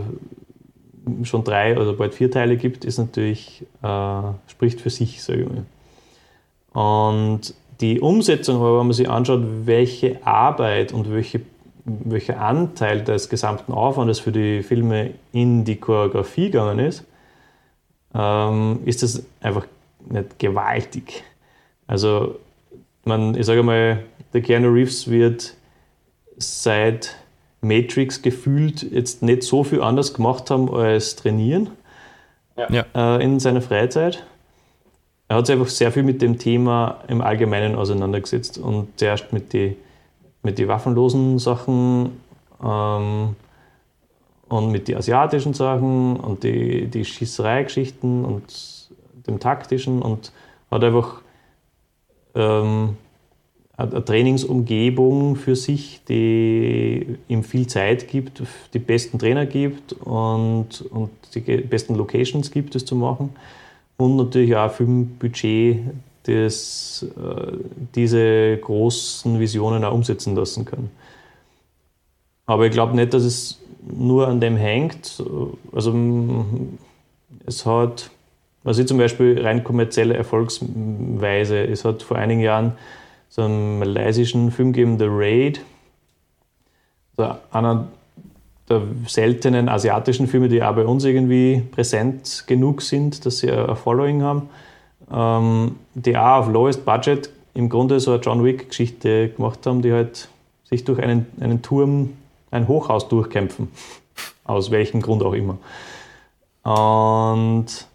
schon 1.23 1.43
drei 1.43 1.79
oder 1.79 1.93
bald 1.93 2.13
vier 2.13 2.31
Teile 2.31 2.57
gibt, 2.57 2.85
ist 2.85 2.97
natürlich, 2.97 3.63
äh, 3.83 4.21
spricht 4.47 4.81
für 4.81 4.89
sich, 4.89 5.23
sage 5.23 5.43
ich 5.43 5.49
mal. 5.49 5.65
Und 6.73 7.53
die 7.81 7.99
Umsetzung, 7.99 8.57
aber 8.57 8.79
wenn 8.79 8.87
man 8.87 8.93
sich 8.93 9.09
anschaut, 9.09 9.41
welche 9.65 10.25
Arbeit 10.25 10.93
und 10.93 11.11
welche, 11.11 11.41
welcher 11.85 12.41
Anteil 12.41 13.03
des 13.03 13.29
gesamten 13.29 13.73
Aufwandes 13.73 14.19
für 14.19 14.31
die 14.31 14.63
Filme 14.63 15.11
in 15.31 15.65
die 15.65 15.75
Choreografie 15.75 16.45
gegangen 16.45 16.79
ist, 16.79 17.05
ähm, 18.13 18.79
ist 18.85 19.03
das 19.03 19.23
einfach 19.41 19.67
nicht 20.09 20.39
gewaltig. 20.39 21.23
Also, 21.87 22.39
man, 23.03 23.35
ich 23.35 23.45
sage 23.45 23.61
mal, 23.61 24.03
der 24.33 24.41
Keanu 24.41 24.69
Reeves 24.69 25.09
wird 25.09 25.53
seit 26.37 27.15
Matrix 27.67 28.21
gefühlt 28.21 28.83
jetzt 28.83 29.21
nicht 29.21 29.43
so 29.43 29.63
viel 29.63 29.81
anders 29.81 30.13
gemacht 30.13 30.49
haben 30.49 30.73
als 30.73 31.15
trainieren 31.15 31.71
ja. 32.69 32.85
äh, 32.93 33.23
in 33.23 33.39
seiner 33.39 33.61
Freizeit. 33.61 34.23
Er 35.27 35.37
hat 35.37 35.47
sich 35.47 35.55
einfach 35.55 35.69
sehr 35.69 35.91
viel 35.91 36.03
mit 36.03 36.21
dem 36.21 36.37
Thema 36.37 37.01
im 37.07 37.21
Allgemeinen 37.21 37.75
auseinandergesetzt 37.75 38.57
und 38.57 38.99
zuerst 38.99 39.33
mit 39.33 39.53
den 39.53 39.75
mit 40.45 40.59
die 40.59 40.67
waffenlosen 40.67 41.39
Sachen 41.39 42.21
ähm, 42.63 43.35
und 44.47 44.71
mit 44.71 44.87
den 44.87 44.97
asiatischen 44.97 45.53
Sachen 45.53 46.17
und 46.17 46.43
die, 46.43 46.87
die 46.87 47.03
Schießerei-Geschichten 47.03 48.23
und 48.23 48.89
dem 49.27 49.39
taktischen 49.39 50.03
und 50.03 50.31
hat 50.69 50.83
einfach 50.83 51.21
ähm, 52.35 52.95
eine 53.77 54.05
Trainingsumgebung 54.05 55.35
für 55.35 55.55
sich, 55.55 56.01
die 56.07 57.17
ihm 57.27 57.43
viel 57.43 57.67
Zeit 57.67 58.07
gibt, 58.07 58.41
die 58.73 58.79
besten 58.79 59.19
Trainer 59.19 59.45
gibt 59.45 59.93
und, 59.93 60.81
und 60.89 61.09
die 61.33 61.39
besten 61.39 61.95
Locations 61.95 62.51
gibt, 62.51 62.75
es 62.75 62.85
zu 62.85 62.95
machen. 62.95 63.35
Und 63.97 64.15
natürlich 64.15 64.55
auch 64.55 64.71
Filmbudget, 64.71 65.79
das 66.23 67.05
äh, 67.17 67.51
diese 67.93 68.57
großen 68.57 69.39
Visionen 69.39 69.83
auch 69.83 69.93
umsetzen 69.93 70.35
lassen 70.35 70.65
kann. 70.65 70.89
Aber 72.45 72.65
ich 72.65 72.71
glaube 72.71 72.95
nicht, 72.95 73.13
dass 73.13 73.23
es 73.23 73.59
nur 73.81 74.27
an 74.27 74.39
dem 74.39 74.55
hängt. 74.55 75.21
Also 75.71 76.45
es 77.45 77.65
hat, 77.65 78.09
was 78.63 78.77
ich 78.77 78.87
zum 78.87 78.97
Beispiel 78.97 79.41
rein 79.41 79.63
kommerzielle 79.63 80.15
Erfolgsweise, 80.15 81.63
es 81.63 81.85
hat 81.85 82.03
vor 82.03 82.17
einigen 82.17 82.41
Jahren 82.41 82.73
so 83.29 83.43
einen 83.43 83.79
malaysischen 83.79 84.51
Film 84.51 84.73
gegeben, 84.73 84.97
The 84.97 85.07
Raid. 85.07 85.61
Also 87.17 87.35
einer 87.51 87.87
der 88.69 88.81
seltenen 89.07 89.69
asiatischen 89.69 90.27
Filme, 90.27 90.49
die 90.49 90.63
auch 90.63 90.75
bei 90.75 90.85
uns 90.85 91.03
irgendwie 91.03 91.63
präsent 91.71 92.45
genug 92.47 92.81
sind, 92.81 93.25
dass 93.25 93.39
sie 93.39 93.51
ein 93.51 93.75
Following 93.75 94.23
haben, 94.23 94.49
ähm, 95.11 95.75
die 95.93 96.17
auch 96.17 96.39
auf 96.39 96.49
Lowest 96.49 96.85
Budget 96.85 97.29
im 97.53 97.69
Grunde 97.69 97.99
so 97.99 98.11
eine 98.11 98.21
John 98.21 98.43
Wick-Geschichte 98.43 99.29
gemacht 99.29 99.65
haben, 99.65 99.81
die 99.81 99.93
halt 99.93 100.29
sich 100.63 100.83
durch 100.83 100.99
einen, 100.99 101.27
einen 101.39 101.61
Turm, 101.61 102.13
ein 102.51 102.67
Hochhaus 102.67 103.07
durchkämpfen. 103.07 103.69
Aus 104.43 104.71
welchem 104.71 105.01
Grund 105.01 105.23
auch 105.23 105.33
immer. 105.33 105.57
Und 106.63 107.87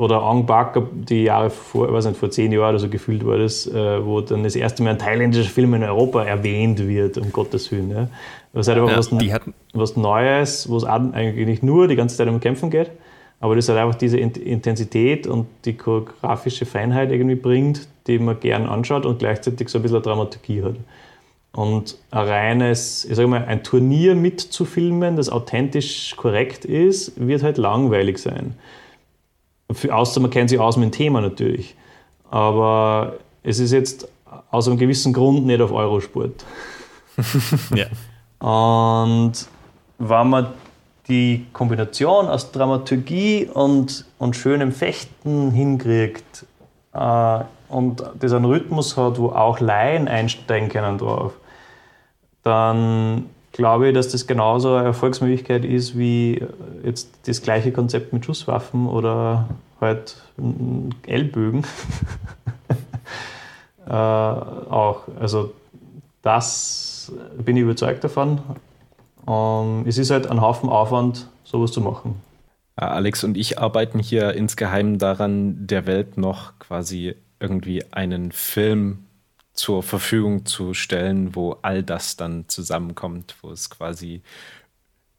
oder 0.00 0.22
Ang 0.22 0.46
Bak, 0.46 0.80
die 0.92 1.24
Jahre 1.24 1.50
vor, 1.50 1.88
ich 1.88 1.92
weiß 1.92 2.06
nicht, 2.06 2.18
vor 2.18 2.30
zehn 2.30 2.52
Jahren 2.52 2.70
oder 2.70 2.78
so 2.78 2.88
gefühlt 2.88 3.24
war 3.26 3.38
das, 3.38 3.66
äh, 3.66 4.04
wo 4.04 4.20
dann 4.20 4.42
das 4.42 4.56
erste 4.56 4.82
Mal 4.82 4.90
ein 4.90 4.98
thailändischer 4.98 5.50
Film 5.50 5.74
in 5.74 5.84
Europa 5.84 6.24
erwähnt 6.24 6.86
wird, 6.86 7.18
um 7.18 7.30
Gottes 7.32 7.70
Willen. 7.70 7.90
Ja. 7.90 8.08
Das 8.52 8.66
ist 8.66 8.68
halt 8.68 8.78
einfach 8.78 8.92
ja, 8.92 9.38
was, 9.38 9.52
was, 9.74 9.96
Neues, 9.96 10.68
wo 10.68 10.76
es 10.76 10.84
eigentlich 10.84 11.46
nicht 11.46 11.62
nur 11.62 11.86
die 11.86 11.96
ganze 11.96 12.16
Zeit 12.16 12.28
um 12.28 12.40
Kämpfen 12.40 12.70
geht, 12.70 12.90
aber 13.40 13.54
das 13.54 13.68
halt 13.68 13.78
einfach 13.78 13.96
diese 13.96 14.18
Intensität 14.18 15.26
und 15.26 15.46
die 15.64 15.76
choreografische 15.76 16.66
Feinheit 16.66 17.10
irgendwie 17.10 17.36
bringt, 17.36 17.88
die 18.06 18.18
man 18.18 18.40
gern 18.40 18.66
anschaut 18.66 19.06
und 19.06 19.18
gleichzeitig 19.18 19.68
so 19.68 19.78
ein 19.78 19.82
bisschen 19.82 20.02
Dramaturgie 20.02 20.62
hat. 20.62 20.76
Und 21.52 21.98
ein 22.10 22.28
reines, 22.28 23.04
ich 23.04 23.16
sage 23.16 23.28
mal, 23.28 23.44
ein 23.44 23.64
Turnier 23.64 24.14
mitzufilmen, 24.14 25.16
das 25.16 25.30
authentisch 25.30 26.14
korrekt 26.16 26.64
ist, 26.64 27.12
wird 27.16 27.42
halt 27.42 27.58
langweilig 27.58 28.18
sein. 28.18 28.54
Für, 29.72 29.94
außer 29.94 30.20
man 30.20 30.30
kennt 30.30 30.50
sich 30.50 30.58
aus 30.58 30.76
mit 30.76 30.86
dem 30.86 30.92
Thema 30.92 31.20
natürlich. 31.20 31.74
Aber 32.30 33.14
es 33.42 33.58
ist 33.58 33.72
jetzt 33.72 34.08
aus 34.50 34.68
einem 34.68 34.78
gewissen 34.78 35.12
Grund 35.12 35.46
nicht 35.46 35.60
auf 35.60 35.72
Eurosport. 35.72 36.44
ja. 37.74 37.86
Und 38.46 39.32
wenn 39.98 40.28
man 40.28 40.48
die 41.08 41.46
Kombination 41.52 42.28
aus 42.28 42.52
Dramaturgie 42.52 43.48
und, 43.52 44.04
und 44.18 44.36
schönem 44.36 44.72
Fechten 44.72 45.50
hinkriegt 45.50 46.46
äh, 46.94 47.40
und 47.68 48.02
das 48.18 48.32
einen 48.32 48.44
Rhythmus 48.44 48.96
hat, 48.96 49.18
wo 49.18 49.30
auch 49.30 49.60
Laien 49.60 50.08
einsteigen 50.08 50.68
können 50.68 50.98
drauf, 50.98 51.32
dann 52.42 53.26
glaube 53.60 53.88
ich, 53.88 53.94
dass 53.94 54.08
das 54.08 54.26
genauso 54.26 54.74
eine 54.74 54.86
Erfolgsmöglichkeit 54.86 55.66
ist 55.66 55.98
wie 55.98 56.42
jetzt 56.82 57.10
das 57.26 57.42
gleiche 57.42 57.72
Konzept 57.72 58.14
mit 58.14 58.24
Schusswaffen 58.24 58.88
oder 58.88 59.50
halt 59.82 60.16
Ellbögen. 61.06 61.66
äh, 63.86 63.92
auch. 63.92 65.02
Also 65.20 65.52
das 66.22 67.12
bin 67.36 67.58
ich 67.58 67.62
überzeugt 67.64 68.02
davon. 68.02 68.40
Ähm, 69.28 69.84
es 69.86 69.98
ist 69.98 70.10
halt 70.10 70.26
ein 70.26 70.40
Haufen 70.40 70.70
Aufwand, 70.70 71.28
sowas 71.44 71.70
zu 71.70 71.82
machen. 71.82 72.14
Alex 72.76 73.24
und 73.24 73.36
ich 73.36 73.58
arbeiten 73.58 73.98
hier 73.98 74.32
insgeheim 74.32 74.96
daran, 74.96 75.66
der 75.66 75.86
Welt 75.86 76.16
noch 76.16 76.58
quasi 76.60 77.14
irgendwie 77.40 77.84
einen 77.92 78.32
Film 78.32 79.04
zur 79.52 79.82
Verfügung 79.82 80.46
zu 80.46 80.74
stellen, 80.74 81.34
wo 81.34 81.58
all 81.62 81.82
das 81.82 82.16
dann 82.16 82.48
zusammenkommt, 82.48 83.36
wo 83.42 83.50
es 83.50 83.70
quasi 83.70 84.22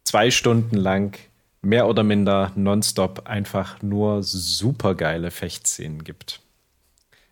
zwei 0.04 0.32
Stunden 0.32 0.78
lang 0.78 1.18
mehr 1.62 1.88
oder 1.88 2.04
minder 2.04 2.52
nonstop 2.56 3.28
einfach 3.28 3.82
nur 3.82 4.24
supergeile 4.24 5.32
Fechtszenen 5.32 6.04
gibt. 6.04 6.42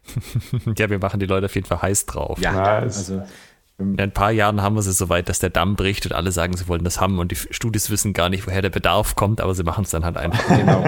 ja, 0.78 0.90
wir 0.90 1.00
machen 1.00 1.20
die 1.20 1.26
Leute 1.26 1.48
auf 1.48 1.56
jeden 1.56 1.68
Fall 1.68 1.82
heiß 1.82 2.06
drauf. 2.06 2.40
Ja, 2.40 2.64
also 2.64 3.24
in 3.80 3.98
ein 3.98 4.12
paar 4.12 4.32
Jahren 4.32 4.62
haben 4.62 4.76
wir 4.76 4.82
es 4.82 4.98
so 4.98 5.08
weit, 5.08 5.30
dass 5.30 5.40
der 5.40 5.52
Damm 5.52 5.78
bricht 5.78 6.06
und 6.06 6.12
alle 6.12 6.34
sagen, 6.34 6.56
sie 6.58 6.68
wollen 6.68 6.84
das 6.84 7.00
haben 7.00 7.18
und 7.18 7.32
die 7.32 7.38
Studis 7.38 7.90
wissen 7.90 8.12
gar 8.12 8.28
nicht, 8.28 8.46
woher 8.46 8.62
der 8.62 8.70
Bedarf 8.70 9.16
kommt, 9.16 9.40
aber 9.40 9.56
sie 9.56 9.64
machen 9.64 9.86
es 9.86 9.92
dann 9.92 10.04
halt 10.04 10.18
einfach. 10.18 10.44
Genau. 10.60 10.84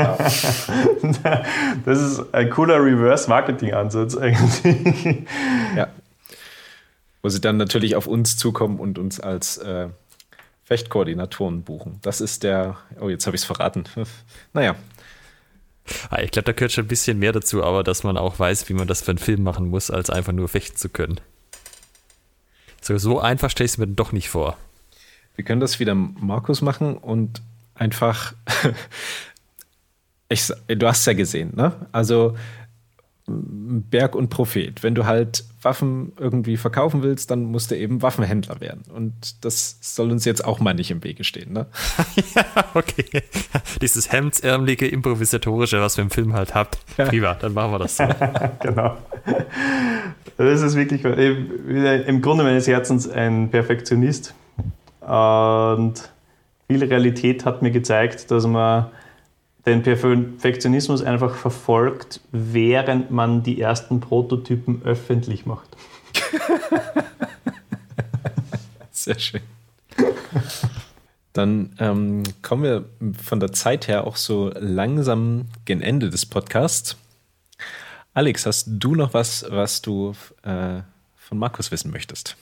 das 1.85 2.01
ist 2.01 2.33
ein 2.33 2.49
cooler 2.49 2.83
Reverse-Marketing-Ansatz 2.83 4.17
eigentlich. 4.17 5.23
Ja. 5.77 5.87
Wo 7.21 7.29
sie 7.29 7.41
dann 7.41 7.57
natürlich 7.57 7.95
auf 7.95 8.07
uns 8.07 8.37
zukommen 8.37 8.79
und 8.79 8.97
uns 8.97 9.19
als 9.19 9.57
äh, 9.57 9.89
Fechtkoordinatoren 10.63 11.63
buchen. 11.63 11.99
Das 12.01 12.21
ist 12.21 12.43
der, 12.43 12.77
oh, 12.99 13.09
jetzt 13.09 13.25
habe 13.25 13.35
ich 13.35 13.41
es 13.41 13.45
verraten. 13.45 13.83
naja. 14.53 14.75
Ah, 16.09 16.21
ich 16.21 16.31
glaube, 16.31 16.45
da 16.45 16.51
gehört 16.53 16.71
schon 16.71 16.85
ein 16.85 16.87
bisschen 16.87 17.19
mehr 17.19 17.33
dazu, 17.33 17.63
aber 17.63 17.83
dass 17.83 18.03
man 18.03 18.17
auch 18.17 18.39
weiß, 18.39 18.69
wie 18.69 18.73
man 18.73 18.87
das 18.87 19.01
für 19.01 19.11
einen 19.11 19.17
Film 19.17 19.43
machen 19.43 19.67
muss, 19.67 19.91
als 19.91 20.09
einfach 20.09 20.31
nur 20.31 20.47
fechten 20.47 20.77
zu 20.77 20.89
können. 20.89 21.19
So, 22.81 22.97
so 22.97 23.19
einfach 23.19 23.49
stelle 23.49 23.65
ich 23.65 23.73
es 23.73 23.77
mir 23.77 23.87
doch 23.87 24.11
nicht 24.11 24.29
vor. 24.29 24.57
Wir 25.35 25.45
können 25.45 25.61
das 25.61 25.79
wieder 25.79 25.95
Markus 25.95 26.61
machen 26.61 26.97
und 26.97 27.41
einfach. 27.75 28.33
ich, 30.29 30.51
du 30.67 30.87
hast 30.87 30.99
es 30.99 31.05
ja 31.05 31.13
gesehen, 31.13 31.53
ne? 31.55 31.87
Also 31.91 32.37
Berg 33.31 34.15
und 34.15 34.29
Prophet. 34.29 34.83
Wenn 34.83 34.95
du 34.95 35.05
halt 35.05 35.43
Waffen 35.61 36.13
irgendwie 36.19 36.57
verkaufen 36.57 37.03
willst, 37.03 37.31
dann 37.31 37.45
musst 37.45 37.71
du 37.71 37.77
eben 37.77 38.01
Waffenhändler 38.01 38.61
werden. 38.61 38.83
Und 38.93 39.13
das 39.45 39.77
soll 39.81 40.11
uns 40.11 40.25
jetzt 40.25 40.43
auch 40.43 40.59
mal 40.59 40.73
nicht 40.73 40.91
im 40.91 41.03
Wege 41.03 41.23
stehen, 41.23 41.53
ne? 41.53 41.67
ja, 42.35 42.45
okay. 42.73 43.05
Dieses 43.81 44.11
hemdsärmelige, 44.11 44.87
improvisatorische, 44.87 45.81
was 45.81 45.97
wir 45.97 46.03
im 46.03 46.09
Film 46.09 46.33
halt 46.33 46.55
habt. 46.55 46.79
Ja. 46.97 47.05
Prima, 47.05 47.33
dann 47.35 47.53
machen 47.53 47.71
wir 47.71 47.79
das 47.79 47.97
so. 47.97 48.03
genau. 48.61 48.97
Das 50.37 50.61
ist 50.61 50.75
wirklich, 50.75 51.03
im 51.03 52.21
Grunde 52.21 52.43
meines 52.43 52.67
Herzens 52.67 53.09
ein 53.09 53.49
Perfektionist. 53.49 54.33
Und 55.01 55.93
viel 56.67 56.83
Realität 56.83 57.45
hat 57.45 57.61
mir 57.61 57.71
gezeigt, 57.71 58.31
dass 58.31 58.47
man 58.47 58.87
den 59.65 59.83
Perfektionismus 59.83 61.03
einfach 61.03 61.35
verfolgt, 61.35 62.21
während 62.31 63.11
man 63.11 63.43
die 63.43 63.61
ersten 63.61 63.99
Prototypen 63.99 64.81
öffentlich 64.83 65.45
macht. 65.45 65.69
Sehr 68.91 69.19
schön. 69.19 69.41
Dann 71.33 71.75
ähm, 71.79 72.23
kommen 72.41 72.63
wir 72.63 72.85
von 73.21 73.39
der 73.39 73.51
Zeit 73.53 73.87
her 73.87 74.05
auch 74.05 74.15
so 74.15 74.51
langsam 74.59 75.45
gen 75.65 75.81
Ende 75.81 76.09
des 76.09 76.25
Podcasts. 76.25 76.97
Alex, 78.13 78.45
hast 78.45 78.65
du 78.67 78.95
noch 78.95 79.13
was, 79.13 79.45
was 79.49 79.81
du 79.81 80.13
äh, 80.43 80.81
von 81.15 81.37
Markus 81.37 81.71
wissen 81.71 81.91
möchtest? 81.91 82.35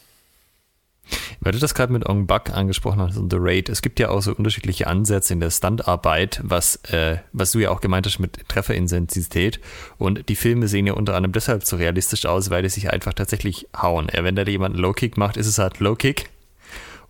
Weil 1.39 1.53
du 1.53 1.59
das 1.59 1.73
gerade 1.73 1.93
mit 1.93 2.07
Ong 2.07 2.27
Bak 2.27 2.51
angesprochen 2.51 3.01
hast 3.01 3.17
und 3.17 3.31
The 3.31 3.37
Raid, 3.39 3.69
es 3.69 3.81
gibt 3.81 3.99
ja 3.99 4.09
auch 4.09 4.21
so 4.21 4.33
unterschiedliche 4.33 4.87
Ansätze 4.87 5.33
in 5.33 5.39
der 5.39 5.51
Standarbeit, 5.51 6.41
was, 6.43 6.77
äh, 6.91 7.17
was 7.33 7.51
du 7.51 7.59
ja 7.59 7.71
auch 7.71 7.81
gemeint 7.81 8.05
hast 8.05 8.19
mit 8.19 8.47
Trefferintensität. 8.47 9.59
Und 9.97 10.29
die 10.29 10.35
Filme 10.35 10.67
sehen 10.67 10.87
ja 10.87 10.93
unter 10.93 11.15
anderem 11.15 11.33
deshalb 11.33 11.63
so 11.65 11.77
realistisch 11.77 12.25
aus, 12.25 12.49
weil 12.49 12.63
die 12.63 12.69
sich 12.69 12.91
einfach 12.91 13.13
tatsächlich 13.13 13.67
hauen. 13.75 14.07
Wenn 14.13 14.35
da 14.35 14.43
jemand 14.43 14.75
einen 14.75 14.83
Low-Kick 14.83 15.17
macht, 15.17 15.37
ist 15.37 15.47
es 15.47 15.57
halt 15.57 15.79
Low-Kick. 15.79 16.29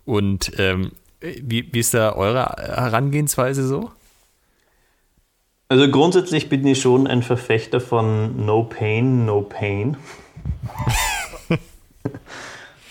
Und 0.04 0.52
ähm, 0.58 0.92
wie, 1.20 1.72
wie 1.72 1.78
ist 1.78 1.94
da 1.94 2.14
eure 2.14 2.54
Herangehensweise 2.58 3.66
so? 3.66 3.90
Also 5.68 5.88
grundsätzlich 5.88 6.48
bin 6.48 6.66
ich 6.66 6.80
schon 6.80 7.06
ein 7.06 7.22
Verfechter 7.22 7.80
von 7.80 8.44
No 8.44 8.64
Pain, 8.64 9.24
No 9.24 9.42
Pain. 9.42 9.96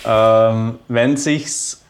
ähm, 0.05 0.79
wenn 0.87 1.17
sich's 1.17 1.83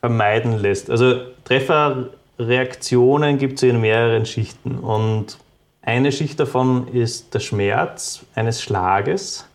vermeiden 0.00 0.58
lässt. 0.58 0.90
Also 0.90 1.20
Trefferreaktionen 1.44 3.38
gibt 3.38 3.58
es 3.58 3.62
in 3.62 3.80
mehreren 3.80 4.26
Schichten 4.26 4.78
und 4.78 5.38
eine 5.82 6.12
Schicht 6.12 6.40
davon 6.40 6.88
ist 6.88 7.34
der 7.34 7.40
Schmerz 7.40 8.24
eines 8.34 8.62
Schlages 8.62 9.46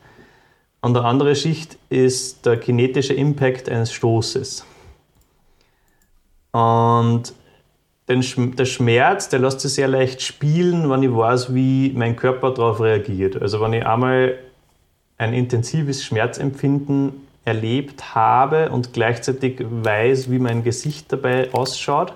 und 0.81 0.95
eine 0.95 1.05
andere 1.05 1.35
Schicht 1.35 1.77
ist 1.89 2.45
der 2.45 2.57
kinetische 2.57 3.13
Impact 3.13 3.69
eines 3.69 3.91
Stoßes. 3.93 4.65
Und 6.51 7.33
der 8.07 8.65
Schmerz, 8.65 9.29
der 9.29 9.39
lässt 9.39 9.59
sich 9.59 9.73
sehr 9.73 9.87
leicht 9.87 10.21
spielen, 10.21 10.89
wenn 10.89 11.03
ich 11.03 11.15
weiß, 11.15 11.53
wie 11.53 11.91
mein 11.95 12.15
Körper 12.15 12.51
darauf 12.51 12.79
reagiert. 12.81 13.39
Also 13.39 13.61
wenn 13.61 13.73
ich 13.73 13.85
einmal 13.85 14.39
ein 15.19 15.33
intensives 15.33 16.03
Schmerzempfinden 16.03 17.27
erlebt 17.45 18.15
habe 18.15 18.71
und 18.71 18.93
gleichzeitig 18.93 19.63
weiß, 19.69 20.31
wie 20.31 20.39
mein 20.39 20.63
Gesicht 20.63 21.11
dabei 21.13 21.53
ausschaut, 21.53 22.13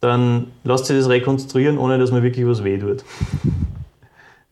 dann 0.00 0.50
lässt 0.64 0.86
sich 0.86 0.98
das 0.98 1.08
rekonstruieren, 1.08 1.78
ohne 1.78 1.98
dass 1.98 2.10
mir 2.10 2.24
wirklich 2.24 2.46
was 2.46 2.64
wehtut. 2.64 3.04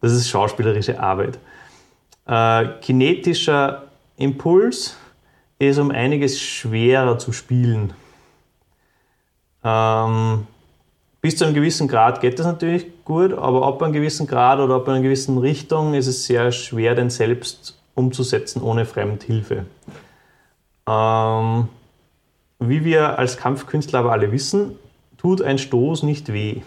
Das 0.01 0.13
ist 0.13 0.29
schauspielerische 0.29 1.01
Arbeit. 1.01 1.39
Äh, 2.27 2.67
kinetischer 2.81 3.85
Impuls 4.17 4.97
ist 5.59 5.79
um 5.79 5.91
einiges 5.91 6.41
schwerer 6.41 7.19
zu 7.19 7.33
spielen 7.33 7.93
ähm, 9.67 10.47
bis 11.21 11.37
zu 11.37 11.45
einem 11.45 11.55
gewissen 11.55 11.89
Grad 11.89 12.21
geht 12.21 12.39
das 12.39 12.47
natürlich 12.47 12.87
gut, 13.07 13.33
aber 13.33 13.67
ab 13.67 13.83
einem 13.83 13.95
gewissen 13.95 14.27
Grad 14.27 14.59
oder 14.59 14.75
ab 14.75 14.89
einer 14.89 15.01
gewissen 15.01 15.39
Richtung 15.39 15.95
ist 15.95 16.09
es 16.09 16.27
sehr 16.27 16.53
schwer, 16.53 16.95
den 16.95 17.09
selbst 17.09 17.79
umzusetzen 17.95 18.61
ohne 18.61 18.85
Fremdhilfe. 18.85 19.65
Ähm, 20.87 21.69
wie 22.59 22.85
wir 22.85 23.19
als 23.19 23.39
Kampfkünstler 23.39 24.01
aber 24.01 24.13
alle 24.13 24.33
wissen, 24.33 24.73
tut 25.17 25.41
ein 25.41 25.59
Stoß 25.59 26.03
nicht 26.03 26.33
weh. 26.33 26.61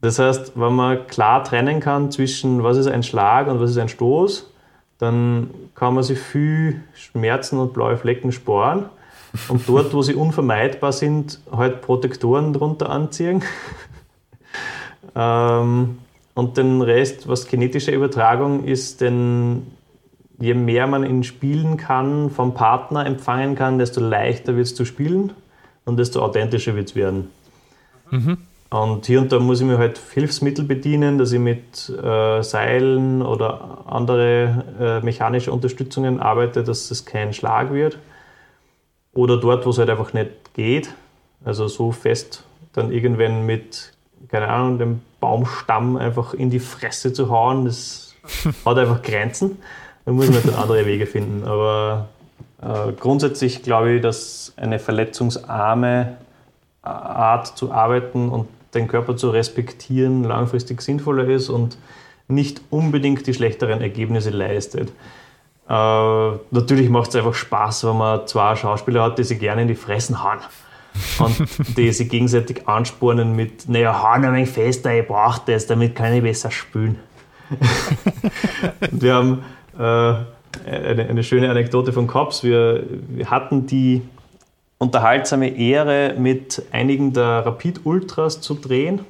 Das 0.00 0.18
heißt, 0.18 0.52
wenn 0.54 0.74
man 0.74 1.06
klar 1.06 1.42
trennen 1.42 1.80
kann 1.80 2.10
zwischen 2.10 2.62
was 2.62 2.76
ist 2.76 2.86
ein 2.86 3.02
Schlag 3.02 3.48
und 3.48 3.58
was 3.58 3.70
ist 3.70 3.78
ein 3.78 3.88
Stoß, 3.88 4.50
dann 4.98 5.50
kann 5.74 5.94
man 5.94 6.04
sich 6.04 6.18
viel 6.18 6.82
Schmerzen 6.94 7.58
und 7.58 7.72
blaue 7.72 7.96
Flecken 7.96 8.30
sparen 8.32 8.90
und 9.48 9.68
dort, 9.68 9.94
wo 9.94 10.02
sie 10.02 10.14
unvermeidbar 10.14 10.92
sind, 10.92 11.40
halt 11.50 11.80
Protektoren 11.80 12.52
drunter 12.52 12.90
anziehen. 12.90 13.42
Ähm, 15.14 15.98
und 16.34 16.56
den 16.56 16.82
Rest, 16.82 17.28
was 17.28 17.46
kinetische 17.46 17.92
Übertragung 17.92 18.64
ist, 18.64 19.00
denn 19.00 19.66
je 20.38 20.54
mehr 20.54 20.86
man 20.86 21.04
ihn 21.04 21.22
spielen 21.22 21.76
kann, 21.76 22.30
vom 22.30 22.54
Partner 22.54 23.06
empfangen 23.06 23.54
kann, 23.54 23.78
desto 23.78 24.00
leichter 24.00 24.56
wird 24.56 24.66
es 24.66 24.74
zu 24.74 24.84
spielen 24.84 25.32
und 25.84 25.96
desto 25.96 26.20
authentischer 26.20 26.74
wird 26.74 26.88
es 26.88 26.96
werden. 26.96 27.30
Mhm. 28.10 28.38
Und 28.70 29.06
hier 29.06 29.20
und 29.20 29.30
da 29.30 29.38
muss 29.38 29.60
ich 29.60 29.66
mir 29.66 29.78
halt 29.78 29.98
Hilfsmittel 29.98 30.64
bedienen, 30.64 31.16
dass 31.16 31.30
ich 31.30 31.38
mit 31.38 31.88
äh, 31.90 32.42
Seilen 32.42 33.22
oder 33.22 33.84
andere 33.86 34.64
äh, 34.80 35.04
mechanische 35.04 35.52
Unterstützungen 35.52 36.18
arbeite, 36.18 36.64
dass 36.64 36.90
es 36.90 37.04
kein 37.04 37.32
Schlag 37.32 37.72
wird. 37.72 37.98
Oder 39.12 39.36
dort, 39.36 39.64
wo 39.64 39.70
es 39.70 39.78
halt 39.78 39.90
einfach 39.90 40.12
nicht 40.12 40.54
geht. 40.54 40.92
Also 41.44 41.68
so 41.68 41.92
fest 41.92 42.42
dann 42.72 42.90
irgendwann 42.90 43.46
mit, 43.46 43.92
keine 44.28 44.48
Ahnung, 44.48 44.78
dem 44.78 45.00
Baumstamm 45.20 45.96
einfach 45.96 46.34
in 46.34 46.50
die 46.50 46.60
Fresse 46.60 47.12
zu 47.12 47.30
hauen, 47.30 47.64
das 47.64 48.14
hat 48.64 48.78
einfach 48.78 49.02
Grenzen. 49.02 49.58
Da 50.04 50.12
muss 50.12 50.28
man 50.28 50.42
dann 50.42 50.54
andere 50.54 50.86
Wege 50.86 51.06
finden. 51.06 51.46
Aber 51.46 52.08
äh, 52.62 52.92
grundsätzlich 52.92 53.62
glaube 53.62 53.92
ich, 53.92 54.02
dass 54.02 54.52
eine 54.56 54.78
verletzungsarme 54.78 56.16
Art 56.82 57.56
zu 57.56 57.72
arbeiten 57.72 58.28
und 58.28 58.48
den 58.74 58.88
Körper 58.88 59.16
zu 59.16 59.30
respektieren 59.30 60.24
langfristig 60.24 60.82
sinnvoller 60.82 61.26
ist 61.28 61.48
und 61.48 61.78
nicht 62.28 62.60
unbedingt 62.70 63.26
die 63.26 63.34
schlechteren 63.34 63.80
Ergebnisse 63.80 64.30
leistet. 64.30 64.90
Äh, 65.68 65.72
natürlich 66.50 66.90
macht 66.90 67.10
es 67.10 67.16
einfach 67.16 67.34
Spaß, 67.34 67.86
wenn 67.86 67.96
man 67.96 68.26
zwei 68.26 68.56
Schauspieler 68.56 69.02
hat, 69.02 69.18
die 69.18 69.24
sich 69.24 69.38
gerne 69.38 69.62
in 69.62 69.68
die 69.68 69.74
Fressen 69.74 70.22
hauen 70.22 70.40
und 71.18 71.76
die 71.76 71.92
sich 71.92 72.08
gegenseitig 72.08 72.66
anspornen 72.68 73.34
mit, 73.34 73.68
naja, 73.68 74.02
hau 74.02 74.08
ein 74.08 74.22
wenig 74.22 74.50
fester, 74.50 74.94
ich 74.94 75.06
brauche 75.06 75.42
das, 75.46 75.66
damit 75.66 75.94
kann 75.94 76.12
ich 76.12 76.22
besser 76.22 76.50
spülen. 76.50 76.98
wir 78.90 79.14
haben 79.14 79.44
äh, 79.78 79.80
eine, 80.68 81.06
eine, 81.08 81.22
schöne 81.22 81.50
Anekdote 81.50 81.92
von 81.92 82.06
Cops. 82.06 82.42
Wir, 82.42 82.84
wir 83.08 83.30
hatten 83.30 83.66
die 83.66 84.02
unterhaltsame 84.78 85.56
Ehre, 85.56 86.14
mit 86.18 86.62
einigen 86.72 87.12
der 87.12 87.46
Rapid 87.46 87.84
Ultras 87.84 88.40
zu 88.40 88.54
drehen. 88.54 89.00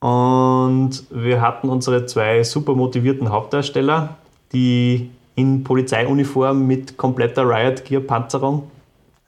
Und 0.00 1.04
wir 1.10 1.40
hatten 1.40 1.68
unsere 1.68 2.06
zwei 2.06 2.42
super 2.42 2.74
motivierten 2.74 3.30
Hauptdarsteller, 3.30 4.16
die 4.52 5.10
in 5.34 5.64
Polizeiuniform 5.64 6.66
mit 6.66 6.96
kompletter 6.96 7.48
Riot 7.48 7.84
Gear 7.84 8.02
Panzerung 8.02 8.70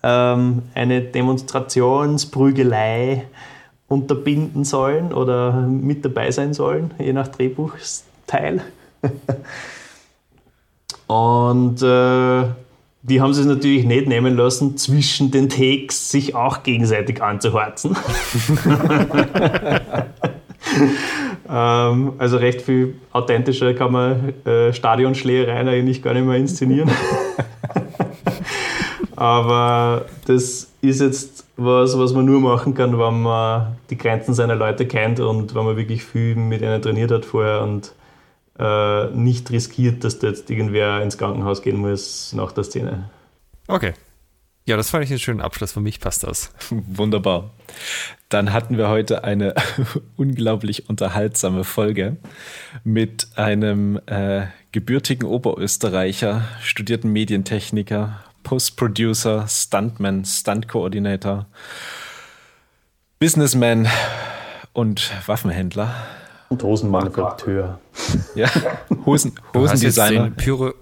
ähm, 0.04 0.62
eine 0.74 1.00
Demonstrationsprügelei 1.00 3.24
unterbinden 3.88 4.64
sollen 4.64 5.14
oder 5.14 5.62
mit 5.62 6.04
dabei 6.04 6.30
sein 6.30 6.52
sollen, 6.52 6.90
je 6.98 7.14
nach 7.14 7.28
Drehbuchsteil. 7.28 8.60
Und 11.06 11.82
äh, 11.82 12.44
die 13.02 13.20
haben 13.20 13.34
sich 13.34 13.46
natürlich 13.46 13.84
nicht 13.84 14.08
nehmen 14.08 14.36
lassen, 14.36 14.76
zwischen 14.76 15.30
den 15.30 15.48
Takes 15.48 16.10
sich 16.10 16.34
auch 16.34 16.62
gegenseitig 16.62 17.22
anzuhorzen. 17.22 17.96
ähm, 21.48 22.12
also 22.18 22.36
recht 22.38 22.62
viel 22.62 22.96
authentischer 23.12 23.74
kann 23.74 23.92
man 23.92 24.32
äh, 24.46 24.72
Stadionschlägereien 24.72 25.68
eigentlich 25.68 26.02
gar 26.02 26.14
nicht 26.14 26.26
mehr 26.26 26.36
inszenieren. 26.36 26.90
Aber 29.16 30.06
das 30.26 30.68
ist 30.80 31.00
jetzt 31.00 31.46
was, 31.56 31.98
was 31.98 32.12
man 32.12 32.24
nur 32.24 32.40
machen 32.40 32.74
kann, 32.74 32.98
wenn 32.98 33.22
man 33.22 33.76
die 33.90 33.96
Grenzen 33.96 34.34
seiner 34.34 34.56
Leute 34.56 34.86
kennt 34.86 35.20
und 35.20 35.54
wenn 35.54 35.64
man 35.64 35.76
wirklich 35.76 36.04
viel 36.04 36.34
mit 36.34 36.62
ihnen 36.62 36.82
trainiert 36.82 37.10
hat 37.10 37.24
vorher 37.24 37.62
und 37.62 37.92
äh, 38.58 39.06
nicht 39.10 39.50
riskiert, 39.50 40.04
dass 40.04 40.18
da 40.18 40.28
jetzt 40.28 40.50
irgendwer 40.50 41.02
ins 41.02 41.18
Krankenhaus 41.18 41.62
gehen 41.62 41.76
muss 41.76 42.32
nach 42.32 42.52
der 42.52 42.64
Szene. 42.64 43.10
Okay. 43.68 43.94
Ja, 44.66 44.78
das 44.78 44.88
fand 44.88 45.04
ich 45.04 45.10
einen 45.10 45.18
schönen 45.18 45.42
Abschluss. 45.42 45.72
Für 45.72 45.80
mich 45.80 46.00
passt 46.00 46.22
das. 46.24 46.52
Wunderbar. 46.70 47.50
Dann 48.30 48.52
hatten 48.52 48.78
wir 48.78 48.88
heute 48.88 49.22
eine 49.22 49.54
unglaublich 50.16 50.88
unterhaltsame 50.88 51.64
Folge 51.64 52.16
mit 52.82 53.28
einem 53.36 54.00
äh, 54.06 54.46
gebürtigen 54.72 55.26
Oberösterreicher, 55.26 56.48
studierten 56.62 57.12
Medientechniker, 57.12 58.24
Post-Producer, 58.44 59.46
Stuntman, 59.48 60.24
Stunt-Coordinator, 60.24 61.46
Businessman 63.18 63.88
und 64.72 65.10
Waffenhändler. 65.26 65.94
Und 66.50 66.62
Hosenmanufakteur. 66.62 67.80
Ja, 68.36 68.48
Hosen, 69.04 69.32
Hosendesigner. 69.54 70.30
Pyro, 70.30 70.74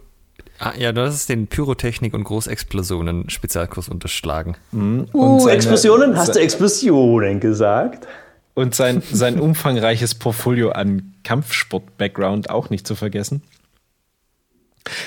ah, 0.58 0.72
ja, 0.76 0.92
du 0.92 1.02
hast 1.02 1.28
den 1.28 1.46
Pyrotechnik 1.46 2.12
und 2.12 2.24
Großexplosionen 2.24 3.30
Spezialkurs 3.30 3.88
unterschlagen. 3.88 4.56
Mhm. 4.72 5.06
Uh, 5.14 5.38
seine, 5.38 5.56
Explosionen? 5.56 6.16
Hast 6.16 6.34
du 6.34 6.40
Explosionen 6.40 7.40
gesagt? 7.40 8.06
Und 8.54 8.74
sein, 8.74 9.02
sein 9.10 9.40
umfangreiches 9.40 10.14
Portfolio 10.14 10.72
an 10.72 11.14
Kampfsport-Background 11.24 12.50
auch 12.50 12.68
nicht 12.68 12.86
zu 12.86 12.94
vergessen. 12.94 13.42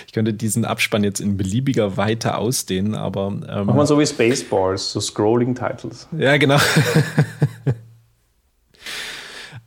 Ich 0.07 0.14
könnte 0.14 0.34
diesen 0.34 0.65
Abspann 0.65 1.03
jetzt 1.03 1.19
in 1.19 1.38
beliebiger 1.38 1.97
Weite 1.97 2.38
ausdehnen, 2.38 2.95
aber. 2.95 3.27
Ähm, 3.27 3.65
Machen 3.68 3.77
wir 3.77 3.85
so 3.85 3.99
wie 3.99 4.06
Spaceballs, 4.06 4.91
so 4.91 4.99
Scrolling-Titles. 4.99 6.07
Ja, 6.18 6.38
genau. 6.38 6.57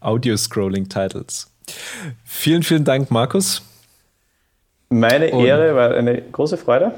Audio-Scrolling-Titles. 0.01 1.51
Vielen, 2.24 2.62
vielen 2.62 2.85
Dank, 2.85 3.10
Markus. 3.10 3.62
Meine 4.90 5.26
Ehre, 5.26 5.74
war 5.74 5.94
eine 5.94 6.22
große 6.22 6.56
Freude. 6.56 6.93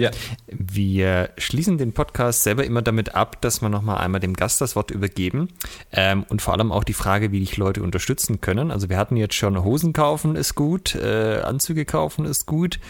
Ja. 0.00 0.10
Wir 0.46 1.28
schließen 1.36 1.76
den 1.76 1.92
Podcast 1.92 2.42
selber 2.42 2.64
immer 2.64 2.80
damit 2.80 3.14
ab, 3.14 3.42
dass 3.42 3.60
wir 3.60 3.68
nochmal 3.68 3.98
einmal 3.98 4.18
dem 4.18 4.32
Gast 4.32 4.58
das 4.62 4.74
Wort 4.74 4.90
übergeben 4.90 5.50
ähm, 5.92 6.24
und 6.30 6.40
vor 6.40 6.54
allem 6.54 6.72
auch 6.72 6.84
die 6.84 6.94
Frage, 6.94 7.32
wie 7.32 7.40
dich 7.40 7.58
Leute 7.58 7.82
unterstützen 7.82 8.40
können. 8.40 8.70
Also 8.70 8.88
wir 8.88 8.96
hatten 8.96 9.18
jetzt 9.18 9.34
schon 9.34 9.62
Hosen 9.62 9.92
kaufen 9.92 10.36
ist 10.36 10.54
gut, 10.54 10.94
äh, 10.94 11.42
Anzüge 11.42 11.84
kaufen 11.84 12.24
ist 12.24 12.46
gut, 12.46 12.80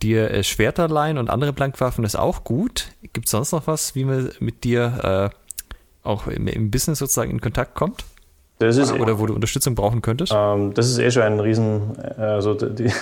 dir 0.00 0.30
äh, 0.30 0.44
Schwerter 0.44 0.86
leihen 0.86 1.18
und 1.18 1.28
andere 1.28 1.52
Blankwaffen 1.52 2.04
ist 2.04 2.14
auch 2.14 2.44
gut. 2.44 2.92
Gibt 3.12 3.26
es 3.26 3.32
sonst 3.32 3.50
noch 3.50 3.66
was, 3.66 3.96
wie 3.96 4.04
man 4.04 4.30
mit 4.38 4.62
dir 4.62 5.32
äh, 5.32 6.06
auch 6.06 6.28
im, 6.28 6.46
im, 6.46 6.70
Business 6.70 7.00
sozusagen 7.00 7.32
in 7.32 7.40
Kontakt 7.40 7.74
kommt? 7.74 8.04
Das 8.60 8.76
ist 8.76 8.92
Oder 8.92 9.18
wo 9.18 9.26
du 9.26 9.34
Unterstützung 9.34 9.74
brauchen 9.74 10.02
könntest? 10.02 10.32
Ähm, 10.32 10.72
das 10.72 10.88
ist 10.88 10.98
eh 10.98 11.10
schon 11.10 11.24
ein 11.24 11.40
Riesen, 11.40 11.98
also 12.16 12.54
die 12.54 12.92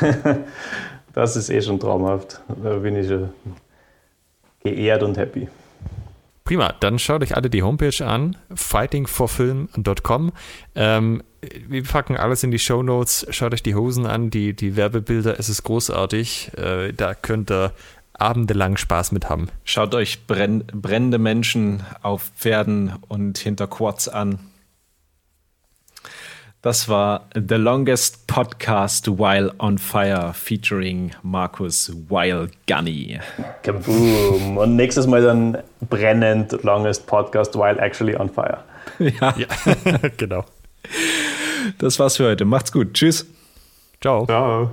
Das 1.13 1.37
ist 1.37 1.51
eh 1.51 1.61
schon 1.61 1.79
traumhaft. 1.79 2.41
Da 2.63 2.77
bin 2.77 2.97
ich 2.97 3.09
schon 3.09 3.31
geehrt 4.63 5.03
und 5.03 5.17
happy. 5.17 5.49
Prima, 6.45 6.75
dann 6.81 6.99
schaut 6.99 7.23
euch 7.23 7.37
alle 7.37 7.51
die 7.51 7.63
Homepage 7.63 8.05
an, 8.05 8.37
fightingforfilm.com. 8.55 10.33
Ähm, 10.75 11.23
wir 11.69 11.83
packen 11.85 12.17
alles 12.17 12.43
in 12.43 12.51
die 12.51 12.59
Show 12.59 12.83
Notes. 12.83 13.27
Schaut 13.31 13.55
euch 13.55 13.63
die 13.63 13.75
Hosen 13.75 14.07
an, 14.07 14.31
die, 14.31 14.55
die 14.55 14.77
Werbebilder. 14.77 15.39
Es 15.39 15.49
ist 15.49 15.63
großartig. 15.63 16.53
Äh, 16.57 16.93
da 16.93 17.15
könnt 17.15 17.51
ihr 17.51 17.73
abendelang 18.15 18.77
Spaß 18.77 19.13
mit 19.13 19.29
haben. 19.29 19.49
Schaut 19.65 19.95
euch 19.95 20.27
brenn, 20.27 20.65
brennende 20.73 21.19
Menschen 21.19 21.83
auf 22.03 22.31
Pferden 22.37 22.93
und 23.09 23.39
hinter 23.39 23.67
Quads 23.67 24.09
an. 24.09 24.39
Das 26.63 26.89
war 26.89 27.27
The 27.35 27.57
Longest 27.57 28.29
Podcast 28.29 29.09
While 29.09 29.53
on 29.59 29.79
Fire 29.79 30.33
featuring 30.33 31.11
Markus 31.25 31.93
While 32.09 32.51
Gunny. 32.69 33.19
Kaboom! 33.65 34.59
Und 34.59 34.77
nächstes 34.77 35.09
Mal 35.09 35.23
dann 35.23 35.59
brennend 35.91 36.63
Longest 36.63 37.05
Podcast 37.09 37.57
While 37.57 37.81
Actually 37.81 38.15
on 38.17 38.31
Fire. 38.31 38.59
Ja, 38.99 39.35
ja. 39.37 39.47
genau. 40.17 40.45
Das 41.79 41.99
war's 41.99 42.17
für 42.17 42.27
heute. 42.27 42.45
Macht's 42.45 42.71
gut. 42.71 42.95
Tschüss. 42.95 43.27
Ciao. 44.01 44.27
Ciao. 44.27 44.71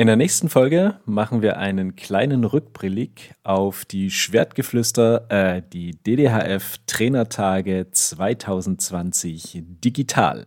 In 0.00 0.06
der 0.06 0.16
nächsten 0.16 0.48
Folge 0.48 0.94
machen 1.04 1.42
wir 1.42 1.58
einen 1.58 1.94
kleinen 1.94 2.44
Rückblick 2.44 3.34
auf 3.42 3.84
die 3.84 4.10
Schwertgeflüster, 4.10 5.26
äh, 5.28 5.62
die 5.74 5.90
DDHF 5.90 6.78
Trainertage 6.86 7.86
2020 7.90 9.62
digital. 9.84 10.46